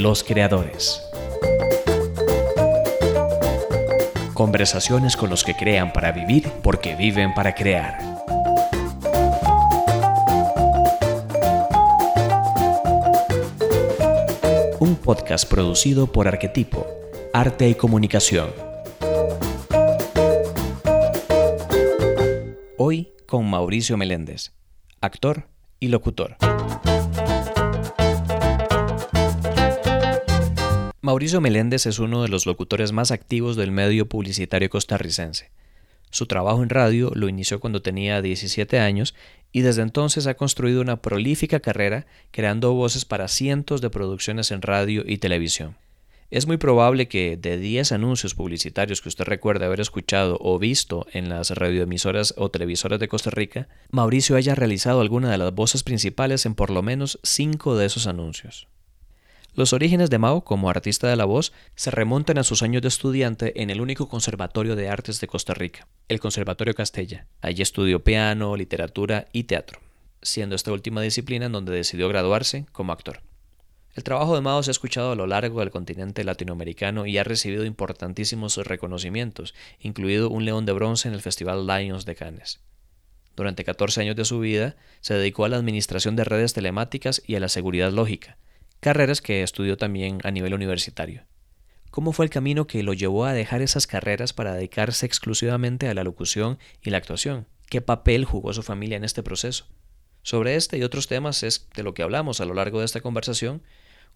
Los 0.00 0.24
creadores. 0.24 1.06
Conversaciones 4.32 5.14
con 5.14 5.28
los 5.28 5.44
que 5.44 5.54
crean 5.54 5.92
para 5.92 6.10
vivir 6.10 6.50
porque 6.62 6.96
viven 6.96 7.34
para 7.34 7.54
crear. 7.54 7.98
Un 14.78 14.96
podcast 14.96 15.46
producido 15.46 16.06
por 16.06 16.26
Arquetipo, 16.26 16.86
Arte 17.34 17.68
y 17.68 17.74
Comunicación. 17.74 18.48
Hoy 22.78 23.12
con 23.26 23.50
Mauricio 23.50 23.98
Meléndez, 23.98 24.52
actor 25.02 25.50
y 25.78 25.88
locutor. 25.88 26.38
Mauricio 31.10 31.40
Meléndez 31.40 31.86
es 31.86 31.98
uno 31.98 32.22
de 32.22 32.28
los 32.28 32.46
locutores 32.46 32.92
más 32.92 33.10
activos 33.10 33.56
del 33.56 33.72
medio 33.72 34.08
publicitario 34.08 34.70
costarricense. 34.70 35.50
Su 36.10 36.26
trabajo 36.26 36.62
en 36.62 36.68
radio 36.68 37.10
lo 37.16 37.28
inició 37.28 37.58
cuando 37.58 37.82
tenía 37.82 38.22
17 38.22 38.78
años 38.78 39.16
y 39.50 39.62
desde 39.62 39.82
entonces 39.82 40.28
ha 40.28 40.34
construido 40.34 40.80
una 40.80 41.02
prolífica 41.02 41.58
carrera 41.58 42.06
creando 42.30 42.74
voces 42.74 43.04
para 43.04 43.26
cientos 43.26 43.80
de 43.80 43.90
producciones 43.90 44.52
en 44.52 44.62
radio 44.62 45.02
y 45.04 45.18
televisión. 45.18 45.76
Es 46.30 46.46
muy 46.46 46.58
probable 46.58 47.08
que 47.08 47.36
de 47.36 47.58
10 47.58 47.90
anuncios 47.90 48.36
publicitarios 48.36 49.00
que 49.00 49.08
usted 49.08 49.24
recuerde 49.24 49.64
haber 49.64 49.80
escuchado 49.80 50.38
o 50.40 50.60
visto 50.60 51.08
en 51.12 51.28
las 51.28 51.50
radioemisoras 51.50 52.34
o 52.36 52.52
televisoras 52.52 53.00
de 53.00 53.08
Costa 53.08 53.30
Rica, 53.30 53.66
Mauricio 53.90 54.36
haya 54.36 54.54
realizado 54.54 55.00
alguna 55.00 55.28
de 55.32 55.38
las 55.38 55.52
voces 55.52 55.82
principales 55.82 56.46
en 56.46 56.54
por 56.54 56.70
lo 56.70 56.82
menos 56.82 57.18
5 57.24 57.76
de 57.76 57.86
esos 57.86 58.06
anuncios. 58.06 58.68
Los 59.54 59.72
orígenes 59.72 60.10
de 60.10 60.18
Mao 60.18 60.42
como 60.42 60.70
artista 60.70 61.08
de 61.08 61.16
la 61.16 61.24
voz 61.24 61.52
se 61.74 61.90
remontan 61.90 62.38
a 62.38 62.44
sus 62.44 62.62
años 62.62 62.82
de 62.82 62.88
estudiante 62.88 63.60
en 63.60 63.70
el 63.70 63.80
único 63.80 64.08
conservatorio 64.08 64.76
de 64.76 64.88
artes 64.88 65.20
de 65.20 65.26
Costa 65.26 65.54
Rica, 65.54 65.88
el 66.08 66.20
Conservatorio 66.20 66.74
Castella. 66.74 67.26
Allí 67.40 67.60
estudió 67.60 68.04
piano, 68.04 68.56
literatura 68.56 69.26
y 69.32 69.44
teatro, 69.44 69.80
siendo 70.22 70.54
esta 70.54 70.72
última 70.72 71.02
disciplina 71.02 71.46
en 71.46 71.52
donde 71.52 71.72
decidió 71.72 72.08
graduarse 72.08 72.66
como 72.70 72.92
actor. 72.92 73.22
El 73.96 74.04
trabajo 74.04 74.36
de 74.36 74.40
Mao 74.40 74.62
se 74.62 74.70
ha 74.70 74.72
escuchado 74.72 75.10
a 75.10 75.16
lo 75.16 75.26
largo 75.26 75.58
del 75.58 75.72
continente 75.72 76.22
latinoamericano 76.22 77.06
y 77.06 77.18
ha 77.18 77.24
recibido 77.24 77.64
importantísimos 77.64 78.56
reconocimientos, 78.56 79.54
incluido 79.80 80.30
un 80.30 80.44
león 80.44 80.64
de 80.64 80.72
bronce 80.72 81.08
en 81.08 81.14
el 81.14 81.22
Festival 81.22 81.66
Lions 81.66 82.04
de 82.04 82.14
Cannes. 82.14 82.60
Durante 83.34 83.64
14 83.64 84.02
años 84.02 84.14
de 84.14 84.24
su 84.24 84.38
vida 84.38 84.76
se 85.00 85.14
dedicó 85.14 85.44
a 85.44 85.48
la 85.48 85.56
administración 85.56 86.14
de 86.14 86.22
redes 86.22 86.52
telemáticas 86.52 87.20
y 87.26 87.34
a 87.34 87.40
la 87.40 87.48
seguridad 87.48 87.90
lógica, 87.90 88.38
carreras 88.80 89.20
que 89.20 89.42
estudió 89.42 89.76
también 89.76 90.18
a 90.24 90.30
nivel 90.30 90.54
universitario. 90.54 91.24
¿Cómo 91.90 92.12
fue 92.12 92.24
el 92.24 92.30
camino 92.30 92.66
que 92.66 92.82
lo 92.82 92.94
llevó 92.94 93.24
a 93.24 93.32
dejar 93.32 93.62
esas 93.62 93.86
carreras 93.86 94.32
para 94.32 94.54
dedicarse 94.54 95.06
exclusivamente 95.06 95.88
a 95.88 95.94
la 95.94 96.04
locución 96.04 96.58
y 96.82 96.90
la 96.90 96.98
actuación? 96.98 97.46
¿Qué 97.68 97.80
papel 97.80 98.24
jugó 98.24 98.52
su 98.52 98.62
familia 98.62 98.96
en 98.96 99.04
este 99.04 99.22
proceso? 99.22 99.66
Sobre 100.22 100.56
este 100.56 100.78
y 100.78 100.82
otros 100.82 101.08
temas 101.08 101.42
es 101.42 101.68
de 101.74 101.82
lo 101.82 101.94
que 101.94 102.02
hablamos 102.02 102.40
a 102.40 102.44
lo 102.44 102.54
largo 102.54 102.78
de 102.78 102.84
esta 102.84 103.00
conversación, 103.00 103.62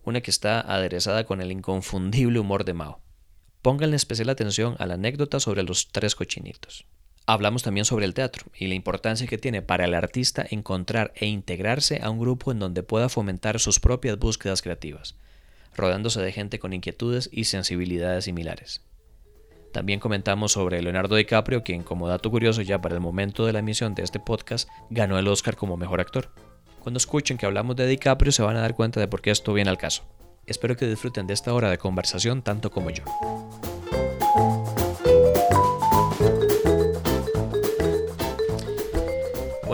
una 0.05 0.21
que 0.21 0.31
está 0.31 0.61
aderezada 0.61 1.25
con 1.25 1.41
el 1.41 1.51
inconfundible 1.51 2.39
humor 2.39 2.65
de 2.65 2.75
Mao. 2.75 3.01
Pónganle 3.63 3.97
especial 3.97 4.29
atención 4.29 4.77
a 4.79 4.87
la 4.87 4.95
anécdota 4.95 5.41
sobre 5.41 5.63
los 5.63 5.89
tres 5.89 6.15
cochinitos. 6.15 6.87
Hablamos 7.27 7.63
también 7.63 7.87
sobre 7.87 8.05
el 8.05 8.13
teatro 8.13 8.45
y 8.55 8.67
la 8.67 8.75
importancia 8.75 9.27
que 9.27 9.39
tiene 9.39 9.63
para 9.63 9.87
el 9.87 9.95
artista 9.95 10.45
encontrar 10.51 11.13
e 11.17 11.27
integrarse 11.27 12.01
a 12.03 12.11
un 12.11 12.19
grupo 12.19 12.53
en 12.53 12.59
donde 12.59 12.83
pueda 12.83 13.09
fomentar 13.09 13.59
sus 13.61 13.81
propias 13.81 14.19
búsquedas 14.19 14.61
creativas, 14.61 15.17
rodeándose 15.75 16.21
de 16.21 16.33
gente 16.33 16.59
con 16.59 16.75
inquietudes 16.75 17.31
y 17.33 17.45
sensibilidades 17.45 18.27
similares. 18.27 18.83
También 19.73 20.01
comentamos 20.01 20.53
sobre 20.53 20.83
Leonardo 20.83 21.17
DiCaprio, 21.17 21.63
quien 21.63 21.83
como 21.83 22.09
dato 22.09 22.31
curioso 22.31 22.61
ya 22.61 22.83
para 22.83 22.95
el 22.95 23.01
momento 23.01 23.47
de 23.47 23.55
la 23.55 23.61
emisión 23.61 23.95
de 23.95 24.03
este 24.03 24.21
podcast 24.21 24.69
ganó 24.91 25.19
el 25.19 25.27
Oscar 25.27 25.57
como 25.57 25.79
mejor 25.79 26.01
actor. 26.03 26.31
Cuando 26.81 26.99
escuchen 26.99 27.39
que 27.39 27.47
hablamos 27.47 27.75
de 27.75 27.87
DiCaprio 27.87 28.33
se 28.33 28.43
van 28.43 28.57
a 28.57 28.61
dar 28.61 28.75
cuenta 28.75 29.01
de 29.01 29.09
por 29.09 29.23
qué 29.23 29.31
esto 29.31 29.55
viene 29.55 29.71
al 29.71 29.79
caso. 29.79 30.05
Espero 30.45 30.77
que 30.77 30.87
disfruten 30.87 31.27
de 31.27 31.33
esta 31.33 31.55
hora 31.55 31.71
de 31.71 31.79
conversación 31.79 32.43
tanto 32.43 32.71
como 32.71 32.91
yo. 32.91 33.03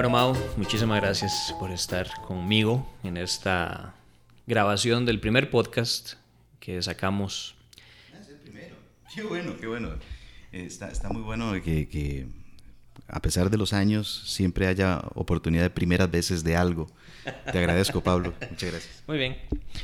Bueno, 0.01 0.33
muchísimas 0.57 0.99
gracias 0.99 1.55
por 1.59 1.71
estar 1.71 2.09
conmigo 2.23 2.91
en 3.05 3.19
esta 3.19 3.95
grabación 4.47 5.05
del 5.05 5.21
primer 5.21 5.51
podcast 5.51 6.15
que 6.59 6.81
sacamos. 6.81 7.55
Es 8.19 8.29
el 8.31 8.37
primero. 8.37 8.77
Qué 9.15 9.23
bueno, 9.23 9.59
qué 9.61 9.67
bueno. 9.67 9.91
Está, 10.53 10.91
está 10.91 11.11
muy 11.11 11.21
bueno 11.21 11.53
que, 11.63 11.87
que, 11.87 12.27
a 13.09 13.21
pesar 13.21 13.51
de 13.51 13.59
los 13.59 13.75
años, 13.75 14.23
siempre 14.25 14.69
haya 14.69 15.03
oportunidad 15.15 15.65
de 15.65 15.71
primeras 15.71 16.11
veces 16.11 16.45
de 16.45 16.57
algo. 16.57 16.91
Te 17.53 17.59
agradezco, 17.59 18.01
Pablo. 18.01 18.33
Muchas 18.49 18.71
gracias. 18.71 19.05
Muy 19.07 19.19
bien. 19.19 19.37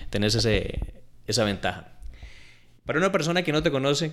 Tenés 0.09 0.35
ese, 0.35 0.81
esa 1.27 1.45
ventaja. 1.45 1.93
Para 2.87 3.01
una 3.01 3.13
persona 3.13 3.43
que 3.43 3.53
no 3.53 3.63
te 3.63 3.71
conoce, 3.71 4.13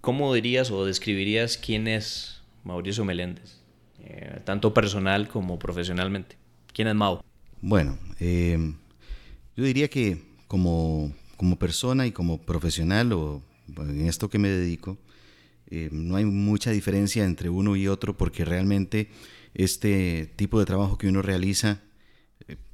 ¿cómo 0.00 0.32
dirías 0.32 0.70
o 0.70 0.86
describirías 0.86 1.58
quién 1.58 1.86
es 1.86 2.40
Mauricio 2.64 3.04
Meléndez? 3.04 3.63
Eh, 4.00 4.40
tanto 4.44 4.74
personal 4.74 5.28
como 5.28 5.58
profesionalmente. 5.58 6.36
¿Quién 6.72 6.88
es 6.88 6.94
Mao? 6.94 7.24
Bueno, 7.62 7.96
eh, 8.20 8.74
yo 9.56 9.64
diría 9.64 9.88
que 9.88 10.22
como, 10.46 11.12
como, 11.36 11.58
persona 11.58 12.06
y 12.06 12.12
como 12.12 12.38
profesional, 12.42 13.12
o 13.12 13.42
en 13.78 14.06
esto 14.06 14.28
que 14.28 14.38
me 14.38 14.48
dedico, 14.50 14.98
eh, 15.70 15.88
no 15.90 16.16
hay 16.16 16.26
mucha 16.26 16.70
diferencia 16.70 17.24
entre 17.24 17.48
uno 17.48 17.76
y 17.76 17.88
otro 17.88 18.16
porque 18.16 18.44
realmente 18.44 19.08
este 19.54 20.30
tipo 20.36 20.58
de 20.58 20.66
trabajo 20.66 20.98
que 20.98 21.08
uno 21.08 21.22
realiza 21.22 21.80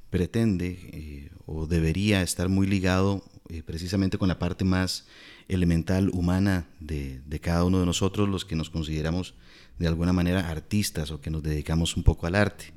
pretende 0.09 1.31
o 1.47 1.69
debería 1.69 2.23
estar 2.23 2.49
muy 2.49 2.67
ligado 2.67 3.23
precisamente 3.65 4.19
con 4.19 4.27
la 4.27 4.41
parte 4.41 4.65
más 4.65 5.07
elemental 5.47 6.11
humana 6.11 6.67
de, 6.81 7.21
de, 7.27 7.39
cada 7.39 7.65
uno 7.65 7.79
de 7.79 7.87
nosotros, 7.87 8.29
los 8.29 8.45
que 8.45 8.57
nos 8.57 8.71
consideramos 8.71 9.35
de 9.81 9.89
alguna 9.89 10.13
manera 10.13 10.51
artistas 10.51 11.11
o 11.11 11.21
que 11.23 11.31
nos 11.31 11.43
dedicamos 11.43 11.97
un 11.97 12.03
poco 12.03 12.27
al 12.27 12.35
arte. 12.35 12.75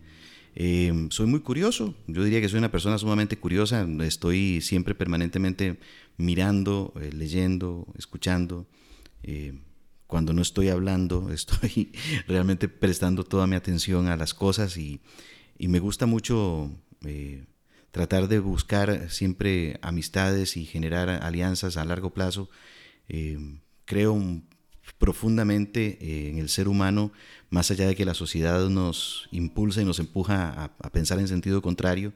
Eh, 0.56 1.08
soy 1.10 1.28
muy 1.28 1.42
curioso, 1.42 1.96
yo 2.08 2.24
diría 2.24 2.40
que 2.40 2.48
soy 2.48 2.60
una 2.60 2.72
persona 2.72 2.98
sumamente 2.98 3.38
curiosa, 3.38 3.86
estoy 4.02 4.62
siempre 4.62 4.96
permanentemente 4.96 5.80
mirando, 6.16 6.94
eh, 7.02 7.12
leyendo, 7.12 7.88
escuchando. 7.98 8.68
Eh, 9.22 9.60
cuando 10.08 10.32
no 10.32 10.42
estoy 10.42 10.70
hablando, 10.70 11.30
estoy 11.34 11.92
realmente 12.26 12.70
prestando 12.70 13.26
toda 13.26 13.48
mi 13.48 13.58
atención 13.58 14.08
a 14.08 14.16
las 14.16 14.34
cosas 14.34 14.78
y, 14.78 15.02
y 15.58 15.68
me 15.68 15.80
gusta 15.80 16.06
mucho 16.06 16.72
tratar 17.92 18.30
de 18.30 18.40
buscar 18.40 19.12
siempre 19.12 19.78
amistades 19.82 20.56
y 20.56 20.66
generar 20.66 21.10
alianzas 21.10 21.76
a 21.76 21.84
largo 21.84 22.14
plazo. 22.14 22.50
creo 23.86 24.14
un 24.14 24.53
profundamente 25.04 25.98
eh, 26.00 26.30
en 26.30 26.38
el 26.38 26.48
ser 26.48 26.70
humano, 26.70 27.12
más 27.50 27.70
allá 27.72 27.88
de 27.88 27.94
que 27.94 28.06
la 28.06 28.14
sociedad 28.14 28.70
nos 28.70 29.28
impulsa 29.34 29.82
y 29.82 29.86
nos 29.86 30.00
empuja 30.00 30.72
a, 30.82 30.90
pensar 30.92 31.20
en 31.20 31.28
sentido 31.28 31.62
contrario, 31.62 32.14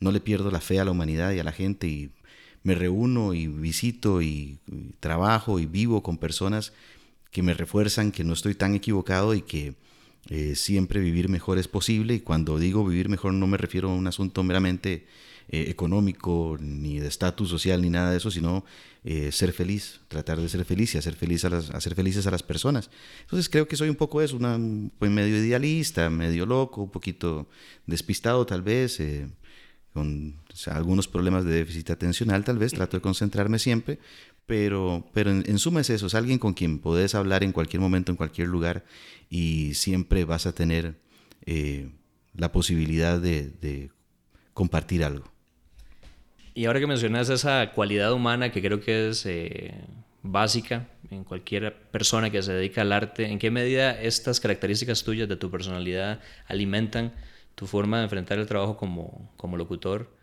no 0.00 0.10
le 0.10 0.18
pierdo 0.18 0.50
la 0.50 0.60
fe 0.60 0.80
a 0.80 0.84
la 0.84 0.90
humanidad 0.90 1.30
y 1.30 1.38
a 1.38 1.44
la 1.44 1.52
gente 1.52 1.86
y 1.86 2.10
me 2.64 2.74
reúno 2.74 3.34
y 3.34 3.46
visito 3.46 4.20
y, 4.20 4.58
trabajo 4.98 5.60
y 5.60 5.66
vivo 5.66 6.02
con 6.02 6.18
personas 6.18 6.72
que 7.30 7.44
me 7.44 7.54
refuerzan 7.54 8.10
que 8.10 8.24
no 8.24 8.32
estoy 8.32 8.56
tan 8.56 8.74
equivocado 8.74 9.32
y 9.34 9.42
que 9.42 9.74
eh, 10.28 10.56
siempre 10.56 10.98
vivir 10.98 11.28
mejor 11.28 11.58
es 11.58 11.68
posible. 11.68 12.14
Y 12.14 12.20
cuando 12.20 12.58
digo 12.58 12.84
vivir 12.84 13.08
mejor 13.08 13.32
no 13.32 13.46
me 13.46 13.58
refiero 13.58 13.90
a 13.90 13.94
un 13.94 14.08
asunto 14.08 14.42
meramente 14.42 15.06
eh, 15.48 15.66
económico, 15.68 16.56
ni 16.58 16.98
de 16.98 17.06
estatus 17.06 17.50
social, 17.50 17.82
ni 17.82 17.90
nada 17.90 18.10
de 18.10 18.16
eso, 18.16 18.30
sino 18.30 18.64
eh, 19.04 19.30
ser 19.30 19.52
feliz, 19.52 20.00
tratar 20.08 20.40
de 20.40 20.48
ser 20.48 20.64
feliz 20.64 20.94
y 20.94 20.98
hacer, 20.98 21.14
feliz 21.14 21.44
a 21.44 21.50
las, 21.50 21.68
hacer 21.68 21.94
felices 21.94 22.26
a 22.26 22.30
las 22.30 22.42
personas. 22.42 22.90
Entonces 23.20 23.50
creo 23.50 23.68
que 23.68 23.76
soy 23.76 23.90
un 23.90 23.94
poco 23.94 24.22
eso, 24.22 24.38
una, 24.38 24.58
pues 24.98 25.10
medio 25.10 25.36
idealista, 25.36 26.08
medio 26.08 26.46
loco, 26.46 26.84
un 26.84 26.90
poquito 26.90 27.46
despistado 27.86 28.46
tal 28.46 28.62
vez, 28.62 28.98
eh, 29.00 29.28
con 29.92 30.34
algunos 30.66 31.08
problemas 31.08 31.44
de 31.44 31.52
déficit 31.52 31.90
atencional 31.90 32.42
tal 32.42 32.56
vez, 32.56 32.72
trato 32.72 32.96
de 32.96 33.02
concentrarme 33.02 33.58
siempre, 33.58 33.98
pero, 34.46 35.06
pero 35.12 35.30
en, 35.30 35.58
suma 35.58 35.82
es 35.82 35.90
eso, 35.90 36.06
es 36.06 36.14
alguien 36.14 36.38
con 36.38 36.54
quien 36.54 36.78
podés 36.78 37.14
hablar 37.14 37.44
en 37.44 37.52
cualquier 37.52 37.82
momento, 37.82 38.10
en 38.10 38.16
cualquier 38.16 38.48
lugar 38.48 38.86
y 39.28 39.74
siempre 39.74 40.24
vas 40.24 40.46
a 40.46 40.54
tener 40.54 40.98
la 42.34 42.50
posibilidad 42.50 43.20
de, 43.20 43.50
de 43.60 43.90
compartir 44.54 45.04
algo. 45.04 45.33
Y 46.54 46.66
ahora 46.66 46.78
que 46.78 46.86
mencionas 46.86 47.28
esa 47.28 47.72
cualidad 47.72 48.12
humana 48.12 48.52
que 48.52 48.62
creo 48.62 48.80
que 48.80 49.08
es 49.08 49.26
eh, 49.26 49.74
básica 50.22 50.88
en 51.10 51.24
cualquier 51.24 51.74
persona 51.90 52.30
que 52.30 52.42
se 52.42 52.52
dedica 52.52 52.82
al 52.82 52.92
arte, 52.92 53.26
¿en 53.26 53.40
qué 53.40 53.50
medida 53.50 54.00
estas 54.00 54.38
características 54.38 55.02
tuyas 55.02 55.28
de 55.28 55.36
tu 55.36 55.50
personalidad 55.50 56.20
alimentan 56.46 57.12
tu 57.56 57.66
forma 57.66 57.98
de 57.98 58.04
enfrentar 58.04 58.38
el 58.38 58.46
trabajo 58.46 58.76
como, 58.76 59.32
como 59.36 59.56
locutor 59.56 60.16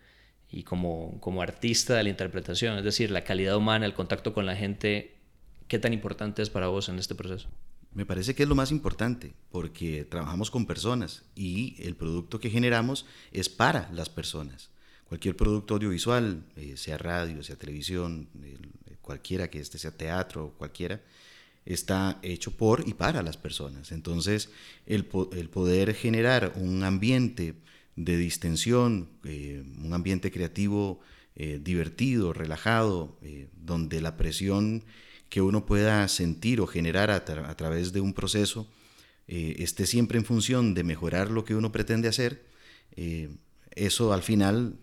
y 0.50 0.64
como, 0.64 1.18
como 1.20 1.42
artista 1.42 1.94
de 1.94 2.02
la 2.02 2.10
interpretación, 2.10 2.76
es 2.78 2.84
decir, 2.84 3.10
la 3.10 3.24
calidad 3.24 3.56
humana, 3.56 3.86
el 3.86 3.94
contacto 3.94 4.34
con 4.34 4.44
la 4.44 4.56
gente, 4.56 5.16
¿qué 5.68 5.78
tan 5.78 5.92
importante 5.92 6.42
es 6.42 6.50
para 6.50 6.66
vos 6.68 6.88
en 6.88 6.98
este 6.98 7.14
proceso? 7.14 7.48
Me 7.94 8.06
parece 8.06 8.34
que 8.34 8.42
es 8.42 8.48
lo 8.48 8.54
más 8.54 8.70
importante, 8.70 9.34
porque 9.50 10.04
trabajamos 10.04 10.50
con 10.50 10.66
personas 10.66 11.24
y 11.34 11.76
el 11.82 11.94
producto 11.94 12.40
que 12.40 12.50
generamos 12.50 13.06
es 13.32 13.48
para 13.48 13.90
las 13.92 14.08
personas. 14.08 14.71
Cualquier 15.12 15.36
producto 15.36 15.74
audiovisual, 15.74 16.42
eh, 16.56 16.78
sea 16.78 16.96
radio, 16.96 17.42
sea 17.42 17.56
televisión, 17.56 18.30
cualquiera 19.02 19.50
que 19.50 19.60
este 19.60 19.76
sea 19.76 19.90
teatro, 19.90 20.54
cualquiera, 20.56 21.02
está 21.66 22.18
hecho 22.22 22.52
por 22.52 22.88
y 22.88 22.94
para 22.94 23.22
las 23.22 23.36
personas. 23.36 23.92
Entonces, 23.92 24.48
el, 24.86 25.04
poder 25.04 25.92
generar 25.92 26.54
un 26.56 26.82
ambiente 26.82 27.56
de 27.94 28.16
distensión, 28.16 29.10
eh, 29.24 29.62
un 29.84 29.92
ambiente 29.92 30.30
creativo 30.30 31.00
eh, 31.36 31.60
divertido, 31.62 32.32
relajado, 32.32 33.18
donde 33.60 34.00
la 34.00 34.16
presión 34.16 34.82
que 35.28 35.42
uno 35.42 35.66
pueda 35.66 36.08
sentir 36.08 36.58
o 36.62 36.66
generar 36.66 37.10
a, 37.10 37.24
través 37.56 37.92
de 37.92 38.00
un 38.00 38.14
proceso 38.14 38.66
eh, 39.28 39.56
esté 39.58 39.86
siempre 39.86 40.18
en 40.18 40.24
función 40.24 40.74
de 40.74 40.84
mejorar 40.84 41.30
lo 41.30 41.44
que 41.44 41.54
uno 41.54 41.70
pretende 41.70 42.08
hacer, 42.08 42.44
eh, 42.96 43.30
eso 43.70 44.12
al 44.12 44.22
final 44.22 44.76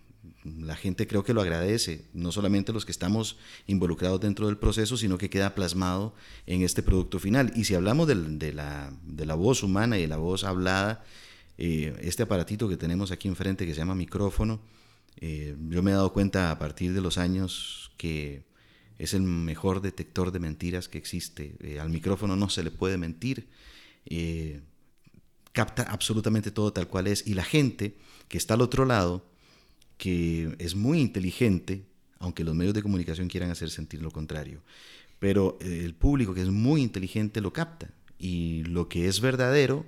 la 0.44 0.75
gente 0.75 1.07
creo 1.07 1.24
que 1.24 1.33
lo 1.33 1.41
agradece, 1.41 2.06
no 2.13 2.31
solamente 2.31 2.74
los 2.74 2.86
que 2.86 2.91
estamos 2.91 3.38
involucrados 3.68 4.21
dentro 4.21 4.47
del 4.47 4.57
proceso, 4.57 4.97
sino 4.97 5.18
que 5.18 5.30
queda 5.30 5.56
plasmado 5.56 6.13
en 6.45 6.62
este 6.62 6.81
producto 6.81 7.19
final. 7.19 7.51
Y 7.56 7.65
si 7.65 7.75
hablamos 7.75 8.07
de, 8.07 8.15
la, 8.53 8.94
de 9.06 9.25
la, 9.25 9.36
voz 9.36 9.63
humana 9.63 9.97
y 9.97 10.01
de 10.01 10.07
la 10.07 10.18
voz 10.18 10.44
hablada, 10.44 11.03
eh, 11.57 11.95
este 12.01 12.24
aparatito 12.24 12.69
que 12.69 12.77
tenemos 12.77 13.12
aquí 13.12 13.27
enfrente 13.27 13.65
que 13.65 13.74
se 13.74 13.80
llama 13.80 13.95
micrófono, 13.95 14.62
yo 15.21 15.83
me 15.83 15.91
he 15.91 15.94
dado 15.94 16.13
cuenta 16.13 16.50
a 16.50 16.57
partir 16.57 16.94
de 16.94 17.01
los 17.01 17.18
años 17.18 17.92
que 17.97 18.44
es 19.00 19.13
el 19.13 19.21
mejor 19.21 19.81
detector 19.81 20.31
de 20.31 20.39
mentiras 20.39 20.89
que 20.89 20.97
existe. 20.97 21.56
Eh, 21.62 21.80
al 21.80 21.89
micrófono 21.89 22.35
no 22.35 22.50
se 22.50 22.63
le 22.63 22.69
puede 22.69 22.97
mentir. 22.97 23.47
Eh, 24.06 24.62
capta 25.53 25.83
absolutamente 25.83 26.51
todo 26.51 26.74
tal 26.74 26.89
cual 26.89 27.07
es. 27.07 27.25
Y 27.25 27.33
la 27.33 27.45
gente 27.45 27.95
que 28.27 28.38
está 28.38 28.56
al 28.56 28.62
otro 28.62 28.85
lado, 28.85 29.25
que 30.00 30.56
es 30.60 30.75
muy 30.75 31.01
inteligente, 31.01 31.84
aunque 32.19 32.46
los 32.46 32.56
medios 32.56 32.74
de 32.74 32.81
comunicación 32.81 33.28
quieran 33.28 33.51
hacer 33.51 33.69
sentir 33.69 34.01
lo 34.01 34.10
contrario, 34.10 34.63
pero 35.19 35.57
eh, 35.60 35.81
el 35.84 35.94
público 35.94 36.34
que 36.34 36.42
es 36.42 36.50
muy 36.50 36.81
inteligente 36.81 37.42
lo 37.42 37.54
capta. 37.54 37.94
Y 38.18 38.63
lo 38.63 38.90
que 38.90 39.07
es 39.07 39.22
verdadero 39.22 39.86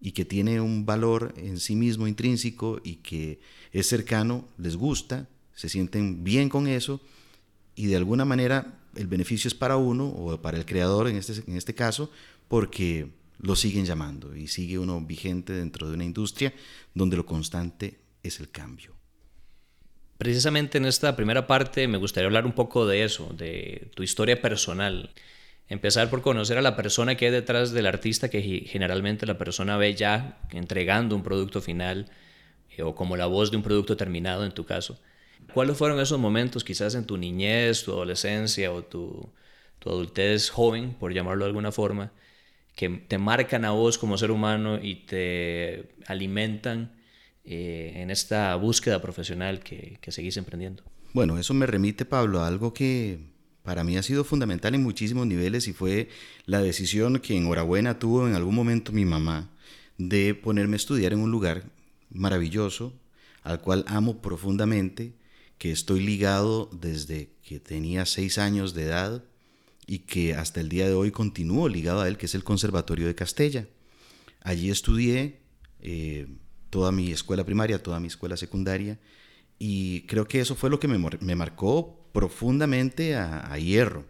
y 0.00 0.12
que 0.12 0.24
tiene 0.24 0.60
un 0.60 0.84
valor 0.84 1.34
en 1.36 1.60
sí 1.60 1.76
mismo 1.76 2.08
intrínseco 2.08 2.80
y 2.82 2.96
que 2.96 3.40
es 3.72 3.86
cercano, 3.86 4.48
les 4.56 4.76
gusta, 4.76 5.28
se 5.54 5.68
sienten 5.68 6.24
bien 6.24 6.48
con 6.48 6.66
eso 6.66 7.00
y 7.76 7.86
de 7.86 7.96
alguna 7.96 8.24
manera 8.24 8.80
el 8.96 9.06
beneficio 9.06 9.48
es 9.48 9.54
para 9.54 9.76
uno 9.76 10.08
o 10.08 10.40
para 10.40 10.58
el 10.58 10.66
creador 10.66 11.08
en 11.08 11.16
este, 11.16 11.42
en 11.46 11.56
este 11.56 11.74
caso 11.74 12.10
porque 12.48 13.10
lo 13.38 13.54
siguen 13.54 13.84
llamando 13.84 14.34
y 14.34 14.48
sigue 14.48 14.78
uno 14.78 15.00
vigente 15.00 15.52
dentro 15.52 15.88
de 15.88 15.94
una 15.94 16.04
industria 16.04 16.54
donde 16.94 17.16
lo 17.16 17.26
constante 17.26 18.00
es 18.22 18.40
el 18.40 18.50
cambio. 18.50 19.01
Precisamente 20.22 20.78
en 20.78 20.86
esta 20.86 21.16
primera 21.16 21.48
parte 21.48 21.88
me 21.88 21.98
gustaría 21.98 22.28
hablar 22.28 22.46
un 22.46 22.52
poco 22.52 22.86
de 22.86 23.02
eso, 23.02 23.34
de 23.36 23.90
tu 23.96 24.04
historia 24.04 24.40
personal. 24.40 25.10
Empezar 25.68 26.10
por 26.10 26.22
conocer 26.22 26.56
a 26.58 26.62
la 26.62 26.76
persona 26.76 27.16
que 27.16 27.26
hay 27.26 27.32
detrás 27.32 27.72
del 27.72 27.86
artista, 27.86 28.30
que 28.30 28.40
generalmente 28.40 29.26
la 29.26 29.36
persona 29.36 29.76
ve 29.76 29.96
ya 29.96 30.38
entregando 30.52 31.16
un 31.16 31.24
producto 31.24 31.60
final 31.60 32.08
eh, 32.76 32.82
o 32.84 32.94
como 32.94 33.16
la 33.16 33.26
voz 33.26 33.50
de 33.50 33.56
un 33.56 33.64
producto 33.64 33.96
terminado 33.96 34.44
en 34.44 34.52
tu 34.52 34.64
caso. 34.64 34.96
¿Cuáles 35.52 35.76
fueron 35.76 35.98
esos 35.98 36.20
momentos, 36.20 36.62
quizás 36.62 36.94
en 36.94 37.04
tu 37.04 37.16
niñez, 37.16 37.82
tu 37.82 37.90
adolescencia 37.90 38.70
o 38.72 38.84
tu, 38.84 39.28
adultez 39.84 40.50
joven, 40.50 40.94
por 40.94 41.12
llamarlo 41.12 41.46
de 41.46 41.48
alguna 41.48 41.72
forma, 41.72 42.12
que 42.76 42.88
te 42.88 43.18
marcan 43.18 43.64
a 43.64 43.72
vos 43.72 43.98
como 43.98 44.16
ser 44.16 44.30
humano 44.30 44.78
y 44.80 45.04
te 45.04 45.88
alimentan 46.06 47.01
eh, 47.44 47.92
en 47.96 48.10
esta 48.10 48.54
búsqueda 48.56 49.02
profesional 49.02 49.60
que, 49.60 49.98
seguís 50.08 50.36
emprendiendo? 50.36 50.84
Bueno, 51.12 51.38
eso 51.38 51.54
me 51.54 51.66
remite, 51.66 52.04
Pablo, 52.04 52.40
a 52.40 52.46
algo 52.46 52.72
que 52.72 53.18
para 53.62 53.84
mí 53.84 53.96
ha 53.96 54.02
sido 54.02 54.24
fundamental 54.24 54.74
en 54.74 54.82
muchísimos 54.82 55.26
niveles 55.26 55.68
y 55.68 55.72
fue 55.72 56.08
la 56.46 56.62
decisión 56.62 57.18
que 57.18 57.36
enhorabuena 57.36 57.98
tuvo 57.98 58.26
en 58.28 58.34
algún 58.34 58.54
momento 58.54 58.92
mi 58.92 59.04
mamá 59.04 59.50
de 59.98 60.34
ponerme 60.34 60.74
a 60.74 60.76
estudiar 60.76 61.12
en 61.12 61.20
un 61.20 61.30
lugar 61.30 61.64
maravilloso, 62.10 62.92
al 63.42 63.60
cual 63.60 63.84
amo 63.88 64.22
profundamente, 64.22 65.14
que 65.58 65.70
estoy 65.70 66.00
ligado 66.00 66.70
desde 66.72 67.30
que 67.42 67.60
tenía 67.60 68.06
seis 68.06 68.38
años 68.38 68.74
de 68.74 68.84
edad 68.84 69.24
y 69.86 70.00
que 70.00 70.34
hasta 70.34 70.60
el 70.60 70.68
día 70.68 70.86
de 70.86 70.94
hoy 70.94 71.10
continúo 71.10 71.68
ligado 71.68 72.00
a 72.00 72.08
él, 72.08 72.18
que 72.18 72.26
es 72.26 72.34
el 72.34 72.44
Conservatorio 72.44 73.06
de 73.06 73.14
Castella. 73.14 73.68
Allí 74.40 74.70
estudié 74.70 75.40
eh, 75.80 76.26
toda 76.72 76.90
mi 76.90 77.12
escuela 77.12 77.44
primaria, 77.44 77.80
toda 77.80 78.00
mi 78.00 78.08
escuela 78.08 78.36
secundaria, 78.36 78.98
y 79.58 80.02
creo 80.02 80.26
que 80.26 80.40
eso 80.40 80.56
fue 80.56 80.70
lo 80.70 80.80
que 80.80 80.88
me, 80.88 81.36
marcó 81.36 82.08
profundamente 82.12 83.14
a, 83.14 83.56
hierro. 83.58 84.06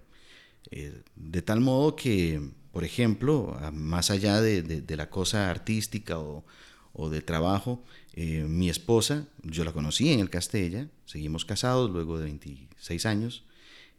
Eh, 0.71 1.03
de 1.15 1.43
tal 1.43 1.61
modo 1.61 1.95
que, 1.95 2.41
por 2.73 2.85
ejemplo, 2.85 3.59
más 3.75 4.11
allá 4.11 4.41
de 4.41 4.97
la 4.97 5.11
cosa 5.11 5.51
artística 5.51 6.19
o, 6.19 6.45
o 6.93 7.09
de 7.09 7.23
trabajo. 7.23 7.83
Eh, 8.15 8.45
mi 8.47 8.69
esposa, 8.69 9.27
yo 9.43 9.65
la 9.65 9.73
conocí 9.73 10.13
en 10.13 10.21
el 10.21 10.31
Castella, 10.31 10.89
seguimos 11.05 11.45
casados 11.45 11.91
luego 11.91 12.19
de 12.19 12.25
26 12.25 13.07
años. 13.07 13.45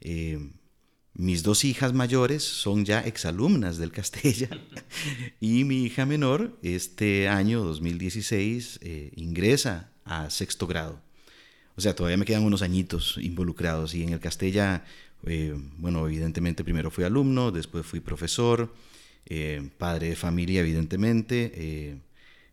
Eh, 0.01 0.51
mis 1.13 1.44
dos 1.44 1.63
hijas 1.63 1.94
mayores 1.94 2.44
son 2.44 2.86
ya 2.86 3.01
exalumnas 3.01 3.77
del 3.77 3.92
Castella 3.92 4.50
y 5.39 5.63
mi 5.63 5.83
hija 5.83 6.06
menor 6.06 6.57
este 6.62 7.27
año 7.27 7.63
2016 7.63 8.80
eh, 8.81 9.12
ingresa 9.15 9.92
a 10.06 10.30
sexto 10.30 10.68
grado. 10.68 11.00
O 11.75 11.81
sea, 11.81 11.95
todavía 11.95 12.18
me 12.18 12.25
quedan 12.25 12.44
unos 12.44 12.62
añitos 12.62 13.18
involucrados 13.21 13.95
y 13.95 14.04
en 14.04 14.10
el 14.10 14.19
Castella, 14.19 14.86
bueno, 15.77 16.07
evidentemente 16.07 16.63
primero 16.63 16.92
fui 16.92 17.04
alumno, 17.04 17.51
después 17.51 17.86
fui 17.86 18.00
profesor, 18.00 18.71
padre 19.80 20.10
de 20.10 20.15
familia, 20.15 20.60
evidentemente 20.60 22.01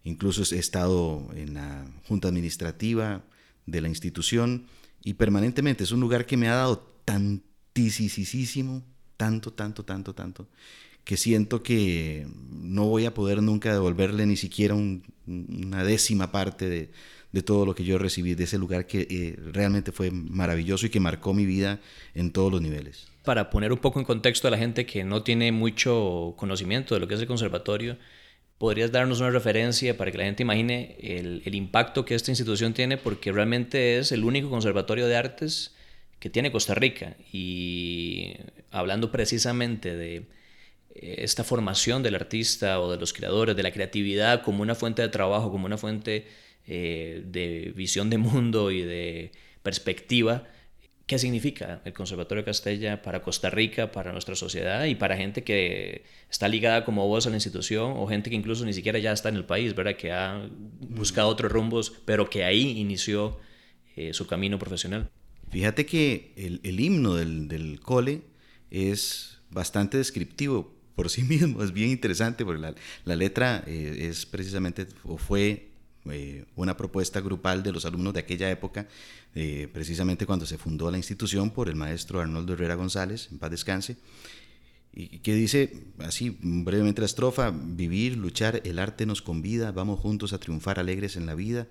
Incluso 0.04 0.54
he 0.54 0.58
estado 0.58 1.28
en 1.34 1.54
la 1.54 1.86
junta 2.06 2.28
administrativa 2.28 3.22
de 3.66 3.80
la 3.80 3.88
institución 3.88 4.66
y 5.04 5.14
permanentemente 5.14 5.84
es 5.84 5.92
un 5.92 6.00
lugar 6.00 6.26
que 6.26 6.36
me 6.36 6.48
ha 6.48 6.54
dado 6.54 6.94
tantísimo, 7.80 8.82
tanto, 9.16 9.52
tanto, 9.52 9.84
tanto, 9.84 10.14
tanto, 10.14 10.46
que 11.04 11.16
siento 11.16 11.62
que 11.62 12.26
no 12.50 12.86
voy 12.86 13.06
a 13.06 13.14
poder 13.14 13.42
nunca 13.42 13.72
devolverle 13.72 14.26
ni 14.26 14.36
siquiera 14.36 14.74
una 14.74 15.84
décima 15.84 16.30
parte 16.30 16.68
de, 16.68 17.42
todo 17.42 17.64
lo 17.64 17.74
que 17.74 17.84
yo 17.84 17.96
recibí 17.96 18.34
de 18.34 18.44
ese 18.44 18.58
lugar 18.58 18.86
que 18.86 19.06
eh, 19.08 19.36
realmente 19.52 19.92
fue 19.92 20.10
maravilloso 20.10 20.86
y 20.86 20.90
que 20.90 20.98
marcó 20.98 21.32
mi 21.32 21.46
vida 21.46 21.78
en 22.14 22.32
todos 22.32 22.50
los 22.50 22.60
niveles. 22.60 23.06
Para 23.24 23.50
poner 23.50 23.72
un 23.72 23.78
poco 23.78 24.00
en 24.00 24.04
contexto 24.04 24.48
a 24.48 24.50
la 24.50 24.58
gente 24.58 24.84
que 24.84 25.04
no 25.04 25.22
tiene 25.22 25.52
mucho 25.52 26.34
conocimiento 26.36 26.94
de 26.94 27.00
lo 27.00 27.08
que 27.08 27.14
es 27.14 27.20
el 27.20 27.26
conservatorio, 27.26 27.96
¿Podrías 28.58 28.92
darnos 28.92 29.20
una 29.20 29.30
referencia 29.30 29.96
para 29.96 30.12
que 30.12 30.18
la 30.18 30.24
gente 30.24 30.42
imagine 30.42 30.94
el, 31.00 31.40
el, 31.46 31.54
impacto 31.54 32.04
que 32.04 32.14
esta 32.14 32.30
institución 32.30 32.74
tiene? 32.74 32.98
Porque 32.98 33.32
realmente 33.32 33.96
es 33.96 34.12
el 34.12 34.22
único 34.22 34.50
conservatorio 34.50 35.06
de 35.06 35.16
artes 35.16 35.74
que 36.20 36.30
tiene 36.30 36.52
Costa 36.52 36.74
Rica. 36.74 37.16
Y 37.32 38.34
hablando 38.70 39.10
precisamente 39.10 39.96
de 39.96 40.16
eh, 40.94 41.16
esta 41.18 41.42
formación 41.42 42.02
del 42.02 42.14
artista 42.14 42.80
o 42.80 42.92
de 42.92 42.98
los 42.98 43.12
creadores, 43.12 43.56
de 43.56 43.62
la 43.62 43.72
creatividad 43.72 44.42
como 44.42 44.62
una 44.62 44.74
fuente 44.76 45.02
de 45.02 45.08
trabajo, 45.08 45.50
como 45.50 45.66
una 45.66 45.78
fuente 45.78 46.28
eh, 46.66 47.22
de 47.24 47.72
visión 47.74 48.10
de 48.10 48.18
mundo 48.18 48.70
y 48.70 48.82
de 48.82 49.32
perspectiva, 49.62 50.44
qué 51.06 51.18
significa 51.18 51.80
el 51.84 51.92
Conservatorio 51.92 52.42
de 52.42 52.46
Castella 52.46 53.02
para 53.02 53.22
Costa 53.22 53.50
Rica, 53.50 53.90
para 53.90 54.12
nuestra 54.12 54.36
sociedad 54.36 54.84
y 54.84 54.94
para 54.94 55.16
gente 55.16 55.42
que 55.42 56.04
está 56.30 56.46
ligada 56.48 56.84
como 56.84 57.08
vos 57.08 57.26
a 57.26 57.30
la 57.30 57.36
institución 57.36 57.94
o 57.96 58.06
gente 58.06 58.30
que 58.30 58.36
incluso 58.36 58.64
ni 58.64 58.72
siquiera 58.72 58.98
ya 59.00 59.12
está 59.12 59.28
en 59.28 59.36
el 59.36 59.44
país, 59.44 59.74
¿verdad? 59.74 59.96
Que 59.96 60.12
ha 60.12 60.48
buscado 60.80 61.28
otros 61.28 61.50
rumbos, 61.50 61.92
pero 62.04 62.30
que 62.30 62.44
ahí 62.44 62.78
inició 62.78 63.38
eh, 63.96 64.12
su 64.14 64.26
camino 64.26 64.58
profesional. 64.58 65.10
Fíjate 65.50 65.84
que 65.84 66.32
el, 66.36 66.80
himno 66.80 67.16
del, 67.16 67.80
cole 67.82 68.22
es 68.70 69.38
bastante 69.50 69.98
descriptivo 69.98 70.72
por 70.94 71.10
sí 71.10 71.22
mismo, 71.24 71.62
es 71.62 71.72
bien 71.72 71.90
interesante 71.90 72.44
porque 72.44 72.74
la, 73.04 73.16
letra 73.16 73.64
eh, 73.66 74.08
es 74.10 74.26
precisamente, 74.26 74.86
o 75.04 75.18
fue 75.18 75.70
eh, 76.06 76.44
una 76.56 76.76
propuesta 76.76 77.20
grupal 77.20 77.62
de 77.62 77.72
los 77.72 77.84
alumnos 77.84 78.14
de 78.14 78.20
aquella 78.20 78.50
época, 78.50 78.88
eh, 79.34 79.68
precisamente 79.72 80.24
cuando 80.24 80.46
se 80.46 80.56
fundó 80.56 80.90
la 80.90 80.96
institución 80.96 81.50
por 81.50 81.68
el 81.68 81.76
maestro 81.76 82.20
Arnoldo 82.20 82.52
Herrera 82.52 82.76
González, 82.76 83.28
en 83.32 83.38
paz 83.38 83.50
descanse, 83.50 83.96
y 84.92 85.18
que 85.18 85.34
dice 85.34 85.84
así 85.98 86.36
brevemente 86.40 87.00
la 87.00 87.06
estrofa, 87.06 87.52
vivir, 87.52 88.16
luchar, 88.16 88.60
el 88.64 88.78
arte 88.78 89.06
nos 89.06 89.22
convida, 89.22 89.72
vamos 89.72 90.00
juntos 90.00 90.32
a 90.32 90.38
triunfar 90.38 90.80
alegres 90.80 91.16
en 91.16 91.26
la 91.26 91.34
vida, 91.34 91.68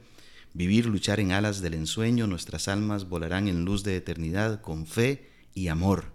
vivir, 0.53 0.85
luchar 0.85 1.19
en 1.19 1.31
alas 1.31 1.61
del 1.61 1.73
ensueño, 1.73 2.27
nuestras 2.27 2.67
almas 2.67 3.07
volarán 3.07 3.47
en 3.47 3.65
luz 3.65 3.83
de 3.83 3.95
eternidad 3.95 4.61
con 4.61 4.85
fe 4.85 5.29
y 5.53 5.67
amor. 5.67 6.13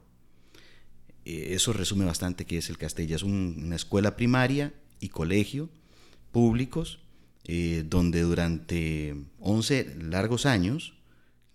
Eh, 1.25 1.55
eso 1.55 1.73
resume 1.73 2.05
bastante 2.05 2.45
qué 2.45 2.59
es 2.59 2.69
el 2.69 2.79
Castella. 2.79 3.17
Es 3.17 3.23
una 3.23 3.77
escuela 3.77 4.17
primaria 4.17 4.73
y 5.01 5.09
colegio 5.09 5.69
públicos 6.33 7.01
eh, 7.47 7.85
donde 7.87 8.23
durante 8.23 9.15
11 9.41 9.97
largos 10.01 10.47
años, 10.47 10.95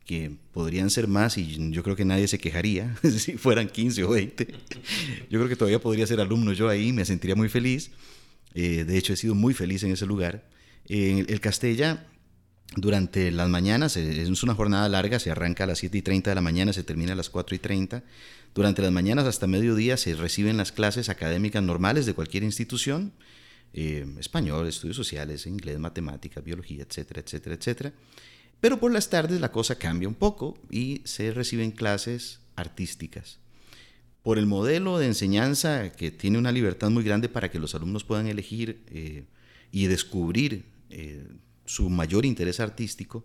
que 0.05 0.31
podrían 0.53 0.89
ser 0.89 1.07
más 1.07 1.37
y 1.37 1.71
yo 1.71 1.83
creo 1.83 1.95
que 1.95 2.05
nadie 2.05 2.27
se 2.27 2.39
quejaría 2.39 2.95
si 3.03 3.37
fueran 3.37 3.69
15 3.69 4.03
o 4.05 4.09
20, 4.09 4.47
yo 5.29 5.39
creo 5.39 5.47
que 5.47 5.55
todavía 5.55 5.79
podría 5.79 6.07
ser 6.07 6.19
alumno 6.19 6.51
yo 6.53 6.67
ahí, 6.67 6.93
me 6.93 7.05
sentiría 7.05 7.35
muy 7.35 7.49
feliz. 7.49 7.91
Eh, 8.55 8.85
de 8.85 8.97
hecho, 8.97 9.13
he 9.13 9.17
sido 9.17 9.35
muy 9.35 9.53
feliz 9.53 9.83
en 9.83 9.91
ese 9.91 10.07
lugar. 10.07 10.49
el 10.87 11.39
Castella 11.39 12.07
durante 12.75 13.31
las 13.31 13.49
mañanas, 13.49 13.97
es 13.97 14.43
una 14.43 14.53
jornada 14.53 14.87
larga, 14.89 15.19
se 15.19 15.31
arranca 15.31 15.63
a 15.63 15.67
las 15.67 15.79
7 15.79 15.97
y 15.97 16.01
30 16.01 16.31
de 16.31 16.35
la 16.35 16.41
mañana, 16.41 16.71
se 16.71 16.83
termina 16.83 17.13
a 17.13 17.15
las 17.15 17.29
4 17.29 17.55
y 17.55 17.59
30. 17.59 18.03
Durante 18.53 18.81
las 18.81 18.91
mañanas 18.91 19.25
hasta 19.25 19.47
mediodía 19.47 19.97
se 19.97 20.15
reciben 20.15 20.57
las 20.57 20.71
clases 20.71 21.09
académicas 21.09 21.63
normales 21.63 22.05
de 22.05 22.13
cualquier 22.13 22.43
institución, 22.43 23.11
eh, 23.73 24.05
español, 24.19 24.67
estudios 24.67 24.97
sociales, 24.97 25.47
inglés, 25.47 25.79
matemáticas, 25.79 26.43
biología, 26.43 26.83
etcétera, 26.83 27.21
etcétera, 27.21 27.55
etcétera. 27.55 27.93
Pero 28.61 28.79
por 28.79 28.91
las 28.91 29.09
tardes 29.09 29.39
la 29.39 29.51
cosa 29.51 29.75
cambia 29.75 30.07
un 30.07 30.15
poco 30.15 30.57
y 30.69 31.01
se 31.05 31.31
reciben 31.33 31.71
clases 31.71 32.39
artísticas. 32.55 33.39
Por 34.21 34.37
el 34.37 34.45
modelo 34.45 34.99
de 34.99 35.07
enseñanza 35.07 35.91
que 35.91 36.11
tiene 36.11 36.37
una 36.37 36.51
libertad 36.51 36.89
muy 36.89 37.03
grande 37.03 37.29
para 37.29 37.49
que 37.49 37.59
los 37.59 37.73
alumnos 37.73 38.03
puedan 38.03 38.27
elegir 38.27 38.83
eh, 38.91 39.23
y 39.71 39.87
descubrir 39.87 40.65
eh, 40.89 41.25
su 41.69 41.87
mayor 41.87 42.25
interés 42.25 42.59
artístico, 42.59 43.23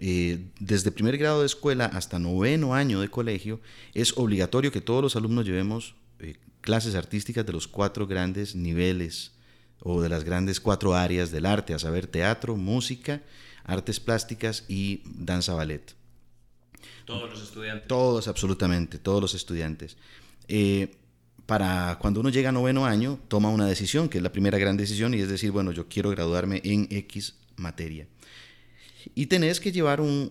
eh, 0.00 0.46
desde 0.58 0.90
primer 0.90 1.18
grado 1.18 1.40
de 1.40 1.46
escuela 1.46 1.84
hasta 1.84 2.18
noveno 2.18 2.74
año 2.74 3.02
de 3.02 3.10
colegio, 3.10 3.60
es 3.92 4.16
obligatorio 4.16 4.72
que 4.72 4.80
todos 4.80 5.02
los 5.02 5.16
alumnos 5.16 5.44
llevemos 5.44 5.94
eh, 6.18 6.36
clases 6.62 6.94
artísticas 6.94 7.44
de 7.44 7.52
los 7.52 7.68
cuatro 7.68 8.06
grandes 8.06 8.54
niveles 8.54 9.32
o 9.80 10.00
de 10.00 10.08
las 10.08 10.24
grandes 10.24 10.60
cuatro 10.60 10.94
áreas 10.94 11.30
del 11.30 11.44
arte, 11.44 11.74
a 11.74 11.78
saber, 11.78 12.06
teatro, 12.06 12.56
música, 12.56 13.20
artes 13.64 14.00
plásticas 14.00 14.64
y 14.66 15.02
danza 15.04 15.52
ballet. 15.52 15.94
Todos 17.04 17.28
los 17.28 17.42
estudiantes. 17.42 17.86
Todos, 17.86 18.28
absolutamente, 18.28 18.98
todos 18.98 19.20
los 19.20 19.34
estudiantes. 19.34 19.98
Eh, 20.48 20.96
para 21.44 21.98
cuando 22.00 22.20
uno 22.20 22.30
llega 22.30 22.48
a 22.48 22.52
noveno 22.52 22.86
año, 22.86 23.20
toma 23.28 23.50
una 23.50 23.66
decisión, 23.66 24.08
que 24.08 24.18
es 24.18 24.24
la 24.24 24.32
primera 24.32 24.56
gran 24.56 24.78
decisión, 24.78 25.12
y 25.12 25.20
es 25.20 25.28
decir, 25.28 25.50
bueno, 25.50 25.70
yo 25.70 25.86
quiero 25.86 26.08
graduarme 26.08 26.62
en 26.64 26.88
X 26.90 27.34
materia. 27.58 28.06
Y 29.14 29.26
tenés 29.26 29.60
que 29.60 29.72
llevar 29.72 30.00
un, 30.00 30.28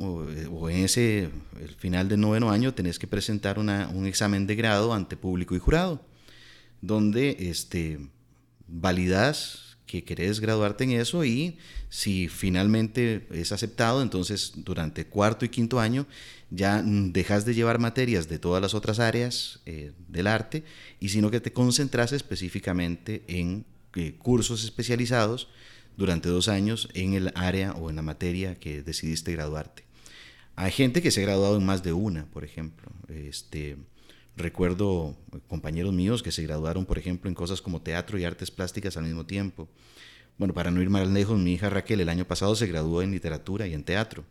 o, 0.51 0.69
en 0.69 0.83
ese, 0.83 1.29
el 1.59 1.75
final 1.77 2.09
del 2.09 2.19
noveno 2.19 2.51
año, 2.51 2.73
tenés 2.73 2.99
que 2.99 3.07
presentar 3.07 3.59
un 3.59 4.05
examen 4.05 4.45
de 4.45 4.55
grado 4.55 4.93
ante 4.93 5.17
público 5.17 5.55
y 5.55 5.59
jurado, 5.59 6.01
donde 6.81 7.35
este, 7.39 7.99
validas 8.67 9.77
que 9.87 10.03
querés 10.03 10.41
graduarte 10.41 10.83
en 10.83 10.91
eso 10.91 11.23
y 11.23 11.57
si 11.89 12.27
finalmente 12.27 13.25
es 13.31 13.53
aceptado, 13.53 14.01
entonces 14.01 14.51
durante 14.57 15.05
cuarto 15.05 15.45
y 15.45 15.49
quinto 15.49 15.79
año 15.79 16.05
ya 16.51 16.83
dejas 16.83 17.45
de 17.45 17.55
llevar 17.55 17.79
materias 17.79 18.27
de 18.27 18.37
todas 18.37 18.61
las 18.61 18.73
otras 18.73 18.99
áreas 18.99 19.61
eh, 19.65 19.93
del 20.09 20.27
arte 20.27 20.63
y 20.99 21.09
sino 21.09 21.31
que 21.31 21.39
te 21.39 21.53
concentras 21.53 22.11
específicamente 22.11 23.23
en 23.27 23.65
eh, 23.95 24.15
cursos 24.17 24.63
especializados 24.63 25.47
durante 25.97 26.29
dos 26.29 26.47
años 26.47 26.87
en 26.93 27.13
el 27.13 27.31
área 27.35 27.73
o 27.73 27.89
en 27.89 27.97
la 27.97 28.01
materia 28.01 28.55
que 28.55 28.83
decidiste 28.83 29.33
graduarte. 29.33 29.83
Hay 30.55 30.71
gente 30.71 31.01
que 31.01 31.11
se 31.11 31.21
ha 31.21 31.25
graduado 31.25 31.57
en 31.57 31.65
más 31.65 31.83
de 31.83 31.93
una, 31.93 32.25
por 32.27 32.43
ejemplo. 32.43 32.89
Este, 33.09 33.77
recuerdo 34.35 35.17
compañeros 35.47 35.93
míos 35.93 36.23
que 36.23 36.31
se 36.31 36.43
graduaron, 36.43 36.85
por 36.85 36.97
ejemplo, 36.97 37.27
en 37.27 37.35
cosas 37.35 37.61
como 37.61 37.81
teatro 37.81 38.17
y 38.17 38.23
artes 38.23 38.51
plásticas 38.51 38.95
al 38.95 39.03
mismo 39.03 39.25
tiempo. 39.25 39.67
Bueno, 40.37 40.53
para 40.53 40.71
no 40.71 40.81
ir 40.81 40.89
más 40.89 41.07
lejos, 41.07 41.37
mi 41.39 41.53
hija 41.53 41.69
Raquel 41.69 41.99
el 41.99 42.09
año 42.09 42.25
pasado 42.25 42.55
se 42.55 42.67
graduó 42.67 43.01
en 43.01 43.11
literatura 43.11 43.67
y 43.67 43.73
en 43.73 43.83
teatro. 43.83 44.23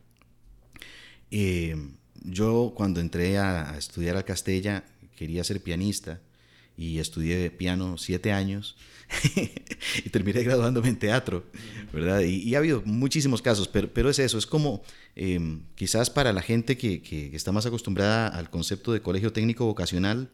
Eh, 1.30 1.76
yo 2.23 2.73
cuando 2.76 3.00
entré 3.00 3.38
a, 3.38 3.73
a 3.73 3.78
estudiar 3.78 4.16
al 4.16 4.25
Castella 4.25 4.85
quería 5.16 5.42
ser 5.42 5.61
pianista 5.61 6.20
y 6.76 6.99
estudié 6.99 7.50
piano 7.50 7.97
siete 7.99 8.33
años 8.33 8.76
y 10.04 10.11
terminé 10.11 10.42
graduándome 10.42 10.88
en 10.88 10.99
teatro, 10.99 11.45
¿verdad? 11.92 12.21
Y, 12.21 12.54
ha 12.54 12.59
habido 12.59 12.83
muchísimos 12.85 13.40
casos, 13.40 13.68
pero, 13.68 13.88
pero 13.92 14.11
es 14.11 14.18
eso, 14.18 14.37
es 14.37 14.47
como 14.47 14.83
em, 15.14 15.62
quizás 15.75 16.11
para 16.11 16.33
la 16.33 16.42
gente 16.42 16.76
que, 16.76 17.02
que, 17.02 17.35
está 17.35 17.52
más 17.52 17.66
acostumbrada 17.66 18.28
al 18.28 18.50
concepto 18.50 18.92
de 18.92 19.00
colegio 19.00 19.33
técnico 19.33 19.64
vocacional, 19.64 20.30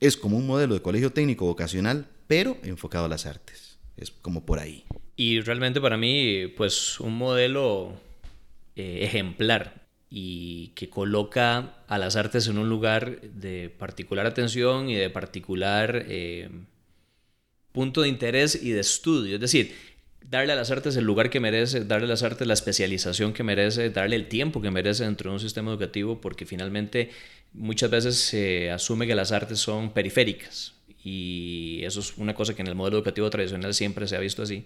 es 0.00 0.16
como 0.16 0.36
un 0.36 0.46
modelo 0.46 0.74
de 0.74 0.82
colegio 0.82 1.12
técnico 1.12 1.44
vocacional, 1.44 2.08
pero 2.26 2.56
enfocado 2.62 3.04
a 3.04 3.08
las 3.08 3.26
artes, 3.26 3.78
es 3.96 4.10
como 4.10 4.44
por 4.44 4.58
ahí. 4.58 4.84
Y 5.16 5.40
realmente 5.40 5.80
para 5.80 5.96
mí, 5.96 6.48
pues 6.56 6.98
un 6.98 7.16
modelo 7.16 8.00
eh, 8.74 9.00
ejemplar 9.02 9.83
y 10.16 10.68
que 10.76 10.88
coloca 10.88 11.74
a 11.88 11.98
las 11.98 12.14
artes 12.14 12.46
en 12.46 12.56
un 12.58 12.68
lugar 12.68 13.20
de 13.20 13.68
particular 13.68 14.26
atención 14.26 14.88
y 14.88 14.94
de 14.94 15.10
particular 15.10 16.04
eh, 16.06 16.50
punto 17.72 18.02
de 18.02 18.10
interés 18.10 18.54
y 18.62 18.70
de 18.70 18.78
estudio. 18.78 19.34
Es 19.34 19.40
decir, 19.40 19.74
darle 20.22 20.52
a 20.52 20.56
las 20.56 20.70
artes 20.70 20.94
el 20.94 21.04
lugar 21.04 21.30
que 21.30 21.40
merece, 21.40 21.84
darle 21.84 22.06
a 22.06 22.10
las 22.10 22.22
artes 22.22 22.46
la 22.46 22.54
especialización 22.54 23.32
que 23.32 23.42
merece, 23.42 23.90
darle 23.90 24.14
el 24.14 24.28
tiempo 24.28 24.62
que 24.62 24.70
merece 24.70 25.02
dentro 25.02 25.30
de 25.30 25.34
un 25.34 25.40
sistema 25.40 25.72
educativo, 25.72 26.20
porque 26.20 26.46
finalmente 26.46 27.10
muchas 27.52 27.90
veces 27.90 28.14
se 28.14 28.70
asume 28.70 29.08
que 29.08 29.16
las 29.16 29.32
artes 29.32 29.58
son 29.58 29.92
periféricas 29.92 30.74
y 31.02 31.80
eso 31.82 31.98
es 31.98 32.16
una 32.18 32.36
cosa 32.36 32.54
que 32.54 32.62
en 32.62 32.68
el 32.68 32.76
modelo 32.76 32.98
educativo 32.98 33.28
tradicional 33.30 33.74
siempre 33.74 34.06
se 34.06 34.14
ha 34.14 34.20
visto 34.20 34.44
así. 34.44 34.64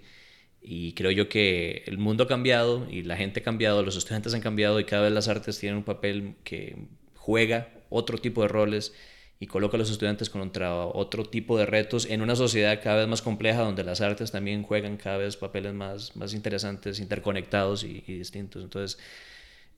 Y 0.70 0.92
creo 0.92 1.10
yo 1.10 1.30
que 1.30 1.82
el 1.86 1.96
mundo 1.96 2.24
ha 2.24 2.28
cambiado 2.28 2.86
y 2.90 3.02
la 3.02 3.16
gente 3.16 3.40
ha 3.40 3.42
cambiado, 3.42 3.82
los 3.82 3.96
estudiantes 3.96 4.34
han 4.34 4.42
cambiado 4.42 4.78
y 4.78 4.84
cada 4.84 5.04
vez 5.04 5.12
las 5.12 5.26
artes 5.26 5.58
tienen 5.58 5.78
un 5.78 5.82
papel 5.82 6.34
que 6.44 6.76
juega 7.14 7.70
otro 7.88 8.18
tipo 8.18 8.42
de 8.42 8.48
roles 8.48 8.92
y 9.40 9.46
coloca 9.46 9.78
a 9.78 9.78
los 9.78 9.90
estudiantes 9.90 10.28
contra 10.28 10.76
otro 10.76 11.24
tipo 11.24 11.56
de 11.56 11.64
retos 11.64 12.04
en 12.04 12.20
una 12.20 12.36
sociedad 12.36 12.82
cada 12.82 12.98
vez 12.98 13.08
más 13.08 13.22
compleja 13.22 13.62
donde 13.62 13.82
las 13.82 14.02
artes 14.02 14.30
también 14.30 14.62
juegan 14.62 14.98
cada 14.98 15.16
vez 15.16 15.38
papeles 15.38 15.72
más, 15.72 16.14
más 16.16 16.34
interesantes, 16.34 17.00
interconectados 17.00 17.82
y, 17.82 18.02
distintos. 18.02 18.62
Entonces, 18.62 18.98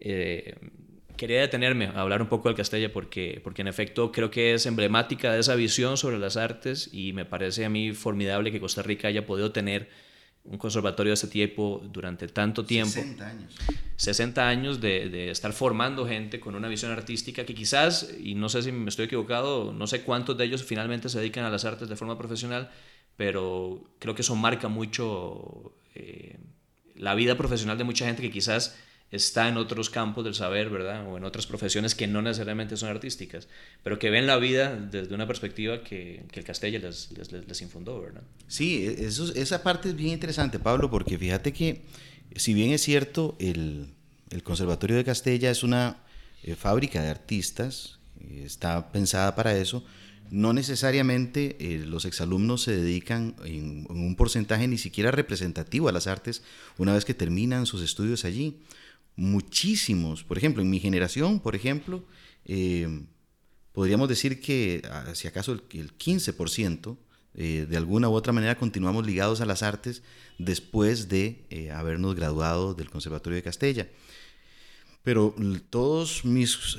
eh, 0.01 0.57
quería 1.17 1.41
detenerme 1.41 1.85
a 1.87 2.01
hablar 2.01 2.21
un 2.21 2.29
poco 2.29 2.49
del 2.49 2.57
Castella 2.57 2.93
porque, 2.93 3.41
porque 3.45 3.63
en 3.63 3.69
efecto 3.69 4.11
creo 4.11 4.33
que 4.33 4.55
es 4.55 4.67
emblemática 4.67 5.33
de 5.33 5.39
esa 5.39 5.55
visión 5.55 5.97
sobre 5.97 6.19
las 6.19 6.37
artes 6.37 6.91
y 6.93 7.13
me 7.13 7.27
parece 7.27 7.65
a 7.65 7.69
mí 7.69 7.93
formidable 7.93 8.51
que 8.51 8.59
Costa 8.59 8.83
Rica 8.83 9.07
haya 9.07 9.25
podido 9.25 9.53
tener 9.53 10.10
un 10.51 10.59
conservatorio 10.59 11.11
de 11.11 11.15
ese 11.15 11.29
tipo 11.29 11.81
durante 11.93 12.27
tanto 12.27 12.65
tiempo. 12.65 12.93
60 12.93 13.27
años. 13.27 13.57
60 13.97 14.49
años 14.49 14.81
de, 14.81 15.09
de, 15.09 15.31
estar 15.31 15.53
formando 15.53 16.07
gente 16.07 16.41
con 16.41 16.55
una 16.55 16.69
visión 16.69 16.91
artística 16.91 17.45
que 17.45 17.55
quizás, 17.55 18.13
y 18.19 18.35
no 18.35 18.49
sé 18.49 18.63
si 18.63 18.73
me 18.73 18.89
estoy 18.89 19.05
equivocado, 19.07 19.73
no 19.73 19.87
sé 19.87 20.03
cuántos 20.03 20.37
de 20.37 20.45
ellos 20.45 20.65
finalmente 20.65 21.09
se 21.09 21.19
dedican 21.19 21.45
a 21.45 21.51
las 21.51 21.65
artes 21.65 21.89
de 21.89 21.97
forma 21.97 22.19
profesional, 22.19 22.71
pero 23.17 23.85
creo 23.99 24.15
que 24.15 24.23
eso 24.23 24.35
marca 24.35 24.69
mucho 24.69 25.73
eh, 25.95 26.39
la 26.97 27.15
vida 27.15 27.37
profesional 27.37 27.79
de 27.79 27.85
mucha 27.85 28.07
gente 28.07 28.23
que 28.23 28.31
quizás 28.31 28.77
está 29.11 29.49
en 29.49 29.57
otros 29.57 29.91
campos 29.91 30.25
del 30.25 30.35
saber, 30.35 30.71
¿verdad? 30.71 31.07
O 31.09 31.17
en 31.17 31.25
otras 31.25 31.47
profesiones 31.47 31.95
que 31.95 32.07
no 32.07 32.23
necesariamente 32.23 32.77
son 32.77 32.91
artísticas, 32.91 33.49
pero 33.83 33.99
que 33.99 34.11
ven 34.11 34.27
la 34.27 34.37
vida 34.37 34.77
desde 34.77 35.15
una 35.15 35.27
perspectiva 35.27 35.83
que, 35.83 36.23
que 36.31 36.41
el 36.41 36.47
Castella 36.47 36.79
les, 36.79 37.11
les, 37.13 37.33
les, 37.33 37.63
infundó, 37.63 38.01
¿verdad? 38.01 38.23
Sí, 38.47 38.95
eso, 38.99 39.33
esa 39.35 39.63
parte 39.63 39.89
es 39.89 39.97
bien 39.97 40.11
interesante, 40.11 40.59
Pablo, 40.59 40.91
porque 40.91 41.19
fíjate 41.19 41.53
que, 41.53 41.83
si 42.37 42.55
bien 42.55 42.71
es 42.71 42.83
cierto, 42.83 43.37
el, 43.41 43.89
el 44.31 44.43
Conservatorio 44.45 44.97
de 44.97 45.05
Castella 45.05 45.51
es 45.51 45.65
una 45.65 45.97
eh, 46.45 46.55
fábrica 46.55 47.03
de 47.03 47.11
artistas, 47.11 47.99
está 48.45 48.93
pensada 48.93 49.35
para 49.35 49.57
eso, 49.57 49.83
no 50.31 50.53
necesariamente 50.53 51.57
eh, 51.59 51.79
los 51.85 52.05
exalumnos 52.05 52.63
se 52.63 52.77
dedican 52.77 53.35
en, 53.45 53.87
en, 53.91 54.05
un 54.05 54.15
porcentaje 54.15 54.69
ni 54.69 54.79
siquiera 54.79 55.11
representativo 55.11 55.89
a 55.89 55.93
las 55.93 56.07
artes 56.07 56.45
una 56.79 56.95
vez 56.95 57.05
que 57.05 57.15
terminan 57.15 57.67
sus 57.67 57.83
estudios 57.83 58.25
allí 58.25 58.61
muchísimos. 59.21 60.25
Por 60.25 60.39
ejemplo, 60.39 60.63
en 60.63 60.71
mi 60.71 60.81
generación, 60.81 61.41
por 61.41 61.55
ejemplo, 61.55 62.03
eh, 62.47 63.03
podríamos 63.73 64.09
decir 64.09 64.41
que 64.41 64.83
ah, 64.91 65.15
si 65.15 65.29
acaso 65.29 65.53
el, 65.53 65.63
15% 65.69 66.97
eh, 67.35 67.67
de 67.69 67.77
alguna 67.77 68.09
u 68.09 68.13
otra 68.13 68.33
manera 68.33 68.57
continuamos 68.57 69.07
ligados 69.07 69.41
a 69.41 69.45
las 69.45 69.63
artes 69.63 70.03
después 70.39 71.09
de 71.09 71.45
eh, 71.51 71.71
habernos 71.71 72.17
graduado 72.17 72.75
del 72.75 72.91
Conservatorio 72.91 73.37
de 73.37 73.43
Castella. 73.43 73.89
Pero 75.03 75.35
todos 75.71 76.27
mis 76.27 76.77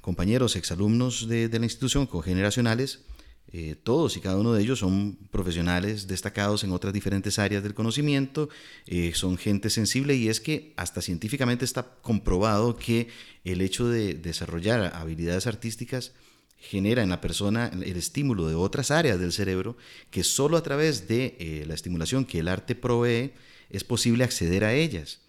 compañeros, 0.00 0.56
exalumnos 0.56 1.28
de, 1.28 1.48
de 1.48 1.58
la 1.58 1.66
institución, 1.66 2.06
cogeneracionales, 2.06 3.04
Eh, 3.50 3.76
todos 3.82 4.14
y 4.16 4.20
cada 4.20 4.36
uno 4.36 4.52
de 4.52 4.62
ellos 4.62 4.80
son 4.80 5.16
profesionales 5.30 6.06
destacados 6.06 6.64
en 6.64 6.72
otras 6.72 6.92
diferentes 6.92 7.38
áreas 7.38 7.62
del 7.62 7.72
conocimiento, 7.72 8.50
eh, 8.86 9.12
son 9.14 9.38
gente 9.38 9.70
sensible 9.70 10.14
y 10.16 10.28
es 10.28 10.40
que 10.40 10.74
hasta 10.76 11.00
científicamente 11.00 11.64
está 11.64 11.94
comprobado 12.02 12.76
que 12.76 13.08
el 13.44 13.62
hecho 13.62 13.88
de 13.88 14.12
desarrollar 14.12 14.94
habilidades 14.94 15.46
artísticas 15.46 16.12
genera 16.58 17.02
en 17.02 17.08
la 17.08 17.22
persona 17.22 17.70
el 17.72 17.96
estímulo 17.96 18.48
de 18.48 18.54
otras 18.54 18.90
áreas 18.90 19.18
del 19.18 19.32
cerebro 19.32 19.78
que 20.10 20.24
solo 20.24 20.58
a 20.58 20.62
través 20.62 21.08
de 21.08 21.36
eh, 21.38 21.64
la 21.66 21.74
estimulación 21.74 22.26
que 22.26 22.40
el 22.40 22.48
arte 22.48 22.74
provee 22.74 23.32
es 23.70 23.82
posible 23.82 24.24
acceder 24.24 24.64
a 24.64 24.74
ellas. 24.74 25.20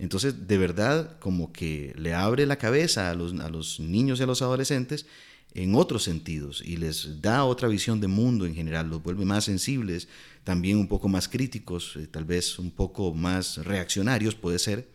Entonces, 0.00 0.48
de 0.48 0.58
verdad, 0.58 1.18
como 1.18 1.52
que 1.52 1.92
le 1.96 2.14
abre 2.14 2.46
la 2.46 2.56
cabeza 2.56 3.10
a 3.10 3.14
los, 3.14 3.38
a 3.38 3.48
los 3.48 3.78
niños 3.78 4.18
y 4.18 4.22
a 4.24 4.26
los 4.26 4.42
adolescentes 4.42 5.06
en 5.54 5.74
otros 5.74 6.04
sentidos 6.04 6.62
y 6.64 6.76
les 6.76 7.20
da 7.20 7.44
otra 7.44 7.68
visión 7.68 8.00
de 8.00 8.08
mundo 8.08 8.46
en 8.46 8.54
general, 8.54 8.88
los 8.88 9.02
vuelve 9.02 9.24
más 9.24 9.44
sensibles, 9.44 10.08
también 10.44 10.78
un 10.78 10.88
poco 10.88 11.08
más 11.08 11.28
críticos, 11.28 11.96
eh, 11.96 12.06
tal 12.06 12.24
vez 12.24 12.58
un 12.58 12.70
poco 12.70 13.14
más 13.14 13.58
reaccionarios 13.58 14.34
puede 14.34 14.58
ser, 14.58 14.88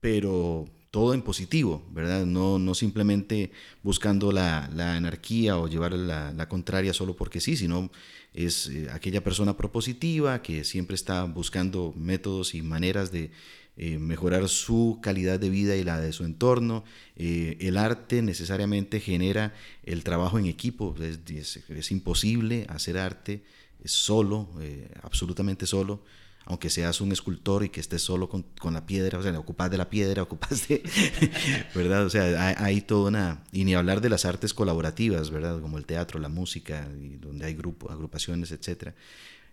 pero 0.00 0.66
todo 0.90 1.12
en 1.12 1.22
positivo, 1.22 1.84
¿verdad? 1.90 2.24
No, 2.24 2.58
no 2.60 2.72
simplemente 2.74 3.50
buscando 3.82 4.30
la, 4.30 4.66
anarquía 4.66 5.58
o 5.58 5.66
llevar 5.66 5.92
la, 5.92 6.32
la, 6.32 6.48
contraria 6.48 6.94
solo 6.94 7.16
porque 7.16 7.40
sí, 7.40 7.56
sino 7.56 7.90
es 8.32 8.68
eh, 8.68 8.88
aquella 8.92 9.22
persona 9.24 9.56
propositiva 9.56 10.40
que 10.40 10.62
siempre 10.62 10.94
está 10.94 11.24
buscando 11.24 11.92
métodos 11.96 12.54
y 12.54 12.62
maneras 12.62 13.10
de 13.10 13.32
eh, 13.76 13.98
mejorar 13.98 14.48
su 14.48 15.00
calidad 15.02 15.40
de 15.40 15.50
vida 15.50 15.74
y 15.74 15.82
la 15.82 16.00
de 16.00 16.12
su 16.12 16.24
entorno. 16.24 16.84
Eh, 17.16 17.56
el 17.60 17.76
arte 17.76 18.22
necesariamente 18.22 19.00
genera 19.00 19.52
el 19.82 20.04
trabajo 20.04 20.38
en 20.38 20.46
equipo, 20.46 20.94
es, 21.00 21.90
imposible 21.90 22.66
hacer 22.68 22.98
arte 22.98 23.42
solo, 23.84 24.48
eh, 24.60 24.88
absolutamente 25.02 25.66
solo 25.66 26.02
aunque 26.46 26.68
seas 26.68 27.00
un 27.00 27.10
escultor 27.10 27.64
y 27.64 27.70
que 27.70 27.80
estés 27.80 28.02
solo 28.02 28.28
con, 28.28 28.44
con, 28.60 28.74
la 28.74 28.84
piedra, 28.84 29.18
o 29.18 29.22
sea, 29.22 29.38
ocupas 29.38 29.70
de 29.70 29.78
la 29.78 29.88
piedra, 29.88 30.22
ocupas 30.22 30.68
de, 30.68 30.82
¿verdad? 31.74 32.04
O 32.04 32.10
sea, 32.10 32.54
hay, 32.58 32.82
toda 32.82 33.08
una, 33.08 33.44
y 33.50 33.64
ni 33.64 33.74
hablar 33.74 34.02
de 34.02 34.10
las 34.10 34.26
artes 34.26 34.52
colaborativas, 34.52 35.30
¿verdad? 35.30 35.60
Como 35.60 35.78
el 35.78 35.86
teatro, 35.86 36.20
la 36.20 36.28
música, 36.28 36.86
donde 37.20 37.46
hay 37.46 37.54
grupos, 37.54 37.90
agrupaciones, 37.90 38.52
etc. 38.52 38.90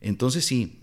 Entonces 0.02 0.44
sí, 0.44 0.80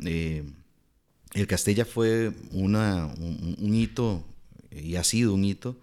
el 1.35 1.47
Castella 1.47 1.85
fue 1.85 2.33
una, 2.53 3.07
un, 3.07 3.75
hito 3.75 4.25
y 4.71 4.97
ha 4.97 5.05
sido 5.05 5.35
un 5.35 5.45
hito 5.45 5.79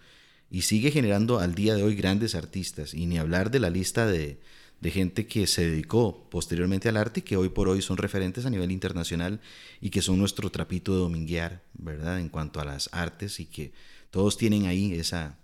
y 0.49 0.61
sigue 0.61 0.91
generando 0.91 1.39
al 1.39 1.55
día 1.55 1.75
de 1.75 1.83
hoy 1.83 1.95
grandes 1.95 2.35
artistas 2.35 2.93
y 2.93 3.05
ni 3.05 3.17
hablar 3.17 3.51
de 3.51 3.59
la 3.59 3.69
lista 3.69 4.07
de, 4.07 4.39
de 4.81 4.91
gente 4.91 5.27
que 5.27 5.47
se 5.47 5.69
dedicó 5.69 6.27
posteriormente 6.29 6.89
al 6.89 6.97
arte 6.97 7.19
y 7.19 7.23
que 7.23 7.37
hoy 7.37 7.49
por 7.49 7.69
hoy 7.69 7.81
son 7.81 7.97
referentes 7.97 8.45
a 8.45 8.49
nivel 8.49 8.71
internacional 8.71 9.39
y 9.81 9.89
que 9.89 10.01
son 10.01 10.17
nuestro 10.17 10.49
trapito 10.49 10.93
de 10.93 10.99
dominguear, 10.99 11.61
¿verdad? 11.73 12.19
En 12.19 12.29
cuanto 12.29 12.59
a 12.59 12.65
las 12.65 12.89
artes 12.91 13.39
y 13.39 13.45
que 13.45 13.73
todos 14.09 14.37
tienen 14.37 14.65
ahí 14.65 14.93
esa, 14.93 15.37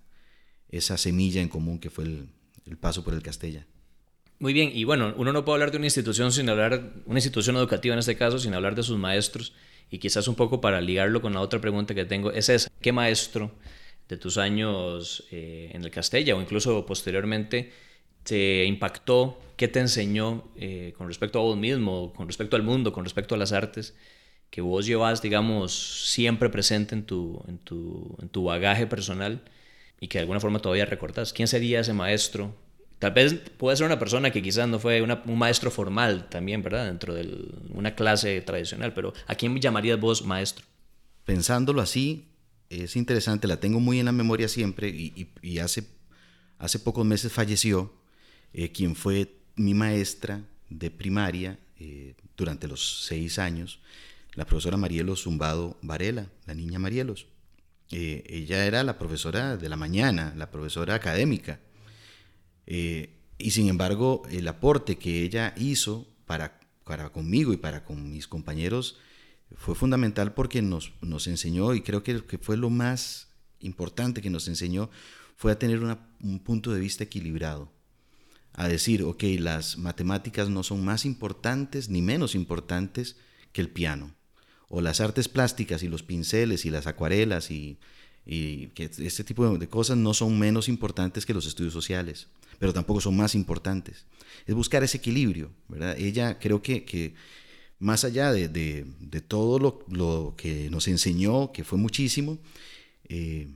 esa 0.70 0.98
semilla 0.98 1.42
en 1.42 1.50
común 1.50 1.80
que 1.80 1.90
fue 1.90 2.06
el, 2.06 2.30
el 2.66 2.78
paso 2.78 3.04
por 3.04 3.14
el 3.14 3.22
Castella. 3.22 3.68
Muy 4.40 4.54
bien, 4.54 4.72
y 4.74 4.86
bueno, 4.86 5.14
uno 5.18 5.32
no 5.34 5.46
puede 5.46 5.58
hablar 5.58 5.72
de 5.72 5.78
una 5.78 5.86
institución 5.86 6.32
sin 6.32 6.50
hablar, 6.50 6.94
una 7.06 7.20
institución 7.20 7.56
educativa 7.58 7.94
en 7.94 8.00
este 8.00 8.18
caso, 8.18 8.40
sin 8.40 8.56
hablar 8.56 8.74
de 8.74 8.82
sus 8.82 8.98
maestros 8.98 9.54
y 9.92 10.00
quizás 10.00 10.28
un 10.28 10.36
poco 10.36 10.62
para 10.62 10.82
ligarlo 10.82 11.22
con 11.22 11.34
la 11.34 11.42
otra 11.42 11.62
pregunta 11.62 11.94
que 11.94 12.06
tengo, 12.06 12.32
es 12.32 12.50
esa. 12.50 12.72
¿Qué 12.82 12.92
maestro 12.92 13.52
de 14.08 14.18
tus 14.18 14.38
años 14.38 15.26
eh, 15.32 15.70
en 15.74 15.84
el 15.84 15.92
Castella 15.92 16.36
o 16.36 16.42
incluso 16.42 16.86
posteriormente 16.86 17.72
te 18.24 18.66
impactó? 18.66 19.40
¿Qué 19.58 19.68
te 19.68 19.80
enseñó 19.80 20.46
eh, 20.56 20.94
con 20.98 21.08
respecto 21.08 21.40
a 21.40 21.44
vos 21.44 21.58
mismo, 21.58 22.14
con 22.14 22.26
respecto 22.28 22.56
al 22.56 22.64
mundo, 22.64 22.94
con 22.94 23.04
respecto 23.04 23.36
a 23.36 23.38
las 23.38 23.52
artes? 23.52 23.94
que 24.52 24.62
vos 24.62 24.86
llevas, 24.86 25.22
digamos, 25.22 25.72
siempre 26.12 26.50
presente 26.50 26.94
en 26.94 27.06
tu, 27.06 27.42
en 27.48 27.58
tu, 27.58 28.18
en 28.22 28.28
tu 28.28 28.44
bagaje 28.44 28.86
personal 28.86 29.42
y 30.00 30.10
que 30.10 30.18
de 30.18 30.24
alguna 30.24 30.42
forma 30.42 30.60
todavía 30.60 30.86
recordás. 30.86 31.32
¿Quién 31.32 31.48
sería 31.48 31.80
ese 31.80 31.94
maestro 31.94 32.54
Tal 33.02 33.14
vez 33.14 33.34
puede 33.58 33.76
ser 33.76 33.88
una 33.88 33.98
persona 33.98 34.30
que 34.30 34.44
quizás 34.44 34.70
no 34.70 34.78
fue 34.78 35.02
un 35.02 35.40
maestro 35.40 35.72
formal 35.72 36.30
también, 36.30 36.62
¿verdad? 36.62 36.86
Dentro 36.86 37.16
de 37.16 37.48
una 37.74 37.96
clase 37.96 38.40
tradicional, 38.42 38.94
pero 38.94 39.12
¿a 39.26 39.34
quién 39.34 39.60
llamarías 39.60 40.00
vos 40.00 40.24
maestro? 40.24 40.64
Pensándolo 41.26 41.82
así, 41.82 42.28
es 42.70 42.96
interesante, 42.96 43.48
la 43.48 43.60
tengo 43.60 43.80
muy 43.80 44.00
en 44.00 44.06
la 44.06 44.12
memoria 44.12 44.48
siempre 44.48 44.90
y, 44.90 45.58
hace, 45.58 45.88
hace 46.60 46.78
pocos 46.78 47.04
meses 47.04 47.34
falleció 47.34 47.92
eh, 48.54 48.72
quien 48.72 48.96
fue 48.96 49.34
mi 49.56 49.74
maestra 49.74 50.44
de 50.70 50.92
primaria 50.92 51.58
eh, 51.80 52.14
durante 52.38 52.68
los 52.68 53.08
seis 53.08 53.40
años, 53.40 53.80
la 54.36 54.46
profesora 54.46 54.78
Marielos 54.78 55.24
Zumbado 55.24 55.76
Varela, 55.82 56.28
la 56.46 56.54
niña 56.54 56.78
Marielos. 56.78 57.26
Eh, 57.90 58.24
ella 58.30 58.64
era 58.64 58.84
la 58.84 59.00
profesora 59.00 59.58
de 59.58 59.70
la 59.70 59.76
mañana, 59.76 60.36
la 60.38 60.52
profesora 60.52 60.94
académica 60.94 61.60
eh, 62.74 63.10
y 63.38 63.52
sin 63.52 63.68
embargo, 63.68 64.24
el 64.32 64.48
aporte 64.48 64.98
que 64.98 65.24
ella 65.24 65.54
hizo 65.58 66.08
para, 66.26 66.58
para 66.86 67.12
conmigo 67.12 67.52
y 67.52 67.58
para 67.58 67.84
con 67.84 68.10
mis 68.10 68.30
compañeros 68.30 68.98
fue 69.58 69.76
fundamental 69.76 70.34
porque 70.34 70.62
nos, 70.62 70.94
nos 71.02 71.28
enseñó, 71.28 71.74
y 71.74 71.82
creo 71.82 72.02
que, 72.02 72.26
que 72.26 72.38
fue 72.38 72.56
lo 72.56 72.70
más 72.70 73.28
importante 73.60 74.22
que 74.22 74.30
nos 74.30 74.48
enseñó, 74.48 74.90
fue 75.36 75.52
a 75.52 75.60
tener 75.60 75.82
un 75.84 76.40
punto 76.40 76.72
de 76.72 76.80
vista 76.80 77.04
equilibrado. 77.04 77.70
A 78.54 78.70
decir, 78.70 79.04
ok, 79.04 79.22
las 79.40 79.78
matemáticas 79.78 80.48
no 80.48 80.64
son 80.64 80.86
más 80.86 81.04
importantes 81.04 81.90
ni 81.90 82.02
menos 82.02 82.36
importantes 82.36 83.18
que 83.52 83.60
el 83.60 83.70
piano. 83.70 84.16
O 84.70 84.80
las 84.80 85.02
artes 85.02 85.28
plásticas 85.28 85.84
y 85.84 85.90
los 85.90 86.04
pinceles 86.04 86.66
y 86.66 86.70
las 86.70 86.88
acuarelas 86.88 87.52
y, 87.52 87.80
y 88.26 88.68
que 88.68 88.86
este 88.86 89.26
tipo 89.26 89.58
de 89.58 89.68
cosas 89.68 89.98
no 89.98 90.14
son 90.14 90.40
menos 90.40 90.70
importantes 90.70 91.26
que 91.26 91.34
los 91.34 91.46
estudios 91.46 91.74
sociales 91.74 92.30
pero 92.62 92.74
tampoco 92.74 93.02
son 93.02 93.18
más 93.18 93.34
importantes. 93.34 94.06
Es 94.46 94.54
buscar 94.54 94.84
ese 94.84 94.98
equilibrio, 94.98 95.50
¿verdad? 95.68 95.98
Ella 95.98 96.38
creo 96.38 96.62
que, 96.62 96.86
que 96.86 97.16
más 97.80 98.04
allá 98.04 98.32
de, 98.32 98.50
de, 98.50 98.86
de 99.00 99.20
todo 99.20 99.58
lo, 99.58 99.84
lo, 99.90 100.36
que 100.38 100.70
nos 100.70 100.88
enseñó, 100.88 101.52
que 101.52 101.64
fue 101.64 101.80
muchísimo, 101.80 102.38
eh, 103.10 103.50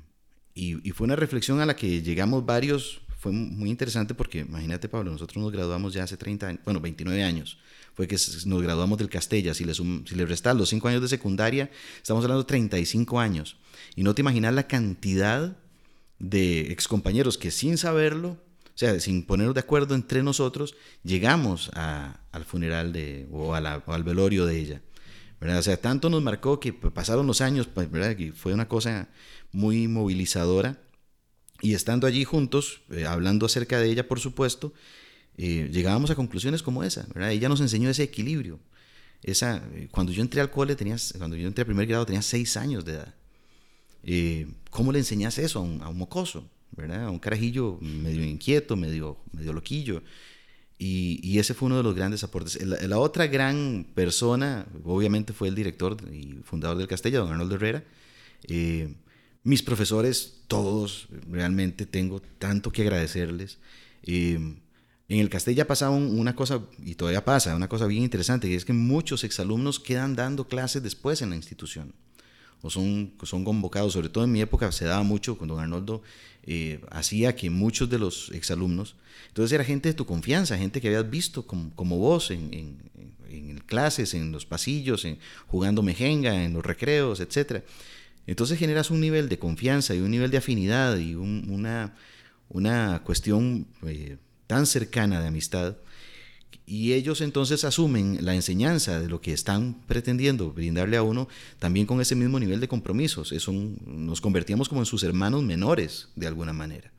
y, 0.55 0.73
fue 0.93 1.05
una 1.05 1.15
reflexión 1.15 1.59
a 1.59 1.67
la 1.67 1.75
que 1.75 2.01
llegamos 2.01 2.47
varios, 2.47 3.01
fue 3.19 3.31
muy 3.31 3.69
interesante 3.69 4.15
porque 4.15 4.39
imagínate 4.39 4.89
Pablo, 4.89 5.11
nosotros 5.11 5.37
nos 5.37 5.51
graduamos 5.51 5.93
ya 5.93 6.01
hace 6.01 6.17
30 6.17 6.47
años, 6.47 6.61
bueno, 6.65 6.79
29 6.79 7.23
años, 7.23 7.59
fue 7.93 8.07
que 8.07 8.17
nos 8.47 8.63
graduamos 8.63 8.97
del 8.97 9.09
Castella, 9.09 9.53
si 9.53 9.65
le, 9.65 9.75
si 9.75 10.15
le 10.15 10.25
restas 10.25 10.55
los 10.55 10.69
5 10.69 10.87
años 10.87 11.03
de 11.03 11.09
secundaria, 11.09 11.69
estamos 11.97 12.23
hablando 12.23 12.41
de 12.41 12.47
35 12.47 13.19
años, 13.19 13.57
y 13.95 14.01
no 14.01 14.15
te 14.15 14.23
imaginas 14.23 14.55
la 14.55 14.67
cantidad 14.67 15.55
de 16.17 16.71
excompañeros 16.71 17.37
que 17.37 17.51
sin 17.51 17.77
saberlo 17.77 18.43
o 18.75 18.77
sea, 18.77 18.99
sin 18.99 19.25
ponernos 19.25 19.55
de 19.55 19.61
acuerdo 19.61 19.95
entre 19.95 20.21
nosotros, 20.21 20.75
llegamos 21.01 21.71
al 21.73 22.43
funeral 22.45 22.91
de, 22.91 23.25
o, 23.31 23.55
al 23.55 24.03
velorio 24.03 24.45
de 24.45 24.59
ella. 24.59 24.81
¿verdad? 25.39 25.59
O 25.59 25.63
sea, 25.63 25.77
tanto 25.77 26.09
nos 26.09 26.21
marcó 26.21 26.59
que 26.59 26.73
pasaron 26.73 27.25
los 27.25 27.39
años, 27.39 27.67
pues, 27.67 27.89
¿verdad? 27.89 28.17
que 28.17 28.33
fue 28.33 28.53
una 28.53 28.67
cosa 28.67 29.07
muy 29.53 29.87
movilizadora. 29.87 30.77
Y 31.61 31.73
estando 31.73 32.05
allí 32.05 32.25
juntos, 32.25 32.81
eh, 32.89 33.05
hablando 33.05 33.45
acerca 33.45 33.79
de 33.79 33.89
ella, 33.89 34.09
por 34.09 34.19
supuesto, 34.19 34.73
eh, 35.37 35.69
llegábamos 35.71 36.11
a 36.11 36.15
conclusiones 36.15 36.61
como 36.61 36.83
esa. 36.83 37.07
¿verdad? 37.13 37.31
Ella 37.31 37.47
nos 37.47 37.61
enseñó 37.61 37.89
ese 37.89 38.03
equilibrio. 38.03 38.59
Esa, 39.23 39.63
eh, 39.73 39.87
cuando 39.89 40.11
yo 40.11 40.21
entré 40.21 40.41
al 40.41 40.51
cole, 40.51 40.75
tenía, 40.75 40.97
cuando 41.17 41.37
yo 41.37 41.47
entré 41.47 41.61
al 41.61 41.67
primer 41.67 41.87
grado, 41.87 42.05
tenía 42.05 42.21
seis 42.21 42.57
años 42.57 42.83
de 42.83 42.91
edad. 42.91 43.15
¿Cómo 44.69 44.91
le 44.91 44.99
enseñas 44.99 45.37
eso 45.37 45.59
a 45.59 45.85
a 45.85 45.89
un 45.89 45.97
mocoso? 45.97 46.49
¿Verdad? 46.71 47.09
Un 47.09 47.19
carajillo 47.19 47.77
medio 47.81 48.23
inquieto, 48.23 48.75
medio, 48.75 49.17
medio 49.31 49.53
loquillo. 49.53 50.03
Y, 50.77 51.19
y, 51.23 51.39
ese 51.39 51.53
fue 51.53 51.67
uno 51.67 51.77
de 51.77 51.83
los 51.83 51.95
grandes 51.95 52.23
aportes. 52.23 52.61
La, 52.61 52.99
otra 52.99 53.27
gran 53.27 53.87
persona, 53.95 54.67
obviamente, 54.83 55.31
fue 55.31 55.47
el 55.47 55.55
director 55.55 55.95
y 56.11 56.39
fundador 56.43 56.77
del 56.77 56.87
Castella, 56.87 57.19
don 57.19 57.31
Arnoldo 57.31 57.55
Herrera. 57.55 57.83
Eh, 58.43 58.93
mis 59.43 59.63
profesores, 59.63 60.41
todos, 60.47 61.07
realmente 61.29 61.85
tengo 61.85 62.21
tanto 62.39 62.71
que 62.71 62.81
agradecerles. 62.81 63.57
Eh, 64.03 64.33
en 65.07 65.19
el 65.19 65.29
Castella 65.29 65.65
pasaba 65.65 65.95
una 65.95 66.35
cosa, 66.35 66.61
y 66.83 66.95
todavía 66.95 67.23
pasa, 67.23 67.55
una 67.55 67.69
cosa 67.69 67.85
bien 67.85 68.03
interesante, 68.03 68.49
y 68.49 68.55
es 68.55 68.65
que 68.65 68.73
muchos 68.73 69.23
exalumnos 69.23 69.79
quedan 69.79 70.15
dando 70.15 70.47
clases 70.47 70.83
después 70.83 71.21
en 71.21 71.29
la 71.29 71.35
institución 71.37 71.93
son, 72.69 73.13
son 73.23 73.43
convocados, 73.43 73.93
sobre 73.93 74.09
todo 74.09 74.23
en 74.23 74.31
mi 74.31 74.41
época 74.41 74.71
se 74.71 74.85
daba 74.85 75.03
mucho, 75.03 75.37
cuando 75.37 75.55
don 75.55 75.63
Arnoldo 75.63 76.01
eh, 76.43 76.79
hacía 76.91 77.35
que 77.35 77.49
muchos 77.49 77.89
de 77.89 77.99
los 77.99 78.31
exalumnos, 78.31 78.95
entonces 79.27 79.53
era 79.53 79.63
gente 79.63 79.89
de 79.89 79.93
tu 79.93 80.05
confianza, 80.05 80.57
gente 80.57 80.79
que 80.81 80.87
habías 80.87 81.09
visto 81.09 81.45
como, 81.45 81.97
vos 81.97 82.31
en, 82.31 82.53
en, 82.53 82.91
en, 83.29 83.57
clases, 83.65 84.13
en 84.13 84.31
los 84.31 84.45
pasillos, 84.45 85.05
en, 85.05 85.17
jugando 85.47 85.81
mejenga, 85.81 86.43
en 86.43 86.53
los 86.53 86.65
recreos, 86.65 87.19
etc. 87.19 87.63
Entonces 88.27 88.57
generas 88.57 88.91
un 88.91 89.01
nivel 89.01 89.29
de 89.29 89.39
confianza 89.39 89.93
y 89.93 89.99
un 89.99 90.11
nivel 90.11 90.31
de 90.31 90.37
afinidad 90.37 90.97
y 90.97 91.15
una, 91.15 91.95
una 92.49 93.01
cuestión 93.03 93.67
eh, 93.85 94.17
tan 94.47 94.65
cercana 94.65 95.21
de 95.21 95.27
amistad 95.27 95.75
y 96.65 96.93
ellos 96.93 97.21
entonces 97.21 97.63
asumen 97.63 98.19
la 98.25 98.35
enseñanza 98.35 98.99
de 98.99 99.07
lo 99.07 99.21
que 99.21 99.33
están 99.33 99.81
pretendiendo 99.87 100.51
brindarle 100.51 100.97
a 100.97 101.03
uno 101.03 101.27
también 101.59 101.85
con 101.85 102.01
ese 102.01 102.15
mismo 102.15 102.39
nivel 102.39 102.59
de 102.59 102.67
compromisos. 102.67 103.31
Eso 103.31 103.51
nos 103.51 104.21
convertíamos 104.21 104.69
como 104.69 104.81
en 104.81 104.85
sus 104.85 105.03
hermanos 105.03 105.43
menores 105.43 106.09
de 106.15 106.27
alguna 106.27 106.53
manera. 106.53 106.91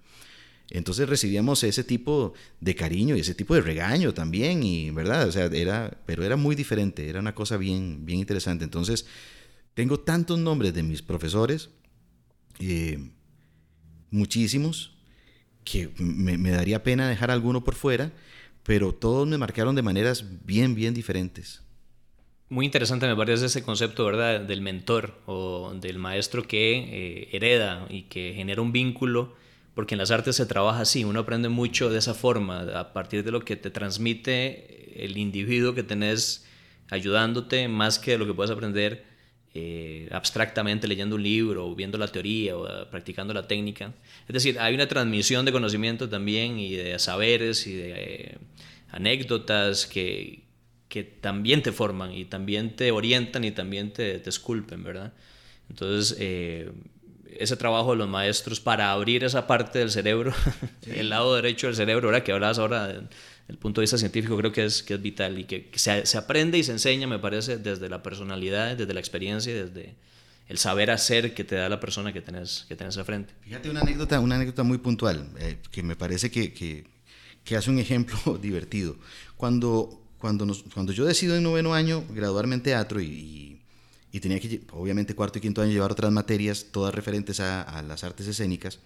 Entonces 0.70 1.08
recibíamos 1.08 1.62
ese 1.62 1.84
tipo 1.84 2.34
de 2.60 2.74
cariño 2.74 3.16
y 3.16 3.20
ese 3.20 3.34
tipo 3.34 3.54
de 3.54 3.60
regaño 3.60 4.12
también, 4.14 4.62
y 4.62 4.90
verdad, 4.90 5.28
o 5.28 5.32
sea, 5.32 5.46
era, 5.46 5.96
pero 6.06 6.24
era 6.24 6.36
muy 6.36 6.56
diferente, 6.56 7.08
era 7.08 7.20
una 7.20 7.34
cosa 7.34 7.56
bien, 7.56 8.04
bien 8.04 8.18
interesante. 8.18 8.64
Entonces, 8.64 9.06
tengo 9.74 10.00
tantos 10.00 10.38
nombres 10.38 10.74
de 10.74 10.82
mis 10.82 11.02
profesores, 11.02 11.70
eh, 12.58 13.10
muchísimos, 14.10 14.96
que 15.62 15.90
me 15.98 16.50
daría 16.50 16.82
pena 16.82 17.08
dejar 17.08 17.30
alguno 17.30 17.64
por 17.64 17.74
fuera, 17.74 18.12
pero 18.66 18.92
todos 18.92 19.28
me 19.28 19.38
marcaron 19.38 19.76
de 19.76 19.82
maneras 19.82 20.24
bien, 20.44 20.74
bien 20.74 20.92
diferentes. 20.92 21.62
Muy 22.48 22.66
interesante 22.66 23.06
me 23.06 23.16
parece 23.16 23.46
ese 23.46 23.62
concepto, 23.62 24.04
¿verdad? 24.04 24.40
Del 24.40 24.60
mentor 24.60 25.14
o 25.26 25.72
del 25.80 25.98
maestro 25.98 26.46
que 26.46 26.78
eh, 26.78 27.28
hereda 27.32 27.86
y 27.88 28.02
que 28.02 28.32
genera 28.34 28.62
un 28.62 28.72
vínculo, 28.72 29.34
porque 29.74 29.94
en 29.94 29.98
las 29.98 30.10
artes 30.10 30.36
se 30.36 30.46
trabaja 30.46 30.80
así, 30.80 31.04
uno 31.04 31.20
aprende 31.20 31.48
mucho 31.48 31.90
de 31.90 31.98
esa 31.98 32.14
forma, 32.14 32.62
a 32.78 32.92
partir 32.92 33.22
de 33.24 33.30
lo 33.30 33.44
que 33.44 33.56
te 33.56 33.70
transmite 33.70 35.04
el 35.04 35.16
individuo 35.16 35.74
que 35.74 35.82
tenés 35.82 36.44
ayudándote, 36.90 37.68
más 37.68 37.98
que 37.98 38.12
de 38.12 38.18
lo 38.18 38.26
que 38.26 38.34
puedes 38.34 38.50
aprender 38.50 39.04
eh, 39.58 40.08
abstractamente 40.12 40.86
leyendo 40.86 41.16
un 41.16 41.22
libro 41.22 41.66
o 41.66 41.74
viendo 41.74 41.96
la 41.96 42.08
teoría 42.08 42.54
o 42.58 42.68
eh, 42.68 42.84
practicando 42.90 43.32
la 43.32 43.48
técnica. 43.48 43.94
Es 44.28 44.34
decir, 44.34 44.60
hay 44.60 44.74
una 44.74 44.86
transmisión 44.86 45.46
de 45.46 45.52
conocimiento 45.52 46.10
también 46.10 46.58
y 46.58 46.74
de 46.74 46.98
saberes 46.98 47.66
y 47.66 47.74
de 47.74 48.36
anécdotas 48.90 49.86
que, 49.86 50.42
que 50.90 51.04
también 51.04 51.62
te 51.62 51.72
forman 51.72 52.12
y 52.12 52.26
también 52.26 52.76
te 52.76 52.90
orientan 52.90 53.44
y 53.44 53.50
también 53.50 53.94
te, 53.94 54.18
te 54.18 54.28
esculpen, 54.28 54.84
¿verdad? 54.84 55.14
Entonces, 55.70 56.18
eh, 56.20 56.70
ese 57.38 57.56
trabajo 57.56 57.92
de 57.92 57.96
los 57.96 58.08
maestros 58.08 58.60
para 58.60 58.92
abrir 58.92 59.24
esa 59.24 59.46
parte 59.46 59.78
del 59.78 59.90
cerebro, 59.90 60.34
el 60.86 61.08
lado 61.08 61.34
derecho 61.34 61.66
del 61.66 61.76
cerebro, 61.76 62.08
ahora 62.08 62.22
que 62.22 62.32
hablabas 62.32 62.58
ahora 62.58 63.08
del, 63.48 63.58
punto 63.58 63.80
de 63.80 63.84
vista 63.84 63.98
científico, 63.98 64.36
creo 64.36 64.52
que 64.52 64.64
es, 64.64 64.82
que 64.82 64.94
es 64.94 65.02
vital 65.02 65.38
y 65.38 65.44
que, 65.44 65.70
se, 65.74 66.06
se, 66.06 66.18
aprende 66.18 66.58
y 66.58 66.64
se 66.64 66.72
enseña, 66.72 67.06
me 67.06 67.18
parece, 67.18 67.58
desde 67.58 67.88
la 67.88 68.02
personalidad, 68.02 68.76
desde 68.76 68.92
la 68.92 69.00
experiencia, 69.00 69.54
desde 69.54 69.94
el 70.48 70.58
saber 70.58 70.90
hacer 70.90 71.34
que 71.34 71.44
te 71.44 71.56
da 71.56 71.68
la 71.68 71.80
persona 71.80 72.12
que 72.12 72.20
tenés, 72.20 72.64
que 72.68 72.76
tenés 72.76 72.96
al 72.96 73.04
frente. 73.04 73.34
Fíjate 73.42 73.68
una 73.68 73.80
anécdota, 73.80 74.20
una 74.20 74.36
anécdota 74.36 74.62
muy 74.62 74.78
puntual, 74.78 75.28
eh, 75.38 75.58
que 75.70 75.82
me 75.82 75.96
parece 75.96 76.30
que, 76.30 76.52
que, 76.52 76.86
que 77.44 77.56
hace 77.56 77.70
un 77.70 77.78
ejemplo 77.78 78.38
divertido. 78.42 78.96
Cuando, 79.36 80.00
cuando, 80.18 80.46
nos, 80.46 80.62
cuando 80.74 80.92
yo 80.92 81.04
decido 81.04 81.36
en 81.36 81.42
noveno 81.42 81.74
año 81.74 82.04
graduarme 82.10 82.54
en 82.54 82.62
teatro 82.62 83.00
y, 83.00 83.60
y, 84.12 84.20
tenía 84.20 84.38
que, 84.40 84.62
obviamente, 84.72 85.14
cuarto 85.14 85.38
y 85.38 85.42
quinto 85.42 85.62
año 85.62 85.72
llevar 85.72 85.92
otras 85.92 86.12
materias, 86.12 86.66
todas 86.70 86.94
referentes 86.94 87.40
a, 87.40 87.62
a 87.62 87.82
las 87.82 88.04
artes 88.04 88.26
escénicas, 88.28 88.78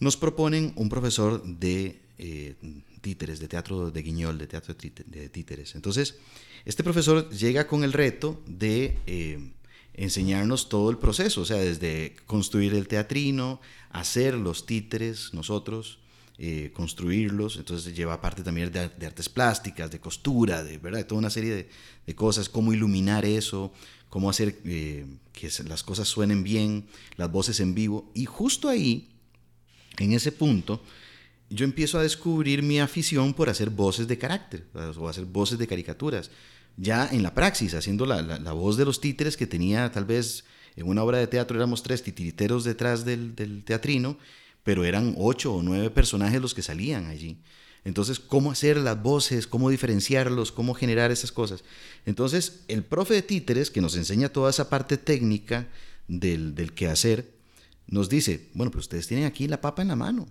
nos 0.00 0.16
proponen 0.16 0.72
un 0.76 0.88
profesor 0.88 1.42
de 1.44 2.00
eh, 2.18 2.56
títeres, 3.00 3.40
de 3.40 3.48
teatro 3.48 3.90
de 3.90 4.02
guiñol, 4.02 4.38
de 4.38 4.46
teatro 4.46 4.74
de 4.74 5.28
títeres. 5.28 5.74
Entonces, 5.74 6.16
este 6.64 6.84
profesor 6.84 7.30
llega 7.30 7.66
con 7.66 7.84
el 7.84 7.92
reto 7.92 8.42
de 8.46 8.98
eh, 9.06 9.52
enseñarnos 9.94 10.68
todo 10.68 10.90
el 10.90 10.98
proceso, 10.98 11.42
o 11.42 11.44
sea, 11.44 11.56
desde 11.56 12.16
construir 12.26 12.74
el 12.74 12.88
teatrino, 12.88 13.60
hacer 13.90 14.34
los 14.34 14.66
títeres 14.66 15.34
nosotros, 15.34 15.98
eh, 16.38 16.70
construirlos, 16.72 17.56
entonces 17.56 17.96
lleva 17.96 18.20
parte 18.20 18.44
también 18.44 18.70
de, 18.70 18.80
artes 18.80 19.28
plásticas, 19.28 19.90
de 19.90 19.98
costura, 19.98 20.62
de, 20.62 20.78
¿verdad? 20.78 21.04
toda 21.04 21.18
una 21.18 21.30
serie 21.30 21.68
de, 22.06 22.14
cosas, 22.14 22.48
cómo 22.48 22.72
iluminar 22.72 23.24
eso, 23.24 23.72
cómo 24.08 24.30
hacer 24.30 24.60
eh, 24.64 25.04
que 25.32 25.50
las 25.66 25.82
cosas 25.82 26.06
suenen 26.06 26.44
bien, 26.44 26.86
las 27.16 27.30
voces 27.32 27.58
en 27.58 27.74
vivo. 27.74 28.10
Y 28.14 28.24
justo 28.24 28.68
ahí, 28.68 29.08
en 29.98 30.12
ese 30.12 30.30
punto, 30.30 30.80
yo 31.50 31.64
empiezo 31.64 31.98
a 31.98 32.02
descubrir 32.02 32.62
mi 32.62 32.80
afición 32.80 33.32
por 33.34 33.48
hacer 33.48 33.70
voces 33.70 34.06
de 34.06 34.18
carácter, 34.18 34.66
o 34.74 35.08
hacer 35.08 35.24
voces 35.24 35.58
de 35.58 35.66
caricaturas. 35.66 36.30
Ya 36.76 37.08
en 37.10 37.22
la 37.22 37.34
praxis, 37.34 37.74
haciendo 37.74 38.06
la, 38.06 38.22
la, 38.22 38.52
voz 38.52 38.76
de 38.76 38.84
los 38.84 39.00
títeres 39.00 39.36
que 39.36 39.46
tenía 39.46 39.90
tal 39.90 40.04
vez 40.04 40.44
en 40.76 40.86
una 40.86 41.02
obra 41.02 41.18
de 41.18 41.26
teatro 41.26 41.56
éramos 41.56 41.82
tres 41.82 42.02
titiriteros 42.02 42.64
detrás 42.64 43.04
del, 43.04 43.34
del 43.34 43.64
teatrino, 43.64 44.16
pero 44.62 44.84
eran 44.84 45.14
ocho 45.18 45.54
o 45.54 45.62
nueve 45.62 45.90
personajes 45.90 46.40
los 46.40 46.54
que 46.54 46.62
salían 46.62 47.06
allí. 47.06 47.38
Entonces, 47.84 48.20
¿cómo 48.20 48.52
hacer 48.52 48.76
las 48.76 49.02
voces? 49.02 49.46
¿Cómo 49.46 49.70
diferenciarlos? 49.70 50.52
¿Cómo 50.52 50.74
generar 50.74 51.10
esas 51.10 51.32
cosas? 51.32 51.64
Entonces, 52.04 52.64
el 52.68 52.84
profe 52.84 53.14
de 53.14 53.22
títeres, 53.22 53.70
que 53.70 53.80
nos 53.80 53.96
enseña 53.96 54.28
toda 54.28 54.50
esa 54.50 54.68
parte 54.68 54.98
técnica 54.98 55.66
del, 56.06 56.54
del 56.54 56.74
quehacer, 56.74 57.30
nos 57.86 58.08
dice, 58.08 58.50
bueno, 58.54 58.70
pues 58.70 58.84
ustedes 58.84 59.06
tienen 59.06 59.26
aquí 59.26 59.48
la 59.48 59.60
papa 59.60 59.82
en 59.82 59.88
la 59.88 59.96
mano. 59.96 60.28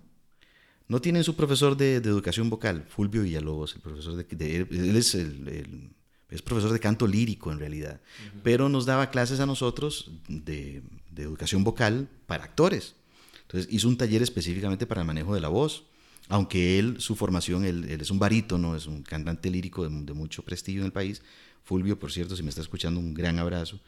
No 0.88 1.00
tienen 1.00 1.22
su 1.22 1.36
profesor 1.36 1.76
de, 1.76 1.96
educación 1.96 2.48
vocal, 2.48 2.86
Fulvio 2.88 3.22
Villalobos, 3.22 3.74
el 3.74 3.82
profesor 3.82 4.14
de, 4.16 4.56
él 4.56 4.96
es 4.96 5.14
el, 5.14 5.90
es 6.30 6.42
profesor 6.42 6.72
de 6.72 6.80
canto 6.80 7.06
lírico 7.06 7.52
en 7.52 7.58
realidad, 7.58 8.00
pero 8.42 8.68
nos 8.70 8.86
daba 8.86 9.10
clases 9.10 9.40
a 9.40 9.46
nosotros 9.46 10.10
de, 10.28 10.82
de, 11.10 11.22
educación 11.22 11.62
vocal 11.62 12.08
para 12.26 12.44
actores. 12.44 12.94
Entonces 13.42 13.72
hizo 13.72 13.88
un 13.88 13.96
taller 13.96 14.22
específicamente 14.22 14.86
para 14.86 15.02
el 15.02 15.06
manejo 15.06 15.34
de 15.34 15.40
la 15.40 15.48
voz, 15.48 15.84
aunque 16.28 16.78
él, 16.78 17.00
su 17.00 17.16
formación, 17.16 17.64
él, 17.64 17.84
es 17.88 18.10
un 18.10 18.18
barítono, 18.18 18.76
es 18.76 18.86
un 18.86 19.02
cantante 19.02 19.50
lírico 19.50 19.88
de, 19.88 20.12
mucho 20.12 20.42
prestigio 20.42 20.82
en 20.82 20.86
el 20.86 20.92
país. 20.92 21.22
Fulvio, 21.64 21.98
por 21.98 22.12
cierto, 22.12 22.36
si 22.36 22.42
me 22.42 22.50
está 22.50 22.60
escuchando, 22.60 23.00
un 23.00 23.14
gran 23.14 23.38
abrazo. 23.38 23.80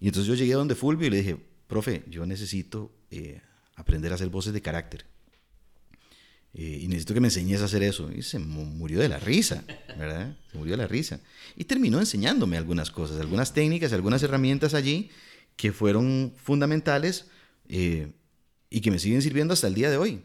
Y 0.00 0.06
entonces 0.06 0.28
yo 0.28 0.34
llegué 0.34 0.54
a 0.54 0.58
donde 0.58 0.74
Fulvio 0.74 1.06
y 1.08 1.10
le 1.10 1.16
dije, 1.18 1.36
profe, 1.66 2.04
yo 2.08 2.26
necesito 2.26 2.92
eh, 3.10 3.40
aprender 3.74 4.12
a 4.12 4.14
hacer 4.14 4.28
voces 4.28 4.52
de 4.52 4.62
carácter. 4.62 5.06
Eh, 6.54 6.80
y 6.82 6.88
necesito 6.88 7.14
que 7.14 7.20
me 7.20 7.28
enseñes 7.28 7.60
a 7.60 7.64
hacer 7.64 7.82
eso. 7.82 8.10
Y 8.12 8.22
se 8.22 8.38
murió 8.38 9.00
de 9.00 9.08
la 9.08 9.18
risa, 9.18 9.64
¿verdad? 9.98 10.36
Se 10.50 10.58
murió 10.58 10.72
de 10.72 10.82
la 10.82 10.86
risa. 10.86 11.20
Y 11.56 11.64
terminó 11.64 11.98
enseñándome 11.98 12.56
algunas 12.56 12.90
cosas, 12.90 13.20
algunas 13.20 13.52
técnicas, 13.52 13.92
algunas 13.92 14.22
herramientas 14.22 14.74
allí 14.74 15.10
que 15.56 15.72
fueron 15.72 16.32
fundamentales. 16.36 17.26
Eh, 17.68 18.12
y 18.74 18.80
que 18.80 18.90
me 18.90 18.98
siguen 18.98 19.22
sirviendo 19.22 19.54
hasta 19.54 19.68
el 19.68 19.74
día 19.74 19.88
de 19.88 19.96
hoy. 19.96 20.20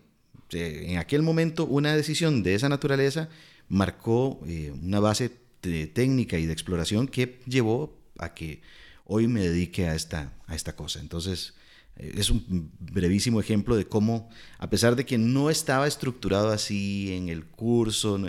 En 0.51 0.97
aquel 0.97 1.21
momento 1.21 1.67
una 1.67 1.95
decisión 1.95 2.41
de 2.41 2.55
esa 2.55 2.67
naturaleza 2.67 3.29
marcó 3.67 4.41
eh, 4.47 4.71
una 4.71 4.99
base 4.99 5.29
de 5.61 5.85
técnica 5.85 6.39
y 6.39 6.47
de 6.47 6.53
exploración 6.53 7.07
que 7.07 7.39
llevó 7.45 7.95
a 8.17 8.33
que 8.33 8.61
hoy 9.05 9.27
me 9.27 9.41
dedique 9.41 9.87
a 9.87 9.93
esta, 9.93 10.33
a 10.47 10.55
esta 10.55 10.75
cosa. 10.75 10.99
Entonces, 10.99 11.53
eh, 11.53 11.58
es 11.99 12.29
un 12.29 12.71
brevísimo 12.79 13.39
ejemplo 13.39 13.75
de 13.75 13.85
cómo, 13.85 14.29
a 14.57 14.69
pesar 14.69 14.95
de 14.95 15.05
que 15.05 15.17
no 15.17 15.49
estaba 15.49 15.87
estructurado 15.87 16.49
así 16.49 17.13
en 17.13 17.29
el 17.29 17.45
curso, 17.45 18.19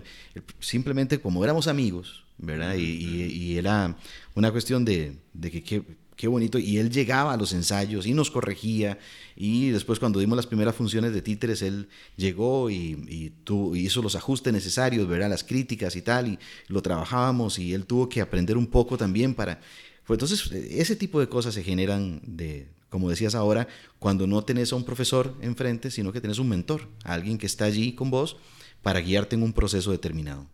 simplemente 0.59 1.21
como 1.21 1.45
éramos 1.45 1.69
amigos, 1.69 2.25
¿verdad? 2.39 2.75
Y, 2.77 3.57
era 3.57 3.97
una 4.35 4.51
cuestión 4.51 4.85
de, 4.85 5.17
de 5.35 5.51
que, 5.51 5.85
qué 6.21 6.29
bonito. 6.29 6.59
Y 6.59 6.77
él 6.77 6.91
llegaba 6.91 7.33
a 7.33 7.37
los 7.37 7.53
ensayos 7.53 8.07
y 8.07 8.13
nos 8.13 8.31
corregía. 8.31 8.99
Y 9.37 9.71
después 9.71 9.99
cuando 9.99 10.21
dimos 10.21 10.37
las 10.37 10.47
primeras 10.47 10.75
funciones 10.75 11.15
de 11.15 11.23
títeres, 11.23 11.63
él 11.63 11.89
llegó 12.17 12.71
y, 12.71 13.33
hizo 13.75 14.03
los 14.03 14.17
ajustes 14.17 14.53
necesarios, 14.53 15.09
¿verdad? 15.09 15.31
las 15.31 15.45
críticas 15.45 15.97
y 15.97 16.03
tal. 16.03 16.29
Y 16.29 16.39
lo 16.69 16.83
trabajábamos 16.83 17.59
y 17.59 17.73
él 17.73 17.87
tuvo 17.87 18.09
que 18.09 18.21
aprender 18.21 18.59
un 18.59 18.67
poco 18.67 18.99
también 18.99 19.35
para... 19.35 19.61
Pues 20.07 20.17
entonces, 20.17 20.51
ese 20.53 20.97
tipo 20.97 21.21
de 21.21 21.29
cosas 21.29 21.55
se 21.55 21.63
generan 21.63 22.21
de, 22.27 22.69
como 22.91 23.09
decías 23.09 23.35
ahora, 23.35 23.69
cuando 23.99 24.27
no 24.27 24.43
tenés 24.43 24.73
a 24.73 24.77
un 24.77 24.85
profesor 24.85 25.35
enfrente, 25.41 25.91
sino 25.91 26.13
que 26.13 26.21
tenés 26.21 26.39
un 26.39 26.49
mentor, 26.49 26.89
alguien 27.05 27.39
que 27.39 27.47
está 27.47 27.65
allí 27.65 27.95
con 27.95 28.11
vos 28.11 28.37
para 28.83 29.01
guiarte 29.01 29.37
en 29.37 29.43
un 29.43 29.53
proceso 29.53 29.93
determinado. 29.93 30.47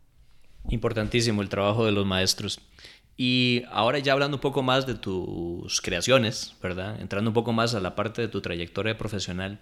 Importantísimo 0.68 1.42
el 1.42 1.48
trabajo 1.48 1.84
de 1.84 1.92
los 1.92 2.06
maestros. 2.06 2.60
Y 3.16 3.62
ahora 3.70 3.98
ya 3.98 4.12
hablando 4.12 4.36
un 4.36 4.42
poco 4.42 4.62
más 4.62 4.86
de 4.86 4.94
tus 4.94 5.80
creaciones, 5.80 6.54
¿verdad? 6.62 7.00
Entrando 7.00 7.30
un 7.30 7.34
poco 7.34 7.52
más 7.52 7.74
a 7.74 7.80
la 7.80 7.94
parte 7.94 8.20
de 8.20 8.28
tu 8.28 8.42
trayectoria 8.42 8.98
profesional, 8.98 9.60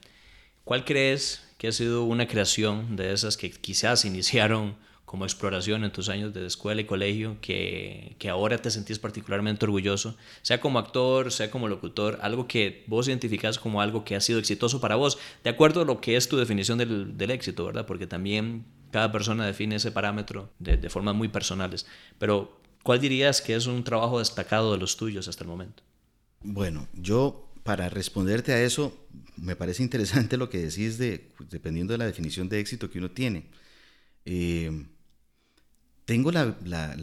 ¿cuál 0.65 0.85
crees 0.85 1.47
que 1.59 1.69
ha 1.69 1.73
sido 1.73 2.05
una 2.05 2.27
creación 2.27 2.97
de 2.97 3.13
esas 3.13 3.37
que 3.37 3.51
quizás 3.51 4.05
iniciaron 4.05 4.77
como 5.15 5.27
exploración 5.27 5.85
en 5.85 5.93
tus 5.93 6.09
años 6.09 6.35
de 6.35 6.45
escuela 6.45 6.81
y 6.81 6.87
colegio 6.87 7.37
que, 7.41 8.17
que 8.19 8.29
ahora 8.29 8.59
te 8.59 8.69
sentís 8.69 8.99
particularmente 8.99 9.65
orgulloso, 9.65 10.17
sea 10.43 10.61
como 10.61 10.81
actor, 10.81 11.31
sea 11.31 11.53
como 11.53 11.69
locutor, 11.69 12.19
algo 12.21 12.49
que 12.49 12.83
vos 12.89 13.07
identificás 13.07 13.61
como 13.61 13.81
algo 13.81 14.05
que 14.05 14.17
ha 14.17 14.21
sido 14.21 14.41
exitoso 14.41 14.81
para 14.81 14.97
vos, 14.97 15.17
de 15.45 15.51
acuerdo 15.51 15.83
a 15.83 15.85
lo 15.85 16.01
que 16.01 16.17
es 16.17 16.29
tu 16.29 16.37
definición 16.37 16.79
del, 16.79 17.17
del 17.17 17.31
éxito, 17.31 17.65
¿verdad? 17.65 17.87
Porque 17.87 18.09
también 18.09 18.65
cada 18.91 19.13
persona 19.13 19.47
define 19.47 19.77
ese 19.77 19.93
parámetro 19.93 20.51
de, 20.59 20.79
de 20.79 20.91
formas 20.91 21.15
muy 21.15 21.29
personales. 21.29 21.87
Pero 22.19 22.59
¿Cuál 22.83 23.01
dirías 23.01 23.41
que 23.41 23.55
es 23.55 23.67
un 23.67 23.83
trabajo 23.83 24.19
destacado 24.19 24.73
de 24.73 24.79
los 24.79 24.99
tuyos 24.99 25.27
hasta 25.27 25.43
el 25.43 25.49
momento? 25.49 25.83
Bueno, 26.43 26.87
yo 26.93 27.49
para 27.63 27.89
responderte 27.89 28.53
a 28.53 28.63
eso, 28.63 29.07
me 29.37 29.57
parece 29.57 29.83
interesante 29.83 30.37
lo 30.37 30.51
que 30.51 30.59
decís 30.59 30.99
de, 30.99 31.31
dependiendo 31.51 31.95
de 31.95 31.99
la 31.99 32.05
definición 32.05 32.51
de 32.51 32.61
éxito 32.61 32.91
que 32.91 32.99
uno 32.99 33.11
tiene. 33.11 33.47
Eh, 34.27 34.87
tengo 36.05 36.31
la, 36.31 36.57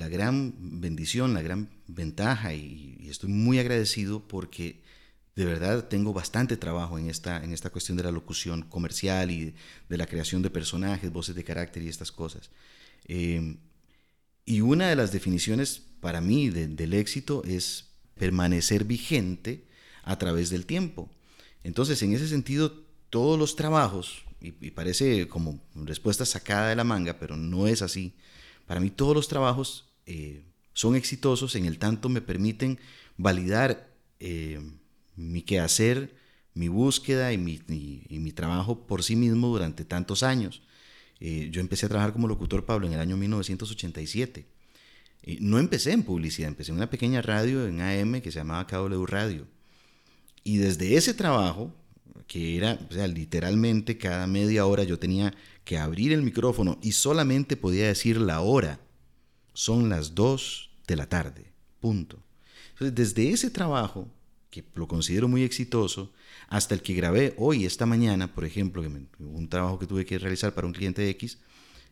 gran 0.10 0.54
bendición, 0.82 1.34
la 1.34 1.42
gran 1.42 1.70
ventaja 1.88 2.54
y, 2.54 3.08
estoy 3.10 3.30
muy 3.30 3.60
agradecido 3.60 4.26
porque 4.26 4.82
de 5.36 5.46
verdad 5.46 5.88
tengo 5.88 6.14
bastante 6.14 6.56
trabajo 6.56 6.98
en 6.98 7.10
esta, 7.10 7.44
en 7.44 7.52
esta 7.52 7.70
cuestión 7.70 7.98
de 7.98 8.04
la 8.04 8.12
locución 8.12 8.62
comercial 8.64 9.32
y 9.32 9.54
de 9.90 9.98
la 9.98 10.06
creación 10.06 10.42
de 10.42 10.50
personajes, 10.50 11.12
voces 11.12 11.36
de 11.36 11.44
carácter 11.44 11.84
y 11.84 11.90
estas 11.90 12.12
cosas. 12.12 12.52
Em, 13.06 13.58
y 14.46 14.62
una 14.62 14.88
de 14.90 14.96
las 14.96 15.12
definiciones 15.12 15.82
para 16.00 16.22
mí 16.22 16.50
del 16.50 16.94
éxito 16.94 17.44
es 17.46 17.88
permanecer 18.16 18.86
vigente 18.86 19.66
a 20.04 20.18
través 20.18 20.50
del 20.50 20.66
tiempo. 20.66 21.10
Entonces, 21.64 22.02
en 22.02 22.14
ese 22.14 22.28
sentido, 22.28 22.86
todos 23.10 23.38
los 23.38 23.56
trabajos, 23.56 24.24
y, 24.42 24.52
parece 24.72 25.28
como 25.28 25.62
respuesta 25.76 26.26
sacada 26.26 26.70
de 26.70 26.76
la 26.76 26.84
manga, 26.84 27.20
pero 27.20 27.38
no 27.38 27.68
es 27.68 27.82
así, 27.82 28.14
para 28.72 28.80
mí 28.80 28.90
todos 28.90 29.14
los 29.14 29.28
trabajos 29.28 29.84
eh, 30.06 30.46
son 30.72 30.96
exitosos 30.96 31.56
en 31.56 31.66
el 31.66 31.78
tanto 31.78 32.08
me 32.08 32.22
permiten 32.22 32.80
validar 33.18 33.90
eh, 34.22 34.62
mi 35.18 35.42
quehacer, 35.42 36.16
mi 36.54 36.70
búsqueda 36.70 37.34
y 37.34 37.38
mi, 37.38 38.32
trabajo 38.32 38.88
por 38.88 39.04
sí 39.04 39.18
mismo 39.18 39.50
durante 39.50 39.84
tantos 39.84 40.24
años. 40.24 40.62
Eh, 41.20 41.50
yo 41.52 41.60
empecé 41.60 41.86
a 41.86 41.90
trabajar 41.90 42.14
como 42.14 42.30
locutor, 42.30 42.64
Pablo, 42.64 42.88
en 42.88 42.94
el 42.94 43.02
año 43.02 43.18
1987. 43.18 44.46
no 45.42 45.60
empecé 45.60 45.92
en 45.92 46.04
publicidad, 46.04 46.48
empecé 46.48 46.72
en 46.72 46.78
una 46.78 46.90
pequeña 46.90 47.22
radio 47.22 47.68
en 47.68 47.82
AM 47.82 48.22
que 48.22 48.32
se 48.32 48.40
llamaba 48.40 48.68
KW 48.68 49.06
Radio. 49.06 49.48
Y 50.46 50.60
desde 50.60 50.96
ese 50.96 51.14
trabajo, 51.14 51.76
que 52.26 52.56
era, 52.56 52.80
o 52.90 53.08
literalmente 53.08 53.98
cada 53.98 54.28
media 54.28 54.66
hora 54.66 54.86
yo 54.86 54.98
tenía 54.98 55.34
que 55.64 55.78
abrir 55.78 56.12
el 56.12 56.22
micrófono 56.22 56.78
y 56.82 56.94
solamente 56.94 57.58
podía 57.58 57.88
decir 57.88 58.20
la 58.20 58.42
hora. 58.42 58.80
Son 59.54 59.90
las 59.90 60.16
2 60.16 60.70
de 60.88 60.96
la 60.96 61.08
tarde, 61.08 61.52
punto. 61.80 62.18
Desde 62.80 63.30
ese 63.30 63.50
trabajo, 63.52 64.08
que 64.50 64.64
lo 64.76 64.88
considero 64.88 65.28
muy 65.28 65.44
exitoso, 65.44 66.12
hasta 66.48 66.74
el 66.74 66.82
que 66.82 66.94
grabé 66.94 67.34
hoy, 67.38 67.66
esta 67.66 67.86
mañana, 67.86 68.34
por 68.34 68.44
ejemplo, 68.44 68.84
un 69.20 69.48
trabajo 69.50 69.80
que 69.80 69.88
tuve 69.88 70.06
que 70.06 70.20
realizar 70.20 70.54
para 70.54 70.68
un 70.68 70.74
cliente 70.74 71.08
X, 71.10 71.38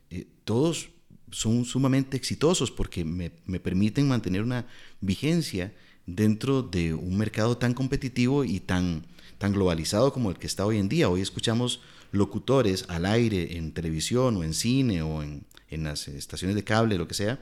eh, 0.09 0.27
todos 0.43 0.89
son 1.31 1.63
sumamente 1.63 2.17
exitosos 2.17 2.71
porque 2.71 3.05
me, 3.05 3.31
me 3.45 3.59
permiten 3.59 4.07
mantener 4.07 4.41
una 4.41 4.65
vigencia 4.99 5.73
dentro 6.05 6.63
de 6.63 6.93
un 6.93 7.17
mercado 7.17 7.57
tan 7.57 7.73
competitivo 7.73 8.43
y 8.43 8.59
tan, 8.59 9.05
tan 9.37 9.53
globalizado 9.53 10.11
como 10.11 10.31
el 10.31 10.37
que 10.37 10.47
está 10.47 10.65
hoy 10.65 10.77
en 10.77 10.89
día. 10.89 11.09
Hoy 11.09 11.21
escuchamos 11.21 11.81
locutores 12.11 12.85
al 12.87 13.05
aire 13.05 13.57
en 13.57 13.73
televisión 13.73 14.37
o 14.37 14.43
en 14.43 14.53
cine 14.53 15.01
o 15.01 15.23
en, 15.23 15.45
en 15.69 15.83
las 15.83 16.07
estaciones 16.07 16.55
de 16.55 16.63
cable, 16.63 16.97
lo 16.97 17.07
que 17.07 17.13
sea, 17.13 17.41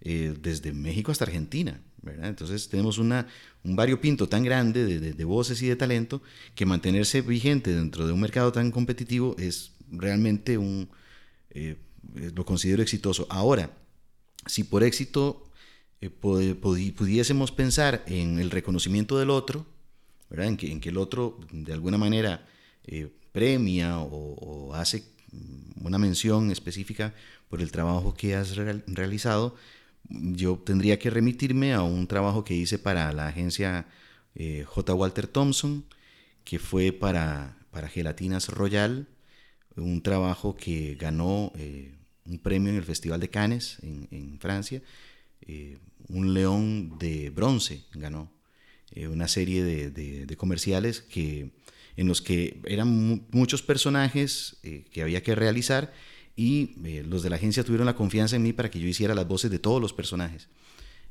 eh, 0.00 0.34
desde 0.40 0.72
México 0.72 1.12
hasta 1.12 1.24
Argentina. 1.24 1.80
Entonces 2.22 2.68
tenemos 2.68 2.98
una, 2.98 3.26
un 3.64 3.74
variopinto 3.74 4.28
tan 4.28 4.44
grande 4.44 4.84
de, 4.84 5.12
de, 5.12 5.24
voces 5.24 5.60
y 5.62 5.66
de 5.66 5.74
talento 5.74 6.22
que 6.54 6.64
mantenerse 6.64 7.20
vigente 7.20 7.74
dentro 7.74 8.06
de 8.06 8.12
un 8.12 8.20
mercado 8.20 8.52
tan 8.52 8.70
competitivo 8.70 9.34
es 9.38 9.72
realmente 9.90 10.56
un, 10.56 10.88
eh, 11.50 11.76
lo 12.14 12.44
considero 12.44 12.80
exitoso. 12.82 13.26
Ahora, 13.28 13.76
si 14.46 14.62
por 14.62 14.84
éxito 14.84 15.46
eh, 16.00 16.10
pudiésemos 16.10 17.52
pensar 17.52 18.04
en 18.06 18.38
el 18.38 18.50
reconocimiento 18.50 19.18
del 19.18 19.30
otro. 19.30 19.66
En, 20.30 20.56
que, 20.56 20.72
en 20.72 20.80
que 20.80 20.88
el 20.88 20.98
otro 20.98 21.38
de 21.52 21.72
alguna 21.72 21.98
manera 21.98 22.46
eh, 22.84 23.12
premia 23.36 23.98
o, 23.98 24.72
hace 24.74 25.04
una 25.82 25.98
mención 25.98 26.50
específica 26.50 27.12
por 27.50 27.60
el 27.60 27.70
trabajo 27.70 28.14
que 28.14 28.34
has 28.34 28.56
realizado, 28.56 29.54
yo 30.08 30.56
tendría 30.64 30.98
que 30.98 31.10
remitirme 31.10 31.74
a 31.74 31.82
un 31.82 32.06
trabajo 32.06 32.44
que 32.44 32.54
hice 32.54 32.78
para 32.78 33.12
la 33.12 33.28
agencia 33.28 33.86
eh, 34.34 34.64
J. 34.66 34.94
Walter 34.94 35.26
Thompson, 35.26 35.84
que 36.44 36.58
fue 36.58 36.92
para, 36.92 37.58
para 37.70 37.88
Gelatinas 37.88 38.48
Royal, 38.48 39.06
un 39.76 40.00
trabajo 40.00 40.56
que 40.56 40.96
ganó 40.98 41.52
un 42.24 42.38
premio 42.38 42.70
en 42.70 42.76
el 42.76 42.84
Festival 42.84 43.20
de 43.20 43.28
Cannes 43.28 43.76
en, 43.82 44.38
Francia 44.40 44.80
eh, 45.42 45.76
un 46.08 46.32
león 46.32 46.98
de 46.98 47.28
bronce 47.28 47.84
ganó. 47.92 48.32
Eh, 48.92 49.08
una 49.08 49.28
serie 49.28 49.62
de, 49.62 50.36
comerciales 50.38 51.02
que, 51.02 51.50
en 51.96 52.08
los 52.08 52.22
que 52.22 52.60
eran 52.66 53.26
muchos 53.30 53.62
personajes 53.62 54.58
eh, 54.62 54.84
que 54.92 55.02
había 55.02 55.22
que 55.22 55.34
realizar 55.34 55.92
y 56.36 56.74
los 57.04 57.22
de 57.22 57.30
la 57.30 57.36
agencia 57.36 57.64
tuvieron 57.64 57.86
la 57.86 57.96
confianza 57.96 58.36
en 58.36 58.42
mí 58.42 58.52
para 58.52 58.70
que 58.70 58.78
yo 58.78 58.86
hiciera 58.86 59.14
las 59.14 59.26
voces 59.26 59.50
de 59.50 59.58
todos 59.58 59.80
los 59.80 59.94
personajes. 59.94 60.48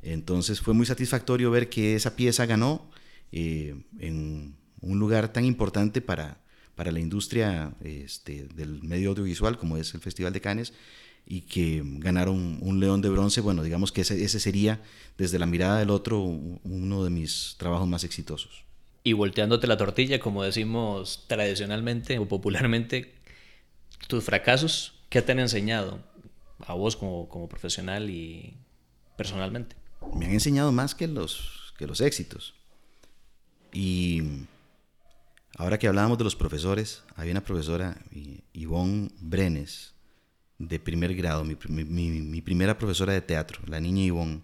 Entonces 0.03 0.61
fue 0.61 0.75
muy 0.75 0.85
satisfactorio 0.85 1.49
ver 1.49 1.67
que 1.67 1.95
esa 1.95 2.15
pieza 2.15 2.45
ganó 2.45 2.91
en 3.31 4.55
un 4.81 4.99
lugar 4.99 5.33
tan 5.33 5.43
importante 5.43 5.99
para, 5.99 6.37
para 6.75 6.91
la 6.91 6.99
industria 6.99 7.73
este, 7.81 8.47
del 8.53 8.83
medio 8.83 9.09
audiovisual 9.09 9.57
como 9.57 9.77
es 9.77 9.93
el 9.93 10.01
Festival 10.01 10.33
de 10.33 10.41
Cannes 10.41 10.73
y 11.25 11.41
que 11.41 11.81
ganaron 11.83 12.59
un 12.61 12.79
león 12.79 13.01
de 13.01 13.09
bronce, 13.09 13.41
bueno, 13.41 13.63
digamos 13.63 13.91
que 13.91 14.01
ese, 14.01 14.23
ese 14.23 14.39
sería, 14.39 14.83
desde 15.17 15.39
la 15.39 15.47
mirada 15.47 15.79
del 15.79 15.89
otro, 15.89 16.21
uno 16.21 17.03
de 17.03 17.09
mis 17.09 17.55
trabajos 17.57 17.87
más 17.87 18.03
exitosos. 18.03 18.63
Y 19.05 19.13
volteándote 19.13 19.67
la 19.67 19.77
tortilla, 19.77 20.19
como 20.19 20.41
decimos 20.41 21.25
tradicionalmente 21.27 22.17
o 22.17 22.27
popularmente, 22.27 23.13
tus 24.07 24.23
fracasos, 24.23 24.99
¿qué 25.09 25.21
te 25.21 25.31
han 25.31 25.39
enseñado 25.39 25.99
a 26.65 26.73
vos 26.73 26.95
como, 26.95 27.29
como 27.29 27.47
profesional 27.47 28.09
y 28.09 28.57
personalmente? 29.15 29.75
Me 30.15 30.25
han 30.25 30.31
enseñado 30.31 30.71
más 30.71 30.95
que 30.95 31.07
los, 31.07 31.73
que 31.77 31.85
los 31.85 32.01
éxitos. 32.01 32.55
Y 33.71 34.23
ahora 35.55 35.77
que 35.77 35.87
hablábamos 35.87 36.17
de 36.17 36.23
los 36.23 36.35
profesores, 36.35 37.03
hay 37.15 37.29
una 37.29 37.43
profesora, 37.43 38.01
Yvonne 38.53 39.09
Brenes, 39.19 39.93
de 40.57 40.79
primer 40.79 41.13
grado, 41.13 41.43
mi, 41.43 42.41
primera 42.41 42.77
profesora 42.79 43.13
de 43.13 43.21
teatro, 43.21 43.61
la 43.67 43.79
niña 43.79 44.01
Ivonne. 44.01 44.41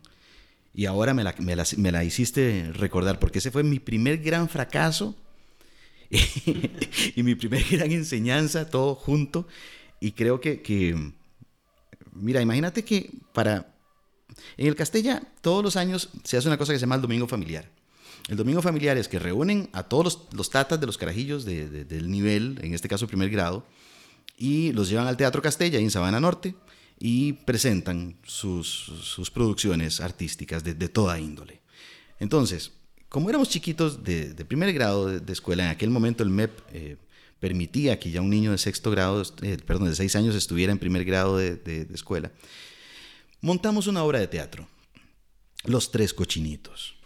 Y 0.74 0.86
ahora 0.86 1.14
me 1.14 1.24
la, 1.24 1.36
me, 1.40 1.92
la, 1.92 2.04
hiciste 2.04 2.72
recordar, 2.74 3.20
porque 3.20 3.40
ese 3.40 3.52
fue 3.52 3.64
mi 3.64 3.80
primer 3.80 4.20
gran 4.20 4.48
fracaso 4.48 5.16
y, 6.10 7.24
mi 7.24 7.36
primer 7.36 7.64
gran 7.70 7.92
enseñanza, 7.92 8.70
todo 8.70 8.96
junto. 8.96 9.48
Y 10.00 10.14
creo 10.14 10.40
que, 10.40 10.62
que, 10.62 11.12
mira, 12.14 12.42
imagínate 12.42 12.84
que 12.84 13.12
para... 13.34 13.68
En 14.58 14.68
el 14.68 14.76
Castella 14.76 15.22
todos 15.42 15.62
los 15.62 15.76
años 15.76 16.10
se 16.24 16.38
hace 16.38 16.48
una 16.48 16.58
cosa 16.58 16.72
que 16.72 16.80
se 16.80 16.84
llama 16.84 16.96
el 16.96 17.02
Domingo 17.02 17.28
Familiar. 17.28 17.70
El 18.30 18.38
Domingo 18.38 18.62
Familiar 18.62 18.98
es 18.98 19.10
que 19.10 19.20
reúnen 19.20 19.70
a 19.74 19.84
todos 19.84 20.28
los, 20.32 20.50
tatas 20.50 20.80
de 20.80 20.86
los 20.86 20.98
carajillos 20.98 21.44
del 21.44 22.10
nivel, 22.10 22.60
en 22.62 22.74
este 22.74 22.88
caso 22.88 23.08
primer 23.08 23.30
grado, 23.30 23.66
y 24.38 24.72
los 24.72 24.90
llevan 24.90 25.08
al 25.08 25.18
Teatro 25.18 25.42
Castella 25.42 25.80
en 25.80 25.92
Sabana 25.92 26.20
Norte 26.20 26.56
y 27.04 27.34
presentan 27.34 28.16
sus, 28.24 29.32
producciones 29.34 30.00
artísticas 30.00 30.64
de, 30.64 30.76
toda 30.88 31.20
índole. 31.20 31.62
Entonces, 32.20 32.74
como 33.10 33.28
éramos 33.28 33.50
chiquitos 33.50 34.04
de, 34.04 34.46
primer 34.48 34.72
grado 34.72 35.08
de, 35.08 35.34
escuela, 35.34 35.64
en 35.64 35.72
aquel 35.72 35.90
momento 35.90 36.22
el 36.22 36.30
MEP 36.30 36.52
eh, 36.72 36.98
permitía 37.40 37.98
que 37.98 38.12
ya 38.12 38.22
un 38.22 38.30
niño 38.30 38.52
de 38.52 38.60
sexto 38.60 38.92
grado, 38.92 39.24
eh, 39.42 39.58
perdón, 39.66 39.90
de 39.90 39.96
seis 39.96 40.16
años 40.16 40.36
estuviera 40.36 40.72
en 40.72 40.78
primer 40.78 41.04
grado 41.04 41.38
de 41.38 41.88
escuela, 41.92 42.32
montamos 43.42 43.88
una 43.88 44.04
obra 44.04 44.20
de 44.20 44.28
teatro, 44.28 44.68
Los 45.64 45.90
Tres 45.90 46.14
Cochinitos 46.14 47.01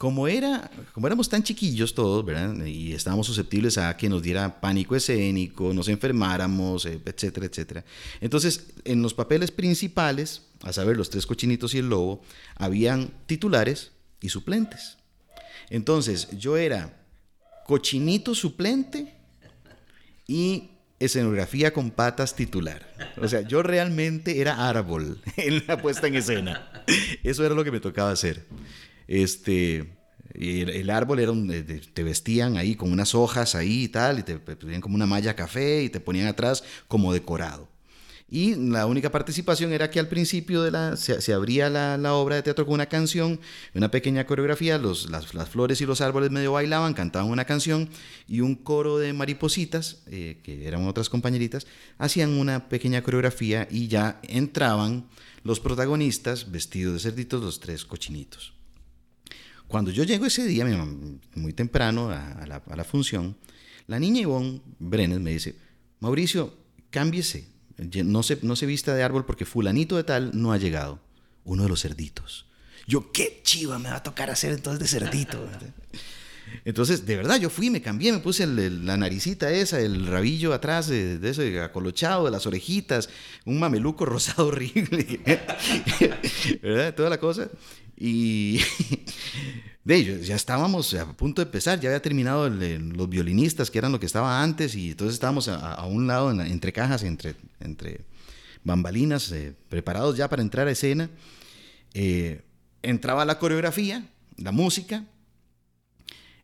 como, 0.00 0.28
era, 0.28 0.70
como 0.94 1.08
éramos 1.08 1.28
tan 1.28 1.42
chiquillos 1.42 1.92
todos, 1.92 2.24
¿verdad? 2.24 2.64
Y 2.64 2.94
estábamos 2.94 3.26
susceptibles 3.26 3.76
a 3.76 3.98
que 3.98 4.08
nos 4.08 4.22
diera 4.22 4.58
pánico 4.58 4.96
escénico, 4.96 5.74
nos 5.74 5.88
enfermáramos, 5.88 6.86
eh, 6.86 6.98
etcétera, 7.04 7.44
etcétera. 7.44 7.84
Entonces, 8.22 8.72
en 8.84 9.02
los 9.02 9.12
papeles 9.12 9.50
principales, 9.50 10.46
a 10.62 10.72
saber, 10.72 10.96
los 10.96 11.10
tres 11.10 11.26
cochinitos 11.26 11.74
y 11.74 11.80
el 11.80 11.90
lobo, 11.90 12.22
habían 12.56 13.12
titulares 13.26 13.92
y 14.22 14.30
suplentes. 14.30 14.96
Entonces, 15.68 16.28
yo 16.30 16.56
era 16.56 17.04
cochinito 17.66 18.34
suplente 18.34 19.12
y 20.26 20.70
escenografía 20.98 21.74
con 21.74 21.90
patas 21.90 22.34
titular. 22.34 22.90
O 23.20 23.28
sea, 23.28 23.42
yo 23.42 23.62
realmente 23.62 24.40
era 24.40 24.66
árbol 24.66 25.20
en 25.36 25.62
la 25.66 25.76
puesta 25.76 26.06
en 26.06 26.14
escena. 26.14 26.70
Eso 27.22 27.44
era 27.44 27.54
lo 27.54 27.64
que 27.64 27.70
me 27.70 27.80
tocaba 27.80 28.12
hacer. 28.12 28.46
Este, 29.10 29.98
el, 30.34 30.88
árbol 30.88 31.18
era 31.18 31.32
un, 31.32 31.48
te 31.48 32.02
vestían 32.04 32.56
ahí 32.56 32.76
con 32.76 32.92
unas 32.92 33.16
hojas 33.16 33.56
ahí 33.56 33.84
y 33.84 33.88
tal, 33.88 34.20
y 34.20 34.22
te 34.22 34.38
ponían 34.38 34.80
como 34.80 34.94
una 34.94 35.06
malla 35.06 35.34
café 35.34 35.82
y 35.82 35.90
te 35.90 35.98
ponían 35.98 36.28
atrás 36.28 36.62
como 36.86 37.12
decorado. 37.12 37.68
Y 38.30 38.54
la 38.54 38.86
única 38.86 39.10
participación 39.10 39.72
era 39.72 39.90
que 39.90 39.98
al 39.98 40.06
principio 40.06 40.62
de 40.62 40.70
la, 40.70 40.96
se, 40.96 41.32
abría 41.32 41.68
la, 41.68 42.14
obra 42.14 42.36
de 42.36 42.42
teatro 42.42 42.64
con 42.64 42.74
una 42.74 42.86
canción, 42.86 43.40
una 43.74 43.90
pequeña 43.90 44.24
coreografía, 44.26 44.78
los, 44.78 45.10
las, 45.10 45.34
las, 45.34 45.48
flores 45.48 45.80
y 45.80 45.86
los 45.86 46.00
árboles 46.00 46.30
medio 46.30 46.52
bailaban, 46.52 46.94
cantaban 46.94 47.28
una 47.28 47.44
canción 47.44 47.88
y 48.28 48.42
un 48.42 48.54
coro 48.54 48.98
de 48.98 49.12
maripositas, 49.12 50.04
eh, 50.06 50.38
que 50.44 50.68
eran 50.68 50.86
otras 50.86 51.10
compañeritas, 51.10 51.66
hacían 51.98 52.30
una 52.30 52.68
pequeña 52.68 53.02
coreografía 53.02 53.66
y 53.68 53.88
ya 53.88 54.20
entraban 54.22 55.08
los 55.42 55.58
protagonistas 55.58 56.52
vestidos 56.52 56.94
de 56.94 57.00
cerditos, 57.00 57.42
los 57.42 57.58
tres 57.58 57.84
cochinitos. 57.84 58.59
Cuando 59.70 59.92
yo 59.92 60.02
llego 60.02 60.26
ese 60.26 60.44
día, 60.46 60.66
muy 61.36 61.52
temprano 61.52 62.10
a, 62.10 62.44
la, 62.44 62.84
función, 62.84 63.36
la 63.86 64.00
niña 64.00 64.22
Ivonne 64.22 64.60
Brenes 64.80 65.20
me 65.20 65.30
dice, 65.30 65.54
Mauricio, 66.00 66.52
cámbiese, 66.90 67.46
no 68.04 68.24
se, 68.24 68.40
no 68.42 68.56
se 68.56 68.66
vista 68.66 68.96
de 68.96 69.04
árbol 69.04 69.24
porque 69.24 69.44
fulanito 69.44 69.96
de 69.96 70.02
tal 70.02 70.32
no 70.34 70.50
ha 70.50 70.58
llegado. 70.58 70.98
Uno 71.44 71.62
de 71.62 71.68
los 71.68 71.82
cerditos. 71.82 72.46
Yo, 72.88 73.12
qué 73.12 73.42
chiva 73.44 73.78
me 73.78 73.90
va 73.90 73.98
a 73.98 74.02
tocar 74.02 74.28
hacer 74.28 74.50
entonces 74.50 74.80
de 74.80 74.98
cerdito. 74.98 75.48
Entonces, 76.64 77.06
de 77.06 77.16
verdad, 77.16 77.38
yo 77.38 77.48
fui, 77.48 77.70
me 77.70 77.80
cambié, 77.80 78.12
me 78.12 78.18
puse 78.18 78.46
la 78.46 78.96
naricita 78.96 79.50
esa, 79.52 79.80
el 79.80 80.06
rabillo 80.06 80.52
atrás 80.52 80.88
de, 80.88 81.18
de 81.18 81.30
ese 81.30 81.60
acolochado, 81.60 82.24
de 82.24 82.30
las 82.30 82.46
orejitas, 82.46 83.08
un 83.44 83.58
mameluco 83.58 84.04
rosado 84.06 84.48
horrible, 84.48 85.20
¿verdad? 86.62 86.94
Toda 86.94 87.10
la 87.10 87.18
cosa. 87.18 87.48
Y 88.02 88.58
de 89.84 89.94
ellos, 89.94 90.26
ya 90.26 90.34
estábamos 90.34 90.94
a 90.94 91.12
punto 91.12 91.42
de 91.42 91.46
empezar, 91.46 91.78
ya 91.78 91.90
había 91.90 92.00
terminado 92.00 92.48
los 92.48 93.08
violinistas, 93.10 93.70
que 93.70 93.78
eran 93.78 93.92
lo 93.92 94.00
que 94.00 94.06
estaba 94.06 94.42
antes, 94.42 94.74
y 94.74 94.92
entonces 94.92 95.14
estábamos 95.14 95.48
a, 95.48 95.84
un 95.84 96.06
lado, 96.06 96.30
entre 96.40 96.72
cajas, 96.72 97.02
entre, 97.02 97.34
entre 97.60 98.00
bambalinas, 98.64 99.30
eh, 99.32 99.54
preparados 99.68 100.16
ya 100.16 100.28
para 100.30 100.40
entrar 100.40 100.66
a 100.66 100.70
escena. 100.70 101.10
Eh, 101.92 102.40
entraba 102.82 103.26
la 103.26 103.38
coreografía, 103.38 104.02
la 104.38 104.50
música, 104.50 105.04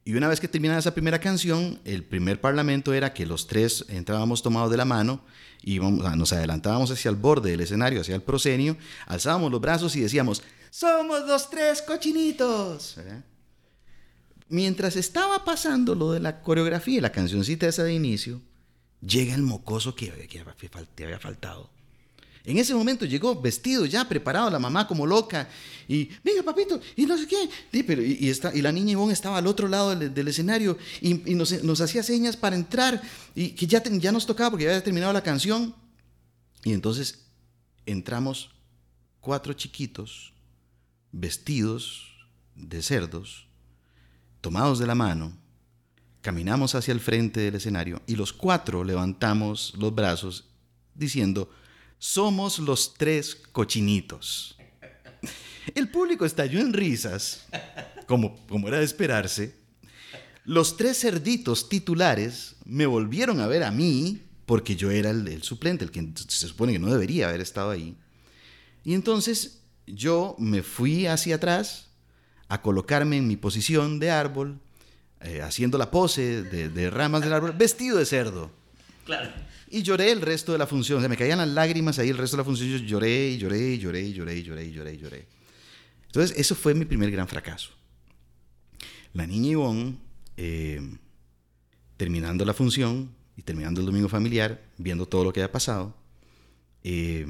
y 0.05 0.15
una 0.15 0.29
vez 0.29 0.39
que 0.39 0.47
terminaba 0.47 0.79
esa 0.79 0.95
primera 0.95 1.19
canción, 1.19 1.81
el 1.85 2.05
primer 2.05 2.41
parlamento 2.41 2.93
era 2.93 3.13
que 3.13 3.27
los 3.27 3.49
tres 3.49 3.87
entrábamos 3.89 4.41
tomados 4.41 4.71
de 4.71 4.77
la 4.77 4.85
mano 4.85 5.21
nos 5.65 6.33
adelantábamos 6.33 6.93
hacia 6.93 7.09
el 7.09 7.17
borde 7.17 7.51
del 7.51 7.61
escenario, 7.61 8.03
hacia 8.03 8.15
el 8.15 8.23
proscenio, 8.23 8.77
alzábamos 9.07 9.51
los 9.51 9.61
brazos 9.61 9.97
y 9.97 10.01
decíamos, 10.01 10.45
somos 10.71 11.27
los 11.27 11.51
tres 11.51 11.83
cochinitos. 11.83 12.97
Mientras 14.49 14.97
estaba 14.97 15.45
pasando 15.45 15.95
lo 15.95 16.13
de 16.13 16.21
la 16.21 16.41
coreografía 16.41 16.99
y 16.99 17.01
la 17.01 17.13
cancioncita 17.13 17.67
esa 17.67 17.83
de 17.83 17.95
inicio, 17.95 18.41
llega 19.01 19.35
el 19.35 19.43
mocoso 19.43 19.95
que, 19.95 20.11
que 20.29 20.45
te 20.95 21.05
había 21.05 21.19
faltado. 21.19 21.71
En 22.47 22.59
ese 22.59 22.75
momento 22.75 23.05
llegó 23.05 23.41
vestido 23.41 23.87
ya, 23.87 24.09
preparado, 24.09 24.49
la 24.51 24.61
mamá 24.61 24.87
como 24.87 25.05
loca. 25.05 25.49
Y, 25.89 26.09
venga, 26.23 26.45
papito, 26.45 26.81
y 26.95 27.05
no 27.05 27.19
sé 27.19 27.27
qué. 27.27 27.49
Y, 27.73 28.29
está, 28.29 28.55
y 28.55 28.63
la 28.63 28.71
niña 28.71 28.93
Ivonne 28.93 29.13
estaba 29.13 29.39
al 29.39 29.49
otro 29.49 29.67
lado 29.67 29.97
del, 29.97 30.29
escenario 30.29 30.79
y, 31.01 31.15
nos, 31.35 31.65
nos, 31.65 31.81
hacía 31.81 32.05
señas 32.05 32.37
para 32.37 32.55
entrar. 32.55 33.03
Y 33.35 33.51
que 33.51 33.67
ya, 33.67 33.83
ya 33.83 34.13
nos 34.13 34.27
tocaba 34.27 34.51
porque 34.51 34.65
ya 34.65 34.71
había 34.71 34.85
terminado 34.85 35.13
la 35.13 35.25
canción. 35.25 35.75
Y 36.63 36.73
entonces 36.73 37.19
entramos 37.85 38.51
cuatro 39.21 39.53
chiquitos 39.53 40.33
vestidos 41.13 42.27
de 42.55 42.83
cerdos, 42.83 43.49
tomados 44.41 44.79
de 44.79 44.87
la 44.87 44.95
mano, 44.95 45.37
caminamos 46.21 46.75
hacia 46.75 46.93
el 46.93 47.01
frente 47.01 47.41
del 47.41 47.55
escenario 47.55 48.03
y 48.07 48.17
los 48.17 48.33
cuatro 48.33 48.83
levantamos 48.83 49.75
los 49.79 49.95
brazos 49.95 50.49
diciendo, 50.95 51.51
somos 51.99 52.59
los 52.59 52.95
tres 52.95 53.37
cochinitos. 53.53 54.57
El 55.75 55.89
público 55.89 56.25
estalló 56.25 56.61
en 56.61 56.73
risas, 56.73 57.47
como, 58.07 58.37
como 58.47 58.69
era 58.69 58.79
de 58.79 58.85
esperarse. 58.85 59.57
Los 60.45 60.77
tres 60.77 61.01
cerditos 61.01 61.69
titulares 61.69 62.57
me 62.65 62.87
volvieron 62.87 63.41
a 63.41 63.47
ver 63.47 63.65
a 63.65 63.71
mí, 63.71 64.23
porque 64.47 64.77
yo 64.77 64.91
era 64.91 65.11
el, 65.11 65.27
el 65.27 65.43
suplente, 65.43 65.85
el 65.85 65.91
que 65.91 66.13
se 66.29 66.47
supone 66.47 66.73
que 66.73 66.79
no 66.79 66.93
debería 66.93 67.29
haber 67.29 67.41
estado 67.41 67.71
ahí. 67.71 67.97
Y 68.85 68.95
entonces 68.95 69.63
yo 69.87 70.35
me 70.39 70.63
fui 70.63 71.07
hacia 71.07 71.37
atrás 71.37 71.89
a 72.49 72.63
colocarme 72.63 73.17
en 73.17 73.27
mi 73.27 73.37
posición 73.37 73.99
de 73.99 74.11
árbol, 74.11 74.59
eh, 75.21 75.43
haciendo 75.43 75.79
la 75.79 75.91
pose 75.91 76.43
de, 76.43 76.91
ramas 76.91 77.23
del 77.23 77.33
árbol, 77.33 77.53
vestido 77.53 77.99
de 77.99 78.07
cerdo. 78.07 78.51
Claro. 79.05 79.31
Y 79.69 79.83
lloré 79.83 80.13
el 80.13 80.21
resto 80.21 80.53
de 80.53 80.59
la 80.59 80.67
función. 80.67 80.99
O 80.99 81.01
sea, 81.01 81.09
me 81.09 81.17
caían 81.17 81.39
las 81.39 81.49
lágrimas 81.49 81.99
ahí 81.99 82.11
el 82.11 82.19
resto 82.19 82.37
de 82.37 82.43
la 82.43 82.45
función. 82.45 82.69
Yo 82.69 82.79
lloré 82.79 83.31
y 83.31 83.39
lloré 83.39 83.59
y 83.59 83.79
lloré 83.79 84.03
y 84.03 84.13
lloré 84.13 84.37
y 84.37 84.43
lloré 84.43 84.65
y 84.65 84.73
lloré 84.73 84.95
y 84.95 84.99
lloré. 84.99 85.27
Entonces, 86.07 86.39
eso 86.39 86.55
fue 86.55 86.75
mi 86.75 86.85
primer 86.85 87.11
gran 87.11 87.27
fracaso. 87.27 87.71
La 89.13 89.27
niña 89.27 89.51
Ivonne, 89.51 89.97
eh, 90.37 90.81
terminando 91.97 92.45
la 92.45 92.55
función 92.55 93.11
y 93.37 93.43
terminando 93.43 93.81
el 93.81 93.87
domingo 93.87 94.09
familiar, 94.09 94.63
viendo 94.77 95.07
todo 95.07 95.25
lo 95.25 95.33
que 95.33 95.41
había 95.41 95.53
pasado, 95.53 95.95
eh, 96.85 97.27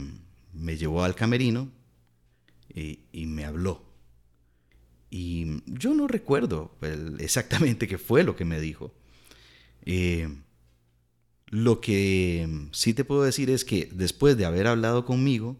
me 0.52 0.76
llevó 0.76 1.04
al 1.04 1.14
camerino 1.14 1.70
y, 2.76 3.26
me 3.26 3.44
habló. 3.44 3.82
Y 5.10 5.62
yo 5.66 5.94
no 5.94 6.06
recuerdo 6.06 6.76
exactamente 7.18 7.88
qué 7.88 7.98
fue 7.98 8.22
lo 8.22 8.36
que 8.36 8.44
me 8.44 8.60
dijo. 8.60 8.92
Eh, 9.84 10.28
lo 11.46 11.80
que 11.80 12.48
sí 12.72 12.92
te 12.92 13.04
puedo 13.04 13.22
decir 13.22 13.50
es 13.50 13.64
que 13.64 13.88
después 13.92 14.36
de 14.36 14.44
haber 14.44 14.66
hablado 14.66 15.04
conmigo, 15.04 15.56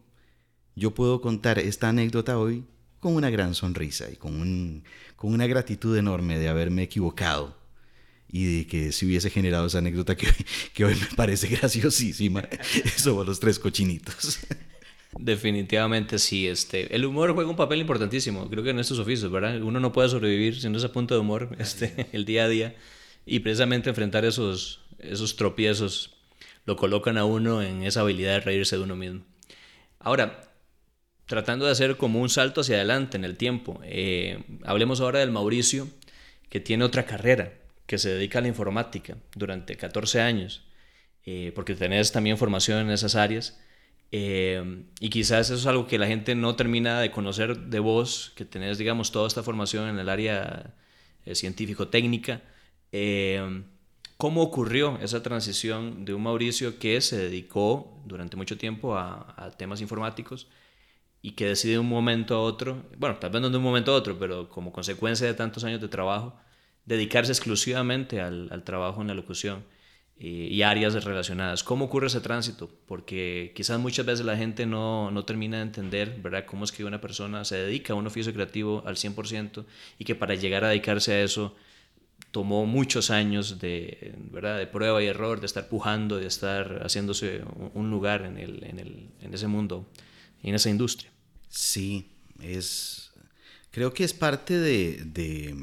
yo 0.75 0.95
puedo 0.95 1.21
contar 1.21 1.59
esta 1.59 1.89
anécdota 1.89 2.39
hoy 2.39 2.65
con 3.01 3.15
una 3.15 3.31
gran 3.31 3.55
sonrisa 3.55 4.11
y 4.11 4.17
con, 4.17 4.85
con 5.15 5.33
una 5.33 5.47
gratitud 5.47 5.97
enorme 5.97 6.39
de 6.39 6.49
haberme 6.49 6.83
equivocado 6.83 7.57
y 8.29 8.59
de 8.59 8.67
que 8.67 8.93
si 8.93 9.07
hubiese 9.07 9.31
generado 9.31 9.67
esa 9.67 9.79
anécdota 9.79 10.17
que, 10.17 10.29
que 10.75 10.85
hoy 10.85 10.95
me 10.95 11.17
parece 11.17 11.49
graciosísima 11.57 12.47
sobre 12.97 13.27
los 13.27 13.41
tres 13.41 13.59
cochinitos. 13.59 14.41
Definitivamente 15.19 16.19
sí, 16.19 16.47
este, 16.47 16.95
el 16.95 17.05
humor 17.05 17.33
juega 17.35 17.49
un 17.49 17.57
papel 17.57 17.81
importantísimo, 17.81 18.49
creo 18.49 18.63
que 18.63 18.71
en 18.71 18.79
estos 18.79 18.99
oficios, 18.99 19.31
¿verdad? 19.31 19.61
Uno 19.63 19.81
no 19.81 19.93
puede 19.93 20.09
sobrevivir 20.09 20.61
sin 20.61 20.75
ese 20.75 20.89
punto 20.89 21.15
de 21.15 21.21
humor 21.21 21.57
este, 21.59 22.09
el 22.13 22.25
día 22.25 22.45
a 22.45 22.49
día 22.49 22.75
y 23.25 23.41
precisamente 23.41 23.89
enfrentar 23.89 24.25
esos, 24.25 24.81
esos 24.99 25.37
tropiezos 25.37 26.17
lo 26.65 26.77
colocan 26.77 27.17
a 27.17 27.25
uno 27.25 27.63
en 27.63 27.83
esa 27.83 28.01
habilidad 28.01 28.35
de 28.35 28.41
reírse 28.41 28.77
de 28.77 28.83
uno 28.83 28.97
mismo. 28.97 29.23
Ahora, 30.01 30.53
tratando 31.27 31.67
de 31.67 31.73
hacer 31.73 31.97
como 31.97 32.21
un 32.21 32.29
salto 32.29 32.61
hacia 32.61 32.77
adelante 32.77 33.17
en 33.17 33.25
el 33.25 33.37
tiempo, 33.37 33.81
eh, 33.85 34.45
hablemos 34.65 35.01
ahora 35.01 35.21
del 35.21 35.31
Mauricio, 35.31 35.89
que 36.49 36.61
tiene 36.61 36.85
otra 36.85 37.05
carrera, 37.07 37.53
que 37.87 37.99
se 37.99 38.11
dedica 38.11 38.39
a 38.39 38.43
la 38.43 38.49
informática 38.49 39.17
durante 39.35 39.77
14 39.77 40.21
años, 40.21 40.65
eh, 41.25 41.53
porque 41.55 41.75
tenés 41.75 42.13
también 42.13 42.39
formación 42.39 42.81
en 42.81 42.91
esas 42.91 43.15
áreas. 43.15 43.61
Eh, 44.13 44.85
y 45.01 45.11
quizás 45.11 45.51
eso 45.51 45.55
es 45.55 45.67
algo 45.67 45.87
que 45.87 45.99
la 45.99 46.07
gente 46.07 46.35
no 46.35 46.57
termina 46.57 47.01
de 47.01 47.11
conocer 47.11 47.59
de 47.59 47.81
vos, 47.81 48.33
que 48.37 48.45
tenés, 48.45 48.79
digamos, 48.79 49.13
toda 49.13 49.27
esta 49.27 49.43
formación 49.43 49.89
en 49.89 49.99
el 49.99 50.09
área 50.09 50.75
eh, 51.25 51.35
científico-técnica. 51.35 52.43
Eh, 52.93 53.65
¿Cómo 54.17 54.43
ocurrió 54.43 54.99
esa 55.03 55.23
transición 55.23 56.05
de 56.07 56.15
un 56.15 56.23
Mauricio 56.23 56.79
que 56.79 57.01
se 57.03 57.19
dedicó 57.19 58.01
durante 58.07 58.37
mucho 58.37 58.57
tiempo 58.57 58.97
a, 58.97 59.53
temas 59.59 59.83
informáticos 59.83 60.49
y 61.21 61.33
que 61.33 61.47
decide 61.47 61.73
de 61.75 61.79
un 61.81 61.89
momento 61.89 62.37
a 62.37 62.41
otro, 62.41 62.85
bueno, 62.99 63.17
tal 63.19 63.31
vez 63.31 63.43
de 63.43 63.57
un 63.57 63.63
momento 63.63 63.93
a 63.93 63.97
otro, 63.97 64.19
pero 64.19 64.49
como 64.49 64.73
consecuencia 64.73 65.27
de 65.27 65.35
tantos 65.35 65.65
años 65.65 65.81
de 65.83 65.89
trabajo, 65.89 66.35
dedicarse 66.87 67.33
exclusivamente 67.33 68.21
al 68.21 68.63
trabajo 68.65 69.03
en 69.03 69.09
la 69.09 69.15
locución? 69.15 69.65
Eh, 70.19 70.49
y 70.51 70.63
áreas 70.63 71.05
relacionadas. 71.05 71.63
¿Cómo 71.63 71.85
ocurre 71.85 72.07
ese 72.07 72.23
tránsito? 72.23 72.71
Porque 72.87 73.53
quizás 73.55 73.79
muchas 73.79 74.07
veces 74.07 74.25
la 74.25 74.35
gente 74.35 74.65
no, 74.65 75.11
no, 75.11 75.27
termina 75.27 75.59
de 75.59 75.65
entender, 75.65 76.19
¿verdad?, 76.23 76.47
cómo 76.47 76.65
es 76.65 76.73
que 76.73 76.87
una 76.87 77.03
persona 77.03 77.45
se 77.45 77.57
dedica 77.57 77.93
a 77.93 77.97
un 77.97 78.07
oficio 78.07 78.33
creativo 78.33 78.83
al 78.87 78.97
100% 78.97 79.67
y 79.99 80.05
que 80.07 80.15
para 80.15 80.35
llegar 80.35 80.65
a 80.65 80.69
dedicarse 80.69 81.13
a 81.13 81.23
eso 81.23 81.55
tomó 82.31 82.65
muchos 82.65 83.11
años 83.11 83.59
de, 83.59 84.15
¿verdad? 84.31 84.57
de 84.59 84.67
prueba 84.67 85.03
y 85.03 85.07
error, 85.07 85.41
de 85.41 85.47
estar 85.47 85.69
pujando, 85.69 86.17
de 86.17 86.27
estar 86.27 86.81
haciéndose 86.83 87.43
un 87.75 87.91
lugar 87.91 88.23
en, 88.23 88.39
el, 88.39 88.65
en, 88.65 88.79
el, 88.79 89.11
en 89.21 89.35
ese 89.35 89.49
mundo, 89.49 89.87
en 90.43 90.55
esa 90.55 90.71
industria. 90.71 91.11
Sí, 91.51 92.11
es, 92.41 93.13
creo 93.71 93.93
que 93.93 94.05
es 94.05 94.15
parte 94.15 94.59
de, 94.59 95.03
de, 95.05 95.55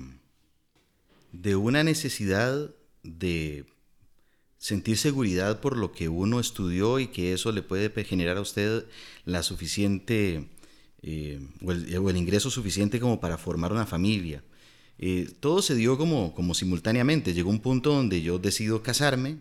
de 1.32 1.56
una 1.56 1.84
necesidad 1.84 2.70
de 3.02 3.66
sentir 4.64 4.98
seguridad 4.98 5.60
por 5.60 5.76
lo 5.76 5.92
que 5.92 6.08
uno 6.08 6.40
estudió 6.40 6.98
y 6.98 7.08
que 7.08 7.34
eso 7.34 7.52
le 7.52 7.64
puede 7.64 7.92
generar 8.06 8.38
a 8.38 8.42
usted 8.42 8.86
la 9.26 9.44
suficiente 9.44 10.48
eh, 11.02 11.46
o, 11.62 11.74
el, 11.74 12.16
ingreso 12.16 12.50
suficiente 12.50 13.02
como 13.02 13.20
para 13.20 13.38
formar 13.38 13.74
una 13.74 13.86
familia. 13.86 14.42
Eh, 15.00 15.30
todo 15.42 15.62
se 15.62 15.76
dio 15.76 15.98
como, 15.98 16.34
como 16.34 16.54
simultáneamente. 16.54 17.34
Llegó 17.34 17.50
un 17.50 17.60
punto 17.60 17.94
donde 17.94 18.22
yo 18.22 18.40
decido 18.40 18.82
casarme. 18.82 19.40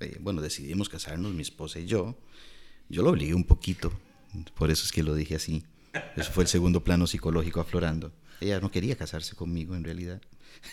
Eh, 0.00 0.16
bueno, 0.18 0.40
decidimos 0.40 0.88
casarnos, 0.88 1.34
mi 1.34 1.42
esposa 1.42 1.78
y 1.78 1.84
yo. 1.84 2.18
Yo 2.88 3.02
lo 3.02 3.10
obligué 3.10 3.34
un 3.34 3.44
poquito, 3.44 3.92
por 4.54 4.70
eso 4.70 4.82
es 4.86 4.92
que 4.92 5.02
lo 5.02 5.14
dije 5.14 5.34
así. 5.34 5.62
Eso 6.16 6.32
fue 6.32 6.44
el 6.44 6.48
segundo 6.48 6.82
plano 6.82 7.06
psicológico 7.06 7.60
aflorando. 7.60 8.12
Ella 8.40 8.60
no 8.60 8.70
quería 8.70 8.96
casarse 8.96 9.34
conmigo 9.34 9.74
en 9.74 9.84
realidad. 9.84 10.20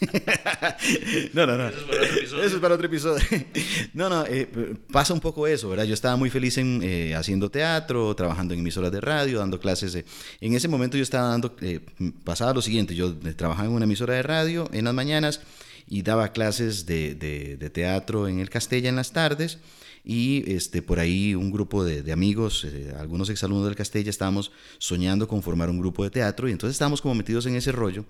no, 1.33 1.45
no, 1.45 1.57
no. 1.57 1.69
Eso 1.69 2.41
es 2.41 2.53
para 2.55 2.75
otro 2.75 2.87
episodio. 2.87 3.23
no, 3.93 4.09
no, 4.09 4.25
eh, 4.25 4.47
pasa 4.91 5.13
un 5.13 5.19
poco 5.19 5.47
eso, 5.47 5.69
¿verdad? 5.69 5.85
Yo 5.85 5.93
estaba 5.93 6.15
muy 6.15 6.29
feliz 6.29 6.57
en, 6.57 6.81
eh, 6.83 7.15
haciendo 7.15 7.49
teatro, 7.49 8.15
trabajando 8.15 8.53
en 8.53 8.59
emisoras 8.61 8.91
de 8.91 9.01
radio, 9.01 9.39
dando 9.39 9.59
clases. 9.59 9.95
en 9.95 10.53
ese 10.53 10.67
momento 10.67 10.97
yo 10.97 11.03
estaba 11.03 11.29
dando, 11.29 11.55
eh, 11.61 11.79
pasaba 12.23 12.53
lo 12.53 12.61
siguiente, 12.61 12.95
yo 12.95 13.15
trabajaba 13.35 13.67
en 13.67 13.73
una 13.73 13.85
emisora 13.85 14.15
de 14.15 14.23
radio 14.23 14.69
en 14.71 14.85
las 14.85 14.93
mañanas 14.93 15.41
y 15.87 16.01
daba 16.01 16.31
clases 16.31 16.85
de, 16.85 17.15
de, 17.15 17.69
teatro 17.69 18.27
en 18.27 18.39
el 18.39 18.49
Castella 18.49 18.89
en 18.89 18.95
las 18.95 19.11
tardes 19.11 19.59
y 20.05 20.43
este, 20.51 20.81
por 20.81 20.99
ahí 20.99 21.33
un 21.35 21.51
grupo 21.51 21.83
de, 21.83 22.11
amigos, 22.11 22.65
algunos 22.97 23.29
exalumnos 23.29 23.65
del 23.65 23.75
Castella, 23.75 24.09
estábamos 24.09 24.51
soñando 24.77 25.27
con 25.27 25.41
formar 25.41 25.69
un 25.69 25.79
grupo 25.79 26.03
de 26.03 26.11
teatro 26.11 26.47
y 26.47 26.51
entonces 26.51 26.75
estábamos 26.75 27.01
como 27.01 27.15
metidos 27.15 27.45
en 27.47 27.55
ese 27.55 27.71
rollo 27.71 28.05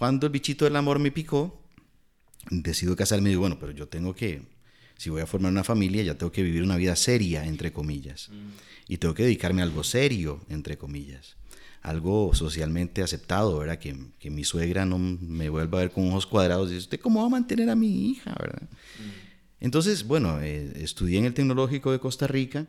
cuando 0.00 0.26
el 0.26 0.32
bichito 0.32 0.64
del 0.64 0.76
amor 0.76 0.98
me 0.98 1.10
picó, 1.10 1.60
decido 2.50 2.96
casarme 2.96 3.28
y 3.28 3.32
digo, 3.32 3.42
bueno, 3.42 3.58
pero 3.60 3.72
yo 3.72 3.86
tengo 3.86 4.14
que, 4.14 4.40
si 4.96 5.10
voy 5.10 5.20
a 5.20 5.26
formar 5.26 5.52
una 5.52 5.62
familia, 5.62 6.02
ya 6.02 6.16
tengo 6.16 6.32
que 6.32 6.42
vivir 6.42 6.62
una 6.62 6.78
vida 6.78 6.96
seria, 6.96 7.44
entre 7.44 7.70
comillas. 7.70 8.30
Y 8.88 8.96
tengo 8.96 9.12
que 9.12 9.24
dedicarme 9.24 9.60
a 9.60 9.66
algo 9.66 9.84
serio, 9.84 10.40
entre 10.48 10.78
comillas. 10.78 11.36
Algo 11.82 12.32
socialmente 12.32 13.02
aceptado, 13.02 13.58
¿verdad? 13.58 13.78
Que, 13.78 13.94
que 14.18 14.30
mi 14.30 14.42
suegra 14.44 14.86
no 14.86 14.98
me 14.98 15.50
vuelva 15.50 15.80
a 15.80 15.82
ver 15.82 15.90
con 15.90 16.08
ojos 16.08 16.24
cuadrados 16.24 16.70
y 16.70 16.76
dice, 16.76 16.84
¿usted 16.84 17.00
cómo 17.00 17.20
va 17.20 17.26
a 17.26 17.28
mantener 17.28 17.68
a 17.68 17.74
mi 17.74 18.08
hija, 18.08 18.34
verdad? 18.40 18.70
Entonces, 19.60 20.06
bueno, 20.06 20.40
eh, 20.40 20.72
estudié 20.76 21.18
en 21.18 21.26
el 21.26 21.34
Tecnológico 21.34 21.92
de 21.92 22.00
Costa 22.00 22.26
Rica. 22.26 22.66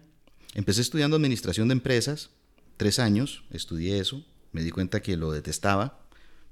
Empecé 0.53 0.81
estudiando 0.81 1.15
administración 1.15 1.67
de 1.69 1.73
empresas, 1.73 2.29
tres 2.77 2.99
años, 2.99 3.43
estudié 3.51 3.99
eso. 3.99 4.25
Me 4.51 4.63
di 4.63 4.71
cuenta 4.71 5.01
que 5.01 5.15
lo 5.15 5.31
detestaba 5.31 6.01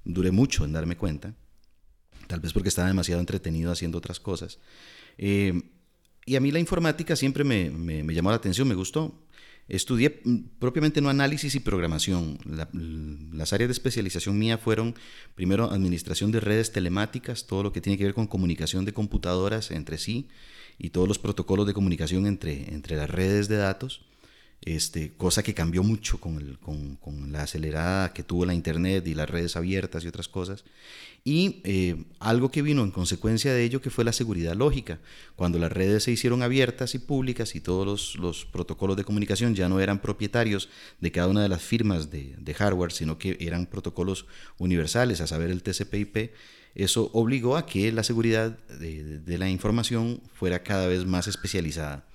duré 0.03 0.31
mucho 0.31 0.65
en 0.65 0.73
darme 0.73 0.97
cuenta, 0.97 1.33
tal 2.27 2.39
vez 2.39 2.53
porque 2.53 2.69
estaba 2.69 2.87
demasiado 2.87 3.19
entretenido 3.19 3.71
haciendo 3.71 3.97
otras 3.97 4.19
cosas. 4.19 4.59
Eh, 5.17 5.61
y 6.25 6.35
a 6.35 6.39
mí 6.39 6.51
la 6.51 6.59
informática 6.59 7.15
siempre 7.15 7.43
me, 7.43 7.69
me, 7.69 8.13
llamó 8.13 8.29
la 8.29 8.35
atención, 8.37 8.67
me 8.67 8.75
gustó. 8.75 9.27
Estudié 9.69 10.21
mm, 10.23 10.37
propiamente 10.59 10.99
no 10.99 11.09
análisis 11.09 11.55
y 11.55 11.59
programación. 11.59 12.37
las 13.31 13.53
áreas 13.53 13.69
de 13.69 13.73
especialización 13.73 14.37
mía 14.37 14.57
fueron 14.57 14.95
primero 15.35 15.71
administración 15.71 16.31
de 16.31 16.39
redes 16.39 16.71
telemáticas, 16.71 17.47
todo 17.47 17.63
lo 17.63 17.71
que 17.71 17.81
tiene 17.81 17.97
que 17.97 18.03
ver 18.03 18.13
con 18.13 18.27
comunicación 18.27 18.83
de 18.83 18.93
computadoras 18.93 19.71
entre 19.71 19.97
sí 19.97 20.27
y 20.77 20.89
todos 20.89 21.07
los 21.07 21.19
protocolos 21.19 21.67
de 21.67 21.73
comunicación 21.73 22.25
entre, 22.25 22.73
entre 22.73 22.97
las 22.97 23.09
redes 23.09 23.47
de 23.47 23.57
datos 23.57 24.08
este, 24.65 25.13
cosa 25.15 25.41
que 25.41 25.53
cambió 25.53 25.83
mucho 25.83 26.19
con, 26.19 26.57
la 27.31 27.43
acelerada 27.43 28.13
que 28.13 28.23
tuvo 28.23 28.45
la 28.45 28.53
Internet 28.53 29.07
y 29.07 29.13
las 29.13 29.29
redes 29.29 29.55
abiertas 29.55 30.03
y 30.03 30.07
otras 30.07 30.27
cosas. 30.27 30.63
Y 31.23 31.61
eh, 31.63 32.05
algo 32.19 32.49
que 32.49 32.61
vino 32.61 32.83
en 32.83 32.91
consecuencia 32.91 33.53
de 33.53 33.63
ello 33.63 33.81
que 33.81 33.89
fue 33.89 34.03
la 34.03 34.13
seguridad 34.13 34.55
lógica. 34.55 34.99
Cuando 35.35 35.59
las 35.59 35.71
redes 35.71 36.03
se 36.03 36.11
hicieron 36.11 36.43
abiertas 36.43 36.95
y 36.95 36.99
públicas 36.99 37.55
y 37.55 37.61
todos 37.61 37.85
los, 37.85 38.15
los 38.15 38.45
protocolos 38.45 38.97
de 38.97 39.03
comunicación 39.03 39.53
ya 39.53 39.69
no 39.69 39.79
eran 39.79 40.01
propietarios 40.01 40.69
de 40.99 41.11
cada 41.11 41.27
una 41.27 41.43
de 41.43 41.49
las 41.49 41.61
firmas 41.61 42.09
de, 42.09 42.53
hardware, 42.53 42.91
sino 42.91 43.17
que 43.17 43.37
eran 43.39 43.65
protocolos 43.65 44.25
universales, 44.57 45.21
a 45.21 45.27
saber 45.27 45.51
el 45.51 45.61
TCP/IP, 45.61 46.31
eso 46.75 47.09
obligó 47.13 47.57
a 47.57 47.65
que 47.65 47.91
la 47.91 48.03
seguridad 48.03 48.57
de 48.69 49.37
la 49.37 49.49
información 49.49 50.21
fuera 50.33 50.63
cada 50.63 50.87
vez 50.87 51.05
más 51.05 51.27
especializada. 51.27 52.08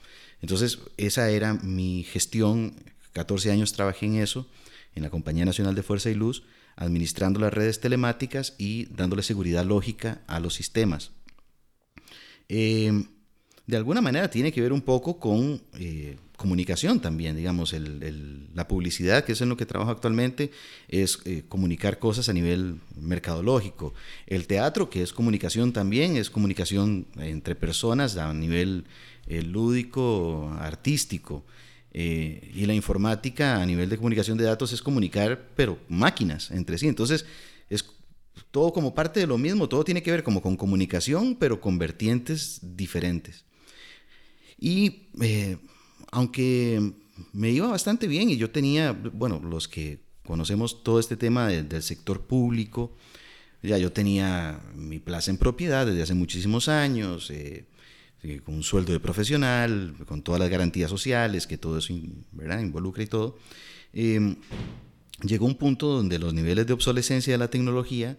Entonces, 0.44 0.78
esa 0.98 1.30
era 1.30 1.54
mi 1.54 2.02
gestión. 2.04 2.74
14 3.14 3.50
años 3.50 3.72
trabajé 3.72 4.04
en 4.04 4.16
eso, 4.16 4.46
en 4.94 5.02
la 5.02 5.08
Compañía 5.08 5.46
Nacional 5.46 5.74
de 5.74 5.82
Fuerza 5.82 6.10
y 6.10 6.14
Luz, 6.14 6.42
administrando 6.76 7.40
las 7.40 7.54
redes 7.54 7.80
telemáticas 7.80 8.54
y 8.58 8.84
dándole 8.94 9.22
seguridad 9.22 9.64
lógica 9.64 10.20
a 10.26 10.40
los 10.40 10.52
sistemas. 10.52 11.12
Eh, 12.50 12.92
de 13.66 13.76
alguna 13.78 14.02
manera 14.02 14.28
tiene 14.28 14.52
que 14.52 14.60
ver 14.60 14.74
un 14.74 14.82
poco 14.82 15.18
con 15.18 15.62
eh, 15.78 16.18
comunicación 16.36 17.00
también, 17.00 17.36
digamos, 17.36 17.74
la 18.52 18.68
publicidad, 18.68 19.24
que 19.24 19.32
es 19.32 19.40
en 19.40 19.48
lo 19.48 19.56
que 19.56 19.64
trabajo 19.64 19.92
actualmente, 19.92 20.50
es 20.88 21.20
eh, 21.24 21.44
comunicar 21.48 21.98
cosas 21.98 22.28
a 22.28 22.34
nivel 22.34 22.80
mercadológico. 22.96 23.94
El 24.26 24.46
teatro, 24.46 24.90
que 24.90 25.02
es 25.02 25.14
comunicación 25.14 25.72
también, 25.72 26.18
es 26.18 26.28
comunicación 26.28 27.06
entre 27.16 27.54
personas 27.54 28.18
a 28.18 28.34
nivel 28.34 28.84
el 29.26 29.50
lúdico, 29.50 30.54
artístico. 30.58 31.44
Eh, 31.96 32.50
y 32.52 32.66
la 32.66 32.74
informática 32.74 33.62
a 33.62 33.66
nivel 33.66 33.88
de 33.88 33.96
comunicación 33.96 34.36
de 34.36 34.44
datos 34.44 34.72
es 34.72 34.82
comunicar, 34.82 35.50
pero 35.54 35.78
máquinas 35.88 36.50
entre 36.50 36.76
sí. 36.76 36.88
Entonces, 36.88 37.24
es 37.68 37.84
todo 38.50 38.72
como 38.72 38.94
parte 38.94 39.20
de 39.20 39.26
lo 39.26 39.38
mismo, 39.38 39.68
todo 39.68 39.84
tiene 39.84 40.02
que 40.02 40.10
ver 40.10 40.24
como 40.24 40.42
con 40.42 40.56
comunicación, 40.56 41.36
pero 41.36 41.60
con 41.60 41.78
vertientes 41.78 42.58
diferentes. 42.62 43.44
Y 44.58 45.08
eh, 45.20 45.58
aunque 46.10 46.94
me 47.32 47.50
iba 47.50 47.68
bastante 47.68 48.06
bien 48.06 48.30
y 48.30 48.36
yo 48.36 48.50
tenía, 48.50 48.92
bueno, 48.92 49.40
los 49.40 49.68
que 49.68 50.00
conocemos 50.24 50.82
todo 50.82 50.98
este 50.98 51.16
tema 51.16 51.48
del 51.48 51.82
sector 51.82 52.22
público, 52.22 52.96
ya 53.62 53.78
yo 53.78 53.92
tenía 53.92 54.60
mi 54.74 54.98
plaza 54.98 55.30
en 55.30 55.38
propiedad 55.38 55.86
desde 55.86 56.02
hace 56.02 56.14
muchísimos 56.14 56.68
años. 56.68 57.30
Eh, 57.30 57.64
eh, 58.26 58.40
con 58.42 58.54
un 58.54 58.62
sueldo 58.62 58.90
de 58.94 59.00
profesional, 59.00 59.96
con 60.06 60.22
todas 60.22 60.40
las 60.40 60.48
garantías 60.48 60.88
sociales, 60.88 61.46
que 61.46 61.58
todo 61.58 61.76
eso 61.76 61.92
¿verdad? 62.32 62.58
involucra 62.60 63.02
y 63.02 63.06
todo, 63.06 63.36
eh, 63.92 64.36
llegó 65.22 65.44
un 65.44 65.56
punto 65.56 65.88
donde 65.88 66.18
los 66.18 66.32
niveles 66.32 66.66
de 66.66 66.72
obsolescencia 66.72 67.34
de 67.34 67.38
la 67.38 67.50
tecnología, 67.50 68.16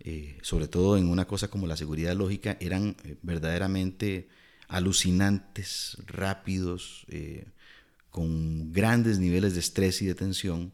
eh, 0.00 0.36
sobre 0.42 0.68
todo 0.68 0.98
en 0.98 1.08
una 1.08 1.26
cosa 1.26 1.48
como 1.48 1.66
la 1.66 1.78
seguridad 1.78 2.14
lógica, 2.14 2.58
eran 2.60 2.96
verdaderamente 3.22 4.28
alucinantes, 4.68 5.96
rápidos, 6.04 7.06
con 8.10 8.74
grandes 8.74 9.18
niveles 9.18 9.54
de 9.54 9.60
estrés 9.60 10.02
y 10.02 10.06
de 10.06 10.14
tensión. 10.14 10.70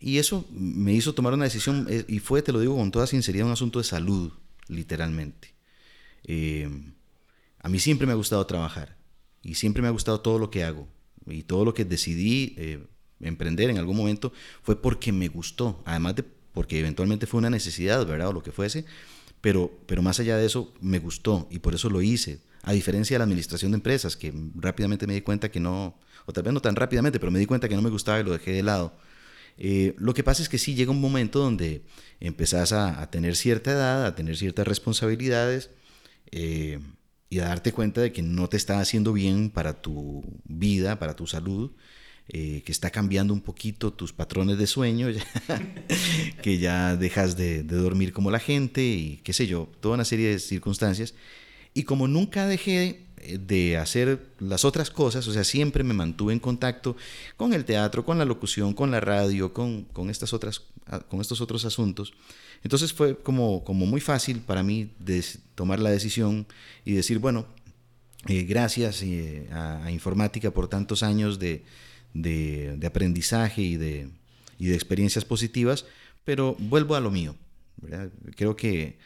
Y 0.00 0.16
eso 0.16 0.48
me 0.50 0.94
hizo 0.94 1.12
tomar 1.12 1.34
una 1.34 1.44
decisión, 1.44 1.86
y 2.08 2.18
fue, 2.18 2.40
te 2.40 2.52
lo 2.52 2.60
digo 2.60 2.76
con 2.78 2.90
toda 2.90 3.06
sinceridad, 3.06 3.44
un 3.44 3.52
asunto 3.52 3.78
de 3.78 3.84
salud, 3.84 4.32
literalmente. 4.68 5.52
A 7.62 7.68
mí 7.68 7.78
siempre 7.78 8.06
me 8.06 8.12
ha 8.12 8.16
gustado 8.16 8.44
trabajar 8.46 8.96
y 9.42 9.54
siempre 9.54 9.82
me 9.82 9.88
ha 9.88 9.92
gustado 9.92 10.20
todo 10.20 10.38
lo 10.38 10.50
que 10.50 10.64
hago 10.64 10.88
y 11.26 11.42
todo 11.44 11.64
lo 11.64 11.74
que 11.74 11.84
decidí 11.84 12.54
eh, 12.58 12.84
emprender 13.20 13.70
en 13.70 13.78
algún 13.78 13.96
momento 13.96 14.32
fue 14.62 14.80
porque 14.80 15.12
me 15.12 15.28
gustó, 15.28 15.82
además 15.86 16.16
de 16.16 16.24
porque 16.52 16.78
eventualmente 16.78 17.26
fue 17.26 17.38
una 17.38 17.50
necesidad, 17.50 18.04
¿verdad? 18.06 18.28
O 18.28 18.32
lo 18.32 18.42
que 18.42 18.52
fuese, 18.52 18.84
pero, 19.40 19.70
pero 19.86 20.02
más 20.02 20.20
allá 20.20 20.36
de 20.36 20.46
eso 20.46 20.72
me 20.80 20.98
gustó 20.98 21.48
y 21.50 21.60
por 21.60 21.74
eso 21.74 21.88
lo 21.88 22.02
hice. 22.02 22.40
A 22.64 22.72
diferencia 22.72 23.14
de 23.14 23.18
la 23.18 23.24
administración 23.24 23.72
de 23.72 23.76
empresas, 23.76 24.16
que 24.16 24.32
rápidamente 24.54 25.06
me 25.06 25.14
di 25.14 25.22
cuenta 25.22 25.50
que 25.50 25.58
no, 25.58 25.98
o 26.26 26.32
tal 26.32 26.44
vez 26.44 26.52
no 26.52 26.60
tan 26.60 26.76
rápidamente, 26.76 27.18
pero 27.18 27.32
me 27.32 27.40
di 27.40 27.46
cuenta 27.46 27.68
que 27.68 27.74
no 27.74 27.82
me 27.82 27.90
gustaba 27.90 28.20
y 28.20 28.24
lo 28.24 28.32
dejé 28.32 28.52
de 28.52 28.62
lado. 28.62 28.94
Eh, 29.58 29.94
lo 29.98 30.14
que 30.14 30.22
pasa 30.22 30.42
es 30.42 30.48
que 30.48 30.58
sí 30.58 30.74
llega 30.74 30.92
un 30.92 31.00
momento 31.00 31.40
donde 31.40 31.82
empezás 32.20 32.72
a, 32.72 33.10
tener 33.10 33.34
cierta 33.34 33.72
edad, 33.72 34.06
a 34.06 34.14
tener 34.14 34.36
ciertas 34.36 34.66
responsabilidades, 34.66 35.70
eh, 36.30 36.78
y 37.32 37.40
a 37.40 37.46
darte 37.46 37.72
cuenta 37.72 38.02
de 38.02 38.12
que 38.12 38.20
no 38.20 38.46
te 38.46 38.58
está 38.58 38.78
haciendo 38.78 39.14
bien 39.14 39.48
para 39.48 39.80
tu 39.80 40.22
vida, 40.44 40.98
para 40.98 41.16
tu 41.16 41.26
salud, 41.26 41.70
eh, 42.28 42.62
que 42.62 42.72
está 42.72 42.90
cambiando 42.90 43.32
un 43.32 43.40
poquito 43.40 43.90
tus 43.90 44.12
patrones 44.12 44.58
de 44.58 44.66
sueño, 44.66 45.08
que 46.42 46.58
ya 46.58 46.94
dejas 46.94 47.34
de, 47.34 47.62
dormir 47.62 48.12
como 48.12 48.30
la 48.30 48.38
gente 48.38 48.84
y 48.84 49.22
qué 49.24 49.32
sé 49.32 49.46
yo, 49.46 49.70
toda 49.80 49.94
una 49.94 50.04
serie 50.04 50.28
de 50.28 50.38
circunstancias. 50.38 51.14
Y 51.72 51.84
como 51.84 52.06
nunca 52.06 52.46
dejé 52.46 53.06
eh, 53.16 53.38
de 53.38 53.78
hacer 53.78 54.26
las 54.38 54.66
otras 54.66 54.90
cosas, 54.90 55.26
o 55.26 55.32
sea, 55.32 55.44
siempre 55.44 55.84
me 55.84 55.94
mantuve 55.94 56.34
en 56.34 56.38
contacto 56.38 56.98
con 57.38 57.54
el 57.54 57.64
teatro, 57.64 58.04
con 58.04 58.18
la 58.18 58.26
locución, 58.26 58.74
con 58.74 58.90
la 58.90 59.00
radio, 59.00 59.54
con, 59.54 59.84
con 59.84 60.10
estas 60.10 60.34
otras, 60.34 60.64
ah, 60.84 61.00
con 61.00 61.22
estos 61.22 61.40
otros 61.40 61.64
asuntos, 61.64 62.12
entonces 62.62 62.92
fue 62.92 63.18
como, 63.18 63.64
como 63.64 63.86
muy 63.86 64.00
fácil 64.00 64.40
para 64.40 64.62
mí 64.62 64.90
tomar 65.54 65.80
la 65.80 65.90
decisión 65.90 66.46
y 66.84 66.92
decir, 66.92 67.18
bueno, 67.18 67.46
eh, 68.28 68.44
gracias 68.44 69.02
eh, 69.02 69.48
a, 69.50 69.90
Informática 69.90 70.52
por 70.52 70.68
tantos 70.68 71.02
años 71.02 71.38
de, 71.38 71.64
de, 72.14 72.86
aprendizaje 72.86 73.62
y 73.62 73.76
de, 73.76 74.08
y 74.58 74.66
de, 74.66 74.74
experiencias 74.74 75.24
positivas, 75.24 75.86
pero 76.24 76.54
vuelvo 76.58 76.94
a 76.94 77.00
lo 77.00 77.10
mío. 77.10 77.34
Creo, 78.36 78.54
que, 78.54 78.98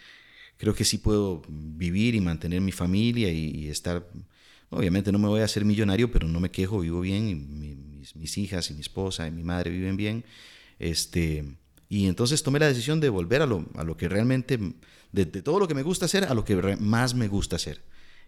creo 0.58 0.74
que 0.74 0.84
sí 0.84 0.98
puedo 0.98 1.42
vivir 1.48 2.14
y 2.14 2.20
mantener 2.20 2.60
mi 2.60 2.72
familia 2.72 3.30
y, 3.30 3.68
estar... 3.68 4.06
Obviamente 4.68 5.12
no 5.12 5.18
me 5.18 5.28
voy 5.28 5.40
a 5.40 5.44
hacer 5.44 5.64
millonario, 5.64 6.10
pero 6.10 6.26
no 6.26 6.40
me 6.40 6.50
quejo, 6.50 6.80
vivo 6.80 7.00
bien, 7.00 7.28
y 7.28 7.34
mis, 7.36 8.16
mis, 8.16 8.36
hijas 8.36 8.68
y 8.70 8.74
mi 8.74 8.80
esposa 8.80 9.26
y 9.28 9.30
mi 9.30 9.44
madre 9.44 9.70
viven 9.70 9.96
bien. 9.96 10.24
Este, 10.78 11.44
y 11.88 12.06
entonces 12.06 12.42
tomé 12.42 12.58
la 12.58 12.68
decisión 12.68 13.00
de 13.00 13.08
volver 13.08 13.42
a 13.42 13.46
lo, 13.46 13.66
a 13.74 13.84
lo 13.84 13.96
que 13.96 14.08
realmente, 14.08 14.58
de, 15.12 15.26
todo 15.26 15.60
lo 15.60 15.68
que 15.68 15.74
me 15.74 15.82
gusta 15.82 16.06
hacer, 16.06 16.24
a 16.24 16.34
lo 16.34 16.44
que 16.44 16.76
más 16.76 17.14
me 17.14 17.28
gusta 17.28 17.56
hacer. 17.56 17.82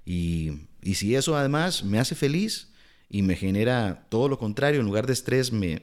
Y, 0.04 0.52
y, 0.82 0.94
si 0.94 1.14
eso 1.14 1.36
además 1.36 1.84
me 1.84 1.98
hace 1.98 2.14
feliz 2.14 2.68
y 3.11 3.22
me 3.22 3.36
genera 3.36 4.06
todo 4.09 4.28
lo 4.28 4.38
contrario, 4.38 4.80
en 4.80 4.86
lugar 4.86 5.06
de 5.06 5.12
estrés, 5.12 5.52
me, 5.52 5.80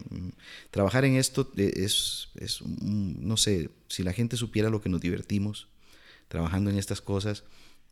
trabajar 0.71 1.05
en 1.05 1.15
esto 1.15 1.51
es, 1.57 2.29
es, 2.35 2.61
no 2.63 3.37
sé, 3.37 3.69
si 3.87 4.03
la 4.03 4.13
gente 4.13 4.37
supiera 4.37 4.69
lo 4.69 4.81
que 4.81 4.89
nos 4.89 5.01
divertimos 5.01 5.67
trabajando 6.27 6.71
en 6.71 6.77
estas 6.77 7.01
cosas, 7.01 7.43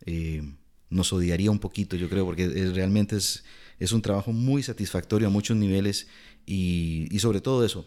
eh, 0.06 0.44
nos 0.90 1.12
odiaría 1.14 1.52
un 1.52 1.60
poquito, 1.60 1.96
yo 1.96 2.10
creo, 2.10 2.26
porque 2.26 2.48
realmente 2.74 3.18
es, 3.18 3.44
es 3.80 3.92
un 3.92 4.02
trabajo 4.02 4.32
muy 4.32 4.64
satisfactorio 4.64 5.28
a 5.28 5.32
muchos 5.32 5.58
niveles 5.58 6.08
y, 6.46 7.08
y 7.12 7.20
sobre 7.20 7.42
todo 7.42 7.66
eso, 7.66 7.86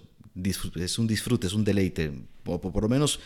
es 0.77 0.99
un 0.99 1.07
disfrute, 1.07 1.47
es 1.47 1.53
un 1.53 1.65
deleite, 1.65 2.13
o 2.45 2.61
por, 2.61 2.83
lo 2.83 2.89
menos 2.89 3.21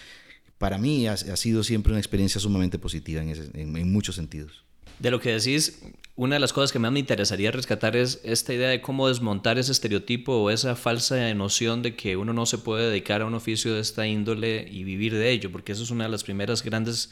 para 0.58 0.78
mí 0.78 1.06
ha, 1.06 1.16
sido 1.16 1.62
siempre 1.64 1.92
una 1.92 2.00
experiencia 2.00 2.40
sumamente 2.40 2.78
positiva 2.78 3.22
en, 3.22 3.30
en 3.54 3.92
muchos 3.92 4.16
sentidos. 4.16 4.64
De 4.98 5.10
lo 5.10 5.18
que 5.18 5.32
decís, 5.32 5.80
una 6.14 6.36
de 6.36 6.40
las 6.40 6.52
cosas 6.52 6.72
que 6.72 6.78
más 6.78 6.92
me 6.92 7.00
interesaría 7.00 7.50
rescatar 7.50 7.96
es 7.96 8.20
esta 8.24 8.52
idea 8.52 8.68
de 8.68 8.82
cómo 8.82 9.08
desmontar 9.08 9.58
ese 9.58 9.72
estereotipo 9.72 10.34
o 10.34 10.50
esa 10.50 10.76
falsa 10.76 11.32
noción 11.32 11.80
de 11.80 11.96
que 11.96 12.18
uno 12.18 12.34
no 12.34 12.44
se 12.44 12.58
puede 12.58 12.90
dedicar 12.90 13.22
a 13.22 13.24
un 13.24 13.32
oficio 13.32 13.72
de 13.72 13.80
esta 13.80 14.06
índole 14.06 14.68
y 14.70 14.84
vivir 14.84 15.14
de 15.14 15.30
ello, 15.30 15.50
porque 15.50 15.72
eso 15.72 15.82
es 15.82 15.90
una 15.90 16.04
de 16.04 16.10
las 16.10 16.22
primeras 16.22 16.62
grandes 16.62 17.10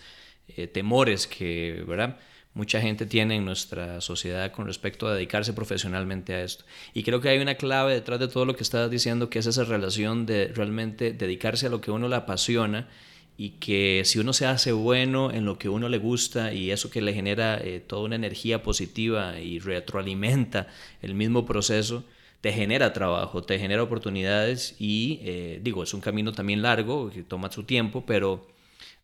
eh, 0.48 0.66
temores 0.66 1.26
que, 1.26 1.82
¿verdad? 1.88 2.18
Mucha 2.58 2.80
gente 2.80 3.06
tiene 3.06 3.36
en 3.36 3.44
nuestra 3.44 4.00
sociedad 4.00 4.50
con 4.50 4.66
respecto 4.66 5.06
a 5.06 5.14
dedicarse 5.14 5.52
profesionalmente 5.52 6.34
a 6.34 6.42
esto. 6.42 6.64
Y 6.92 7.04
creo 7.04 7.20
que 7.20 7.28
hay 7.28 7.38
una 7.38 7.54
clave 7.54 7.94
detrás 7.94 8.18
de 8.18 8.26
todo 8.26 8.44
lo 8.46 8.56
que 8.56 8.64
estás 8.64 8.90
diciendo, 8.90 9.30
que 9.30 9.38
es 9.38 9.46
esa 9.46 9.62
relación 9.62 10.26
de 10.26 10.48
realmente 10.48 11.12
dedicarse 11.12 11.66
a 11.66 11.70
lo 11.70 11.80
que 11.80 11.92
uno 11.92 12.08
le 12.08 12.16
apasiona 12.16 12.88
y 13.36 13.50
que 13.60 14.02
si 14.04 14.18
uno 14.18 14.32
se 14.32 14.46
hace 14.46 14.72
bueno 14.72 15.30
en 15.30 15.44
lo 15.44 15.56
que 15.56 15.68
uno 15.68 15.88
le 15.88 15.98
gusta 15.98 16.52
y 16.52 16.72
eso 16.72 16.90
que 16.90 17.00
le 17.00 17.14
genera 17.14 17.60
eh, 17.62 17.78
toda 17.78 18.02
una 18.02 18.16
energía 18.16 18.60
positiva 18.64 19.38
y 19.38 19.60
retroalimenta 19.60 20.66
el 21.00 21.14
mismo 21.14 21.46
proceso, 21.46 22.02
te 22.40 22.52
genera 22.52 22.92
trabajo, 22.92 23.44
te 23.44 23.60
genera 23.60 23.84
oportunidades 23.84 24.74
y 24.80 25.20
eh, 25.22 25.60
digo, 25.62 25.84
es 25.84 25.94
un 25.94 26.00
camino 26.00 26.32
también 26.32 26.60
largo, 26.62 27.08
que 27.10 27.22
toma 27.22 27.52
su 27.52 27.62
tiempo, 27.62 28.02
pero 28.04 28.48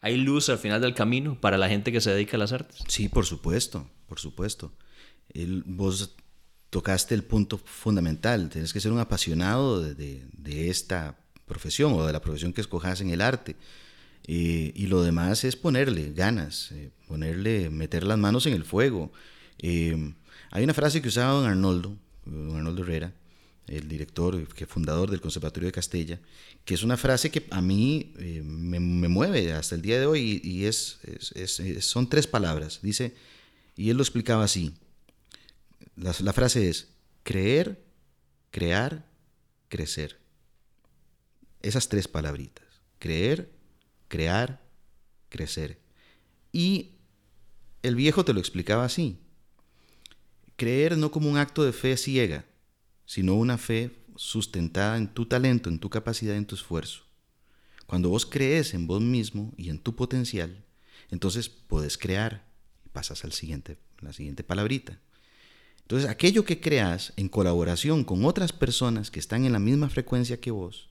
hay 0.04 0.18
luz 0.18 0.50
al 0.50 0.58
final 0.58 0.82
del 0.82 0.92
camino 0.92 1.40
para 1.40 1.56
la 1.56 1.66
gente 1.66 1.90
que 1.90 2.00
se 2.02 2.10
dedica 2.10 2.36
a 2.36 2.40
las 2.40 2.52
artes. 2.52 2.76
Sí, 2.88 3.08
por 3.08 3.24
supuesto, 3.24 3.88
por 4.06 4.20
supuesto. 4.20 4.70
El, 5.30 5.62
vos 5.64 6.14
tocaste 6.68 7.14
el 7.14 7.24
punto 7.24 7.56
fundamental, 7.56 8.50
tienes 8.50 8.74
que 8.74 8.80
ser 8.80 8.92
un 8.92 8.98
apasionado 8.98 9.80
de, 9.80 10.26
de 10.30 10.68
esta 10.68 11.16
profesión 11.46 11.94
o 11.94 12.04
de 12.06 12.12
la 12.12 12.20
profesión 12.20 12.52
que 12.52 12.60
escojas 12.60 13.00
en 13.00 13.08
el 13.08 13.22
arte 13.22 13.56
eh, 14.26 14.72
y 14.74 14.86
lo 14.88 15.02
demás 15.02 15.42
es 15.44 15.56
ponerle 15.56 16.12
ganas, 16.12 16.70
eh, 16.72 16.90
ponerle, 17.08 17.70
meter 17.70 18.04
las 18.04 18.18
manos 18.18 18.44
en 18.44 18.52
el 18.52 18.64
fuego. 18.64 19.10
Eh, 19.58 20.12
hay 20.50 20.64
una 20.64 20.74
frase 20.74 21.00
que 21.00 21.08
usaba 21.08 21.32
don 21.32 21.46
Arnoldo, 21.46 21.96
don 22.26 22.56
Arnoldo 22.56 22.82
Herrera, 22.82 23.14
el 23.66 23.88
director, 23.88 24.46
que 24.54 24.66
fundador 24.66 25.10
del 25.10 25.20
Conservatorio 25.20 25.68
de 25.68 25.72
Castella, 25.72 26.20
que 26.64 26.74
es 26.74 26.82
una 26.82 26.96
frase 26.96 27.30
que 27.30 27.46
a 27.50 27.60
mí 27.60 28.12
me, 28.44 28.78
mueve 28.80 29.52
hasta 29.52 29.74
el 29.74 29.82
día 29.82 29.98
de 29.98 30.06
hoy 30.06 30.40
y, 30.42 30.66
es, 30.66 30.98
son 31.80 32.08
tres 32.08 32.26
palabras. 32.26 32.80
Dice, 32.82 33.14
y 33.76 33.90
él 33.90 33.96
lo 33.96 34.02
explicaba 34.02 34.44
así. 34.44 34.74
La, 35.96 36.14
la 36.20 36.32
frase 36.32 36.68
es 36.68 36.88
creer, 37.22 37.82
crear, 38.50 39.06
crecer. 39.68 40.18
Esas 41.62 41.88
tres 41.88 42.08
palabritas. 42.08 42.66
Creer, 42.98 43.50
crear, 44.08 44.60
crecer. 45.28 45.78
Y 46.52 46.92
el 47.82 47.96
viejo 47.96 48.24
te 48.24 48.32
lo 48.32 48.40
explicaba 48.40 48.84
así. 48.84 49.18
Creer 50.56 50.96
no 50.96 51.10
como 51.10 51.28
un 51.28 51.38
acto 51.38 51.64
de 51.64 51.72
fe 51.72 51.96
ciega, 51.96 52.44
sino 53.06 53.34
una 53.34 53.58
fe 53.58 53.90
sustentada 54.16 54.96
en 54.96 55.08
tu 55.08 55.26
talento, 55.26 55.68
en 55.68 55.78
tu 55.78 55.90
capacidad, 55.90 56.36
en 56.36 56.46
tu 56.46 56.54
esfuerzo. 56.54 57.02
Cuando 57.86 58.08
vos 58.08 58.24
crees 58.24 58.74
en 58.74 58.86
vos 58.86 59.00
mismo 59.00 59.52
y 59.56 59.68
en 59.68 59.78
tu 59.78 59.94
potencial, 59.94 60.64
entonces 61.10 61.48
puedes 61.48 61.98
crear 61.98 62.46
y 62.84 62.88
pasas 62.88 63.24
al 63.24 63.32
siguiente, 63.32 63.78
la 64.00 64.12
siguiente 64.12 64.42
palabrita. 64.42 65.00
Entonces, 65.82 66.08
aquello 66.08 66.44
que 66.44 66.60
creas 66.60 67.12
en 67.16 67.28
colaboración 67.28 68.04
con 68.04 68.24
otras 68.24 68.52
personas 68.52 69.10
que 69.10 69.20
están 69.20 69.44
en 69.44 69.52
la 69.52 69.58
misma 69.58 69.90
frecuencia 69.90 70.40
que 70.40 70.50
vos, 70.50 70.88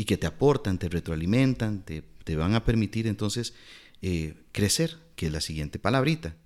y 0.00 0.06
que 0.06 0.16
te 0.16 0.26
aportan, 0.26 0.78
te 0.78 0.88
retroalimentan, 0.88 1.84
te, 1.84 2.02
van 2.34 2.54
a 2.54 2.64
permitir 2.64 3.06
entonces 3.06 3.52
eh, 4.00 4.34
crecer, 4.50 4.96
que 5.14 5.26
es 5.26 5.32
la 5.32 5.42
siguiente 5.42 5.78
palabrita. 5.78 6.36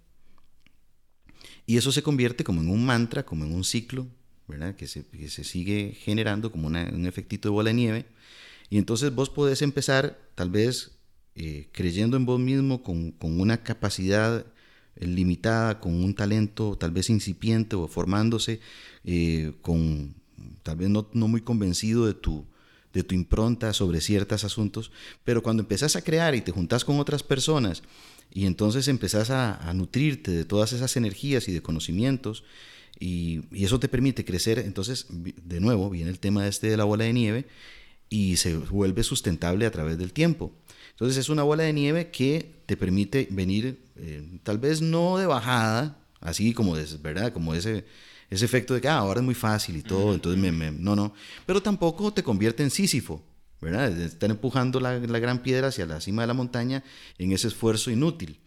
Y 1.65 1.77
eso 1.77 1.93
se 1.93 2.03
convierte 2.03 2.43
como 2.43 2.63
en 2.63 2.69
un 2.69 2.85
mantra, 2.85 3.25
como 3.25 3.45
en 3.45 3.53
un 3.53 3.63
ciclo, 3.63 4.09
¿verdad? 4.49 4.77
Que, 4.77 4.87
se, 4.87 5.05
sigue 5.45 5.97
generando 5.99 6.51
como 6.53 6.69
un 6.69 7.07
efectito 7.07 7.49
de 7.49 7.53
bola 7.53 7.71
de 7.71 7.75
nieve. 7.75 8.07
Y 8.71 8.79
entonces 8.79 9.15
vos 9.15 9.31
podés 9.31 9.63
empezar 9.63 10.19
tal 10.35 10.51
vez 10.51 10.93
eh, 11.35 11.69
creyendo 11.73 12.17
en 12.17 12.27
vos 12.27 12.41
mismo 12.41 12.83
con, 12.83 13.15
una 13.21 13.63
capacidad 13.63 14.47
eh, 14.97 15.07
limitada, 15.07 15.81
con 15.81 16.03
un 16.03 16.15
talento 16.15 16.77
tal 16.79 16.91
vez 16.91 17.11
incipiente 17.11 17.77
o 17.77 17.89
formándose, 17.89 18.61
con 19.61 20.15
tal 20.63 20.77
vez 20.77 20.89
no, 20.89 21.09
no 21.13 21.29
muy 21.29 21.43
convencido 21.43 22.07
de 22.07 22.15
tu, 22.15 22.47
de 22.95 23.03
tu 23.03 23.15
impronta 23.15 23.73
sobre 23.73 24.01
ciertos 24.01 24.45
asuntos, 24.45 24.93
pero 25.25 25.43
cuando 25.43 25.63
empezás 25.63 25.97
a 25.97 26.03
crear 26.03 26.35
y 26.35 26.41
te 26.41 26.53
juntás 26.53 26.85
con 26.85 27.01
otras 27.01 27.23
personas 27.23 27.83
y 28.33 28.47
entonces 28.47 28.89
empezás 28.89 29.31
a, 29.31 29.73
nutrirte 29.75 30.31
de 30.31 30.45
todas 30.45 30.73
esas 30.73 30.97
energías 30.97 31.49
y 31.49 31.53
de 31.53 31.61
conocimientos 31.61 32.45
y, 32.99 33.43
eso 33.53 33.81
te 33.81 33.89
permite 33.89 34.25
crecer, 34.25 34.59
entonces 34.59 35.07
de 35.11 35.61
nuevo 35.61 35.91
viene 35.91 36.11
el 36.11 36.19
tema 36.19 36.47
este 36.47 36.69
de 36.69 36.77
la 36.77 36.85
bola 36.85 37.05
de 37.05 37.13
nieve 37.13 37.47
y 38.09 38.37
se 38.37 38.57
vuelve 38.57 39.03
sustentable 39.03 39.67
a 39.67 39.71
través 39.71 39.99
del 39.99 40.13
tiempo. 40.13 40.53
Entonces 40.91 41.17
es 41.17 41.29
una 41.29 41.43
bola 41.43 41.65
de 41.65 41.73
nieve 41.73 42.11
que 42.11 42.55
te 42.67 42.77
permite 42.77 43.27
venir 43.31 43.81
eh, 43.97 44.23
tal 44.43 44.59
vez 44.59 44.81
no 44.81 45.19
de 45.19 45.27
bajada, 45.27 45.99
así 46.21 46.53
como, 46.53 46.77
es, 46.77 47.03
¿verdad? 47.03 47.33
como 47.33 47.55
ese 47.55 47.85
ese 48.31 48.45
efecto 48.45 48.75
de 48.75 48.81
que 48.81 48.89
ah, 48.89 48.99
ahora 48.99 49.21
es 49.21 49.25
muy 49.25 49.35
fácil 49.35 49.77
y 49.77 49.83
todo, 49.83 50.15
entonces 50.15 50.41
me, 50.41 50.71
no, 50.73 50.97
no, 50.97 51.15
pero 51.47 51.63
tampoco 51.63 52.13
te 52.13 52.23
convierte 52.23 52.63
en 52.63 52.71
Sísifo, 52.71 53.23
¿verdad? 53.61 53.97
Estar 54.01 54.31
empujando 54.31 54.81
la, 54.81 54.99
la, 54.99 55.19
gran 55.19 55.43
piedra 55.43 55.69
hacia 55.69 55.87
la 55.87 56.01
cima 56.01 56.23
de 56.23 56.29
la 56.29 56.35
montaña 56.35 56.83
en 57.19 57.33
ese 57.33 57.49
esfuerzo 57.49 57.91
inútil, 57.91 58.41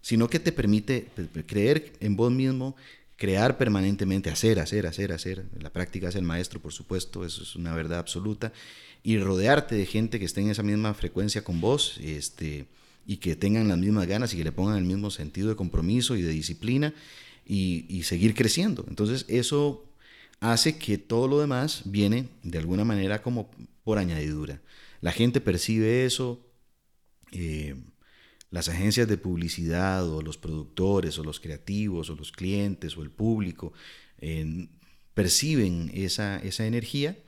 sino 0.00 0.28
que 0.28 0.40
te 0.40 0.52
permite 0.52 1.08
creer 1.46 1.92
en 2.00 2.16
vos 2.16 2.30
mismo, 2.30 2.76
crear 3.22 3.56
permanentemente, 3.56 4.30
hacer, 4.30 4.58
hacer, 4.58 4.84
hacer, 4.84 5.12
hacer. 5.12 5.44
La 5.60 5.70
práctica 5.70 6.08
es 6.08 6.16
el 6.16 6.24
maestro, 6.24 6.60
por 6.60 6.72
supuesto, 6.72 7.24
eso 7.24 7.44
es 7.44 7.54
una 7.54 7.72
verdad 7.72 8.00
absoluta, 8.00 8.52
y 9.04 9.16
rodearte 9.16 9.76
de 9.76 9.86
gente 9.86 10.18
que 10.18 10.24
esté 10.24 10.40
en 10.40 10.50
esa 10.50 10.64
misma 10.64 10.92
frecuencia 10.92 11.44
con 11.44 11.60
vos, 11.60 12.00
este, 12.02 12.66
y 13.06 13.18
que 13.18 13.36
tengan 13.36 13.68
las 13.68 13.78
mismas 13.78 14.08
ganas 14.08 14.34
y 14.34 14.38
que 14.38 14.42
le 14.42 14.50
pongan 14.50 14.76
el 14.76 14.86
mismo 14.86 15.12
sentido 15.12 15.50
de 15.50 15.54
compromiso 15.54 16.16
y 16.16 16.22
de 16.22 16.30
disciplina 16.30 16.94
y, 17.46 18.02
seguir 18.02 18.34
creciendo. 18.34 18.84
Entonces 18.88 19.24
eso 19.28 19.84
hace 20.40 20.76
que 20.76 20.98
todo 20.98 21.28
lo 21.28 21.38
demás 21.38 21.82
viene 21.84 22.26
de 22.42 22.58
alguna 22.58 22.84
manera 22.84 23.22
como 23.22 23.48
por 23.84 23.98
añadidura. 23.98 24.60
La 25.00 25.12
gente 25.12 25.40
percibe 25.40 26.04
eso, 26.06 26.44
eh, 27.30 27.76
las 28.52 28.68
agencias 28.68 29.08
de 29.08 29.16
publicidad 29.16 30.08
o 30.08 30.22
los 30.22 30.38
productores 30.38 31.18
o 31.18 31.24
los 31.24 31.40
creativos 31.40 32.10
o 32.10 32.14
los 32.14 32.30
clientes 32.30 32.96
o 32.96 33.02
el 33.02 33.10
público 33.10 33.72
perciben 35.14 35.90
esa, 35.94 36.38
esa 36.38 36.66
energía, 36.66 37.18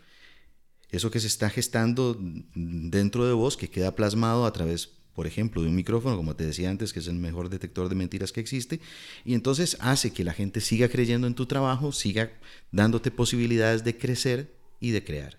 eso 0.91 1.11
que 1.11 1.19
se 1.19 1.27
está 1.27 1.51
gestando 1.51 2.17
dentro 2.55 3.27
de 3.27 3.33
vos, 3.33 3.57
que 3.57 3.69
queda 3.69 3.97
plasmado 3.97 4.47
a 4.47 4.53
través 4.53 4.93
por 5.15 5.29
ejemplo, 5.29 5.63
de 5.63 5.69
un 5.69 5.77
micrófono, 5.77 6.17
como 6.17 6.35
te 6.35 6.45
decía 6.45 6.69
antes, 6.69 6.93
que 6.93 6.99
es 6.99 7.07
el 7.07 7.15
mejor 7.15 7.49
detector 7.49 7.89
de 7.89 7.95
mentiras 7.95 8.33
que 8.33 8.41
existe, 8.41 8.81
y 9.25 9.35
entonces 9.35 9.77
hace 9.79 10.13
que 10.13 10.25
la 10.25 10.33
gente 10.33 10.61
siga 10.61 10.89
creyendo 10.89 11.29
en 11.29 11.37
tu 11.37 11.47
trabajo, 11.47 11.93
siga 11.93 12.33
dándote 12.73 13.13
posibilidades 13.13 13.85
de 13.85 13.97
crecer 13.97 14.55
y 14.81 14.91
de 14.91 15.05
crear. 15.05 15.39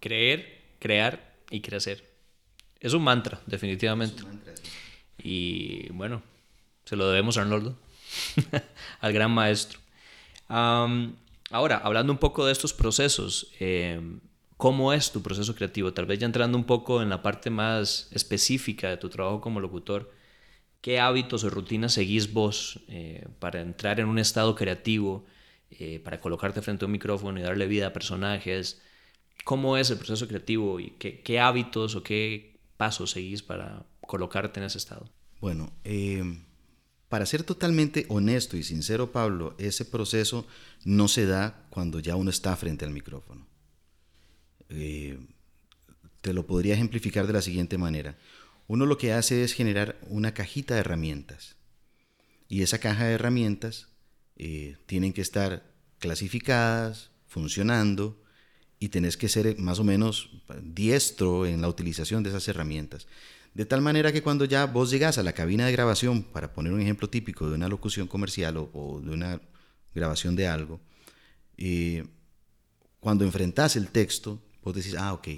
Creer, 0.00 0.64
crear 0.80 1.36
y 1.48 1.60
crecer. 1.60 2.07
Es 2.80 2.94
un 2.94 3.02
mantra, 3.02 3.40
definitivamente. 3.46 4.22
Y 5.18 5.90
bueno, 5.90 6.22
se 6.84 6.96
lo 6.96 7.08
debemos 7.08 7.36
a 7.36 7.42
Arnoldo, 7.42 7.76
al 9.00 9.12
gran 9.12 9.30
maestro. 9.30 9.80
ahora, 10.48 11.78
hablando 11.82 12.12
un 12.12 12.18
poco 12.18 12.46
de 12.46 12.52
estos 12.52 12.72
procesos, 12.72 13.52
eh, 13.60 14.00
¿Cómo 14.58 14.92
es 14.92 15.12
tu 15.12 15.22
proceso 15.22 15.54
creativo? 15.54 15.92
Tal 15.92 16.06
vez 16.06 16.18
ya 16.18 16.26
entrando 16.26 16.58
un 16.58 16.64
poco 16.64 17.00
en 17.00 17.10
la 17.10 17.22
parte 17.22 17.48
más 17.48 18.08
específica 18.10 18.90
de 18.90 18.96
tu 18.96 19.08
trabajo 19.08 19.40
como 19.40 19.60
locutor, 19.60 20.10
¿qué 20.80 20.98
hábitos 20.98 21.44
o 21.44 21.50
rutinas 21.50 21.92
seguís 21.92 22.32
vos 22.32 22.80
eh, 22.88 23.24
para 23.38 23.60
entrar 23.60 24.00
en 24.00 24.08
un 24.08 24.18
estado 24.18 24.56
creativo, 24.56 25.24
eh, 25.70 26.00
para 26.00 26.20
colocarte 26.20 26.60
frente 26.60 26.84
a 26.84 26.86
un 26.86 26.92
micrófono 26.92 27.38
y 27.38 27.44
darle 27.44 27.68
vida 27.68 27.86
a 27.86 27.92
personajes? 27.92 28.82
¿Cómo 29.44 29.76
es 29.76 29.90
el 29.90 29.98
proceso 29.98 30.26
creativo 30.26 30.80
y 30.80 30.90
qué, 30.98 31.40
hábitos 31.40 31.94
o 31.94 32.02
qué 32.02 32.47
pasos 32.78 33.10
seguís 33.10 33.42
para 33.42 33.84
colocarte 34.00 34.60
en 34.60 34.66
ese 34.66 34.78
estado? 34.78 35.10
Bueno, 35.40 35.70
eh, 35.84 36.24
Para 37.08 37.24
ser 37.24 37.42
totalmente 37.42 38.04
honesto 38.10 38.56
y 38.58 38.62
sincero, 38.62 39.12
Pablo, 39.12 39.54
ese 39.58 39.86
proceso 39.86 40.46
no 40.84 41.08
se 41.08 41.24
da 41.24 41.66
cuando 41.70 42.00
ya 42.00 42.16
uno 42.16 42.28
está 42.28 42.54
frente 42.54 42.84
al 42.84 42.90
micrófono. 42.90 43.46
Eh, 44.68 45.18
te 46.20 46.34
lo 46.34 46.46
podría 46.46 46.74
ejemplificar 46.74 47.26
de 47.26 47.32
la 47.32 47.40
siguiente 47.40 47.78
manera. 47.78 48.18
Uno 48.66 48.84
lo 48.84 48.98
que 48.98 49.14
hace 49.14 49.42
es 49.42 49.54
generar 49.54 49.98
una 50.08 50.34
cajita 50.34 50.74
de 50.74 50.80
herramientas. 50.80 51.56
Y 52.46 52.60
esa 52.60 52.78
caja 52.78 53.06
de 53.06 53.14
herramientas 53.14 53.88
eh, 54.36 54.76
tienen 54.84 55.14
que 55.14 55.22
estar 55.22 55.64
clasificadas, 55.98 57.10
funcionando, 57.26 58.22
y 58.80 58.88
tenés 58.88 59.16
que 59.16 59.28
ser 59.28 59.58
más 59.58 59.78
o 59.78 59.84
menos 59.84 60.30
diestro 60.62 61.46
en 61.46 61.60
la 61.60 61.68
utilización 61.68 62.22
de 62.22 62.30
esas 62.30 62.46
herramientas. 62.48 63.06
De 63.54 63.66
tal 63.66 63.80
manera 63.80 64.12
que 64.12 64.22
cuando 64.22 64.44
ya 64.44 64.66
vos 64.66 64.90
llegás 64.90 65.18
a 65.18 65.22
la 65.22 65.32
cabina 65.32 65.66
de 65.66 65.72
grabación, 65.72 66.22
para 66.22 66.52
poner 66.52 66.72
un 66.72 66.80
ejemplo 66.80 67.08
típico 67.08 67.48
de 67.48 67.56
una 67.56 67.68
locución 67.68 68.06
comercial 68.06 68.56
o, 68.56 69.00
de 69.04 69.10
una 69.10 69.40
grabación 69.94 70.36
de 70.36 70.46
algo, 70.46 70.80
eh, 71.56 72.04
cuando 73.00 73.24
enfrentás 73.24 73.74
el 73.74 73.88
texto, 73.88 74.40
vos 74.62 74.74
decís, 74.74 74.94
ah, 74.96 75.12
ok, 75.12 75.28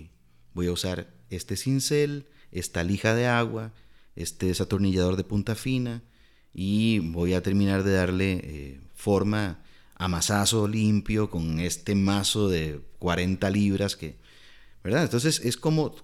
voy 0.52 0.66
a 0.66 0.72
usar 0.72 1.08
este 1.30 1.56
cincel, 1.56 2.26
esta 2.52 2.84
lija 2.84 3.14
de 3.14 3.26
agua, 3.26 3.72
este 4.16 4.46
desatornillador 4.46 5.16
de 5.16 5.24
punta 5.24 5.54
fina 5.54 6.02
y 6.52 6.98
voy 6.98 7.34
a 7.34 7.42
terminar 7.42 7.84
de 7.84 7.92
darle 7.92 8.32
eh, 8.42 8.80
forma 8.94 9.62
a 10.00 10.08
masazo 10.08 10.66
limpio 10.66 11.28
con 11.28 11.60
este 11.60 11.94
mazo 11.94 12.48
de 12.48 12.80
40 13.00 13.50
libras 13.50 13.96
que, 13.96 14.16
¿verdad? 14.82 15.02
Entonces 15.02 15.42
es 15.44 15.58
como 15.58 15.94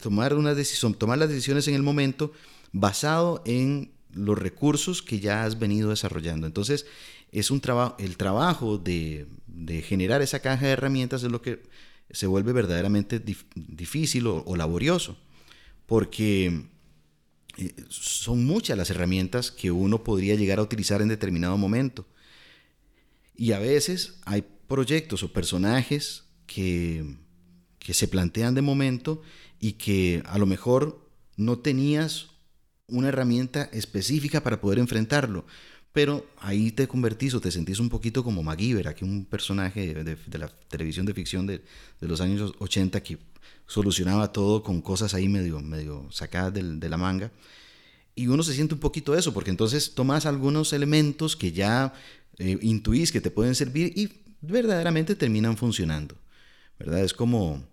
tomar 0.00 0.32
una 0.32 0.54
decisión, 0.54 0.94
tomar 0.94 1.18
las 1.18 1.28
decisiones 1.28 1.68
en 1.68 1.74
el 1.74 1.82
momento 1.82 2.32
basado 2.72 3.42
en 3.44 3.92
los 4.14 4.38
recursos 4.38 5.02
que 5.02 5.20
ya 5.20 5.44
has 5.44 5.58
venido 5.58 5.90
desarrollando. 5.90 6.46
Entonces, 6.46 6.86
es 7.30 7.50
un 7.50 7.60
trabajo, 7.60 7.96
el 7.98 8.16
trabajo 8.16 8.78
de, 8.78 9.26
de, 9.46 9.82
generar 9.82 10.22
esa 10.22 10.40
caja 10.40 10.64
de 10.64 10.72
herramientas 10.72 11.22
es 11.22 11.30
lo 11.30 11.42
que 11.42 11.62
se 12.10 12.26
vuelve 12.26 12.54
verdaderamente 12.54 13.22
difícil 13.54 14.26
o, 14.26 14.56
laborioso, 14.56 15.18
porque 15.84 16.62
eh, 17.58 17.74
son 17.90 18.46
muchas 18.46 18.78
las 18.78 18.88
herramientas 18.88 19.50
que 19.50 19.70
uno 19.70 20.02
podría 20.02 20.34
llegar 20.34 20.60
a 20.60 20.62
utilizar 20.62 21.02
en 21.02 21.08
determinado 21.08 21.58
momento. 21.58 22.06
Y 23.38 23.52
a 23.52 23.60
veces 23.60 24.18
hay 24.24 24.44
proyectos 24.66 25.22
o 25.22 25.32
personajes 25.32 26.24
que, 26.48 27.16
que 27.78 27.94
se 27.94 28.08
plantean 28.08 28.56
de 28.56 28.62
momento 28.62 29.22
y 29.60 29.74
que 29.74 30.24
a 30.26 30.38
lo 30.38 30.44
mejor 30.44 31.08
no 31.36 31.60
tenías 31.60 32.30
una 32.88 33.08
herramienta 33.08 33.70
específica 33.72 34.42
para 34.42 34.60
poder 34.60 34.80
enfrentarlo. 34.80 35.46
Pero 35.92 36.26
ahí 36.38 36.72
te 36.72 36.88
convertís 36.88 37.32
o 37.34 37.40
te 37.40 37.52
sentís 37.52 37.78
un 37.78 37.88
poquito 37.88 38.24
como 38.24 38.42
MacGyver, 38.42 38.88
aquí 38.88 39.04
un 39.04 39.24
personaje 39.24 39.94
de, 39.94 40.38
la 40.38 40.48
televisión 40.68 41.06
de 41.06 41.14
ficción 41.14 41.46
de, 41.46 41.62
los 42.00 42.20
años 42.20 42.54
80 42.58 43.00
que 43.04 43.18
solucionaba 43.68 44.32
todo 44.32 44.64
con 44.64 44.82
cosas 44.82 45.14
ahí 45.14 45.28
medio, 45.28 45.60
medio 45.60 46.08
sacadas 46.10 46.54
de 46.54 46.88
la 46.88 46.96
manga. 46.96 47.30
Y 48.18 48.26
uno 48.26 48.42
se 48.42 48.52
siente 48.52 48.74
un 48.74 48.80
poquito 48.80 49.14
eso, 49.14 49.32
porque 49.32 49.50
entonces 49.50 49.94
tomas 49.94 50.26
algunos 50.26 50.72
elementos 50.72 51.36
que 51.36 51.52
ya 51.52 51.94
eh, 52.38 52.58
intuís 52.62 53.12
que 53.12 53.20
te 53.20 53.30
pueden 53.30 53.54
servir 53.54 53.92
y 53.96 54.10
verdaderamente 54.40 55.14
terminan 55.14 55.56
funcionando. 55.56 56.16
¿Verdad? 56.78 57.00
Es 57.00 57.12
como, 57.12 57.64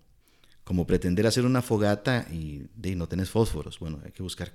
como 0.64 0.86
pretender 0.86 1.26
hacer 1.26 1.44
una 1.44 1.62
fogata 1.62 2.26
y 2.32 2.62
de, 2.74 2.96
no 2.96 3.06
tenés 3.06 3.30
fósforos. 3.30 3.78
Bueno, 3.78 4.00
hay 4.04 4.10
que 4.10 4.22
buscar 4.22 4.52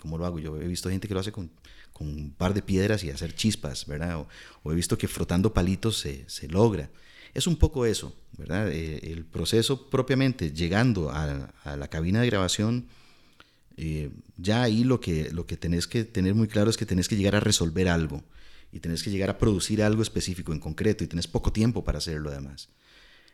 cómo 0.00 0.16
lo 0.16 0.24
hago. 0.24 0.38
Yo 0.38 0.56
he 0.60 0.68
visto 0.68 0.88
gente 0.88 1.08
que 1.08 1.14
lo 1.14 1.20
hace 1.20 1.32
con, 1.32 1.50
con 1.92 2.06
un 2.06 2.30
par 2.30 2.54
de 2.54 2.62
piedras 2.62 3.02
y 3.02 3.10
hacer 3.10 3.34
chispas, 3.34 3.86
¿verdad? 3.86 4.24
O, 4.62 4.72
he 4.72 4.74
visto 4.74 4.96
que 4.96 5.08
frotando 5.08 5.52
palitos 5.52 5.98
se, 5.98 6.24
se, 6.28 6.48
logra. 6.48 6.90
Es 7.34 7.46
un 7.46 7.56
poco 7.56 7.84
eso, 7.84 8.14
¿verdad? 8.36 8.70
Eh, 8.70 9.12
el 9.12 9.24
proceso 9.24 9.90
propiamente, 9.90 10.52
llegando 10.52 11.10
a, 11.10 11.52
a 11.64 11.76
la 11.76 11.88
cabina 11.88 12.20
de 12.20 12.28
grabación, 12.28 12.86
eh, 13.76 14.10
ya 14.36 14.62
ahí 14.62 14.84
lo 14.84 15.00
que, 15.00 15.30
lo 15.32 15.46
que 15.46 15.56
tenés 15.56 15.86
que 15.86 16.04
tener 16.04 16.34
muy 16.34 16.48
claro 16.48 16.70
es 16.70 16.76
que 16.76 16.86
tenés 16.86 17.08
que 17.08 17.16
llegar 17.16 17.36
a 17.36 17.40
resolver 17.40 17.88
algo 17.88 18.24
y 18.72 18.80
tenés 18.80 19.02
que 19.02 19.10
llegar 19.10 19.30
a 19.30 19.38
producir 19.38 19.82
algo 19.82 20.02
específico 20.02 20.52
en 20.52 20.60
concreto 20.60 21.04
y 21.04 21.06
tenés 21.06 21.26
poco 21.26 21.52
tiempo 21.52 21.84
para 21.84 21.98
hacerlo 21.98 22.30
además. 22.30 22.68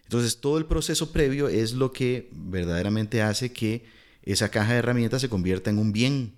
Entonces 0.04 0.40
todo 0.40 0.58
el 0.58 0.66
proceso 0.66 1.12
previo 1.12 1.48
es 1.48 1.72
lo 1.72 1.92
que 1.92 2.28
verdaderamente 2.32 3.22
hace 3.22 3.52
que 3.52 3.84
esa 4.22 4.50
caja 4.50 4.72
de 4.72 4.78
herramientas 4.78 5.20
se 5.20 5.28
convierta 5.28 5.70
en 5.70 5.78
un 5.78 5.92
bien, 5.92 6.36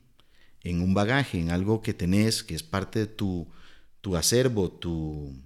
en 0.63 0.81
un 0.81 0.95
bagaje, 0.95 1.39
en 1.39 1.51
algo 1.51 1.83
que 1.83 1.95
tenés, 1.95 2.43
que 2.43 2.55
es 2.55 2.63
parte 2.63 3.01
de 3.01 3.07
tu, 3.07 3.49
tu 4.01 4.17
acervo, 4.17 4.71
tu... 4.71 5.37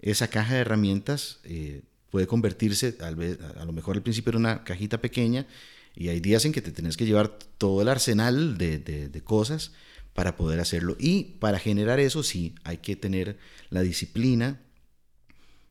Esa 0.00 0.28
caja 0.28 0.54
de 0.54 0.60
herramientas 0.60 1.40
eh, 1.44 1.82
puede 2.10 2.26
convertirse, 2.26 2.96
a 3.00 3.64
lo 3.64 3.72
mejor 3.72 3.96
al 3.96 4.02
principio 4.02 4.30
era 4.30 4.38
una 4.38 4.64
cajita 4.64 5.00
pequeña, 5.00 5.46
y 5.94 6.08
hay 6.08 6.20
días 6.20 6.44
en 6.44 6.52
que 6.52 6.62
te 6.62 6.70
tenés 6.70 6.96
que 6.96 7.06
llevar 7.06 7.38
todo 7.58 7.82
el 7.82 7.88
arsenal 7.88 8.58
de, 8.58 8.78
de 8.78 9.20
cosas 9.22 9.72
para 10.16 10.34
poder 10.34 10.58
hacerlo. 10.58 10.96
Y 10.98 11.36
para 11.38 11.60
generar 11.60 12.00
eso 12.00 12.24
sí, 12.24 12.56
hay 12.64 12.78
que 12.78 12.96
tener 12.96 13.38
la 13.70 13.82
disciplina, 13.82 14.60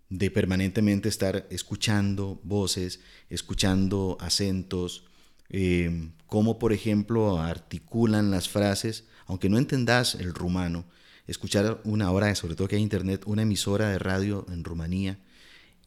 de 0.07 0.29
permanentemente 0.29 1.09
estar 1.09 1.47
escuchando 1.49 2.39
voces, 2.43 3.01
escuchando 3.29 4.17
acentos, 4.21 5.05
eh, 5.49 6.11
cómo 6.27 6.59
por 6.59 6.73
ejemplo 6.73 7.39
articulan 7.41 8.29
las 8.29 8.47
frases, 8.47 9.05
aunque 9.25 9.49
no 9.49 9.57
entendas 9.57 10.13
el 10.13 10.33
rumano, 10.33 10.85
escuchar 11.25 11.81
una 11.83 12.11
hora, 12.11 12.33
sobre 12.35 12.55
todo 12.55 12.67
que 12.67 12.75
hay 12.75 12.83
internet, 12.83 13.23
una 13.25 13.41
emisora 13.41 13.89
de 13.89 13.97
radio 13.97 14.45
en 14.49 14.63
Rumanía 14.63 15.17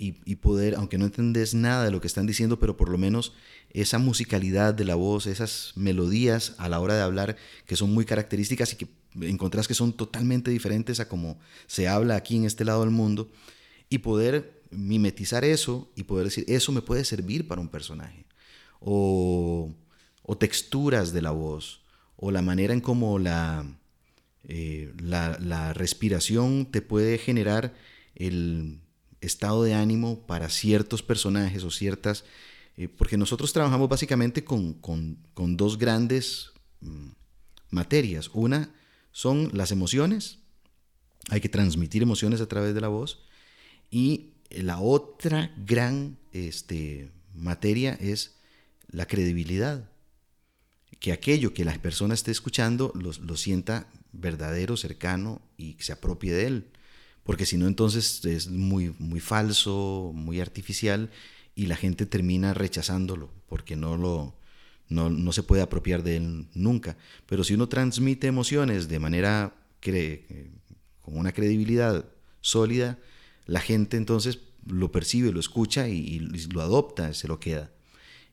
y, 0.00 0.36
poder, 0.36 0.76
aunque 0.76 0.96
no 0.96 1.06
entendés 1.06 1.54
nada 1.54 1.84
de 1.84 1.90
lo 1.90 2.00
que 2.00 2.06
están 2.06 2.26
diciendo, 2.26 2.60
pero 2.60 2.76
por 2.76 2.88
lo 2.88 2.98
menos 2.98 3.32
esa 3.70 3.98
musicalidad 3.98 4.72
de 4.72 4.84
la 4.84 4.94
voz, 4.94 5.26
esas 5.26 5.72
melodías 5.74 6.54
a 6.58 6.68
la 6.68 6.78
hora 6.78 6.94
de 6.94 7.02
hablar 7.02 7.36
que 7.66 7.74
son 7.74 7.92
muy 7.92 8.04
características 8.04 8.72
y 8.72 8.76
que 8.76 8.88
encontrás 9.22 9.66
que 9.66 9.74
son 9.74 9.92
totalmente 9.92 10.52
diferentes 10.52 11.00
a 11.00 11.08
como 11.08 11.40
se 11.66 11.88
habla 11.88 12.14
aquí 12.14 12.36
en 12.36 12.44
este 12.44 12.64
lado 12.64 12.82
del 12.82 12.90
mundo, 12.90 13.28
y 13.90 13.98
poder 13.98 14.62
mimetizar 14.70 15.44
eso 15.44 15.90
y 15.96 16.04
poder 16.04 16.26
decir, 16.26 16.44
eso 16.46 16.72
me 16.72 16.82
puede 16.82 17.04
servir 17.04 17.48
para 17.48 17.60
un 17.60 17.68
personaje. 17.68 18.26
O, 18.80 19.74
texturas 20.38 21.12
de 21.12 21.22
la 21.22 21.32
voz, 21.32 21.82
o 22.16 22.30
la 22.30 22.42
manera 22.42 22.72
en 22.72 22.80
cómo 22.80 23.18
la, 23.18 23.66
eh, 24.46 24.92
la, 25.00 25.72
respiración 25.72 26.66
te 26.66 26.82
puede 26.82 27.18
generar 27.18 27.74
el 28.14 28.80
estado 29.20 29.62
de 29.62 29.74
ánimo 29.74 30.26
para 30.26 30.48
ciertos 30.48 31.02
personajes 31.02 31.64
o 31.64 31.70
ciertas... 31.70 32.24
Eh, 32.76 32.88
porque 32.88 33.16
nosotros 33.16 33.52
trabajamos 33.52 33.88
básicamente 33.88 34.44
con, 34.44 34.74
con 34.74 35.56
dos 35.56 35.78
grandes 35.78 36.52
mm, 36.80 37.08
materias. 37.70 38.30
Una 38.32 38.72
son 39.10 39.50
las 39.52 39.72
emociones, 39.72 40.38
hay 41.28 41.40
que 41.40 41.48
transmitir 41.48 42.02
emociones 42.02 42.40
a 42.40 42.46
través 42.46 42.72
de 42.74 42.80
la 42.80 42.86
voz, 42.86 43.24
y 43.90 44.34
la 44.50 44.80
otra 44.80 45.52
gran 45.56 46.18
este, 46.32 47.10
materia 47.34 47.94
es 48.00 48.36
la 48.90 49.06
credibilidad. 49.06 49.90
Que 51.00 51.12
aquello 51.12 51.54
que 51.54 51.64
la 51.64 51.74
persona 51.80 52.14
esté 52.14 52.30
escuchando 52.30 52.92
lo, 52.94 53.36
sienta 53.36 53.88
verdadero, 54.12 54.76
cercano 54.76 55.40
y 55.56 55.76
se 55.80 55.92
apropie 55.92 56.32
de 56.32 56.46
él. 56.46 56.70
Porque 57.28 57.44
si 57.44 57.58
no, 57.58 57.66
entonces 57.66 58.24
es 58.24 58.48
muy, 58.48 58.94
muy 58.98 59.20
falso, 59.20 60.12
muy 60.14 60.40
artificial 60.40 61.10
y 61.54 61.66
la 61.66 61.76
gente 61.76 62.06
termina 62.06 62.54
rechazándolo 62.54 63.28
porque 63.50 63.76
no, 63.76 63.98
lo, 63.98 64.34
no, 64.88 65.10
no 65.10 65.32
se 65.32 65.42
puede 65.42 65.60
apropiar 65.60 66.02
de 66.02 66.16
él 66.16 66.46
nunca. 66.54 66.96
Pero 67.26 67.44
si 67.44 67.52
uno 67.52 67.68
transmite 67.68 68.28
emociones 68.28 68.88
de 68.88 68.98
manera 68.98 69.52
que, 69.80 70.48
con 71.02 71.18
una 71.18 71.32
credibilidad 71.32 72.06
sólida, 72.40 72.96
la 73.44 73.60
gente 73.60 73.98
entonces 73.98 74.38
lo 74.66 74.90
percibe, 74.90 75.30
lo 75.30 75.38
escucha 75.38 75.86
y, 75.86 76.20
lo 76.50 76.62
adopta, 76.62 77.12
se 77.12 77.28
lo 77.28 77.38
queda. 77.38 77.70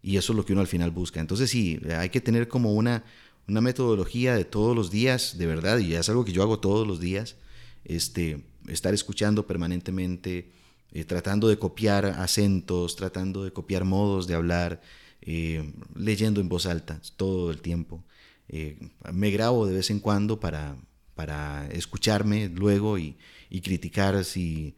Y 0.02 0.16
eso 0.16 0.32
es 0.32 0.38
lo 0.38 0.46
que 0.46 0.54
uno 0.54 0.62
al 0.62 0.68
final 0.68 0.92
busca. 0.92 1.20
Entonces 1.20 1.50
sí, 1.50 1.82
hay 1.98 2.12
que 2.12 2.22
tener 2.22 2.48
como 2.48 2.72
una, 2.72 3.04
una 3.46 3.60
metodología 3.60 4.38
de 4.38 4.46
todos 4.46 4.74
los 4.74 4.90
días, 4.90 5.38
de 5.38 5.48
verdad, 5.48 5.80
y 5.80 5.96
es 5.96 6.08
algo 6.08 6.24
que 6.24 6.32
yo 6.32 6.44
hago 6.44 6.60
todos 6.60 6.88
los 6.88 7.02
días, 7.02 7.36
este, 7.84 8.46
estar 8.68 8.94
escuchando 8.94 9.46
permanentemente, 9.48 10.52
eh, 10.92 11.04
tratando 11.04 11.48
de 11.48 11.58
copiar 11.58 12.06
acentos, 12.06 12.96
tratando 12.96 13.44
de 13.44 13.52
copiar 13.52 13.84
modos 13.84 14.28
de 14.28 14.36
hablar, 14.36 14.82
eh, 15.22 15.74
leyendo 15.96 16.40
en 16.42 16.50
voz 16.50 16.66
alta 16.66 17.02
todo 17.18 17.52
el 17.52 17.62
tiempo. 17.62 18.04
Eh, 18.48 18.78
me 19.12 19.32
grabo 19.32 19.66
de 19.66 19.76
vez 19.76 19.90
en 19.90 20.00
cuando 20.00 20.40
para, 20.40 20.78
para 21.16 21.68
escucharme 21.72 22.50
luego 22.50 22.98
y, 22.98 23.18
y 23.50 23.62
criticar 23.62 24.24
si 24.24 24.76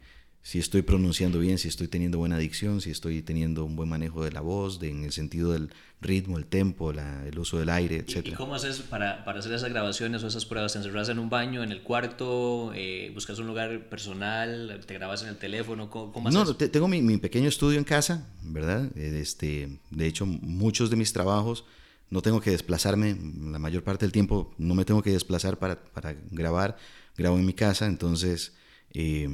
si 0.48 0.58
estoy 0.58 0.80
pronunciando 0.80 1.40
bien, 1.40 1.58
si 1.58 1.68
estoy 1.68 1.88
teniendo 1.88 2.16
buena 2.16 2.38
dicción, 2.38 2.80
si 2.80 2.90
estoy 2.90 3.20
teniendo 3.20 3.66
un 3.66 3.76
buen 3.76 3.86
manejo 3.86 4.24
de 4.24 4.32
la 4.32 4.40
voz, 4.40 4.82
en 4.82 5.04
el 5.04 5.12
sentido 5.12 5.52
del 5.52 5.70
ritmo, 6.00 6.38
el 6.38 6.46
tempo, 6.46 6.90
el 6.90 7.38
uso 7.38 7.58
del 7.58 7.68
aire, 7.68 7.96
etc. 7.96 8.28
¿Y, 8.28 8.32
cómo 8.32 8.54
haces 8.54 8.78
para, 8.80 9.26
para, 9.26 9.40
hacer 9.40 9.52
esas 9.52 9.68
grabaciones 9.68 10.24
o 10.24 10.26
esas 10.26 10.46
pruebas? 10.46 10.72
¿Te 10.72 10.78
encerras 10.78 11.10
en 11.10 11.18
un 11.18 11.28
baño, 11.28 11.62
en 11.62 11.70
el 11.70 11.82
cuarto? 11.82 12.72
Eh, 12.74 13.10
¿Buscas 13.12 13.38
un 13.38 13.46
lugar 13.46 13.90
personal? 13.90 14.80
¿Te 14.86 14.94
grabas 14.94 15.20
en 15.22 15.28
el 15.28 15.36
teléfono? 15.36 15.90
¿Cómo, 15.90 16.30
no, 16.30 16.56
tengo 16.56 16.88
mi, 16.88 17.02
mi, 17.02 17.18
pequeño 17.18 17.50
estudio 17.50 17.76
en 17.76 17.84
casa, 17.84 18.26
¿verdad? 18.42 18.90
Este, 18.96 19.78
de 19.90 20.06
hecho, 20.06 20.24
muchos 20.24 20.88
de 20.88 20.96
mis 20.96 21.12
trabajos 21.12 21.66
no 22.08 22.22
tengo 22.22 22.40
que 22.40 22.52
desplazarme, 22.52 23.18
la 23.50 23.58
mayor 23.58 23.84
parte 23.84 24.06
del 24.06 24.12
tiempo 24.12 24.54
no 24.56 24.74
me 24.74 24.86
tengo 24.86 25.02
que 25.02 25.10
desplazar 25.10 25.58
para, 25.58 25.84
para 25.84 26.16
grabar, 26.30 26.78
grabo 27.18 27.36
en 27.36 27.44
mi 27.44 27.52
casa, 27.52 27.84
entonces... 27.84 28.54
Eh, 28.94 29.28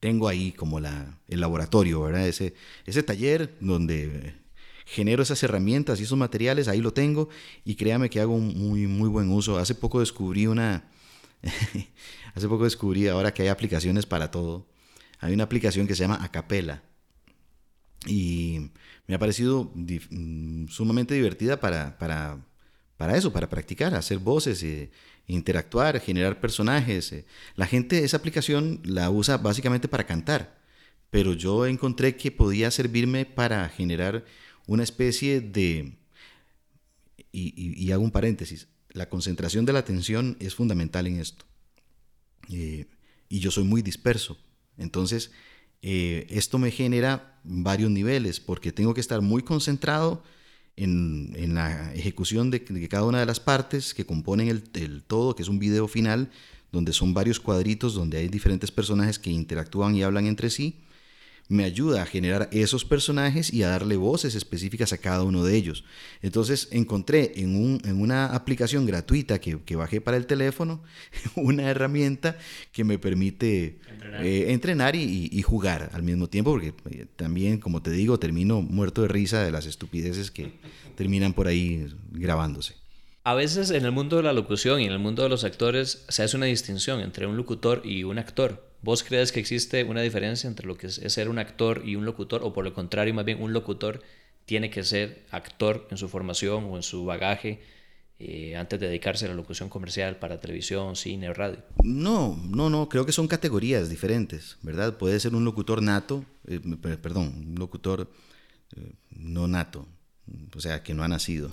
tengo 0.00 0.28
ahí 0.28 0.52
como 0.52 0.80
la, 0.80 1.18
el 1.28 1.40
laboratorio, 1.40 2.02
¿verdad? 2.02 2.26
Ese, 2.26 2.54
ese 2.86 3.02
taller 3.02 3.56
donde 3.60 4.34
genero 4.86 5.22
esas 5.22 5.42
herramientas 5.42 6.00
y 6.00 6.04
esos 6.04 6.18
materiales, 6.18 6.68
ahí 6.68 6.80
lo 6.80 6.92
tengo 6.92 7.28
y 7.64 7.74
créame 7.74 8.08
que 8.08 8.20
hago 8.20 8.34
un 8.34 8.56
muy, 8.56 8.86
muy 8.86 9.08
buen 9.08 9.30
uso. 9.30 9.58
Hace 9.58 9.74
poco 9.74 10.00
descubrí 10.00 10.46
una, 10.46 10.88
hace 12.34 12.48
poco 12.48 12.64
descubrí 12.64 13.08
ahora 13.08 13.34
que 13.34 13.42
hay 13.42 13.48
aplicaciones 13.48 14.06
para 14.06 14.30
todo. 14.30 14.66
Hay 15.20 15.34
una 15.34 15.44
aplicación 15.44 15.86
que 15.86 15.94
se 15.94 16.02
llama 16.02 16.22
Acapela 16.22 16.82
y 18.06 18.70
me 19.06 19.14
ha 19.14 19.18
parecido 19.18 19.72
mm, 19.74 20.68
sumamente 20.68 21.14
divertida 21.14 21.60
para, 21.60 21.98
para, 21.98 22.38
para 22.96 23.16
eso, 23.16 23.32
para 23.32 23.48
practicar, 23.48 23.94
hacer 23.94 24.18
voces, 24.18 24.62
eh, 24.62 24.90
interactuar, 25.28 26.00
generar 26.00 26.40
personajes. 26.40 27.12
Eh. 27.12 27.24
La 27.54 27.66
gente 27.66 28.02
esa 28.02 28.16
aplicación 28.16 28.80
la 28.84 29.10
usa 29.10 29.36
básicamente 29.36 29.86
para 29.86 30.06
cantar, 30.06 30.58
pero 31.10 31.34
yo 31.34 31.66
encontré 31.66 32.16
que 32.16 32.32
podía 32.32 32.70
servirme 32.70 33.24
para 33.24 33.68
generar 33.68 34.24
una 34.66 34.82
especie 34.82 35.40
de, 35.40 35.96
y, 37.30 37.92
hago 37.92 38.02
un 38.02 38.10
paréntesis, 38.10 38.68
la 38.90 39.08
concentración 39.08 39.64
de 39.64 39.72
la 39.72 39.78
atención 39.78 40.36
es 40.40 40.54
fundamental 40.54 41.06
en 41.06 41.20
esto. 41.20 41.44
Eh, 42.50 42.86
y 43.28 43.38
yo 43.40 43.50
soy 43.50 43.64
muy 43.64 43.82
disperso. 43.82 44.36
Entonces, 44.76 45.30
esto 45.80 46.58
me 46.58 46.70
genera 46.70 47.40
varios 47.44 47.90
niveles, 47.90 48.40
porque 48.40 48.72
tengo 48.72 48.94
que 48.94 49.00
estar 49.00 49.20
muy 49.20 49.42
concentrado 49.42 50.22
en, 50.78 51.54
la 51.54 51.92
ejecución 51.94 52.50
de, 52.50 52.62
cada 52.88 53.04
una 53.04 53.20
de 53.20 53.26
las 53.26 53.40
partes 53.40 53.94
que 53.94 54.06
componen 54.06 54.48
el, 54.48 54.62
el, 54.74 55.02
todo, 55.02 55.34
que 55.34 55.42
es 55.42 55.48
un 55.48 55.58
video 55.58 55.88
final, 55.88 56.30
donde 56.72 56.92
son 56.92 57.14
varios 57.14 57.40
cuadritos, 57.40 57.94
donde 57.94 58.18
hay 58.18 58.28
diferentes 58.28 58.70
personajes 58.70 59.18
que 59.18 59.30
interactúan 59.30 59.94
y 59.94 60.02
hablan 60.02 60.26
entre 60.26 60.50
sí 60.50 60.76
me 61.48 61.64
ayuda 61.64 62.02
a 62.02 62.06
generar 62.06 62.48
esos 62.52 62.84
personajes 62.84 63.52
y 63.52 63.62
a 63.62 63.68
darle 63.68 63.96
voces 63.96 64.34
específicas 64.34 64.92
a 64.92 64.98
cada 64.98 65.22
uno 65.22 65.44
de 65.44 65.56
ellos. 65.56 65.84
Entonces 66.20 66.68
encontré 66.70 67.32
en, 67.36 67.56
un, 67.56 67.80
en 67.84 68.00
una 68.00 68.26
aplicación 68.26 68.84
gratuita 68.84 69.40
que, 69.40 69.58
que, 69.60 69.76
bajé 69.76 70.00
para 70.00 70.18
el 70.18 70.26
teléfono 70.26 70.82
una 71.36 71.70
herramienta 71.70 72.36
que 72.70 72.84
me 72.84 72.98
permite 72.98 73.78
entrenar, 74.52 74.94
eh, 74.94 74.98
y, 74.98 75.38
y, 75.38 75.42
jugar 75.42 75.90
al 75.92 76.02
mismo 76.02 76.28
tiempo, 76.28 76.52
porque 76.52 76.74
eh, 76.90 77.06
también, 77.16 77.58
como 77.58 77.82
te 77.82 77.90
digo, 77.90 78.18
termino 78.18 78.60
muerto 78.60 79.02
de 79.02 79.08
risa 79.08 79.42
de 79.42 79.50
las 79.50 79.66
estupideces 79.66 80.30
que 80.30 80.52
terminan 80.96 81.32
por 81.32 81.48
ahí 81.48 81.86
grabándose. 82.10 82.74
A 83.28 83.34
veces 83.34 83.70
en 83.72 83.84
el 83.84 83.92
mundo 83.92 84.16
de 84.16 84.22
la 84.22 84.32
locución 84.32 84.80
y 84.80 84.86
en 84.86 84.92
el 84.92 84.98
mundo 84.98 85.22
de 85.22 85.28
los 85.28 85.44
actores 85.44 86.02
se 86.08 86.22
hace 86.22 86.34
una 86.34 86.46
distinción 86.46 87.00
entre 87.00 87.26
un 87.26 87.36
locutor 87.36 87.82
y 87.84 88.02
un 88.04 88.18
actor. 88.18 88.66
¿Vos 88.80 89.04
crees 89.04 89.32
que 89.32 89.38
existe 89.38 89.84
una 89.84 90.00
diferencia 90.00 90.48
entre 90.48 90.66
lo 90.66 90.78
que 90.78 90.86
es, 90.86 90.94
ser 90.94 91.28
un 91.28 91.38
actor 91.38 91.82
y 91.84 91.96
un 91.96 92.06
locutor? 92.06 92.40
¿O 92.42 92.54
por 92.54 92.66
el 92.66 92.72
contrario, 92.72 93.12
más 93.12 93.26
bien 93.26 93.42
un 93.42 93.52
locutor 93.52 94.00
tiene 94.46 94.70
que 94.70 94.82
ser 94.82 95.26
actor 95.30 95.86
en 95.90 95.98
su 95.98 96.08
formación 96.08 96.70
o 96.70 96.76
en 96.76 96.82
su 96.82 97.04
bagaje 97.04 97.60
eh, 98.18 98.56
antes 98.56 98.80
de 98.80 98.86
dedicarse 98.86 99.26
a 99.26 99.28
la 99.28 99.34
locución 99.34 99.68
comercial 99.68 100.16
para 100.16 100.40
televisión, 100.40 100.96
cine 100.96 101.28
o 101.28 101.34
radio? 101.34 101.58
No, 101.84 102.34
no, 102.48 102.70
no, 102.70 102.88
creo 102.88 103.04
que 103.04 103.12
son 103.12 103.28
categorías 103.28 103.90
diferentes, 103.90 104.56
¿verdad? 104.62 104.96
Puede 104.96 105.20
ser 105.20 105.34
un 105.34 105.44
locutor 105.44 105.82
nato, 105.82 106.24
eh, 106.46 106.60
perdón, 107.02 107.44
un 107.50 107.56
locutor 107.58 108.10
eh, 108.74 108.94
no 109.10 109.46
nato, 109.48 109.86
o 110.54 110.60
sea, 110.60 110.82
que 110.82 110.94
no 110.94 111.02
ha 111.02 111.08
nacido. 111.08 111.50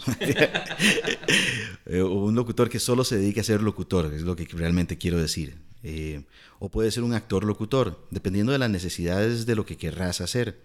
o 1.92 2.26
un 2.26 2.36
locutor 2.36 2.70
que 2.70 2.80
solo 2.80 3.04
se 3.04 3.18
dedica 3.18 3.42
a 3.42 3.44
ser 3.44 3.62
locutor, 3.62 4.14
es 4.14 4.22
lo 4.22 4.36
que 4.36 4.46
realmente 4.46 4.98
quiero 4.98 5.20
decir. 5.20 5.58
Eh, 5.84 6.24
o 6.60 6.70
puede 6.70 6.92
ser 6.92 7.04
un 7.04 7.14
actor 7.14 7.44
locutor, 7.44 8.08
dependiendo 8.10 8.52
de 8.52 8.58
las 8.58 8.70
necesidades 8.70 9.46
de 9.46 9.56
lo 9.56 9.66
que 9.66 9.78
querrás 9.78 10.22
hacer. 10.22 10.62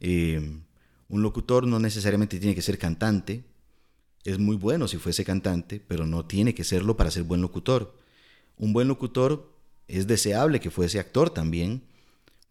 Eh, 0.00 0.58
un 1.08 1.22
locutor 1.22 1.66
no 1.66 1.78
necesariamente 1.78 2.38
tiene 2.38 2.54
que 2.54 2.62
ser 2.62 2.78
cantante, 2.78 3.44
es 4.24 4.38
muy 4.38 4.56
bueno 4.56 4.88
si 4.88 4.98
fuese 4.98 5.24
cantante, 5.24 5.80
pero 5.86 6.06
no 6.06 6.26
tiene 6.26 6.54
que 6.54 6.64
serlo 6.64 6.96
para 6.96 7.10
ser 7.10 7.22
buen 7.22 7.40
locutor. 7.40 7.94
Un 8.58 8.72
buen 8.72 8.88
locutor 8.88 9.50
es 9.86 10.06
deseable 10.06 10.60
que 10.60 10.70
fuese 10.70 10.98
actor 10.98 11.30
también, 11.30 11.82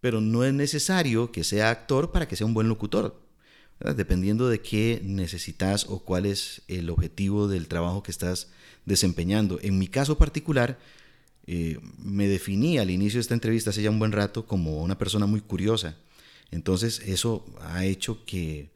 pero 0.01 0.21
no 0.21 0.43
es 0.43 0.53
necesario 0.53 1.31
que 1.31 1.43
sea 1.43 1.69
actor 1.69 2.11
para 2.11 2.27
que 2.27 2.35
sea 2.35 2.47
un 2.47 2.53
buen 2.53 2.67
locutor, 2.67 3.21
dependiendo 3.79 4.49
de 4.49 4.61
qué 4.61 5.01
necesitas 5.03 5.85
o 5.87 5.99
cuál 5.99 6.25
es 6.25 6.61
el 6.67 6.89
objetivo 6.89 7.47
del 7.47 7.67
trabajo 7.67 8.03
que 8.03 8.11
estás 8.11 8.49
desempeñando. 8.85 9.59
En 9.61 9.77
mi 9.77 9.87
caso 9.87 10.17
particular, 10.17 10.79
eh, 11.45 11.79
me 11.97 12.27
definí 12.27 12.77
al 12.77 12.89
inicio 12.89 13.17
de 13.17 13.21
esta 13.21 13.33
entrevista 13.33 13.69
hace 13.69 13.81
ya 13.81 13.89
un 13.89 13.99
buen 13.99 14.11
rato 14.11 14.45
como 14.45 14.83
una 14.83 14.97
persona 14.97 15.25
muy 15.25 15.41
curiosa. 15.41 15.95
Entonces 16.51 17.01
eso 17.05 17.45
ha 17.61 17.85
hecho 17.85 18.25
que 18.25 18.69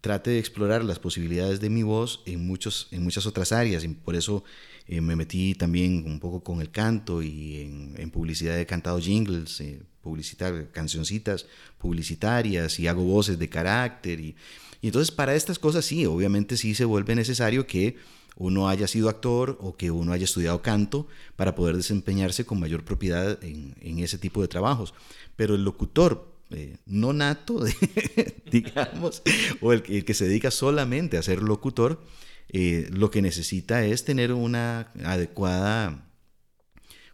trate 0.00 0.30
de 0.30 0.38
explorar 0.38 0.84
las 0.84 0.98
posibilidades 0.98 1.60
de 1.60 1.70
mi 1.70 1.82
voz 1.84 2.22
en, 2.26 2.46
muchos, 2.46 2.88
en 2.90 3.04
muchas 3.04 3.24
otras 3.26 3.52
áreas 3.52 3.84
y 3.84 3.88
por 3.88 4.16
eso 4.16 4.42
eh, 4.88 5.00
me 5.00 5.16
metí 5.16 5.54
también 5.54 6.04
un 6.06 6.18
poco 6.18 6.42
con 6.42 6.60
el 6.60 6.70
canto 6.70 7.22
y 7.22 7.60
en, 7.96 8.10
publicidad 8.10 8.58
he 8.58 8.66
cantado 8.66 8.98
jingles, 8.98 9.60
eh, 9.60 9.80
publicitar, 10.02 10.70
cancioncitas 10.72 11.46
publicitarias 11.78 12.78
y 12.78 12.86
hago 12.86 13.04
voces 13.04 13.38
de 13.38 13.48
carácter 13.48 14.20
y, 14.20 14.36
entonces 14.82 15.12
para 15.12 15.36
estas 15.36 15.60
cosas 15.60 15.84
sí, 15.84 16.06
obviamente 16.06 16.56
sí 16.56 16.74
se 16.74 16.84
vuelve 16.84 17.14
necesario 17.14 17.68
que 17.68 17.96
uno 18.36 18.68
haya 18.68 18.88
sido 18.88 19.08
actor 19.08 19.58
o 19.60 19.76
que 19.76 19.90
uno 19.90 20.12
haya 20.12 20.24
estudiado 20.24 20.62
canto 20.62 21.06
para 21.36 21.54
poder 21.54 21.76
desempeñarse 21.76 22.44
con 22.44 22.58
mayor 22.58 22.84
propiedad 22.84 23.38
en, 23.42 23.98
ese 23.98 24.18
tipo 24.18 24.42
de 24.42 24.48
trabajos. 24.48 24.94
Pero 25.36 25.54
el 25.54 25.64
locutor 25.64 26.34
eh, 26.50 26.78
no 26.86 27.12
nato, 27.12 27.64
digamos, 28.50 29.22
o 29.60 29.72
el, 29.72 29.82
que 29.82 30.14
se 30.14 30.26
dedica 30.26 30.50
solamente 30.50 31.18
a 31.18 31.22
ser 31.22 31.42
locutor, 31.42 32.02
eh, 32.48 32.88
lo 32.90 33.10
que 33.10 33.22
necesita 33.22 33.84
es 33.84 34.04
tener 34.04 34.32
una 34.32 34.90
adecuada 35.04 36.10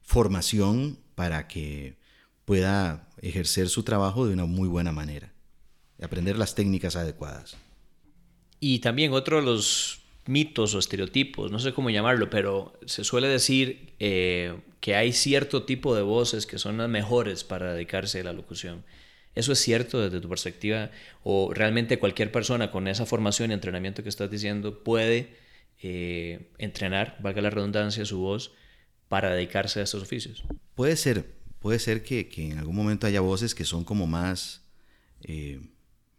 formación 0.02 0.98
para 1.14 1.48
que 1.48 1.97
pueda 2.48 3.06
ejercer 3.20 3.68
su 3.68 3.82
trabajo 3.82 4.26
de 4.26 4.32
una 4.32 4.46
muy 4.46 4.68
buena 4.68 4.90
manera, 4.90 5.34
aprender 6.00 6.38
las 6.38 6.54
técnicas 6.54 6.96
adecuadas. 6.96 7.58
Y 8.58 8.78
también 8.78 9.12
otro 9.12 9.36
de 9.36 9.42
los 9.42 10.00
mitos 10.24 10.74
o 10.74 10.78
estereotipos, 10.78 11.52
no 11.52 11.58
sé 11.58 11.74
cómo 11.74 11.90
llamarlo, 11.90 12.30
pero 12.30 12.72
se 12.86 13.04
suele 13.04 13.28
decir 13.28 13.92
eh, 13.98 14.56
que 14.80 14.94
hay 14.94 15.12
cierto 15.12 15.64
tipo 15.64 15.94
de 15.94 16.00
voces 16.00 16.46
que 16.46 16.58
son 16.58 16.78
las 16.78 16.88
mejores 16.88 17.44
para 17.44 17.74
dedicarse 17.74 18.20
a 18.20 18.24
la 18.24 18.32
locución. 18.32 18.82
¿Eso 19.34 19.52
es 19.52 19.58
cierto 19.58 20.00
desde 20.00 20.18
tu 20.18 20.30
perspectiva? 20.30 20.90
¿O 21.24 21.52
realmente 21.52 21.98
cualquier 21.98 22.32
persona 22.32 22.70
con 22.70 22.88
esa 22.88 23.04
formación 23.04 23.50
y 23.50 23.54
entrenamiento 23.54 24.02
que 24.02 24.08
estás 24.08 24.30
diciendo 24.30 24.82
puede 24.82 25.36
eh, 25.82 26.48
entrenar, 26.56 27.18
valga 27.20 27.42
la 27.42 27.50
redundancia, 27.50 28.06
su 28.06 28.20
voz 28.20 28.52
para 29.08 29.34
dedicarse 29.34 29.80
a 29.80 29.82
estos 29.82 30.02
oficios? 30.02 30.44
Puede 30.74 30.96
ser, 30.96 31.37
puede 31.60 31.78
ser 31.78 32.02
que, 32.02 32.28
en 32.36 32.58
algún 32.58 32.76
momento 32.76 33.06
haya 33.06 33.20
voces 33.20 33.54
que 33.54 33.64
son 33.64 33.84
como 33.84 34.06
más... 34.06 34.62
Eh, 35.22 35.60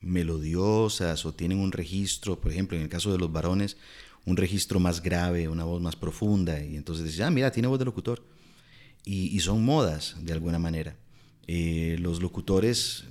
melodiosas 0.02 1.26
o 1.26 1.34
tienen 1.34 1.60
un 1.60 1.72
registro, 1.72 2.40
por 2.40 2.52
ejemplo, 2.52 2.78
en 2.78 2.84
el 2.84 2.90
caso 2.90 3.12
de 3.12 3.18
los 3.18 3.32
varones, 3.32 3.78
un 4.26 4.38
registro 4.38 4.80
más 4.80 5.02
grave, 5.02 5.48
una 5.48 5.64
voz 5.64 5.82
más 5.82 5.96
profunda, 5.96 6.64
y 6.64 6.76
entonces 6.76 7.06
dices, 7.06 7.22
ah, 7.22 7.32
mira, 7.32 7.52
tiene 7.52 7.68
voz 7.68 7.80
de 7.80 7.86
locutor. 7.86 8.24
Y, 9.06 9.40
son 9.40 9.64
modas, 9.64 10.18
de 10.22 10.34
alguna 10.34 10.60
manera. 10.60 10.96
Eh, 11.48 11.98
los 12.00 12.22
locutores 12.22 13.06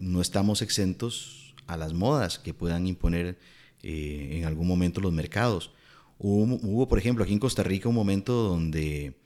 no 0.00 0.20
estamos 0.20 0.62
exentos 0.62 1.54
a 1.66 1.76
las 1.76 1.92
modas 1.92 2.40
que 2.40 2.54
puedan 2.54 2.88
imponer 2.88 3.38
eh, 3.82 4.30
en 4.32 4.46
algún 4.46 4.66
momento 4.66 5.00
los 5.00 5.12
mercados. 5.12 5.70
Hubo, 6.18 6.88
por 6.88 6.98
ejemplo, 6.98 7.22
aquí 7.22 7.32
en 7.32 7.38
Costa 7.38 7.62
Rica 7.62 7.88
un 7.88 7.94
momento 7.94 8.32
donde 8.32 9.16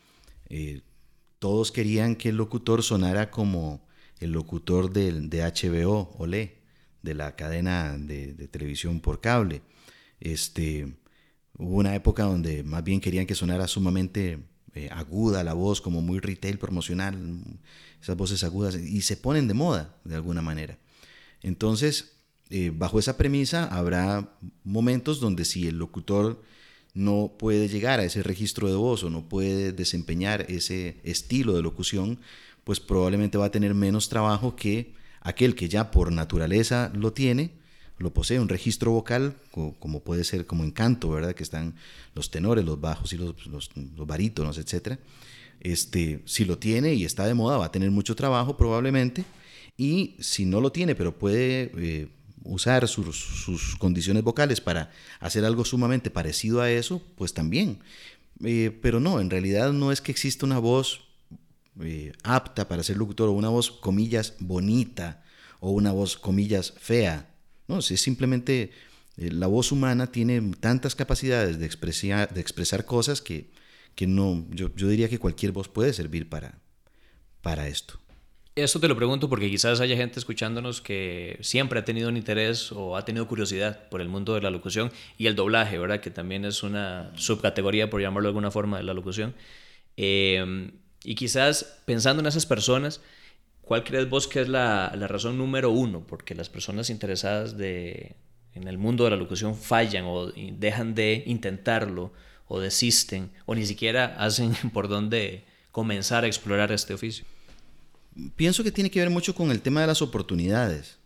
eh, 0.50 0.82
todos 1.38 1.72
querían 1.72 2.16
que 2.16 2.30
el 2.30 2.36
locutor 2.36 2.82
sonara 2.82 3.30
como 3.30 3.86
el 4.20 4.32
locutor 4.32 4.92
de, 4.92 5.12
HBO, 5.12 6.14
Olé 6.18 6.58
de 7.02 7.14
la 7.14 7.36
cadena 7.36 7.96
de, 7.96 8.32
televisión 8.48 9.00
por 9.00 9.20
cable. 9.20 9.62
Este, 10.20 10.96
hubo 11.56 11.76
una 11.76 11.94
época 11.94 12.24
donde 12.24 12.62
más 12.64 12.82
bien 12.82 13.00
querían 13.00 13.26
que 13.26 13.34
sonara 13.34 13.68
sumamente 13.68 14.40
eh, 14.74 14.88
aguda 14.92 15.44
la 15.44 15.54
voz, 15.54 15.80
como 15.80 16.00
muy 16.02 16.18
retail 16.18 16.58
promocional, 16.58 17.16
esas 18.00 18.16
voces 18.16 18.44
agudas, 18.44 18.74
y 18.74 19.02
se 19.02 19.16
ponen 19.16 19.48
de 19.48 19.54
moda 19.54 19.96
de 20.04 20.16
alguna 20.16 20.42
manera. 20.42 20.78
Entonces, 21.42 22.16
eh, 22.50 22.72
bajo 22.74 22.98
esa 22.98 23.16
premisa 23.16 23.64
habrá 23.64 24.36
momentos 24.64 25.20
donde 25.20 25.44
si 25.44 25.68
el 25.68 25.78
locutor 25.78 26.42
no 26.94 27.32
puede 27.38 27.68
llegar 27.68 28.00
a 28.00 28.04
ese 28.04 28.22
registro 28.22 28.68
de 28.68 28.76
voz 28.76 29.04
o 29.04 29.10
no 29.10 29.28
puede 29.28 29.72
desempeñar 29.72 30.46
ese 30.48 30.96
estilo 31.04 31.54
de 31.54 31.62
locución, 31.62 32.18
pues 32.64 32.80
probablemente 32.80 33.38
va 33.38 33.46
a 33.46 33.50
tener 33.50 33.74
menos 33.74 34.08
trabajo 34.08 34.56
que 34.56 34.92
aquel 35.20 35.54
que 35.54 35.68
ya 35.68 35.90
por 35.90 36.12
naturaleza 36.12 36.90
lo 36.94 37.12
tiene, 37.12 37.52
lo 37.98 38.12
posee, 38.12 38.38
un 38.38 38.48
registro 38.48 38.92
vocal, 38.92 39.34
como 39.50 40.00
puede 40.00 40.22
ser 40.24 40.46
como 40.46 40.62
en 40.64 40.70
canto, 40.70 41.10
¿verdad? 41.10 41.34
Que 41.34 41.42
están 41.42 41.74
los 42.14 42.30
tenores, 42.30 42.64
los 42.64 42.80
bajos 42.80 43.12
y 43.12 43.16
los, 43.16 43.46
los, 43.46 43.70
barítonos, 44.06 44.56
etc. 44.58 44.98
Este, 45.60 46.22
si 46.24 46.44
lo 46.44 46.58
tiene 46.58 46.94
y 46.94 47.04
está 47.04 47.26
de 47.26 47.34
moda, 47.34 47.58
va 47.58 47.66
a 47.66 47.72
tener 47.72 47.90
mucho 47.90 48.14
trabajo 48.14 48.56
probablemente, 48.56 49.24
y 49.76 50.16
si 50.18 50.44
no 50.44 50.60
lo 50.60 50.72
tiene, 50.72 50.94
pero 50.94 51.16
puede 51.18 51.72
eh, 51.76 52.08
usar 52.44 52.88
sus, 52.88 53.76
condiciones 53.78 54.22
vocales 54.22 54.60
para 54.60 54.90
hacer 55.20 55.44
algo 55.44 55.64
sumamente 55.64 56.10
parecido 56.10 56.60
a 56.60 56.70
eso, 56.70 57.02
pues 57.16 57.34
también. 57.34 57.80
Eh, 58.44 58.76
pero 58.82 59.00
no, 59.00 59.20
en 59.20 59.30
realidad 59.30 59.72
no 59.72 59.90
es 59.92 60.00
que 60.00 60.12
exista 60.12 60.46
una 60.46 60.58
voz 60.58 61.00
eh, 61.80 62.12
apta 62.22 62.68
para 62.68 62.82
ser 62.82 62.96
locutor 62.96 63.28
o 63.28 63.32
una 63.32 63.48
voz, 63.48 63.70
comillas, 63.70 64.34
bonita 64.38 65.24
o 65.60 65.70
una 65.70 65.92
voz, 65.92 66.16
comillas, 66.16 66.74
fea. 66.78 67.28
No, 67.66 67.78
es 67.78 67.86
simplemente 68.00 68.70
eh, 69.16 69.30
la 69.32 69.46
voz 69.46 69.72
humana 69.72 70.06
tiene 70.06 70.40
tantas 70.60 70.94
capacidades 70.94 71.58
de 71.58 71.66
expresar, 71.66 72.32
de 72.32 72.40
expresar 72.40 72.84
cosas 72.84 73.20
que, 73.20 73.50
que 73.94 74.06
no, 74.06 74.46
yo, 74.50 74.74
yo 74.74 74.88
diría 74.88 75.08
que 75.08 75.18
cualquier 75.18 75.52
voz 75.52 75.68
puede 75.68 75.92
servir 75.92 76.28
para, 76.28 76.58
para 77.42 77.68
esto. 77.68 77.98
Esto 78.64 78.80
te 78.80 78.88
lo 78.88 78.96
pregunto 78.96 79.28
porque 79.28 79.48
quizás 79.48 79.80
haya 79.80 79.96
gente 79.96 80.18
escuchándonos 80.18 80.80
que 80.80 81.38
siempre 81.42 81.78
ha 81.78 81.84
tenido 81.84 82.08
un 82.08 82.16
interés 82.16 82.72
o 82.72 82.96
ha 82.96 83.04
tenido 83.04 83.28
curiosidad 83.28 83.88
por 83.88 84.00
el 84.00 84.08
mundo 84.08 84.34
de 84.34 84.40
la 84.40 84.50
locución 84.50 84.90
y 85.16 85.28
el 85.28 85.36
doblaje, 85.36 85.78
¿verdad? 85.78 86.00
Que 86.00 86.10
también 86.10 86.44
es 86.44 86.64
una 86.64 87.12
subcategoría, 87.14 87.88
por 87.88 88.00
llamarlo 88.00 88.26
de 88.26 88.30
alguna 88.30 88.50
forma, 88.50 88.78
de 88.78 88.82
la 88.82 88.94
locución. 88.94 89.36
Eh, 89.96 90.72
y 91.04 91.14
quizás 91.14 91.82
pensando 91.84 92.20
en 92.20 92.26
esas 92.26 92.46
personas, 92.46 93.00
¿cuál 93.62 93.84
crees 93.84 94.10
vos 94.10 94.26
que 94.26 94.40
es 94.40 94.48
la, 94.48 94.92
la 94.96 95.06
razón 95.06 95.38
número 95.38 95.70
uno? 95.70 96.04
Porque 96.04 96.34
las 96.34 96.48
personas 96.48 96.90
interesadas 96.90 97.56
de, 97.56 98.16
en 98.54 98.66
el 98.66 98.76
mundo 98.76 99.04
de 99.04 99.10
la 99.10 99.16
locución 99.16 99.54
fallan 99.54 100.04
o 100.04 100.32
dejan 100.32 100.96
de 100.96 101.22
intentarlo 101.26 102.12
o 102.48 102.58
desisten 102.58 103.30
o 103.46 103.54
ni 103.54 103.64
siquiera 103.66 104.16
hacen 104.18 104.52
por 104.72 104.88
dónde 104.88 105.44
comenzar 105.70 106.24
a 106.24 106.26
explorar 106.26 106.72
este 106.72 106.94
oficio 106.94 107.24
pienso 108.36 108.64
que 108.64 108.72
tiene 108.72 108.90
que 108.90 109.00
ver 109.00 109.10
mucho 109.10 109.34
con 109.34 109.50
el 109.50 109.60
tema 109.60 109.80
de 109.80 109.86
las 109.86 110.02
oportunidades, 110.02 110.96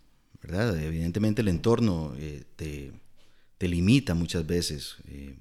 ¿verdad? 0.42 0.80
Evidentemente 0.80 1.42
el 1.42 1.48
entorno 1.48 2.14
eh, 2.18 2.44
te, 2.56 2.92
limita 3.68 4.14
muchas 4.14 4.44
veces, 4.44 4.96
eh, 5.06 5.36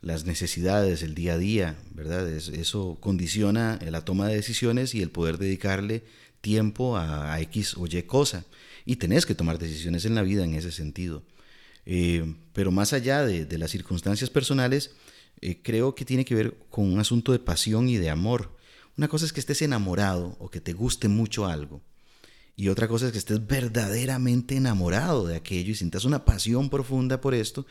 las 0.00 0.24
necesidades, 0.24 1.02
el 1.02 1.14
día 1.14 1.34
a 1.34 1.38
día, 1.38 1.78
¿verdad? 1.92 2.28
eso 2.28 2.98
condiciona 3.00 3.78
la 3.88 4.04
toma 4.04 4.26
de 4.26 4.34
decisiones 4.34 4.94
y 4.94 5.02
el 5.02 5.10
poder 5.10 5.38
dedicarle 5.38 6.02
tiempo 6.40 6.96
a, 6.96 7.40
X 7.42 7.76
o 7.76 7.86
Y 7.86 8.02
cosa. 8.02 8.44
Y 8.84 8.96
tenés 8.96 9.24
que 9.24 9.36
tomar 9.36 9.58
decisiones 9.58 10.04
en 10.04 10.16
la 10.16 10.22
vida 10.22 10.44
en 10.44 10.54
ese 10.54 10.72
sentido. 10.72 11.22
Eh, 11.86 12.34
pero 12.52 12.72
más 12.72 12.92
allá 12.92 13.24
de 13.24 13.58
las 13.58 13.70
circunstancias 13.70 14.30
personales, 14.30 14.92
creo 15.62 15.94
que 15.94 16.04
tiene 16.04 16.24
que 16.24 16.34
ver 16.34 16.56
con 16.70 16.92
un 16.92 16.98
asunto 16.98 17.30
de 17.30 17.38
pasión 17.38 17.88
y 17.88 17.98
de 17.98 18.10
amor. 18.10 18.57
Una 18.98 19.06
cosa 19.06 19.24
es 19.26 19.32
que 19.32 19.38
estés 19.38 19.62
enamorado 19.62 20.36
o 20.40 20.50
que 20.50 20.60
te 20.60 20.72
guste 20.72 21.06
mucho 21.06 21.46
algo. 21.46 21.80
Y 22.56 22.68
otra 22.68 22.88
cosa 22.88 23.06
es 23.06 23.12
que 23.12 23.18
estés 23.18 23.46
verdaderamente 23.46 24.56
enamorado 24.56 25.24
de 25.24 25.36
aquello 25.36 25.70
y 25.70 25.76
sientas 25.76 26.04
una 26.04 26.24
pasión 26.24 26.68
profunda 26.68 27.20
por 27.20 27.32
esto, 27.32 27.64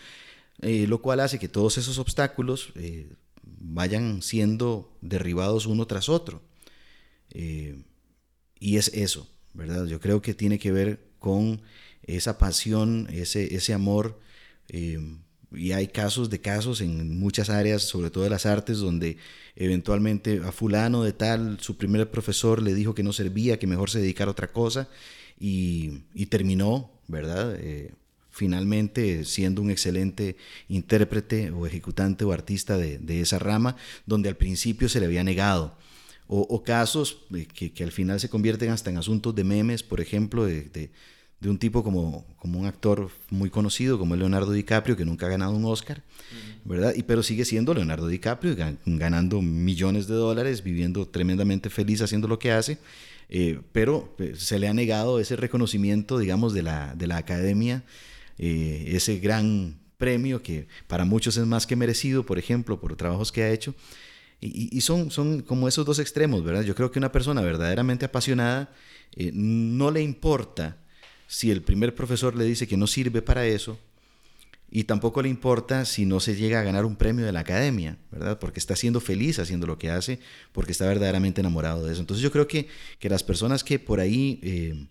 eh, 0.61 0.87
lo 0.87 1.01
cual 1.01 1.19
hace 1.19 1.37
que 1.37 1.49
todos 1.49 1.77
esos 1.77 1.99
obstáculos 1.99 2.71
eh, 2.75 3.11
vayan 3.43 4.21
siendo 4.21 4.97
derribados 5.01 5.65
uno 5.65 5.85
tras 5.85 6.07
otro. 6.07 6.41
Eh, 7.31 7.83
y 8.57 8.77
es 8.77 8.87
eso, 8.93 9.29
¿verdad? 9.53 9.85
Yo 9.85 9.99
creo 9.99 10.21
que 10.21 10.33
tiene 10.33 10.57
que 10.57 10.71
ver 10.71 11.09
con 11.19 11.61
esa 12.03 12.37
pasión, 12.37 13.05
ese, 13.11 13.53
ese 13.53 13.73
amor 13.73 14.17
y 15.51 15.71
hay 15.71 15.87
casos 15.87 16.29
de 16.29 16.39
casos 16.39 16.81
en 16.81 17.19
muchas 17.19 17.49
áreas, 17.49 17.83
sobre 17.83 18.09
todo 18.09 18.23
de 18.23 18.29
las 18.29 18.45
artes, 18.45 18.79
donde 18.79 19.17
eventualmente 19.55 20.41
a 20.43 20.51
fulano 20.51 21.03
de 21.03 21.13
tal, 21.13 21.59
su 21.61 21.77
primer 21.77 22.09
profesor 22.11 22.61
le 22.61 22.73
dijo 22.73 22.93
que 22.93 23.03
no 23.03 23.13
servía, 23.13 23.57
que 23.57 23.67
mejor 23.67 23.89
se 23.89 23.99
dedicara 23.99 24.29
a 24.29 24.33
otra 24.33 24.51
cosa, 24.51 24.89
y, 25.39 26.01
terminó, 26.29 26.91
¿verdad? 27.07 27.55
Eh, 27.59 27.93
finalmente 28.31 29.23
siendo 29.23 29.61
un 29.61 29.71
excelente 29.71 30.35
intérprete 30.67 31.51
o 31.51 31.65
ejecutante 31.65 32.25
o 32.25 32.33
artista 32.33 32.77
de, 32.77 33.21
esa 33.21 33.39
rama, 33.39 33.77
donde 34.05 34.29
al 34.29 34.35
principio 34.35 34.89
se 34.89 34.99
le 34.99 35.05
había 35.05 35.23
negado. 35.23 35.77
O, 36.29 36.61
casos 36.61 37.25
eh, 37.33 37.47
que, 37.47 37.83
al 37.85 37.93
final 37.93 38.19
se 38.19 38.29
convierten 38.29 38.69
hasta 38.71 38.89
en 38.89 38.97
asuntos 38.97 39.33
de 39.33 39.45
memes, 39.45 39.81
por 39.81 40.01
ejemplo, 40.01 40.45
de 40.45 40.91
un 41.45 41.59
tipo 41.59 41.83
como, 41.83 42.25
como 42.37 42.59
un 42.59 42.65
actor 42.65 43.11
muy 43.29 43.49
conocido 43.49 43.99
como 43.99 44.15
Leonardo 44.15 44.51
DiCaprio, 44.51 44.97
que 44.97 45.05
nunca 45.05 45.27
ha 45.27 45.29
ganado 45.29 45.51
un 45.51 45.65
Oscar, 45.65 46.01
¿verdad? 46.65 46.93
Y, 46.95 47.03
pero 47.03 47.21
sigue 47.21 47.45
siendo 47.45 47.73
Leonardo 47.73 48.07
DiCaprio, 48.07 48.55
ganando 48.85 49.41
millones 49.41 50.07
de 50.07 50.15
dólares, 50.15 50.63
viviendo 50.63 51.07
tremendamente 51.07 51.69
feliz 51.69 52.01
haciendo 52.01 52.27
lo 52.27 52.39
que 52.39 52.51
hace, 52.51 52.79
eh, 53.29 53.61
pero 53.71 54.13
pues, 54.17 54.39
se 54.39 54.57
le 54.57 54.67
ha 54.67 54.73
negado 54.73 55.19
ese 55.19 55.35
reconocimiento, 55.35 56.17
digamos, 56.17 56.53
de 56.53 56.63
la, 56.63 56.95
de 56.95 57.05
la 57.05 57.17
academia, 57.17 57.83
eh, 58.39 58.85
ese 58.87 59.19
gran 59.19 59.79
premio 59.97 60.41
que 60.41 60.67
para 60.87 61.05
muchos 61.05 61.37
es 61.37 61.45
más 61.45 61.67
que 61.67 61.75
merecido, 61.75 62.25
por 62.25 62.39
ejemplo, 62.39 62.79
por 62.79 62.95
trabajos 62.95 63.31
que 63.31 63.43
ha 63.43 63.51
hecho. 63.51 63.75
Y, 64.39 64.75
y 64.75 64.81
son, 64.81 65.09
son 65.09 65.41
como 65.41 65.67
esos 65.67 65.85
dos 65.85 65.99
extremos, 65.99 66.43
¿verdad? 66.43 66.61
Yo 66.61 66.75
creo 66.75 66.91
que 66.91 66.99
una 66.99 67.11
persona 67.11 67.41
verdaderamente 67.41 68.05
apasionada 68.05 68.71
eh, 69.15 69.31
no 69.33 69.89
le 69.89 70.01
importa 70.01 70.77
si 71.27 71.51
el 71.51 71.61
primer 71.61 71.93
profesor 71.93 72.35
le 72.35 72.45
dice 72.45 72.67
que 72.67 72.77
no 72.77 72.87
sirve 72.87 73.21
para 73.21 73.45
eso, 73.45 73.77
y 74.69 74.83
tampoco 74.83 75.21
le 75.21 75.29
importa 75.29 75.85
si 75.85 76.05
no 76.05 76.19
se 76.19 76.35
llega 76.35 76.59
a 76.59 76.63
ganar 76.63 76.85
un 76.85 76.97
premio 76.97 77.25
de 77.25 77.31
la 77.31 77.39
academia, 77.39 77.97
¿verdad? 78.11 78.37
Porque 78.37 78.59
está 78.59 78.75
siendo 78.75 78.99
feliz 78.99 79.39
haciendo 79.39 79.65
lo 79.65 79.77
que 79.77 79.89
hace, 79.89 80.19
porque 80.51 80.73
está 80.73 80.85
verdaderamente 80.85 81.39
enamorado 81.39 81.85
de 81.85 81.93
eso. 81.93 82.01
Entonces 82.01 82.21
yo 82.21 82.31
creo 82.31 82.47
que, 82.47 82.67
que 82.99 83.09
las 83.09 83.23
personas 83.23 83.63
que 83.63 83.79
por 83.79 84.01
ahí 84.01 84.39
eh, 84.43 84.87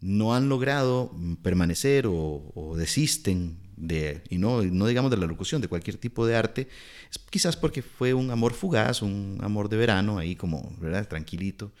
no 0.00 0.34
han 0.34 0.48
logrado 0.48 1.14
permanecer 1.42 2.06
o, 2.08 2.74
desisten 2.76 3.56
de, 3.82 4.22
y 4.30 4.38
no, 4.38 4.62
no 4.62 4.86
digamos 4.86 5.10
de 5.10 5.16
la 5.16 5.26
locución, 5.26 5.60
de 5.60 5.66
cualquier 5.66 5.96
tipo 5.96 6.24
de 6.24 6.36
arte, 6.36 6.68
es 7.10 7.18
quizás 7.18 7.56
porque 7.56 7.82
fue 7.82 8.14
un 8.14 8.30
amor 8.30 8.54
fugaz, 8.54 9.02
un 9.02 9.38
amor 9.42 9.68
de 9.68 9.76
verano, 9.76 10.18
ahí 10.18 10.36
como, 10.36 10.72
¿verdad? 10.80 11.08
Tranquilito, 11.08 11.72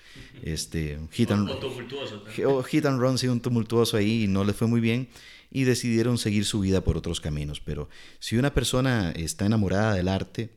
este, 0.42 0.98
hit 1.12 1.30
and, 1.30 1.48
o, 1.48 2.62
hit 2.64 2.86
and 2.86 3.00
run, 3.00 3.18
sí, 3.18 3.28
un 3.28 3.40
tumultuoso 3.40 3.96
ahí 3.96 4.24
y 4.24 4.26
no 4.26 4.42
le 4.42 4.52
fue 4.52 4.66
muy 4.66 4.80
bien 4.80 5.08
y 5.48 5.62
decidieron 5.62 6.18
seguir 6.18 6.44
su 6.44 6.58
vida 6.58 6.82
por 6.82 6.96
otros 6.96 7.20
caminos. 7.20 7.60
Pero 7.60 7.88
si 8.18 8.36
una 8.36 8.52
persona 8.52 9.12
está 9.12 9.46
enamorada 9.46 9.94
del 9.94 10.08
arte, 10.08 10.50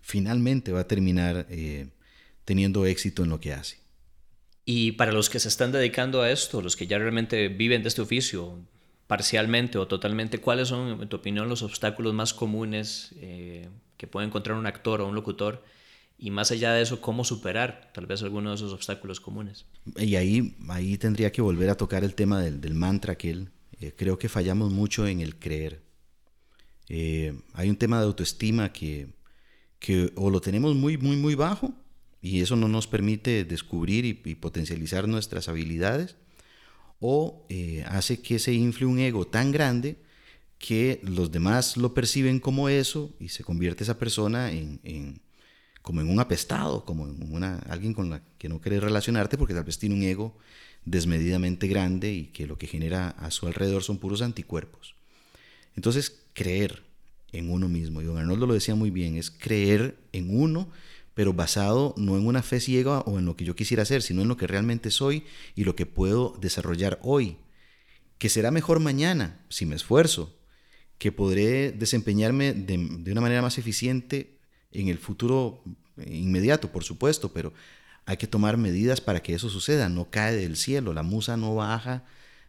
finalmente 0.00 0.72
va 0.72 0.80
a 0.80 0.88
terminar 0.88 1.46
eh, 1.50 1.86
teniendo 2.44 2.84
éxito 2.84 3.22
en 3.22 3.30
lo 3.30 3.38
que 3.38 3.52
hace. 3.52 3.78
Y 4.64 4.92
para 4.92 5.12
los 5.12 5.30
que 5.30 5.38
se 5.38 5.48
están 5.48 5.70
dedicando 5.70 6.20
a 6.20 6.30
esto, 6.32 6.62
los 6.62 6.74
que 6.74 6.88
ya 6.88 6.98
realmente 6.98 7.46
viven 7.48 7.82
de 7.82 7.88
este 7.88 8.02
oficio, 8.02 8.58
parcialmente 9.12 9.76
o 9.76 9.86
totalmente, 9.86 10.38
¿cuáles 10.38 10.68
son, 10.68 11.02
en 11.02 11.06
tu 11.06 11.16
opinión, 11.16 11.46
los 11.46 11.60
obstáculos 11.60 12.14
más 12.14 12.32
comunes 12.32 13.10
eh, 13.16 13.68
que 13.98 14.06
puede 14.06 14.26
encontrar 14.26 14.56
un 14.56 14.64
actor 14.64 15.02
o 15.02 15.06
un 15.06 15.14
locutor? 15.14 15.62
Y 16.16 16.30
más 16.30 16.50
allá 16.50 16.72
de 16.72 16.80
eso, 16.80 17.02
¿cómo 17.02 17.22
superar 17.22 17.90
tal 17.92 18.06
vez 18.06 18.22
alguno 18.22 18.48
de 18.48 18.56
esos 18.56 18.72
obstáculos 18.72 19.20
comunes? 19.20 19.66
Y 19.98 20.16
ahí, 20.16 20.56
ahí 20.70 20.96
tendría 20.96 21.30
que 21.30 21.42
volver 21.42 21.68
a 21.68 21.74
tocar 21.74 22.04
el 22.04 22.14
tema 22.14 22.40
del, 22.40 22.62
del 22.62 22.72
mantra 22.72 23.18
que 23.18 23.28
él, 23.28 23.50
eh, 23.82 23.92
creo 23.94 24.18
que 24.18 24.30
fallamos 24.30 24.72
mucho 24.72 25.06
en 25.06 25.20
el 25.20 25.38
creer. 25.38 25.82
Eh, 26.88 27.38
hay 27.52 27.68
un 27.68 27.76
tema 27.76 27.98
de 27.98 28.06
autoestima 28.06 28.72
que, 28.72 29.08
que 29.78 30.10
o 30.16 30.30
lo 30.30 30.40
tenemos 30.40 30.74
muy, 30.74 30.96
muy, 30.96 31.16
muy 31.16 31.34
bajo 31.34 31.74
y 32.22 32.40
eso 32.40 32.56
no 32.56 32.66
nos 32.66 32.86
permite 32.86 33.44
descubrir 33.44 34.06
y, 34.06 34.34
potencializar 34.36 35.06
nuestras 35.06 35.50
habilidades, 35.50 36.16
o 37.02 37.44
eh, 37.48 37.84
hace 37.88 38.22
que 38.22 38.38
se 38.38 38.54
infle 38.54 38.86
un 38.86 39.00
ego 39.00 39.26
tan 39.26 39.50
grande 39.50 39.96
que 40.58 41.00
los 41.02 41.32
demás 41.32 41.76
lo 41.76 41.92
perciben 41.92 42.38
como 42.38 42.68
eso 42.68 43.12
y 43.18 43.28
se 43.30 43.42
convierte 43.42 43.82
esa 43.82 43.98
persona 43.98 44.52
en, 44.52 45.20
como 45.82 46.00
en 46.00 46.08
un 46.08 46.20
apestado, 46.20 46.84
como 46.84 47.08
en 47.08 47.44
alguien 47.44 47.92
con 47.92 48.08
la 48.08 48.22
que 48.38 48.48
no 48.48 48.60
quieres 48.60 48.80
relacionarte 48.80 49.36
porque 49.36 49.52
tal 49.52 49.64
vez 49.64 49.78
tiene 49.78 49.96
un 49.96 50.04
ego 50.04 50.38
desmedidamente 50.84 51.66
grande 51.66 52.12
y 52.12 52.26
que 52.26 52.46
lo 52.46 52.56
que 52.56 52.68
genera 52.68 53.08
a 53.08 53.32
su 53.32 53.48
alrededor 53.48 53.82
son 53.82 53.98
puros 53.98 54.22
anticuerpos. 54.22 54.94
Entonces, 55.74 56.20
creer 56.32 56.84
en 57.32 57.50
uno 57.50 57.68
mismo. 57.68 58.00
Y 58.00 58.04
don 58.04 58.18
Arnoldo 58.18 58.46
lo 58.46 58.54
decía 58.54 58.76
muy 58.76 58.90
bien, 58.90 59.16
es 59.16 59.30
creer 59.30 59.96
en 60.12 60.36
uno, 60.36 60.68
pero 61.14 61.32
basado 61.32 61.94
no 61.96 62.16
en 62.16 62.26
una 62.26 62.42
fe 62.42 62.60
ciega 62.60 63.00
o 63.00 63.18
en 63.18 63.26
lo 63.26 63.36
que 63.36 63.44
yo 63.44 63.54
quisiera 63.54 63.82
hacer, 63.82 64.02
sino 64.02 64.22
en 64.22 64.28
lo 64.28 64.36
que 64.36 64.46
realmente 64.46 64.90
soy 64.90 65.24
y 65.54 65.64
lo 65.64 65.76
que 65.76 65.86
puedo 65.86 66.36
desarrollar 66.40 66.98
hoy. 67.02 67.36
Que 68.18 68.28
será 68.28 68.50
mejor 68.50 68.80
mañana 68.80 69.44
si 69.48 69.66
me 69.66 69.74
esfuerzo, 69.74 70.34
que 70.98 71.12
podré 71.12 71.72
desempeñarme 71.72 72.52
de, 72.52 72.78
de 72.78 73.12
una 73.12 73.20
manera 73.20 73.42
más 73.42 73.58
eficiente 73.58 74.38
en 74.70 74.88
el 74.88 74.98
futuro 74.98 75.62
inmediato, 76.06 76.72
por 76.72 76.84
supuesto, 76.84 77.32
pero 77.32 77.52
hay 78.06 78.16
que 78.16 78.26
tomar 78.26 78.56
medidas 78.56 79.00
para 79.00 79.22
que 79.22 79.34
eso 79.34 79.48
suceda. 79.48 79.88
No 79.88 80.10
cae 80.10 80.34
del 80.34 80.56
cielo, 80.56 80.92
la 80.92 81.02
musa 81.02 81.36
no 81.36 81.54
baja 81.54 82.04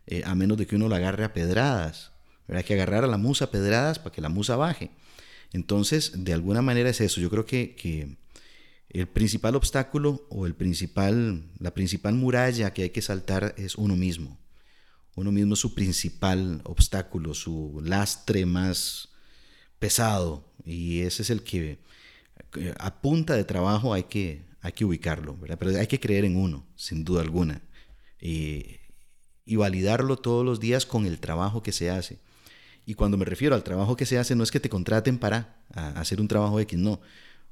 eh, 0.07 0.23
a 0.25 0.35
menos 0.35 0.57
de 0.57 0.67
que 0.67 0.75
uno 0.75 0.89
la 0.89 0.97
agarre 0.97 1.23
a 1.23 1.33
pedradas. 1.33 2.11
Hay 2.47 2.63
que 2.63 2.73
agarrar 2.73 3.03
a 3.03 3.07
la 3.07 3.17
musa 3.17 3.45
a 3.45 3.51
pedradas 3.51 3.99
para 3.99 4.13
que 4.13 4.21
la 4.21 4.29
musa 4.29 4.55
baje. 4.55 4.91
Entonces, 5.53 6.23
de 6.23 6.33
alguna 6.33 6.61
manera 6.61 6.89
es 6.89 7.01
eso. 7.01 7.21
Yo 7.21 7.29
creo 7.29 7.45
que 7.45 8.17
el 8.89 9.07
principal 9.07 9.55
obstáculo 9.55 10.25
o 10.29 10.45
el 10.45 10.55
principal, 10.55 11.49
la 11.57 11.73
principal 11.73 12.13
muralla 12.13 12.73
que 12.73 12.83
hay 12.83 12.89
que 12.91 13.01
saltar 13.01 13.55
es 13.57 13.75
uno 13.75 13.95
mismo. 13.95 14.39
Uno 15.15 15.31
mismo 15.31 15.53
es 15.53 15.59
su 15.59 15.73
principal 15.73 16.61
obstáculo, 16.63 17.33
su 17.33 17.81
lastre 17.83 18.45
más 18.45 19.09
pesado. 19.79 20.51
Y 20.65 21.01
ese 21.01 21.21
es 21.23 21.29
el 21.29 21.43
que 21.43 21.79
a 22.79 23.01
punta 23.01 23.35
de 23.35 23.43
trabajo 23.43 23.93
hay 23.93 24.03
que, 24.03 24.45
hay 24.61 24.71
que 24.71 24.85
ubicarlo. 24.85 25.37
Pero 25.39 25.79
hay 25.79 25.87
que 25.87 25.99
creer 25.99 26.25
en 26.25 26.35
uno, 26.35 26.65
sin 26.75 27.03
duda 27.03 27.21
alguna. 27.21 27.61
Y, 28.19 28.77
y 29.45 29.55
validarlo 29.55 30.17
todos 30.17 30.45
los 30.45 30.59
días 30.59 30.85
con 30.85 31.05
el 31.05 31.19
trabajo 31.19 31.61
que 31.61 31.71
se 31.71 31.89
hace. 31.89 32.19
Y 32.85 32.95
cuando 32.95 33.17
me 33.17 33.25
refiero 33.25 33.55
al 33.55 33.63
trabajo 33.63 33.95
que 33.95 34.05
se 34.05 34.17
hace, 34.17 34.35
no 34.35 34.43
es 34.43 34.51
que 34.51 34.59
te 34.59 34.69
contraten 34.69 35.17
para 35.17 35.55
hacer 35.73 36.19
un 36.19 36.27
trabajo 36.27 36.59
X, 36.59 36.77
no. 36.77 36.99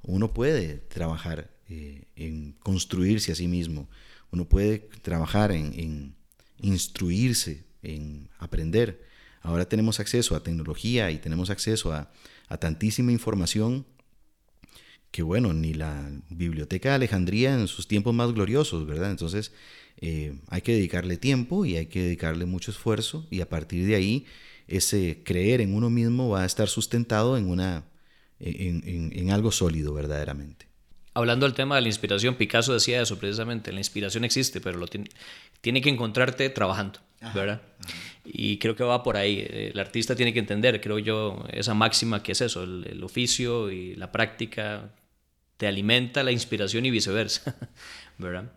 Uno 0.03 0.33
puede 0.33 0.77
trabajar 0.77 1.49
eh, 1.69 2.05
en 2.15 2.53
construirse 2.53 3.31
a 3.31 3.35
sí 3.35 3.47
mismo, 3.47 3.89
uno 4.31 4.47
puede 4.47 4.89
trabajar 5.01 5.51
en, 5.51 6.15
instruirse, 6.59 7.63
en 7.83 8.29
aprender. 8.39 9.03
Ahora 9.41 9.67
tenemos 9.67 9.99
acceso 9.99 10.35
a 10.35 10.43
tecnología 10.43 11.11
y 11.11 11.17
tenemos 11.17 11.49
acceso 11.49 11.91
a, 11.93 12.11
a 12.47 12.57
tantísima 12.57 13.11
información 13.11 13.85
que 15.11 15.23
bueno, 15.23 15.53
ni 15.53 15.73
la 15.73 16.09
Biblioteca 16.29 16.89
de 16.89 16.95
Alejandría 16.95 17.53
en 17.53 17.67
sus 17.67 17.87
tiempos 17.87 18.13
más 18.13 18.31
gloriosos, 18.33 18.87
¿verdad? 18.87 19.11
Entonces 19.11 19.51
eh, 19.99 20.33
hay 20.47 20.61
que 20.61 20.73
dedicarle 20.73 21.17
tiempo 21.17 21.65
y 21.65 21.75
hay 21.75 21.87
que 21.87 22.01
dedicarle 22.01 22.45
mucho 22.45 22.71
esfuerzo 22.71 23.27
y 23.29 23.41
a 23.41 23.49
partir 23.49 23.85
de 23.85 23.95
ahí 23.95 24.25
ese 24.67 25.21
creer 25.25 25.59
en 25.59 25.75
uno 25.75 25.89
mismo 25.89 26.29
va 26.29 26.43
a 26.43 26.45
estar 26.45 26.69
sustentado 26.69 27.37
en, 27.37 27.49
una, 27.49 27.83
en, 28.41 29.11
en, 29.15 29.31
algo 29.31 29.51
sólido 29.51 29.93
verdaderamente. 29.93 30.67
Hablando 31.13 31.45
del 31.45 31.53
tema 31.53 31.75
de 31.75 31.81
la 31.81 31.87
inspiración, 31.87 32.35
Picasso 32.35 32.73
decía 32.73 33.01
eso 33.01 33.19
precisamente, 33.19 33.71
la 33.71 33.79
inspiración 33.79 34.23
existe, 34.23 34.61
pero 34.61 34.77
lo 34.77 34.87
tiene, 34.87 35.09
tiene 35.59 35.81
que 35.81 35.89
encontrarte 35.89 36.49
trabajando, 36.49 36.99
¿verdad? 37.33 37.61
Y 38.23 38.57
creo 38.59 38.75
que 38.75 38.83
va 38.83 39.03
por 39.03 39.17
ahí. 39.17 39.45
El 39.49 39.77
artista 39.79 40.15
tiene 40.15 40.31
que 40.33 40.39
entender, 40.39 40.79
creo 40.79 40.99
yo, 40.99 41.45
esa 41.51 41.73
máxima 41.73 42.23
que 42.23 42.31
es 42.31 42.41
eso, 42.41 42.63
el, 42.63 42.87
el 42.89 43.03
oficio 43.03 43.71
y 43.71 43.95
la 43.95 44.11
práctica 44.11 44.93
te 45.57 45.67
alimenta 45.67 46.23
la 46.23 46.31
inspiración 46.31 46.85
y 46.85 46.91
viceversa, 46.91 47.55
¿verdad? 48.17 48.53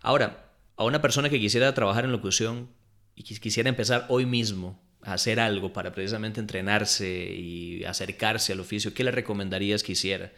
Ahora, 0.00 0.52
a 0.76 0.84
una 0.84 1.02
persona 1.02 1.28
que 1.28 1.40
quisiera 1.40 1.74
trabajar 1.74 2.04
en 2.04 2.12
locución 2.12 2.68
y 3.14 3.24
quisiera 3.24 3.68
empezar 3.68 4.06
hoy 4.08 4.26
mismo 4.26 4.85
hacer 5.06 5.38
algo 5.38 5.72
para 5.72 5.92
precisamente 5.92 6.40
entrenarse 6.40 7.32
y 7.32 7.84
acercarse 7.84 8.52
al 8.52 8.60
oficio, 8.60 8.92
¿qué 8.92 9.04
le 9.04 9.12
recomendarías 9.12 9.82
que 9.82 9.92
hiciera? 9.92 10.32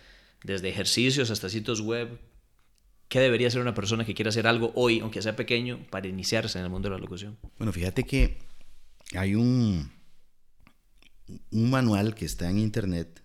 Desde 0.44 0.68
ejercicios 0.68 1.30
hasta 1.30 1.48
sitios 1.48 1.80
web, 1.80 2.20
¿qué 3.08 3.18
debería 3.18 3.48
hacer 3.48 3.62
una 3.62 3.74
persona 3.74 4.04
que 4.04 4.14
quiera 4.14 4.28
hacer 4.28 4.46
algo 4.46 4.72
hoy, 4.74 5.00
aunque 5.00 5.22
sea 5.22 5.36
pequeño, 5.36 5.86
para 5.90 6.06
iniciarse 6.06 6.58
en 6.58 6.64
el 6.64 6.70
mundo 6.70 6.88
de 6.88 6.96
la 6.96 7.00
locución? 7.00 7.38
Bueno, 7.56 7.72
fíjate 7.72 8.04
que 8.04 8.38
hay 9.14 9.34
un, 9.34 9.90
un 11.50 11.70
manual 11.70 12.14
que 12.14 12.26
está 12.26 12.50
en 12.50 12.58
internet 12.58 13.22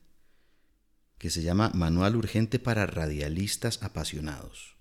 que 1.18 1.30
se 1.30 1.44
llama 1.44 1.72
Manual 1.74 2.16
Urgente 2.16 2.58
para 2.58 2.86
Radialistas 2.86 3.84
Apasionados. 3.84 4.78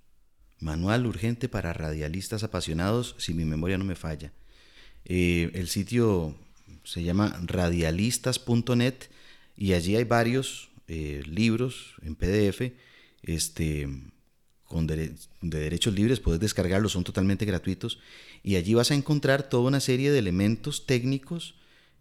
Manual 0.60 1.06
Urgente 1.06 1.48
para 1.48 1.72
Radialistas 1.72 2.44
Apasionados, 2.44 3.16
si 3.18 3.34
mi 3.34 3.44
memoria 3.44 3.78
no 3.78 3.84
me 3.84 3.96
falla. 3.96 4.32
Eh, 5.04 5.50
el 5.54 5.68
sitio 5.68 6.36
se 6.85 7.03
llama 7.03 7.41
radialistas.net 7.47 8.95
y 9.57 9.72
allí 9.72 9.97
hay 9.97 10.05
varios 10.05 10.70
eh, 10.89 11.22
libros 11.26 11.95
en 12.03 12.14
PDF 12.14 12.72
este, 13.22 13.89
con 14.64 14.87
de, 14.87 15.14
derechos 15.41 15.95
libres, 15.95 16.20
puedes 16.20 16.41
descargarlos, 16.41 16.93
son 16.93 17.05
totalmente 17.05 17.45
gratuitos 17.45 17.99
y 18.43 18.57
allí 18.57 18.74
vas 18.74 18.91
a 18.91 18.95
encontrar 18.95 19.49
toda 19.49 19.68
una 19.68 19.80
serie 19.80 20.11
de 20.11 20.18
elementos 20.18 20.87
técnicos, 20.87 21.55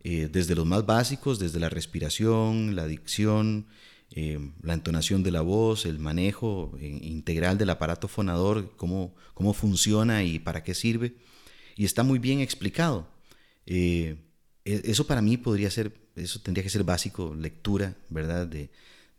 eh, 0.03 0.29
desde 0.31 0.55
los 0.55 0.65
más 0.65 0.85
básicos, 0.85 1.37
desde 1.37 1.59
la 1.59 1.69
respiración, 1.69 2.75
la 2.75 2.87
dicción, 2.87 3.67
eh, 4.13 4.39
la 4.63 4.73
entonación 4.73 5.21
de 5.21 5.31
la 5.31 5.41
voz, 5.41 5.85
el 5.85 5.99
manejo 5.99 6.75
integral 6.81 7.57
del 7.57 7.69
aparato 7.69 8.07
fonador, 8.07 8.73
cómo, 8.77 9.13
cómo 9.35 9.53
funciona 9.53 10.23
y 10.23 10.39
para 10.39 10.63
qué 10.63 10.73
sirve. 10.73 11.15
Y 11.75 11.85
está 11.85 12.03
muy 12.03 12.19
bien 12.19 12.39
explicado. 12.39 13.07
Eso 14.65 15.07
para 15.07 15.21
mí 15.21 15.37
podría 15.37 15.69
ser, 15.71 15.93
eso 16.15 16.39
tendría 16.41 16.63
que 16.63 16.69
ser 16.69 16.83
básico, 16.83 17.35
lectura, 17.35 17.95
¿verdad? 18.09 18.47
De, 18.47 18.69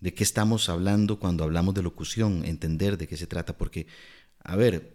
de 0.00 0.14
qué 0.14 0.24
estamos 0.24 0.68
hablando 0.68 1.18
cuando 1.18 1.44
hablamos 1.44 1.74
de 1.74 1.82
locución, 1.82 2.44
entender 2.44 2.98
de 2.98 3.06
qué 3.06 3.16
se 3.16 3.26
trata, 3.26 3.56
porque, 3.56 3.86
a 4.42 4.56
ver, 4.56 4.92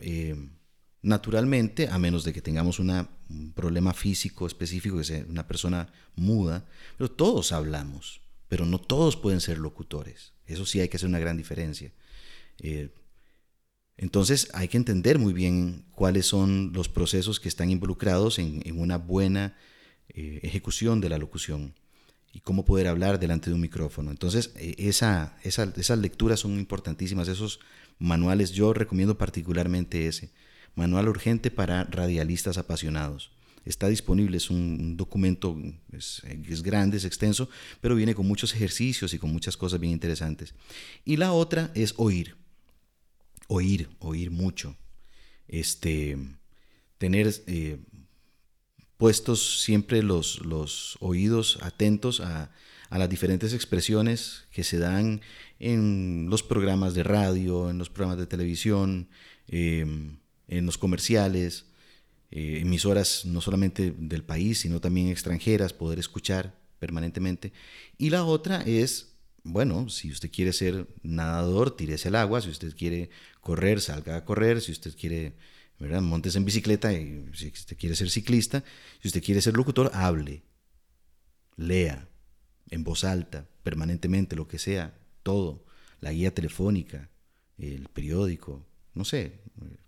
naturalmente, 1.01 1.87
a 1.89 1.97
menos 1.97 2.23
de 2.23 2.33
que 2.33 2.41
tengamos 2.41 2.79
un 2.79 3.53
problema 3.55 3.93
físico 3.93 4.47
específico, 4.47 4.97
que 4.97 5.03
sea 5.03 5.25
una 5.29 5.47
persona 5.47 5.91
muda, 6.15 6.65
pero 6.97 7.11
todos 7.11 7.51
hablamos 7.51 8.21
pero 8.47 8.65
no 8.65 8.79
todos 8.79 9.15
pueden 9.15 9.41
ser 9.41 9.57
locutores. 9.57 10.33
Eso 10.45 10.65
sí 10.65 10.79
hay 10.79 10.89
que 10.89 10.97
hacer 10.97 11.09
una 11.09 11.19
gran 11.19 11.37
diferencia. 11.37 11.91
Eh, 12.59 12.89
entonces 13.97 14.49
hay 14.53 14.67
que 14.67 14.77
entender 14.77 15.19
muy 15.19 15.33
bien 15.33 15.85
cuáles 15.91 16.25
son 16.25 16.71
los 16.73 16.87
procesos 16.87 17.39
que 17.39 17.49
están 17.49 17.69
involucrados 17.69 18.39
en, 18.39 18.61
una 18.79 18.97
buena 18.97 19.57
eh, 20.09 20.39
ejecución 20.43 21.01
de 21.01 21.09
la 21.09 21.17
locución 21.17 21.73
y 22.33 22.41
cómo 22.41 22.65
poder 22.65 22.87
hablar 22.87 23.19
delante 23.19 23.49
de 23.49 23.55
un 23.55 23.61
micrófono. 23.61 24.11
Entonces 24.11 24.51
eh, 24.55 24.75
esa, 24.77 25.37
esas 25.43 25.99
lecturas 25.99 26.41
son 26.41 26.57
importantísimas, 26.57 27.27
esos 27.27 27.59
manuales, 27.99 28.51
yo 28.51 28.73
recomiendo 28.73 29.17
particularmente 29.17 30.07
ese, 30.07 30.31
Manual 30.75 31.09
Urgente 31.09 31.49
para 31.49 31.85
Radialistas 31.85 32.59
Apasionados 32.59 33.31
está 33.69 33.87
disponible, 33.87 34.37
es 34.37 34.49
un 34.49 34.97
documento, 34.97 35.57
es, 35.91 36.21
grande, 36.63 36.97
es 36.97 37.05
extenso, 37.05 37.49
pero 37.81 37.95
viene 37.95 38.15
con 38.15 38.27
muchos 38.27 38.53
ejercicios 38.53 39.13
y 39.13 39.19
con 39.19 39.31
muchas 39.31 39.57
cosas 39.57 39.79
bien 39.79 39.93
interesantes. 39.93 40.53
Y 41.05 41.17
la 41.17 41.33
otra 41.33 41.71
es 41.75 41.93
oír, 41.97 42.35
oír, 43.47 43.89
oír 43.99 44.31
mucho, 44.31 44.75
este, 45.47 46.17
tener 46.97 47.33
eh, 47.47 47.79
puestos 48.97 49.61
siempre 49.61 50.03
los, 50.03 50.45
los 50.45 50.97
oídos 50.99 51.59
atentos 51.61 52.19
a, 52.19 52.51
las 52.89 53.09
diferentes 53.09 53.53
expresiones 53.53 54.45
que 54.51 54.63
se 54.63 54.77
dan 54.77 55.21
en 55.59 56.27
los 56.29 56.41
programas 56.41 56.93
de 56.93 57.03
radio, 57.03 57.69
en 57.69 57.77
los 57.77 57.89
programas 57.89 58.17
de 58.17 58.27
televisión, 58.27 59.09
eh, 59.49 59.85
en 60.47 60.65
los 60.65 60.77
comerciales, 60.77 61.65
eh, 62.31 62.59
emisoras 62.61 63.25
no 63.25 63.41
solamente 63.41 63.93
del 63.97 64.23
país, 64.23 64.59
sino 64.59 64.81
también 64.81 65.07
extranjeras, 65.09 65.73
poder 65.73 65.99
escuchar 65.99 66.55
permanentemente. 66.79 67.53
Y 67.97 68.09
la 68.09 68.25
otra 68.25 68.61
es, 68.63 69.13
bueno, 69.43 69.89
si 69.89 70.11
usted 70.11 70.29
quiere 70.31 70.53
ser 70.53 70.87
nadador, 71.03 71.75
tírese 71.75 72.09
al 72.09 72.15
agua, 72.15 72.41
si 72.41 72.49
usted 72.49 72.75
quiere 72.75 73.09
correr, 73.41 73.79
salga 73.79 74.17
a 74.17 74.25
correr, 74.25 74.61
si 74.61 74.71
usted 74.71 74.93
quiere, 74.95 75.35
Montes 75.79 76.35
en 76.35 76.45
bicicleta, 76.45 76.91
y 76.91 77.29
si 77.33 77.49
usted 77.49 77.77
quiere 77.77 77.95
ser 77.95 78.09
ciclista, 78.09 78.63
si 79.01 79.09
usted 79.09 79.23
quiere 79.23 79.41
ser 79.41 79.55
locutor, 79.55 79.91
hable, 79.93 80.43
lea 81.55 82.07
en 82.69 82.83
voz 82.83 83.03
alta, 83.03 83.47
permanentemente, 83.63 84.35
lo 84.35 84.47
que 84.47 84.57
sea, 84.57 84.97
todo, 85.23 85.65
la 86.01 86.11
guía 86.11 86.33
telefónica, 86.33 87.09
el 87.57 87.87
periódico, 87.89 88.65
no 88.93 89.05
sé, 89.05 89.41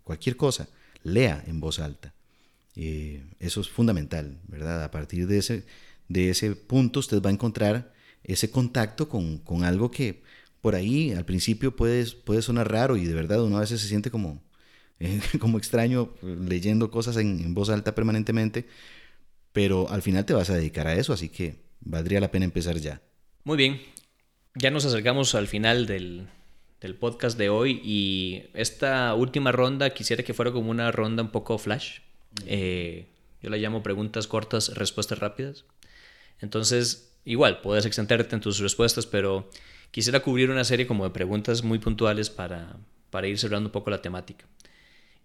cualquier 0.04 0.36
cosa, 0.36 0.68
lea 1.02 1.42
en 1.46 1.60
voz 1.60 1.78
alta. 1.78 2.14
Eh, 2.76 3.24
eso 3.40 3.60
es 3.60 3.68
fundamental, 3.68 4.40
¿verdad? 4.46 4.84
A 4.84 4.90
partir 4.90 5.26
de 5.26 5.38
ese, 5.38 5.64
de 6.08 6.30
ese 6.30 6.54
punto 6.54 7.00
usted 7.00 7.20
va 7.20 7.30
a 7.30 7.32
encontrar 7.32 7.92
ese 8.22 8.50
contacto 8.50 9.08
con, 9.08 9.38
con 9.38 9.64
algo 9.64 9.90
que 9.90 10.22
por 10.60 10.74
ahí 10.74 11.12
al 11.12 11.24
principio 11.24 11.74
puede, 11.74 12.06
puede 12.24 12.42
sonar 12.42 12.70
raro 12.70 12.96
y 12.96 13.06
de 13.06 13.14
verdad 13.14 13.42
uno 13.42 13.56
a 13.56 13.60
veces 13.60 13.80
se 13.80 13.88
siente 13.88 14.10
como, 14.10 14.42
como 15.40 15.58
extraño 15.58 16.10
leyendo 16.22 16.90
cosas 16.90 17.16
en, 17.16 17.54
voz 17.54 17.70
alta 17.70 17.94
permanentemente, 17.94 18.66
pero 19.52 19.88
al 19.90 20.02
final 20.02 20.24
te 20.24 20.34
vas 20.34 20.50
a 20.50 20.54
dedicar 20.54 20.86
a 20.86 20.94
eso, 20.94 21.12
así 21.12 21.28
que 21.28 21.56
valdría 21.80 22.20
la 22.20 22.30
pena 22.30 22.44
empezar 22.44 22.76
ya. 22.76 23.00
Muy 23.44 23.56
bien, 23.56 23.80
ya 24.54 24.70
nos 24.70 24.84
acercamos 24.84 25.34
al 25.34 25.48
final 25.48 25.86
del, 25.86 26.28
podcast 26.98 27.38
de 27.38 27.48
hoy 27.48 27.80
y 27.82 28.44
esta 28.54 29.14
última 29.14 29.52
ronda 29.52 29.90
quisiera 29.90 30.22
que 30.22 30.34
fuera 30.34 30.52
como 30.52 30.70
una 30.70 30.92
ronda 30.92 31.22
un 31.22 31.30
poco 31.30 31.58
flash. 31.58 32.00
Eh, 32.46 33.06
yo 33.42 33.50
la 33.50 33.56
llamo 33.56 33.82
preguntas 33.82 34.26
cortas, 34.26 34.74
respuestas 34.76 35.18
rápidas. 35.18 35.64
Entonces, 36.40 37.16
igual, 37.24 37.60
puedes 37.60 37.86
extenderte 37.86 38.34
en 38.34 38.40
tus 38.40 38.58
respuestas, 38.58 39.06
pero 39.06 39.50
quisiera 39.90 40.20
cubrir 40.20 40.50
una 40.50 40.64
serie 40.64 40.86
como 40.86 41.04
de 41.04 41.10
preguntas 41.10 41.62
muy 41.62 41.78
puntuales 41.78 42.30
para, 42.30 42.76
para 43.10 43.28
ir 43.28 43.38
cerrando 43.38 43.68
un 43.68 43.72
poco 43.72 43.90
la 43.90 44.02
temática. 44.02 44.46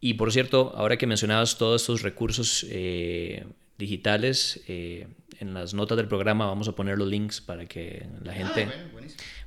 Y 0.02 0.16
por 0.16 0.32
cierto, 0.32 0.74
ahora 0.76 0.98
que 0.98 1.08
mencionabas 1.08 1.58
todos 1.58 1.82
estos 1.82 2.02
recursos 2.02 2.66
eh, 2.70 3.46
digitales, 3.78 4.62
eh, 4.68 5.08
en 5.40 5.54
las 5.54 5.74
notas 5.74 5.98
del 5.98 6.08
programa 6.08 6.46
vamos 6.46 6.68
a 6.68 6.74
poner 6.74 6.98
los 6.98 7.08
links 7.08 7.42
para 7.42 7.66
que 7.66 8.06
la 8.24 8.32
ah, 8.32 8.36
gente 8.36 8.68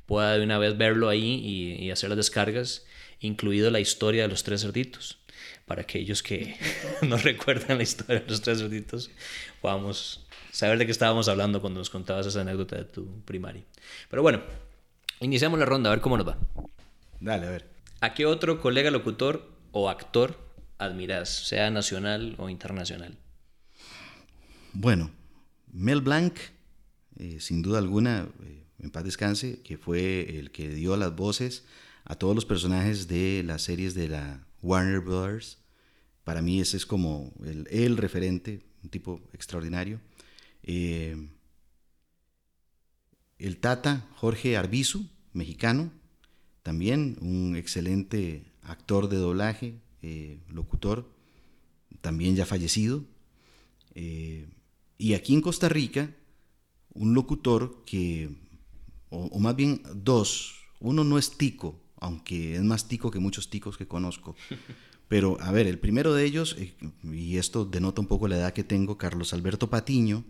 pueda 0.06 0.36
de 0.36 0.44
una 0.44 0.58
vez 0.58 0.76
verlo 0.76 1.08
ahí 1.08 1.76
y, 1.80 1.90
hacer 1.90 2.10
las 2.10 2.16
descargas, 2.16 2.84
incluido 3.20 3.70
la 3.70 3.80
historia 3.80 4.22
de 4.22 4.28
los 4.28 4.42
tres 4.42 4.62
cerditos. 4.62 5.18
Para 5.66 5.82
aquellos 5.82 6.22
que 6.22 6.56
no 7.02 7.18
recuerdan 7.18 7.76
la 7.76 7.82
historia 7.82 8.20
de 8.20 8.26
los 8.26 8.40
tres 8.40 8.58
cerditos, 8.58 9.10
podamos 9.60 10.26
saber 10.50 10.78
de 10.78 10.86
qué 10.86 10.92
estábamos 10.92 11.28
hablando 11.28 11.60
cuando 11.60 11.78
nos 11.78 11.90
contabas 11.90 12.26
esa 12.26 12.40
anécdota 12.40 12.76
de 12.76 12.84
tu 12.84 13.20
primaria. 13.22 13.62
Pero 14.08 14.22
bueno, 14.22 14.42
iniciamos 15.20 15.58
la 15.58 15.66
ronda, 15.66 15.90
a 15.90 15.94
ver 15.94 16.00
cómo 16.00 16.16
nos 16.16 16.26
va. 16.26 16.38
Dale, 17.20 17.46
a 17.46 17.50
ver. 17.50 17.66
¿A 18.00 18.14
qué 18.14 18.26
otro 18.26 18.60
colega 18.60 18.90
locutor 18.90 19.57
o 19.78 19.88
actor 19.88 20.36
admiras, 20.78 21.28
sea 21.46 21.70
nacional 21.70 22.34
o 22.38 22.48
internacional? 22.48 23.16
Bueno, 24.72 25.10
Mel 25.72 26.00
Blanc, 26.00 26.36
eh, 27.16 27.38
sin 27.40 27.62
duda 27.62 27.78
alguna, 27.78 28.28
eh, 28.44 28.64
en 28.80 28.90
paz 28.90 29.04
descanse, 29.04 29.62
que 29.62 29.76
fue 29.78 30.38
el 30.38 30.50
que 30.50 30.68
dio 30.68 30.96
las 30.96 31.14
voces 31.14 31.64
a 32.04 32.16
todos 32.16 32.34
los 32.34 32.44
personajes 32.44 33.06
de 33.08 33.42
las 33.44 33.62
series 33.62 33.94
de 33.94 34.08
la 34.08 34.46
Warner 34.62 35.00
Brothers. 35.00 35.58
Para 36.24 36.42
mí 36.42 36.60
ese 36.60 36.76
es 36.76 36.86
como 36.86 37.32
el, 37.44 37.96
referente, 37.96 38.64
un 38.82 38.90
tipo 38.90 39.20
extraordinario. 39.32 40.00
Eh, 40.62 41.28
el 43.38 43.58
Tata 43.58 44.06
Jorge 44.16 44.56
Arbizu, 44.56 45.08
mexicano, 45.32 45.92
también 46.62 47.16
un 47.20 47.56
excelente 47.56 48.44
actor 48.62 49.08
de 49.08 49.16
doblaje, 49.16 49.80
locutor, 50.48 51.10
también 52.00 52.36
ya 52.36 52.46
fallecido. 52.46 53.04
Y 53.94 55.14
aquí 55.14 55.32
en 55.34 55.40
Costa 55.40 55.68
Rica, 55.68 56.14
un 56.92 57.14
locutor 57.14 57.84
que, 57.86 58.30
o, 59.10 59.38
más 59.38 59.54
bien 59.54 59.82
dos, 59.94 60.56
uno 60.80 61.04
no 61.04 61.18
es 61.18 61.38
tico, 61.38 61.80
aunque 62.00 62.56
es 62.56 62.62
más 62.62 62.88
tico 62.88 63.10
que 63.10 63.20
muchos 63.20 63.48
ticos 63.48 63.78
que 63.78 63.86
conozco. 63.86 64.34
Pero, 65.08 65.40
a 65.40 65.52
ver, 65.52 65.66
el 65.66 65.78
primero 65.78 66.12
de 66.12 66.24
ellos, 66.24 66.56
eh, 66.58 66.74
y 67.04 67.38
esto 67.38 67.64
denota 67.64 68.00
un 68.00 68.08
poco 68.08 68.28
la 68.28 68.36
edad 68.36 68.52
que 68.52 68.64
tengo, 68.64 68.98
Carlos 68.98 69.32
Alberto 69.32 69.70
Patiño, 69.70 70.24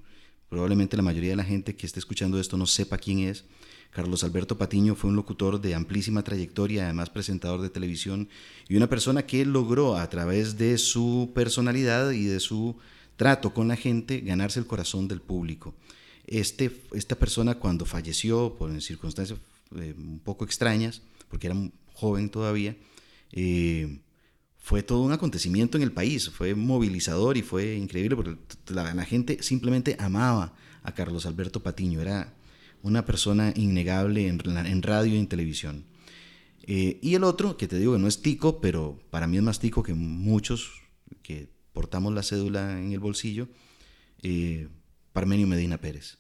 probablemente 0.49 0.97
la 0.97 1.03
mayoría 1.03 1.31
de 1.31 1.37
la 1.37 1.45
gente 1.45 1.75
que 1.75 1.87
esté 1.87 1.99
escuchando 1.99 2.39
esto 2.39 2.57
no 2.57 2.67
sepa 2.67 2.99
quién 2.99 3.21
es. 3.21 3.45
Carlos 3.91 4.23
Alberto 4.23 4.59
Patiño 4.59 4.95
fue 4.95 5.11
un 5.11 5.17
locutor 5.17 5.61
de 5.61 5.75
amplísima 5.75 6.23
trayectoria, 6.23 6.85
además 6.85 7.11
presentador 7.11 7.61
de 7.63 7.71
televisión, 7.71 8.29
y 8.69 8.77
una 8.77 8.89
persona 8.89 9.27
que 9.27 9.45
logró 9.45 9.97
a 9.97 10.09
través 10.09 10.59
de 10.59 10.79
su 10.79 11.33
personalidad 11.35 12.11
y 12.11 12.25
de 12.25 12.41
su 12.41 12.77
trato 13.17 13.53
con 13.53 13.69
la 13.69 13.77
gente, 13.77 14.21
ganarse 14.21 14.61
el 14.61 14.67
corazón 14.67 15.09
del 15.09 15.21
público. 15.21 15.75
Este, 16.27 16.71
esta 16.93 17.17
persona 17.17 17.57
cuando 17.57 17.87
falleció 17.87 18.55
por 18.57 18.81
circunstancias 18.81 19.39
eh, 19.77 19.95
un 19.97 20.21
poco 20.21 20.45
extrañas, 20.45 21.03
porque 21.29 21.49
era 21.49 21.57
joven 21.95 22.31
todavía, 22.31 22.77
eh, 23.33 24.01
fue 24.59 24.83
todo 24.83 25.01
un 25.01 25.13
acontecimiento 25.13 25.79
en 25.79 25.83
el 25.83 25.93
país, 25.93 26.29
fue 26.29 26.55
movilizador 26.55 27.37
y 27.39 27.43
fue 27.43 27.75
increíble 27.75 28.17
porque 28.17 28.37
la, 28.69 29.05
gente 29.05 29.43
simplemente 29.43 29.97
amaba 29.99 30.55
a 30.83 30.93
Carlos 30.93 31.25
Alberto 31.25 31.63
Patiño, 31.63 32.03
era 32.03 32.35
una 32.83 33.05
persona 33.05 33.53
innegable 33.57 34.29
en, 34.29 34.83
radio 34.83 35.15
y 35.15 35.19
en 35.19 35.29
televisión. 35.29 35.87
Eh, 36.63 36.99
y 37.03 37.15
el 37.15 37.25
otro, 37.25 37.57
que 37.57 37.69
te 37.69 37.79
digo 37.79 37.95
que 37.95 37.99
no 37.99 38.09
es 38.09 38.23
tico, 38.23 38.61
pero 38.61 39.01
para 39.11 39.27
mí 39.27 39.37
es 39.37 39.43
más 39.43 39.59
tico 39.59 39.83
que 39.83 39.95
muchos 39.95 40.71
que 41.23 41.49
portamos 41.73 42.13
la 42.13 42.23
cédula 42.23 42.79
en 42.79 42.93
el 42.93 43.01
bolsillo, 43.01 43.49
eh, 44.23 44.69
Parmenio 45.13 45.47
Medina 45.47 45.79
Pérez. 45.79 46.19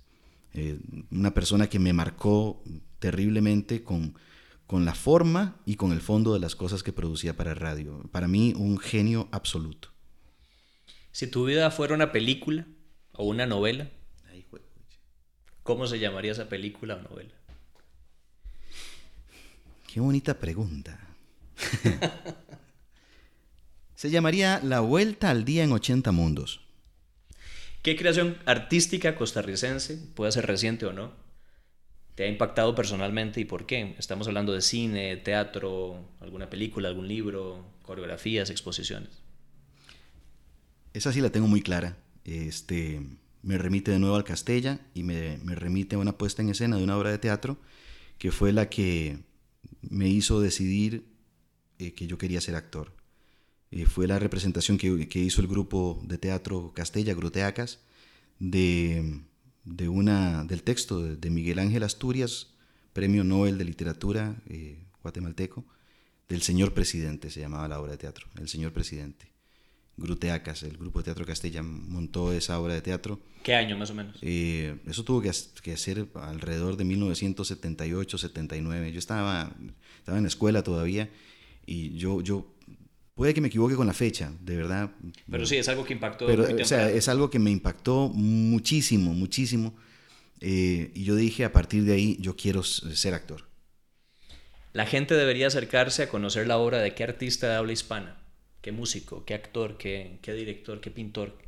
Eh, 0.54 0.78
una 1.10 1.34
persona 1.34 1.68
que 1.68 1.78
me 1.78 1.92
marcó 1.92 2.62
terriblemente 2.98 3.82
con, 3.82 4.14
con 4.66 4.84
la 4.84 4.94
forma 4.94 5.60
y 5.66 5.76
con 5.76 5.92
el 5.92 6.00
fondo 6.00 6.32
de 6.32 6.40
las 6.40 6.56
cosas 6.56 6.82
que 6.82 6.92
producía 6.92 7.36
para 7.36 7.54
radio. 7.54 8.02
Para 8.10 8.28
mí, 8.28 8.54
un 8.56 8.78
genio 8.78 9.28
absoluto. 9.30 9.90
Si 11.12 11.26
tu 11.26 11.44
vida 11.44 11.70
fuera 11.70 11.94
una 11.94 12.12
película 12.12 12.66
o 13.12 13.24
una 13.24 13.46
novela, 13.46 13.90
¿cómo 15.68 15.86
se 15.86 15.98
llamaría 15.98 16.32
esa 16.32 16.48
película 16.48 16.94
o 16.94 17.02
novela? 17.02 17.34
Qué 19.86 20.00
bonita 20.00 20.38
pregunta. 20.38 20.98
Se 23.94 24.08
llamaría 24.08 24.60
La 24.64 24.80
Vuelta 24.80 25.28
al 25.28 25.44
Día 25.44 25.64
en 25.64 25.72
80 25.72 26.10
Mundos. 26.10 26.62
¿Qué 27.82 27.96
creación 27.96 28.38
artística 28.46 29.14
costarricense, 29.14 29.98
puede 30.14 30.32
ser 30.32 30.46
reciente 30.46 30.86
o 30.86 30.94
no, 30.94 31.12
te 32.14 32.24
ha 32.24 32.28
impactado 32.28 32.74
personalmente 32.74 33.38
y 33.38 33.44
por 33.44 33.66
qué? 33.66 33.94
Estamos 33.98 34.26
hablando 34.26 34.54
de 34.54 34.62
cine, 34.62 35.18
teatro, 35.18 36.02
alguna 36.20 36.48
película, 36.48 36.88
algún 36.88 37.08
libro, 37.08 37.62
coreografías, 37.82 38.48
exposiciones. 38.48 39.10
Esa 40.94 41.12
sí 41.12 41.20
la 41.20 41.28
tengo 41.28 41.46
muy 41.46 41.60
clara. 41.60 41.98
Este, 42.24 43.02
me 43.42 43.58
remite 43.58 43.90
de 43.90 43.98
nuevo 43.98 44.16
al 44.16 44.24
Castella 44.24 44.80
y 44.94 45.02
me, 45.02 45.38
remite 45.38 45.96
a 45.96 45.98
una 45.98 46.18
puesta 46.18 46.42
en 46.42 46.50
escena 46.50 46.76
de 46.76 46.84
una 46.84 46.96
obra 46.96 47.10
de 47.10 47.18
teatro 47.18 47.58
que 48.18 48.32
fue 48.32 48.52
la 48.52 48.68
que 48.68 49.18
me 49.82 50.08
hizo 50.08 50.40
decidir 50.40 51.06
eh, 51.78 51.92
que 51.92 52.06
yo 52.06 52.18
quería 52.18 52.40
ser 52.40 52.56
actor. 52.56 52.92
Eh, 53.70 53.86
fue 53.86 54.06
la 54.06 54.18
representación 54.18 54.78
que, 54.78 55.08
hizo 55.20 55.40
el 55.40 55.46
grupo 55.46 56.00
de 56.04 56.18
teatro 56.18 56.72
Castella, 56.74 57.14
Gruteacas, 57.14 57.80
de, 58.38 59.20
de 59.64 59.88
una, 59.88 60.44
del 60.44 60.62
texto 60.62 61.00
de, 61.02 61.30
Miguel 61.30 61.58
Ángel 61.58 61.82
Asturias, 61.82 62.54
Premio 62.92 63.24
Nobel 63.24 63.58
de 63.58 63.64
Literatura 63.64 64.36
eh, 64.48 64.78
guatemalteco, 65.02 65.64
del 66.28 66.42
Señor 66.42 66.74
Presidente, 66.74 67.30
se 67.30 67.40
llamaba 67.40 67.68
la 67.68 67.80
obra 67.80 67.92
de 67.92 67.98
teatro, 67.98 68.26
El 68.38 68.48
Señor 68.48 68.72
Presidente. 68.72 69.37
Gruteacas, 69.98 70.62
el 70.62 70.78
grupo 70.78 71.00
de 71.00 71.04
teatro 71.04 71.26
Castella 71.26 71.62
montó 71.62 72.32
esa 72.32 72.58
obra 72.58 72.74
de 72.74 72.80
teatro. 72.80 73.20
¿Qué 73.42 73.54
año 73.54 73.76
más 73.76 73.90
o 73.90 73.94
menos? 73.94 74.16
Eh, 74.22 74.76
eso 74.86 75.04
tuvo 75.04 75.20
que, 75.20 75.30
que, 75.62 75.72
hacer 75.72 76.06
alrededor 76.14 76.76
de 76.76 76.84
1978-79. 76.84 78.90
Yo 78.90 78.98
estaba, 78.98 79.52
estaba 79.98 80.18
en 80.18 80.24
la 80.24 80.28
escuela 80.28 80.62
todavía 80.62 81.10
y 81.66 81.96
yo, 81.98 82.22
yo 82.22 82.54
Puede 83.18 83.34
que 83.34 83.40
me 83.40 83.48
equivoque 83.48 83.74
con 83.74 83.88
la 83.88 83.94
fecha, 83.94 84.32
de 84.42 84.56
verdad. 84.56 84.92
Pero 85.28 85.44
sí, 85.44 85.56
es 85.56 85.68
algo 85.68 85.84
que 85.84 85.92
impactó. 85.92 86.26
Pero, 86.26 86.44
o 86.44 86.64
sea, 86.64 86.88
es 86.88 87.08
algo 87.08 87.30
que 87.30 87.40
me 87.40 87.50
impactó 87.50 88.10
muchísimo, 88.14 89.12
muchísimo. 89.12 89.74
Eh, 90.40 90.92
y 90.94 91.02
yo 91.02 91.16
dije, 91.16 91.44
a 91.44 91.52
partir 91.52 91.82
de 91.82 91.94
ahí, 91.94 92.16
yo 92.20 92.36
quiero 92.36 92.62
ser 92.62 93.14
actor. 93.14 93.48
La 94.72 94.86
gente 94.86 95.14
debería 95.14 95.48
acercarse 95.48 96.04
a 96.04 96.08
conocer 96.08 96.46
la 96.46 96.58
obra 96.58 96.78
de 96.78 96.94
qué 96.94 97.02
artista 97.02 97.48
de 97.48 97.56
habla 97.56 97.72
hispana, 97.72 98.18
qué 98.60 98.72
músico, 98.72 99.24
qué 99.24 99.34
actor, 99.34 99.76
qué, 99.78 100.18
qué 100.22 100.32
director, 100.32 100.80
qué 100.80 100.90
pintor. 100.90 101.38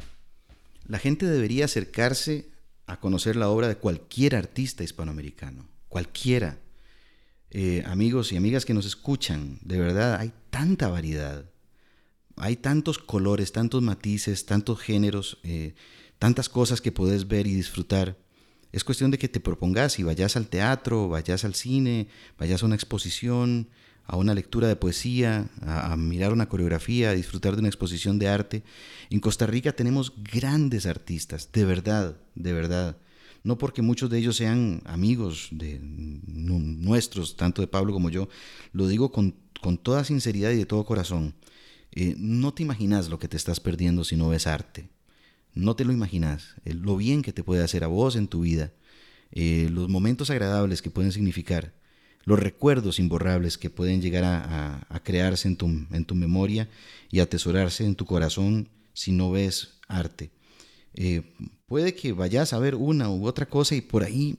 La 0.87 0.99
gente 0.99 1.27
debería 1.27 1.67
acercarse 1.67 2.49
a 2.87 2.99
conocer 2.99 3.37
la 3.37 3.49
obra 3.49 3.69
de 3.69 3.77
cualquier 3.77 4.35
artista 4.35 4.83
hispanoamericano, 4.83 5.69
cualquiera. 5.89 6.59
Eh, 7.51 7.83
amigos 7.87 8.33
y 8.33 8.37
amigas 8.37 8.65
que 8.65 8.75
nos 8.75 8.87
escuchan, 8.87 9.59
de 9.63 9.79
verdad, 9.79 10.17
hay 10.21 10.33
tanta 10.51 10.89
variedad 10.89 11.51
hay 12.41 12.57
tantos 12.57 12.99
colores, 12.99 13.53
tantos 13.53 13.83
matices, 13.83 14.47
tantos 14.47 14.81
géneros, 14.81 15.39
eh, 15.43 15.75
tantas 16.19 16.49
cosas 16.49 16.81
que 16.81 16.91
puedes 16.91 17.29
ver 17.29 17.47
y 17.47 17.55
disfrutar. 17.55 18.17
Es 18.73 18.83
cuestión 18.83 19.11
de 19.11 19.19
que 19.19 19.29
te 19.29 19.41
propongas 19.41 19.99
y 19.99 20.05
vayas 20.05 20.37
al 20.37 20.49
teatro, 20.49 21.09
vayas 21.09 21.45
al 21.45 21.55
cine, 21.55 22.09
vayas 22.39 22.63
a 22.63 22.67
una 22.67 22.77
exposición, 22.77 23.69
a 24.11 24.17
una 24.17 24.35
lectura 24.35 24.67
de 24.67 24.75
poesía, 24.75 25.49
a, 25.63 25.97
mirar 25.97 26.33
una 26.33 26.49
coreografía, 26.49 27.11
a 27.11 27.15
disfrutar 27.15 27.53
de 27.55 27.61
una 27.61 27.69
exposición 27.69 28.19
de 28.19 28.27
arte. 28.27 28.65
En 29.09 29.21
Costa 29.21 29.47
Rica 29.47 29.71
tenemos 29.71 30.13
grandes 30.33 30.85
artistas, 30.85 31.53
de 31.53 31.65
verdad, 31.65 32.17
de 32.35 32.53
verdad. 32.53 32.97
No 33.45 33.57
porque 33.57 33.83
muchos 33.83 34.11
de 34.11 34.19
ellos 34.19 34.35
sean 34.35 34.83
amigos 34.85 35.47
de 35.53 35.79
nuestros, 35.81 37.37
tanto 37.37 37.63
de 37.63 37.69
Pablo 37.69 37.93
como 37.93 38.11
yo, 38.11 38.29
lo 38.73 38.89
digo 38.89 39.13
con, 39.13 39.37
con 39.61 39.79
toda 39.79 40.03
sinceridad 40.03 40.51
y 40.51 40.57
de 40.57 40.67
todo 40.67 40.85
corazón. 40.85 41.37
Eh, 41.93 42.17
no 42.19 42.53
te 42.53 42.65
imaginas 42.65 43.11
lo 43.11 43.21
que 43.21 43.29
te 43.29 43.37
estás 43.37 43.61
perdiendo 43.61 44.03
si 44.03 44.17
no 44.17 44.29
ves 44.31 44.49
arte. 44.49 44.89
No 45.55 45.77
te 45.77 45.85
lo 45.85 45.93
imaginas. 45.93 46.57
lo 46.65 46.97
bien 46.97 47.23
que 47.23 47.33
te 47.33 47.45
puede 47.45 47.63
hacer 47.63 47.85
a 47.85 47.87
vos 47.87 48.17
en 48.17 48.27
tu 48.27 48.41
vida. 48.41 48.73
eh, 49.33 49.69
los 49.71 49.89
momentos 49.89 50.31
agradables 50.31 50.83
que 50.83 50.91
pueden 50.91 51.13
significar, 51.13 51.73
los 52.25 52.39
recuerdos 52.39 52.99
imborrables 52.99 53.59
que 53.59 53.71
pueden 53.71 54.03
llegar 54.03 54.25
a, 54.25 55.01
crearse 55.03 55.49
en 55.49 55.57
tu, 55.57 55.67
en 55.67 56.05
tu, 56.05 56.15
memoria 56.15 56.69
y 57.11 57.21
atesorarse 57.21 57.85
en 57.85 57.95
tu 57.95 58.05
corazón 58.05 58.69
si 58.93 59.13
no 59.13 59.31
ves 59.31 59.79
arte. 59.89 60.31
Eh, 60.95 61.23
puede 61.67 61.95
que 61.95 62.13
vayas 62.13 62.53
a 62.53 62.59
ver 62.59 62.75
una 62.75 63.09
u 63.11 63.27
otra 63.27 63.47
cosa 63.47 63.75
y 63.75 63.81
por 63.81 64.03
ahí 64.03 64.37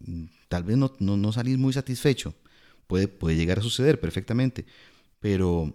mm, 0.00 0.24
tal 0.48 0.64
vez 0.64 0.76
no, 0.76 0.94
no, 0.98 1.32
salís 1.32 1.58
muy 1.58 1.72
satisfecho. 1.72 2.34
Puede, 2.86 3.08
puede 3.08 3.36
llegar 3.36 3.58
a 3.58 3.62
suceder 3.62 4.00
perfectamente, 4.00 4.64
pero 5.20 5.74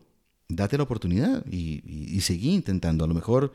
date 0.49 0.77
la 0.77 0.83
oportunidad 0.83 1.45
y, 1.45 1.83
y, 1.85 2.21
seguí 2.21 2.53
intentando. 2.53 3.05
A 3.05 3.07
lo 3.07 3.13
mejor 3.13 3.53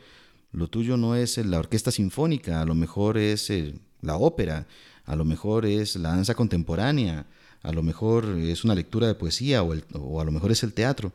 lo 0.52 0.68
tuyo 0.68 0.96
no 0.96 1.16
es 1.16 1.38
la 1.38 1.58
orquesta 1.58 1.90
sinfónica, 1.90 2.60
a 2.60 2.64
lo 2.64 2.76
mejor 2.76 3.18
es 3.18 3.52
la 4.00 4.16
ópera, 4.16 4.68
a 5.04 5.16
lo 5.16 5.24
mejor 5.24 5.66
es 5.66 5.96
la 5.96 6.10
danza 6.10 6.34
contemporánea, 6.34 7.26
a 7.62 7.72
lo 7.72 7.82
mejor 7.82 8.38
es 8.38 8.64
una 8.64 8.74
lectura 8.74 9.06
de 9.06 9.14
poesía 9.14 9.62
o, 9.62 10.20
a 10.20 10.24
lo 10.24 10.32
mejor 10.32 10.52
es 10.52 10.62
el 10.62 10.72
teatro, 10.72 11.12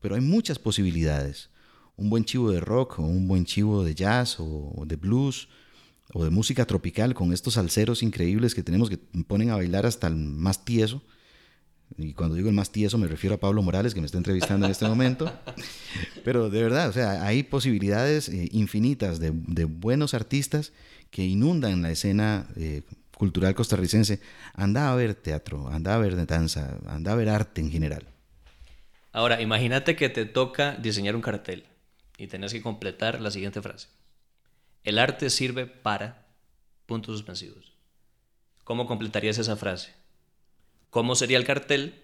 pero 0.00 0.14
hay 0.14 0.20
muchas 0.20 0.58
posibilidades. 0.58 1.50
Un 1.96 2.10
buen 2.10 2.24
chivo 2.24 2.50
de 2.50 2.60
rock 2.60 2.98
o 2.98 3.02
un 3.02 3.26
buen 3.26 3.44
chivo 3.44 3.82
de 3.82 3.94
jazz 3.94 4.36
o, 4.38 4.84
de 4.86 4.96
blues 4.96 5.48
o 6.12 6.24
de 6.24 6.30
música 6.30 6.64
tropical 6.64 7.14
con 7.14 7.32
estos 7.32 7.54
salseros 7.54 8.02
increíbles 8.02 8.54
que 8.54 8.62
tenemos 8.62 8.88
que 8.88 8.98
ponen 8.98 9.50
a 9.50 9.56
bailar 9.56 9.86
hasta 9.86 10.06
el 10.06 10.16
más 10.16 10.64
tieso. 10.64 11.02
Y 11.96 12.12
cuando 12.12 12.36
digo 12.36 12.48
el 12.48 12.54
más 12.54 12.70
tieso 12.70 12.98
me 12.98 13.08
refiero 13.08 13.34
a 13.34 13.40
Pablo 13.40 13.62
Morales, 13.62 13.94
que 13.94 14.00
me 14.00 14.06
está 14.06 14.18
entrevistando 14.18 14.66
en 14.66 14.72
este 14.72 14.86
momento. 14.86 15.32
Pero 16.24 16.50
de 16.50 16.62
verdad, 16.62 16.90
o 16.90 16.92
sea, 16.92 17.24
hay 17.24 17.42
posibilidades 17.42 18.28
eh, 18.28 18.48
infinitas 18.52 19.18
de, 19.18 19.30
buenos 19.64 20.14
artistas 20.14 20.72
que 21.10 21.24
inundan 21.24 21.82
la 21.82 21.90
escena 21.90 22.46
eh, 22.56 22.82
cultural 23.18 23.54
costarricense, 23.54 24.20
anda 24.54 24.90
a 24.90 24.94
ver 24.94 25.14
teatro, 25.14 25.68
anda 25.68 25.94
a 25.94 25.98
ver 25.98 26.14
danza, 26.24 26.78
anda 26.86 27.12
a 27.12 27.16
ver 27.16 27.28
arte 27.28 27.60
en 27.60 27.70
general. 27.70 28.06
Ahora, 29.12 29.42
imagínate 29.42 29.96
que 29.96 30.08
te 30.08 30.24
toca 30.24 30.76
diseñar 30.76 31.16
un 31.16 31.22
cartel 31.22 31.64
y 32.16 32.28
tenés 32.28 32.52
que 32.52 32.62
completar 32.62 33.20
la 33.20 33.30
siguiente 33.30 33.60
frase. 33.60 33.88
El 34.84 34.98
arte 34.98 35.28
sirve 35.28 35.66
para 35.66 36.26
puntos 36.86 37.16
suspensivos. 37.16 37.74
¿Cómo 38.64 38.86
completarías 38.86 39.38
esa 39.38 39.56
frase? 39.56 39.92
¿Cómo 40.90 41.16
sería 41.16 41.38
el 41.38 41.44
cartel 41.44 42.00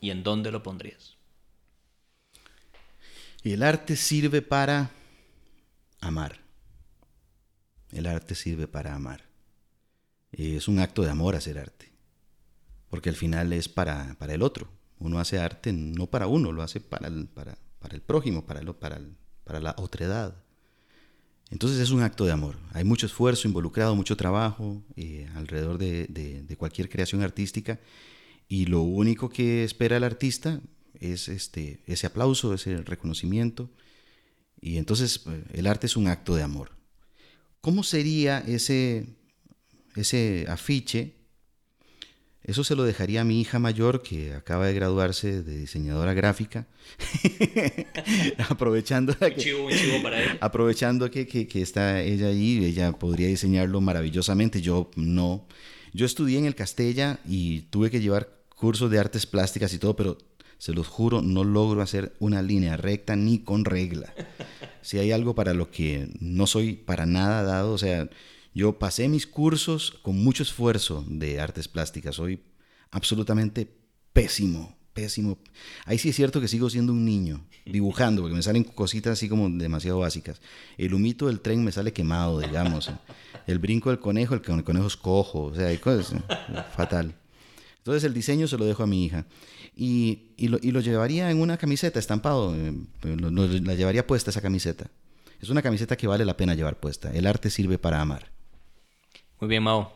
y 0.00 0.10
en 0.10 0.22
dónde 0.22 0.52
lo 0.52 0.62
pondrías? 0.62 1.16
El 3.42 3.62
arte 3.62 3.96
sirve 3.96 4.40
para 4.40 4.90
amar. 6.00 6.38
El 7.90 8.06
arte 8.06 8.34
sirve 8.34 8.68
para 8.68 8.94
amar 8.94 9.23
es 10.36 10.68
un 10.68 10.78
acto 10.78 11.02
de 11.02 11.10
amor 11.10 11.36
hacer 11.36 11.58
arte, 11.58 11.92
porque 12.88 13.08
al 13.08 13.16
final 13.16 13.52
es 13.52 13.68
para, 13.68 14.16
para 14.18 14.34
el 14.34 14.42
otro. 14.42 14.68
Uno 14.98 15.18
hace 15.18 15.38
arte 15.38 15.72
no 15.72 16.06
para 16.06 16.26
uno, 16.26 16.52
lo 16.52 16.62
hace 16.62 16.80
para 16.80 17.08
el, 17.08 17.26
para, 17.26 17.58
para 17.78 17.94
el 17.94 18.00
prójimo, 18.00 18.46
para, 18.46 18.60
el, 18.60 18.74
para, 18.74 19.00
para 19.44 19.60
la 19.60 19.74
otredad. 19.78 20.34
Entonces 21.50 21.78
es 21.78 21.90
un 21.90 22.02
acto 22.02 22.24
de 22.24 22.32
amor. 22.32 22.56
Hay 22.72 22.84
mucho 22.84 23.06
esfuerzo 23.06 23.46
involucrado, 23.46 23.94
mucho 23.94 24.16
trabajo 24.16 24.82
eh, 24.96 25.28
alrededor 25.34 25.78
de, 25.78 26.06
de, 26.08 26.56
cualquier 26.56 26.88
creación 26.88 27.22
artística 27.22 27.78
y 28.48 28.66
lo 28.66 28.82
único 28.82 29.28
que 29.28 29.64
espera 29.64 29.96
el 29.96 30.04
artista 30.04 30.60
es 30.98 31.28
este, 31.28 31.82
ese 31.86 32.06
aplauso, 32.06 32.54
ese 32.54 32.78
reconocimiento. 32.78 33.70
Y 34.60 34.78
entonces 34.78 35.22
eh, 35.26 35.44
el 35.52 35.66
arte 35.66 35.86
es 35.86 35.96
un 35.96 36.08
acto 36.08 36.34
de 36.34 36.42
amor. 36.42 36.70
¿Cómo 37.60 37.82
sería 37.82 38.40
ese, 38.40 39.06
ese 39.94 40.46
afiche, 40.48 41.14
eso 42.44 42.62
se 42.62 42.76
lo 42.76 42.84
dejaría 42.84 43.22
a 43.22 43.24
mi 43.24 43.40
hija 43.40 43.58
mayor 43.58 44.02
que 44.02 44.34
acaba 44.34 44.66
de 44.66 44.74
graduarse 44.74 45.42
de 45.42 45.56
diseñadora 45.56 46.12
gráfica, 46.12 46.66
aprovechando, 48.50 49.16
que, 49.18 50.36
aprovechando 50.40 51.10
que, 51.10 51.26
que, 51.26 51.62
está 51.62 52.02
ella 52.02 52.26
ahí, 52.28 52.62
ella 52.62 52.92
podría 52.92 53.28
diseñarlo 53.28 53.80
maravillosamente, 53.80 54.60
yo 54.60 54.90
no. 54.94 55.46
Yo 55.94 56.04
estudié 56.04 56.38
en 56.38 56.44
el 56.44 56.54
Castella 56.54 57.18
y 57.26 57.62
tuve 57.70 57.90
que 57.90 58.00
llevar 58.00 58.28
cursos 58.54 58.90
de 58.90 58.98
artes 58.98 59.24
plásticas 59.24 59.72
y 59.72 59.78
todo, 59.78 59.96
pero 59.96 60.18
se 60.58 60.72
los 60.72 60.86
juro, 60.86 61.22
no 61.22 61.44
logro 61.44 61.80
hacer 61.80 62.14
una 62.18 62.42
línea 62.42 62.76
recta 62.76 63.16
ni 63.16 63.38
con 63.38 63.64
regla. 63.64 64.12
Si 64.82 64.98
hay 64.98 65.12
algo 65.12 65.34
para 65.34 65.54
lo 65.54 65.70
que 65.70 66.10
no 66.20 66.46
soy 66.46 66.74
para 66.74 67.06
nada 67.06 67.42
dado, 67.42 67.72
o 67.72 67.78
sea, 67.78 68.08
yo 68.54 68.78
pasé 68.78 69.08
mis 69.08 69.26
cursos 69.26 69.98
con 70.02 70.22
mucho 70.22 70.44
esfuerzo 70.44 71.04
de 71.08 71.40
artes 71.40 71.66
plásticas. 71.66 72.14
Soy 72.14 72.40
absolutamente 72.92 73.68
pésimo, 74.12 74.76
pésimo. 74.92 75.38
Ahí 75.84 75.98
sí 75.98 76.10
es 76.10 76.16
cierto 76.16 76.40
que 76.40 76.46
sigo 76.46 76.70
siendo 76.70 76.92
un 76.92 77.04
niño, 77.04 77.44
dibujando, 77.66 78.22
porque 78.22 78.36
me 78.36 78.42
salen 78.42 78.62
cositas 78.62 79.14
así 79.14 79.28
como 79.28 79.50
demasiado 79.50 79.98
básicas. 79.98 80.40
El 80.78 80.94
humito 80.94 81.26
del 81.26 81.40
tren 81.40 81.64
me 81.64 81.72
sale 81.72 81.92
quemado, 81.92 82.38
digamos. 82.38 82.90
El 83.48 83.58
brinco 83.58 83.90
del 83.90 83.98
conejo, 83.98 84.34
el 84.34 84.42
conejo 84.42 84.86
es 84.86 84.96
cojo, 84.96 85.46
o 85.46 85.54
sea, 85.54 85.66
hay 85.66 85.78
cosas 85.78 86.14
fatal. 86.76 87.14
Entonces 87.78 88.04
el 88.04 88.14
diseño 88.14 88.46
se 88.46 88.56
lo 88.56 88.64
dejo 88.64 88.84
a 88.84 88.86
mi 88.86 89.04
hija. 89.04 89.26
Y, 89.76 90.30
lo, 90.38 90.58
llevaría 90.58 91.28
en 91.30 91.40
una 91.40 91.56
camiseta 91.56 91.98
estampado, 91.98 92.54
eh, 92.54 92.72
la 93.02 93.74
llevaría 93.74 94.06
puesta 94.06 94.30
esa 94.30 94.40
camiseta. 94.40 94.88
Es 95.42 95.50
una 95.50 95.60
camiseta 95.60 95.96
que 95.96 96.06
vale 96.06 96.24
la 96.24 96.36
pena 96.36 96.54
llevar 96.54 96.78
puesta. 96.78 97.12
El 97.12 97.26
arte 97.26 97.50
sirve 97.50 97.78
para 97.78 98.00
amar. 98.00 98.33
Muy 99.44 99.50
bien, 99.50 99.62
Mao. 99.62 99.92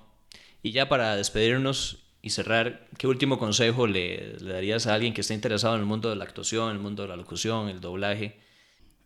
Y 0.63 0.73
ya 0.73 0.91
para 0.91 1.17
despedirnos 1.17 2.05
y 2.21 2.29
cerrar, 2.29 2.87
¿qué 2.99 3.07
último 3.07 3.39
consejo 3.39 3.87
le, 3.87 4.37
darías 4.43 4.87
a 4.87 4.93
alguien 4.93 5.15
que 5.15 5.23
esté 5.23 5.33
interesado 5.33 5.75
en 5.75 5.81
el 5.81 5.87
mundo 5.87 6.11
de 6.11 6.17
la 6.17 6.25
actuación, 6.25 6.71
el 6.71 6.79
mundo 6.79 7.05
de 7.05 7.09
la 7.09 7.17
locución, 7.17 7.71
el 7.71 7.81
doblaje? 7.81 8.39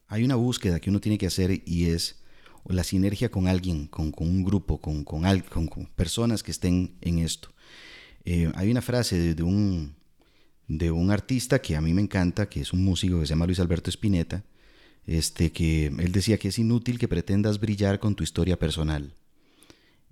Hay 0.09 0.25
una 0.25 0.35
búsqueda 0.35 0.81
que 0.81 0.91
uno 0.91 1.01
tiene 1.01 1.17
que 1.17 1.29
hacer 1.29 1.63
y 1.65 1.91
es 1.91 2.25
la 2.67 2.83
sinergia 2.83 3.31
con 3.31 3.47
alguien, 3.47 3.87
con, 3.87 4.13
un 4.17 4.43
grupo, 4.43 4.81
con, 4.81 5.05
con, 5.05 5.23
personas 5.95 6.43
que 6.43 6.51
estén 6.51 6.97
en 7.03 7.21
esto. 7.21 7.51
Eh, 8.25 8.51
hay 8.57 8.69
una 8.69 8.83
frase 8.83 9.37
de, 9.37 9.43
un, 9.45 9.95
de 10.67 10.91
un 10.91 11.13
artista 11.13 11.63
que 11.63 11.77
a 11.77 11.81
mí 11.81 11.95
me 11.95 12.03
encanta, 12.03 12.49
que 12.49 12.63
es 12.63 12.73
un 12.73 12.85
músico 12.85 13.21
que 13.21 13.27
se 13.27 13.31
llama 13.31 13.47
Luis 13.47 13.61
Alberto 13.61 13.91
Spinetta, 13.91 14.43
este, 15.07 15.53
que 15.53 15.87
él 15.87 16.11
decía 16.11 16.37
que 16.37 16.49
es 16.49 16.59
inútil 16.59 16.99
que 16.99 17.07
pretendas 17.07 17.61
brillar 17.61 18.01
con 18.01 18.17
tu 18.17 18.25
historia 18.25 18.59
personal. 18.59 19.15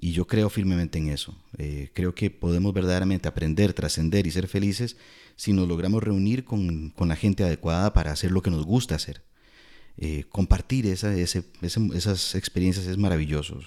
Y 0.03 0.13
yo 0.13 0.27
creo 0.27 0.49
firmemente 0.49 0.99
en 0.99 1.09
eso. 1.09 1.37
Eh, 1.59 1.91
creo 1.93 2.15
que 2.15 2.31
podemos 2.31 2.73
verdaderamente 2.73 3.29
aprender, 3.29 3.75
trascender 3.75 4.27
y 4.27 4.31
ser 4.31 4.49
felices 4.49 4.97
si 5.37 5.53
nos 5.53 5.69
logramos 5.69 6.03
reunir 6.03 6.45
con, 6.45 6.95
la 6.99 7.17
gente 7.17 7.45
adecuada 7.45 7.93
para 7.93 8.11
hacer 8.11 8.31
lo 8.31 8.41
que 8.41 8.51
nos 8.51 8.65
gusta 8.65 8.95
hacer. 8.95 9.23
Eh, 9.99 10.25
compartir 10.31 10.87
esa, 10.87 11.15
esas 11.15 12.35
experiencias 12.35 12.87
es 12.87 12.97
maravilloso. 12.97 13.61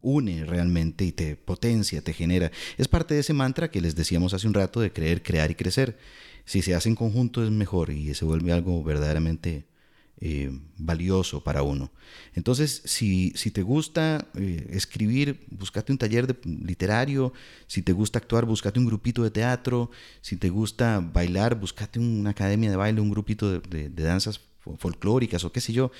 une 0.00 0.44
realmente 0.44 1.04
y 1.04 1.12
te 1.12 1.36
potencia, 1.36 2.02
te 2.02 2.12
genera. 2.12 2.50
Es 2.76 2.88
parte 2.88 3.14
de 3.14 3.20
ese 3.20 3.32
mantra 3.32 3.70
que 3.70 3.80
les 3.80 3.94
decíamos 3.94 4.34
hace 4.34 4.48
un 4.48 4.54
rato 4.54 4.80
de 4.80 4.92
creer, 4.92 5.22
crear 5.22 5.52
y 5.52 5.54
crecer. 5.54 5.96
Si 6.44 6.62
se 6.62 6.74
hace 6.74 6.88
en 6.88 6.96
conjunto 6.96 7.44
es 7.44 7.50
mejor 7.50 7.90
y 7.90 8.12
se 8.14 8.24
vuelve 8.24 8.50
algo 8.50 8.82
verdaderamente 8.82 9.64
eh, 10.24 10.56
valioso 10.78 11.42
para 11.42 11.64
uno. 11.64 11.90
Entonces, 12.34 12.82
si, 12.84 13.32
si 13.34 13.50
te 13.50 13.62
gusta 13.62 14.28
eh, 14.36 14.68
escribir, 14.70 15.44
búscate 15.50 15.90
un 15.90 15.98
taller 15.98 16.28
de, 16.28 16.36
literario, 16.44 17.32
si 17.66 17.82
te 17.82 17.92
gusta 17.92 18.20
actuar, 18.20 18.46
búscate 18.46 18.78
un 18.78 18.86
grupito 18.86 19.24
de 19.24 19.32
teatro, 19.32 19.90
si 20.20 20.36
te 20.36 20.48
gusta 20.48 21.00
bailar, 21.00 21.58
búscate 21.58 21.98
una 21.98 22.30
academia 22.30 22.70
de 22.70 22.76
baile, 22.76 23.00
un 23.00 23.10
grupito 23.10 23.60
de, 23.60 23.88
danzas 23.88 24.40
folclóricas 24.78 25.42
o 25.42 25.50
qué 25.50 25.60
sé 25.60 25.72
yo. 25.72 25.90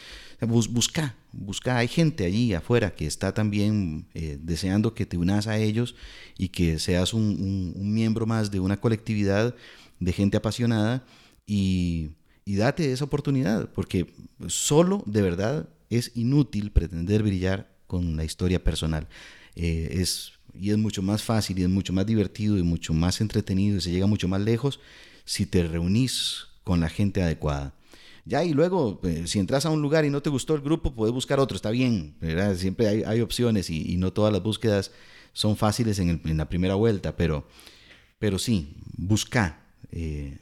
busca, 0.40 1.16
busca, 1.32 1.78
hay 1.78 1.88
gente 1.88 2.24
allí 2.24 2.54
afuera 2.54 2.94
que 2.94 3.08
está 3.08 3.34
también 3.34 4.06
eh, 4.14 4.38
deseando 4.40 4.94
que 4.94 5.04
te 5.04 5.16
unas 5.18 5.48
a 5.48 5.58
ellos 5.58 5.96
y 6.38 6.50
que 6.50 6.78
seas 6.78 7.12
un 7.12 7.74
miembro 7.92 8.24
más 8.24 8.52
de 8.52 8.60
una 8.60 8.80
colectividad 8.80 9.56
de 9.98 10.12
gente 10.12 10.36
apasionada 10.36 11.04
y 11.44 12.10
y 12.44 12.56
date 12.56 12.92
esa 12.92 13.04
oportunidad, 13.04 13.70
porque 13.70 14.12
solo 14.48 15.02
de 15.06 15.22
verdad 15.22 15.68
es 15.90 16.12
inútil 16.14 16.70
pretender 16.72 17.22
brillar 17.22 17.70
con 17.86 18.16
la 18.16 18.24
historia 18.24 18.62
personal. 18.62 19.08
Eh, 19.54 19.88
es, 20.00 20.32
y 20.54 20.70
es 20.70 20.78
mucho 20.78 21.02
más 21.02 21.22
fácil 21.22 21.58
y 21.58 21.62
es 21.62 21.68
mucho 21.68 21.92
más 21.92 22.06
divertido 22.06 22.58
y 22.58 22.62
mucho 22.62 22.94
más 22.94 23.20
entretenido 23.20 23.76
y 23.76 23.80
se 23.80 23.90
llega 23.90 24.06
mucho 24.06 24.28
más 24.28 24.40
lejos 24.40 24.80
si 25.24 25.46
te 25.46 25.62
reunís 25.62 26.46
con 26.64 26.80
la 26.80 26.88
gente 26.88 27.22
adecuada. 27.22 27.74
Ya, 28.24 28.44
y 28.44 28.52
luego, 28.52 29.00
eh, 29.02 29.24
si 29.26 29.40
entras 29.40 29.66
a 29.66 29.70
un 29.70 29.82
lugar 29.82 30.04
y 30.04 30.10
no 30.10 30.22
te 30.22 30.30
gustó 30.30 30.54
el 30.54 30.60
grupo, 30.60 30.94
puedes 30.94 31.12
buscar 31.12 31.40
otro, 31.40 31.56
está 31.56 31.70
bien. 31.70 32.14
Siempre 32.56 33.04
hay, 33.04 33.20
opciones 33.20 33.68
y, 33.68 33.92
y, 33.92 33.96
no 33.96 34.12
todas 34.12 34.32
las 34.32 34.42
búsquedas 34.42 34.92
son 35.32 35.56
fáciles 35.56 35.98
en, 35.98 36.08
el, 36.08 36.20
en 36.24 36.36
la 36.36 36.48
primera 36.48 36.76
vuelta, 36.76 37.16
pero, 37.16 37.46
pero 38.18 38.38
sí, 38.38 38.76
busca. 38.96 39.60
Eh, 39.90 40.38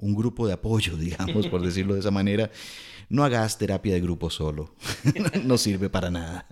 un 0.00 0.14
grupo 0.14 0.46
de 0.46 0.54
apoyo, 0.54 0.96
digamos, 0.98 1.46
por 1.46 1.62
decirlo 1.64 1.94
de 1.94 2.00
esa 2.00 2.10
manera. 2.10 2.50
No 3.08 3.24
hagas 3.24 3.58
terapia 3.58 3.94
de 3.94 4.00
grupo 4.00 4.30
solo, 4.30 4.74
no 5.44 5.58
sirve 5.58 5.88
para 5.90 6.10
nada. 6.10 6.46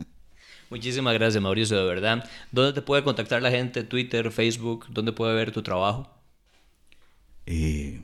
Muchísimas 0.70 1.14
gracias, 1.14 1.42
Mauricio, 1.42 1.78
de 1.78 1.86
verdad. 1.86 2.28
¿Dónde 2.52 2.74
te 2.74 2.82
puede 2.82 3.02
contactar 3.02 3.40
la 3.40 3.50
gente? 3.50 3.84
Twitter, 3.84 4.30
Facebook, 4.30 4.86
¿dónde 4.90 5.12
puede 5.12 5.34
ver 5.34 5.50
tu 5.50 5.62
trabajo? 5.62 6.10
Eh, 7.46 8.02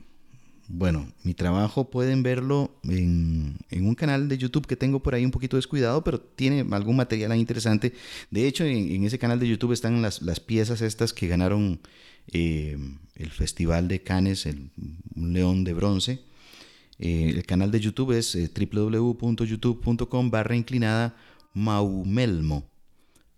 bueno, 0.67 1.07
mi 1.23 1.35
trabajo 1.35 1.91
pueden 1.91 2.23
verlo 2.23 2.71
en, 2.83 3.57
un 3.71 3.95
canal 3.95 4.27
de 4.27 4.37
YouTube 4.37 4.65
que 4.65 4.75
tengo 4.75 4.99
por 4.99 5.13
ahí 5.13 5.23
un 5.23 5.29
poquito 5.29 5.57
descuidado, 5.57 6.03
pero 6.03 6.19
tiene 6.19 6.65
algún 6.71 6.95
material 6.95 7.31
ahí 7.31 7.39
interesante. 7.39 7.93
De 8.31 8.47
hecho, 8.47 8.63
en, 8.63 9.03
ese 9.03 9.19
canal 9.19 9.39
de 9.39 9.47
YouTube 9.47 9.73
están 9.73 10.01
las, 10.01 10.39
piezas 10.39 10.81
estas 10.81 11.13
que 11.13 11.27
ganaron 11.27 11.79
eh, 12.31 12.77
el 13.15 13.31
Festival 13.31 13.87
de 13.87 14.01
Cannes, 14.01 14.45
el, 14.45 14.69
león 15.15 15.63
de 15.63 15.73
bronce. 15.73 16.19
Eh, 16.99 17.33
el 17.35 17.45
canal 17.45 17.71
de 17.71 17.79
YouTube 17.79 18.11
es 18.11 18.35
eh, 18.35 18.49
www.youtube.com 18.49 20.31
barra 20.31 20.55
inclinada 20.55 21.15
Maumelmo. 21.53 22.69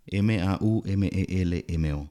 M-A-U-M-E-L-M-O. 0.08 2.10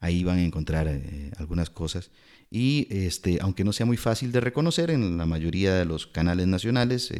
Ahí 0.00 0.24
van 0.24 0.38
a 0.38 0.44
encontrar 0.44 1.00
algunas 1.38 1.70
cosas 1.70 2.10
y 2.50 2.86
este, 2.90 3.38
aunque 3.40 3.64
no 3.64 3.72
sea 3.72 3.86
muy 3.86 3.96
fácil 3.96 4.30
de 4.30 4.40
reconocer 4.40 4.90
en 4.90 5.16
la 5.16 5.24
mayoría 5.24 5.74
de 5.74 5.86
los 5.86 6.06
canales 6.06 6.46
nacionales 6.46 7.10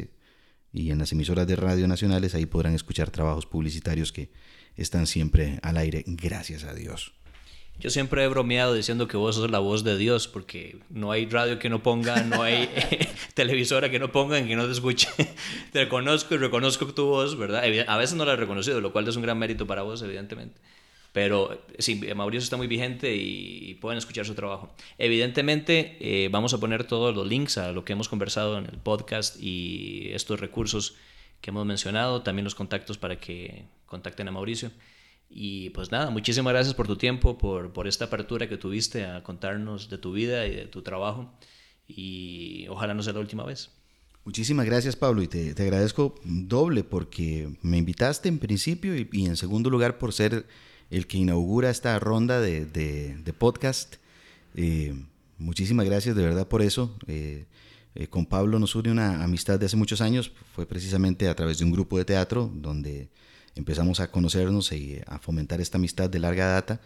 y 0.71 0.91
en 0.91 0.99
las 0.99 1.11
emisoras 1.11 1.47
de 1.47 1.55
radio 1.55 1.87
nacionales, 1.87 2.35
ahí 2.35 2.45
podrán 2.45 2.75
escuchar 2.75 3.09
trabajos 3.09 3.47
publicitarios 3.47 4.11
que 4.11 4.29
están 4.75 5.07
siempre 5.07 5.57
al 5.63 5.77
aire, 5.77 6.03
gracias 6.05 6.63
a 6.63 6.75
Dios. 6.75 7.15
Yo 7.79 7.89
siempre 7.89 8.23
he 8.23 8.27
bromeado 8.27 8.73
diciendo 8.73 9.07
que 9.07 9.17
vos 9.17 9.35
sos 9.35 9.51
la 9.51 9.59
voz 9.59 9.83
de 9.83 9.97
Dios, 9.97 10.27
porque 10.27 10.79
no 10.89 11.11
hay 11.11 11.25
radio 11.25 11.59
que 11.59 11.69
no 11.69 11.83
ponga, 11.83 12.23
no 12.23 12.41
hay 12.41 12.69
televisora 13.33 13.91
que 13.91 13.99
no 13.99 14.11
pongan, 14.11 14.47
que 14.47 14.55
no 14.55 14.65
te 14.65 14.71
escuche. 14.71 15.09
te 15.71 15.83
reconozco 15.83 16.35
y 16.35 16.37
reconozco 16.37 16.85
tu 16.93 17.05
voz, 17.05 17.37
¿verdad? 17.37 17.63
A 17.87 17.97
veces 17.97 18.15
no 18.15 18.25
la 18.25 18.33
he 18.33 18.37
reconocido, 18.37 18.81
lo 18.81 18.93
cual 18.93 19.07
es 19.07 19.15
un 19.15 19.23
gran 19.23 19.37
mérito 19.37 19.67
para 19.67 19.81
vos, 19.81 20.01
evidentemente. 20.01 20.59
Pero 21.11 21.65
sí, 21.79 22.01
Mauricio 22.13 22.43
está 22.43 22.57
muy 22.57 22.67
vigente 22.67 23.15
y 23.15 23.75
pueden 23.75 23.97
escuchar 23.97 24.25
su 24.25 24.35
trabajo. 24.35 24.75
Evidentemente, 24.97 25.97
eh, 26.01 26.27
vamos 26.29 26.53
a 26.53 26.59
poner 26.59 26.83
todos 26.83 27.15
los 27.15 27.25
links 27.25 27.57
a 27.57 27.71
lo 27.71 27.85
que 27.85 27.93
hemos 27.93 28.09
conversado 28.09 28.57
en 28.57 28.65
el 28.65 28.77
podcast 28.77 29.41
y 29.41 30.09
estos 30.11 30.41
recursos 30.41 30.95
que 31.39 31.51
hemos 31.51 31.65
mencionado, 31.65 32.21
también 32.21 32.43
los 32.43 32.53
contactos 32.55 32.97
para 32.97 33.17
que 33.17 33.63
contacten 33.85 34.27
a 34.27 34.31
Mauricio. 34.31 34.71
Y 35.37 35.71
pues 35.71 35.91
nada, 35.91 36.11
muchísimas 36.11 36.53
gracias 36.53 36.73
por 36.73 36.87
tu 36.87 36.95
tiempo, 36.95 37.37
por, 37.37 37.73
por 37.73 37.89
esta 37.89 38.05
apertura 38.05 38.47
que 38.47 38.55
tuviste 38.55 39.05
a 39.05 39.21
contarnos 39.21 39.89
de 39.89 39.97
tu 39.97 40.13
vida 40.13 40.47
y 40.47 40.55
de 40.55 40.65
tu 40.65 40.81
trabajo. 40.81 41.29
Y 41.89 42.65
ojalá 42.69 42.93
no 42.93 43.03
sea 43.03 43.11
la 43.11 43.19
última 43.19 43.43
vez. 43.43 43.69
Muchísimas 44.23 44.65
gracias 44.65 44.95
Pablo 44.95 45.21
y 45.21 45.27
te, 45.27 45.53
te 45.53 45.63
agradezco 45.63 46.15
doble 46.23 46.85
porque 46.85 47.53
me 47.61 47.77
invitaste 47.77 48.29
en 48.29 48.39
principio 48.39 48.95
y, 48.95 49.25
en 49.25 49.35
segundo 49.35 49.69
lugar 49.69 49.97
por 49.97 50.13
ser 50.13 50.45
el 50.89 51.05
que 51.05 51.17
inaugura 51.17 51.69
esta 51.69 51.99
ronda 51.99 52.39
de, 52.39 52.65
de, 52.65 53.33
podcast. 53.33 53.97
Eh, 54.55 54.95
muchísimas 55.37 55.85
gracias 55.85 56.15
de 56.15 56.23
verdad 56.23 56.47
por 56.47 56.61
eso. 56.61 56.97
Eh, 57.07 57.45
eh, 57.93 58.07
con 58.07 58.25
Pablo 58.25 58.57
nos 58.57 58.73
une 58.73 58.89
una 58.89 59.21
amistad 59.21 59.59
de 59.59 59.65
hace 59.65 59.75
muchos 59.75 59.99
años, 59.99 60.31
fue 60.53 60.65
precisamente 60.65 61.27
a 61.27 61.35
través 61.35 61.57
de 61.57 61.65
un 61.65 61.73
grupo 61.73 61.97
de 61.97 62.05
teatro 62.05 62.49
donde 62.55 63.09
empezamos 63.55 63.99
a 63.99 64.11
conocernos 64.11 64.71
y 64.71 64.99
a 65.07 65.19
fomentar 65.19 65.61
esta 65.61 65.77
amistad 65.77 66.09
de 66.09 66.19
larga 66.19 66.47
data. 66.47 66.81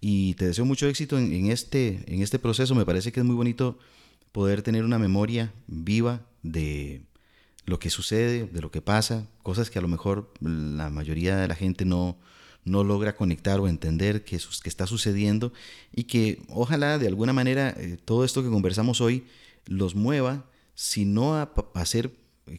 Y 0.00 0.34
te 0.34 0.46
deseo 0.46 0.64
mucho 0.64 0.88
éxito 0.88 1.18
en, 1.18 1.50
este, 1.50 2.02
en 2.06 2.22
este 2.22 2.38
proceso. 2.38 2.74
Me 2.74 2.86
parece 2.86 3.12
que 3.12 3.20
es 3.20 3.26
muy 3.26 3.36
bonito 3.36 3.78
poder 4.32 4.62
tener 4.62 4.84
una 4.84 4.98
memoria 4.98 5.52
viva 5.66 6.22
de 6.42 7.02
lo 7.66 7.78
que 7.78 7.90
sucede, 7.90 8.46
de 8.46 8.60
lo 8.60 8.70
que 8.70 8.82
pasa, 8.82 9.28
cosas 9.42 9.70
que 9.70 9.78
a 9.78 9.82
lo 9.82 9.88
mejor 9.88 10.32
la 10.40 10.90
mayoría 10.90 11.36
de 11.36 11.46
la 11.46 11.54
gente 11.54 11.84
no, 11.84 12.18
no 12.64 12.82
logra 12.82 13.14
conectar 13.14 13.60
o 13.60 13.68
entender 13.68 14.24
qué, 14.24 14.38
que 14.62 14.68
está 14.68 14.86
sucediendo 14.86 15.52
y 15.94 16.04
que 16.04 16.42
ojalá 16.48 16.98
de 16.98 17.06
alguna 17.06 17.32
manera 17.32 17.70
eh, 17.76 17.98
todo 18.04 18.24
esto 18.24 18.42
que 18.42 18.50
conversamos 18.50 19.00
hoy 19.00 19.24
los 19.66 19.94
mueva, 19.94 20.44
si 20.74 21.04
no 21.04 21.36
a, 21.36 21.52
ser 21.84 22.12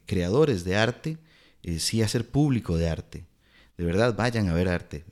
creadores 0.05 0.63
de 0.63 0.77
arte, 0.77 1.17
eh, 1.63 1.79
sí 1.79 2.01
a 2.01 2.07
ser 2.07 2.29
público 2.29 2.77
de 2.77 2.89
arte. 2.89 3.25
De 3.77 3.85
verdad, 3.85 4.15
vayan 4.15 4.49
a 4.49 4.53
ver 4.53 4.69
arte. 4.69 5.05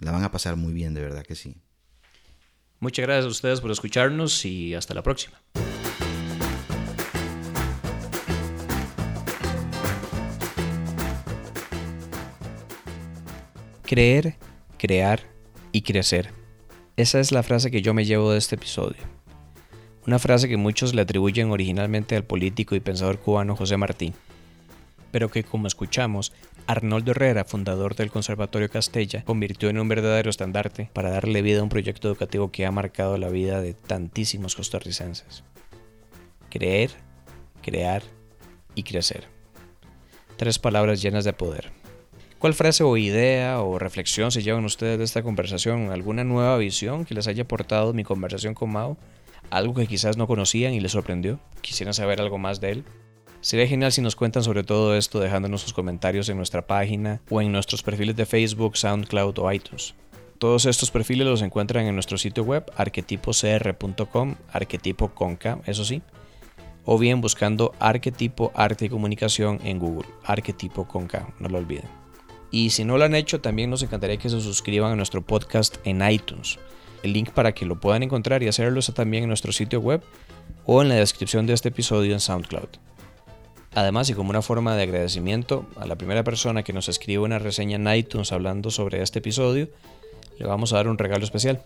la 0.00 0.10
van 0.10 0.24
a 0.24 0.30
pasar 0.32 0.56
muy 0.56 0.72
bien, 0.72 0.94
de 0.94 1.02
verdad 1.02 1.24
que 1.24 1.34
sí. 1.34 1.56
Muchas 2.80 3.06
gracias 3.06 3.24
a 3.24 3.28
ustedes 3.28 3.60
por 3.60 3.70
escucharnos 3.70 4.44
y 4.44 4.74
hasta 4.74 4.92
la 4.92 5.02
próxima. 5.02 5.40
Creer, 13.82 14.36
crear 14.78 15.20
y 15.70 15.82
crecer. 15.82 16.32
Esa 16.96 17.20
es 17.20 17.30
la 17.30 17.44
frase 17.44 17.70
que 17.70 17.82
yo 17.82 17.94
me 17.94 18.04
llevo 18.04 18.32
de 18.32 18.38
este 18.38 18.56
episodio. 18.56 19.02
Una 20.06 20.18
frase 20.18 20.48
que 20.48 20.56
muchos 20.56 20.92
le 20.92 21.02
atribuyen 21.02 21.50
originalmente 21.50 22.16
al 22.16 22.24
político 22.24 22.74
y 22.74 22.80
pensador 22.80 23.20
cubano 23.20 23.54
José 23.54 23.76
Martí, 23.76 24.12
pero 25.12 25.30
que 25.30 25.44
como 25.44 25.66
escuchamos, 25.66 26.32
Arnoldo 26.66 27.12
Herrera, 27.12 27.44
fundador 27.44 27.94
del 27.94 28.10
Conservatorio 28.10 28.68
Castella, 28.68 29.22
convirtió 29.24 29.68
en 29.68 29.78
un 29.78 29.88
verdadero 29.88 30.30
estandarte 30.30 30.90
para 30.92 31.10
darle 31.10 31.40
vida 31.40 31.60
a 31.60 31.62
un 31.62 31.68
proyecto 31.68 32.08
educativo 32.08 32.50
que 32.50 32.66
ha 32.66 32.72
marcado 32.72 33.16
la 33.18 33.28
vida 33.28 33.60
de 33.60 33.74
tantísimos 33.74 34.56
costarricenses. 34.56 35.44
Creer, 36.50 36.90
crear 37.62 38.02
y 38.74 38.82
crecer. 38.82 39.28
Tres 40.36 40.58
palabras 40.58 41.00
llenas 41.00 41.24
de 41.24 41.32
poder. 41.32 41.70
¿Cuál 42.38 42.52
frase 42.52 42.82
o 42.82 42.96
idea 42.96 43.60
o 43.60 43.78
reflexión 43.78 44.32
se 44.32 44.42
llevan 44.42 44.64
ustedes 44.64 44.98
de 44.98 45.04
esta 45.04 45.22
conversación? 45.22 45.90
¿Alguna 45.90 46.24
nueva 46.24 46.58
visión 46.58 47.04
que 47.04 47.14
les 47.14 47.28
haya 47.28 47.44
aportado 47.44 47.92
mi 47.92 48.02
conversación 48.02 48.54
con 48.54 48.72
Mao? 48.72 48.98
¿Algo 49.50 49.74
que 49.74 49.86
quizás 49.86 50.16
no 50.16 50.26
conocían 50.26 50.74
y 50.74 50.80
les 50.80 50.92
sorprendió? 50.92 51.38
¿Quisieran 51.60 51.94
saber 51.94 52.20
algo 52.20 52.38
más 52.38 52.60
de 52.60 52.72
él? 52.72 52.84
Sería 53.40 53.68
genial 53.68 53.92
si 53.92 54.00
nos 54.00 54.16
cuentan 54.16 54.42
sobre 54.42 54.64
todo 54.64 54.96
esto 54.96 55.20
dejándonos 55.20 55.62
sus 55.62 55.72
comentarios 55.72 56.28
en 56.28 56.36
nuestra 56.36 56.66
página 56.66 57.20
o 57.30 57.40
en 57.40 57.52
nuestros 57.52 57.82
perfiles 57.82 58.16
de 58.16 58.26
Facebook, 58.26 58.76
SoundCloud 58.76 59.38
o 59.38 59.52
iTunes. 59.52 59.94
Todos 60.38 60.66
estos 60.66 60.90
perfiles 60.90 61.26
los 61.26 61.42
encuentran 61.42 61.86
en 61.86 61.94
nuestro 61.94 62.18
sitio 62.18 62.42
web 62.44 62.70
arquetipocr.com, 62.76 64.34
arquetipo 64.52 65.08
con 65.08 65.38
eso 65.64 65.84
sí, 65.84 66.02
o 66.84 66.98
bien 66.98 67.20
buscando 67.20 67.72
arquetipo 67.78 68.52
arte 68.54 68.86
y 68.86 68.88
comunicación 68.88 69.60
en 69.64 69.78
Google, 69.78 70.08
arquetipo 70.24 70.86
con 70.86 71.08
no 71.38 71.48
lo 71.48 71.58
olviden. 71.58 71.84
Y 72.50 72.70
si 72.70 72.84
no 72.84 72.98
lo 72.98 73.04
han 73.04 73.14
hecho, 73.14 73.40
también 73.40 73.70
nos 73.70 73.82
encantaría 73.82 74.18
que 74.18 74.28
se 74.28 74.40
suscriban 74.40 74.92
a 74.92 74.96
nuestro 74.96 75.22
podcast 75.22 75.76
en 75.84 76.08
iTunes. 76.08 76.58
El 77.02 77.12
link 77.12 77.30
para 77.30 77.52
que 77.52 77.66
lo 77.66 77.80
puedan 77.80 78.02
encontrar 78.02 78.42
y 78.42 78.48
hacerlo 78.48 78.80
está 78.80 78.92
también 78.92 79.24
en 79.24 79.28
nuestro 79.28 79.52
sitio 79.52 79.80
web 79.80 80.02
o 80.64 80.82
en 80.82 80.88
la 80.88 80.94
descripción 80.96 81.46
de 81.46 81.54
este 81.54 81.68
episodio 81.68 82.12
en 82.12 82.20
SoundCloud. 82.20 82.68
Además, 83.76 84.08
y 84.08 84.14
como 84.14 84.30
una 84.30 84.40
forma 84.40 84.74
de 84.74 84.84
agradecimiento 84.84 85.66
a 85.76 85.86
la 85.86 85.96
primera 85.96 86.24
persona 86.24 86.62
que 86.62 86.72
nos 86.72 86.88
escribe 86.88 87.22
una 87.22 87.38
reseña 87.38 87.76
en 87.76 87.86
iTunes 87.94 88.32
hablando 88.32 88.70
sobre 88.70 89.02
este 89.02 89.18
episodio, 89.18 89.68
le 90.38 90.46
vamos 90.46 90.72
a 90.72 90.76
dar 90.76 90.88
un 90.88 90.96
regalo 90.96 91.24
especial. 91.24 91.60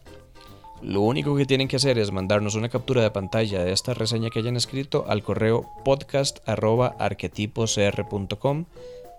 Lo 0.83 1.03
único 1.03 1.37
que 1.37 1.47
tienen 1.47 1.69
que 1.69 1.77
hacer 1.77 2.01
es 2.01 2.11
mandarnos 2.11 2.57
una 2.57 2.69
captura 2.69 3.01
de 3.01 3.13
pantalla 3.13 3.63
de 3.63 3.71
esta 3.71 3.95
reseña 3.95 4.31
que 4.31 4.41
hayan 4.41 4.57
escrito 4.57 5.05
al 5.07 5.23
correo 5.23 5.71
podcast.arquetiposcr.com 5.85 8.65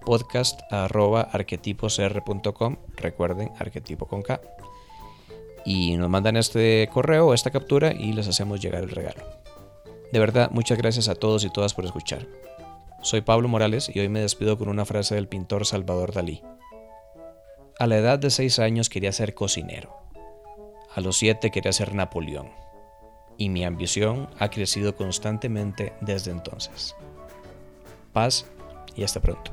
podcast 0.06 0.60
arroba 0.70 1.22
arquetiposr.com, 1.32 2.76
recuerden, 2.98 3.52
arquetipo 3.58 4.06
con 4.06 4.22
K. 4.22 4.42
Y 5.64 5.96
nos 5.96 6.10
mandan 6.10 6.36
este 6.36 6.90
correo, 6.92 7.34
esta 7.34 7.52
captura 7.52 7.94
y 7.94 8.12
les 8.12 8.28
hacemos 8.28 8.60
llegar 8.60 8.84
el 8.84 8.90
regalo. 8.90 9.24
De 10.12 10.20
verdad, 10.20 10.52
muchas 10.52 10.78
gracias 10.78 11.08
a 11.08 11.16
todos 11.16 11.46
y 11.46 11.50
todas 11.50 11.74
por 11.74 11.86
escuchar. 11.86 12.28
Soy 13.04 13.22
Pablo 13.22 13.48
Morales 13.48 13.90
y 13.92 14.00
hoy 14.00 14.10
me 14.10 14.20
despido 14.20 14.60
con 14.60 14.70
una 14.70 14.86
frase 14.86 15.16
del 15.16 15.28
pintor 15.28 15.66
Salvador 15.66 16.14
Dalí. 16.14 16.44
A 17.80 17.88
la 17.88 17.98
edad 17.98 18.20
de 18.20 18.30
6 18.30 18.60
años 18.60 18.90
quería 18.90 19.12
ser 19.12 19.34
cocinero. 19.34 19.98
A 20.94 21.02
los 21.02 21.18
7 21.18 21.50
quería 21.50 21.74
ser 21.74 21.96
Napoleón. 21.96 22.52
Y 23.38 23.50
mi 23.50 23.66
ambición 23.66 24.30
ha 24.38 24.50
crecido 24.50 24.96
constantemente 24.96 25.94
desde 26.02 26.30
entonces. 26.30 26.96
Paz 28.14 28.46
y 28.96 29.04
hasta 29.04 29.20
pronto. 29.20 29.52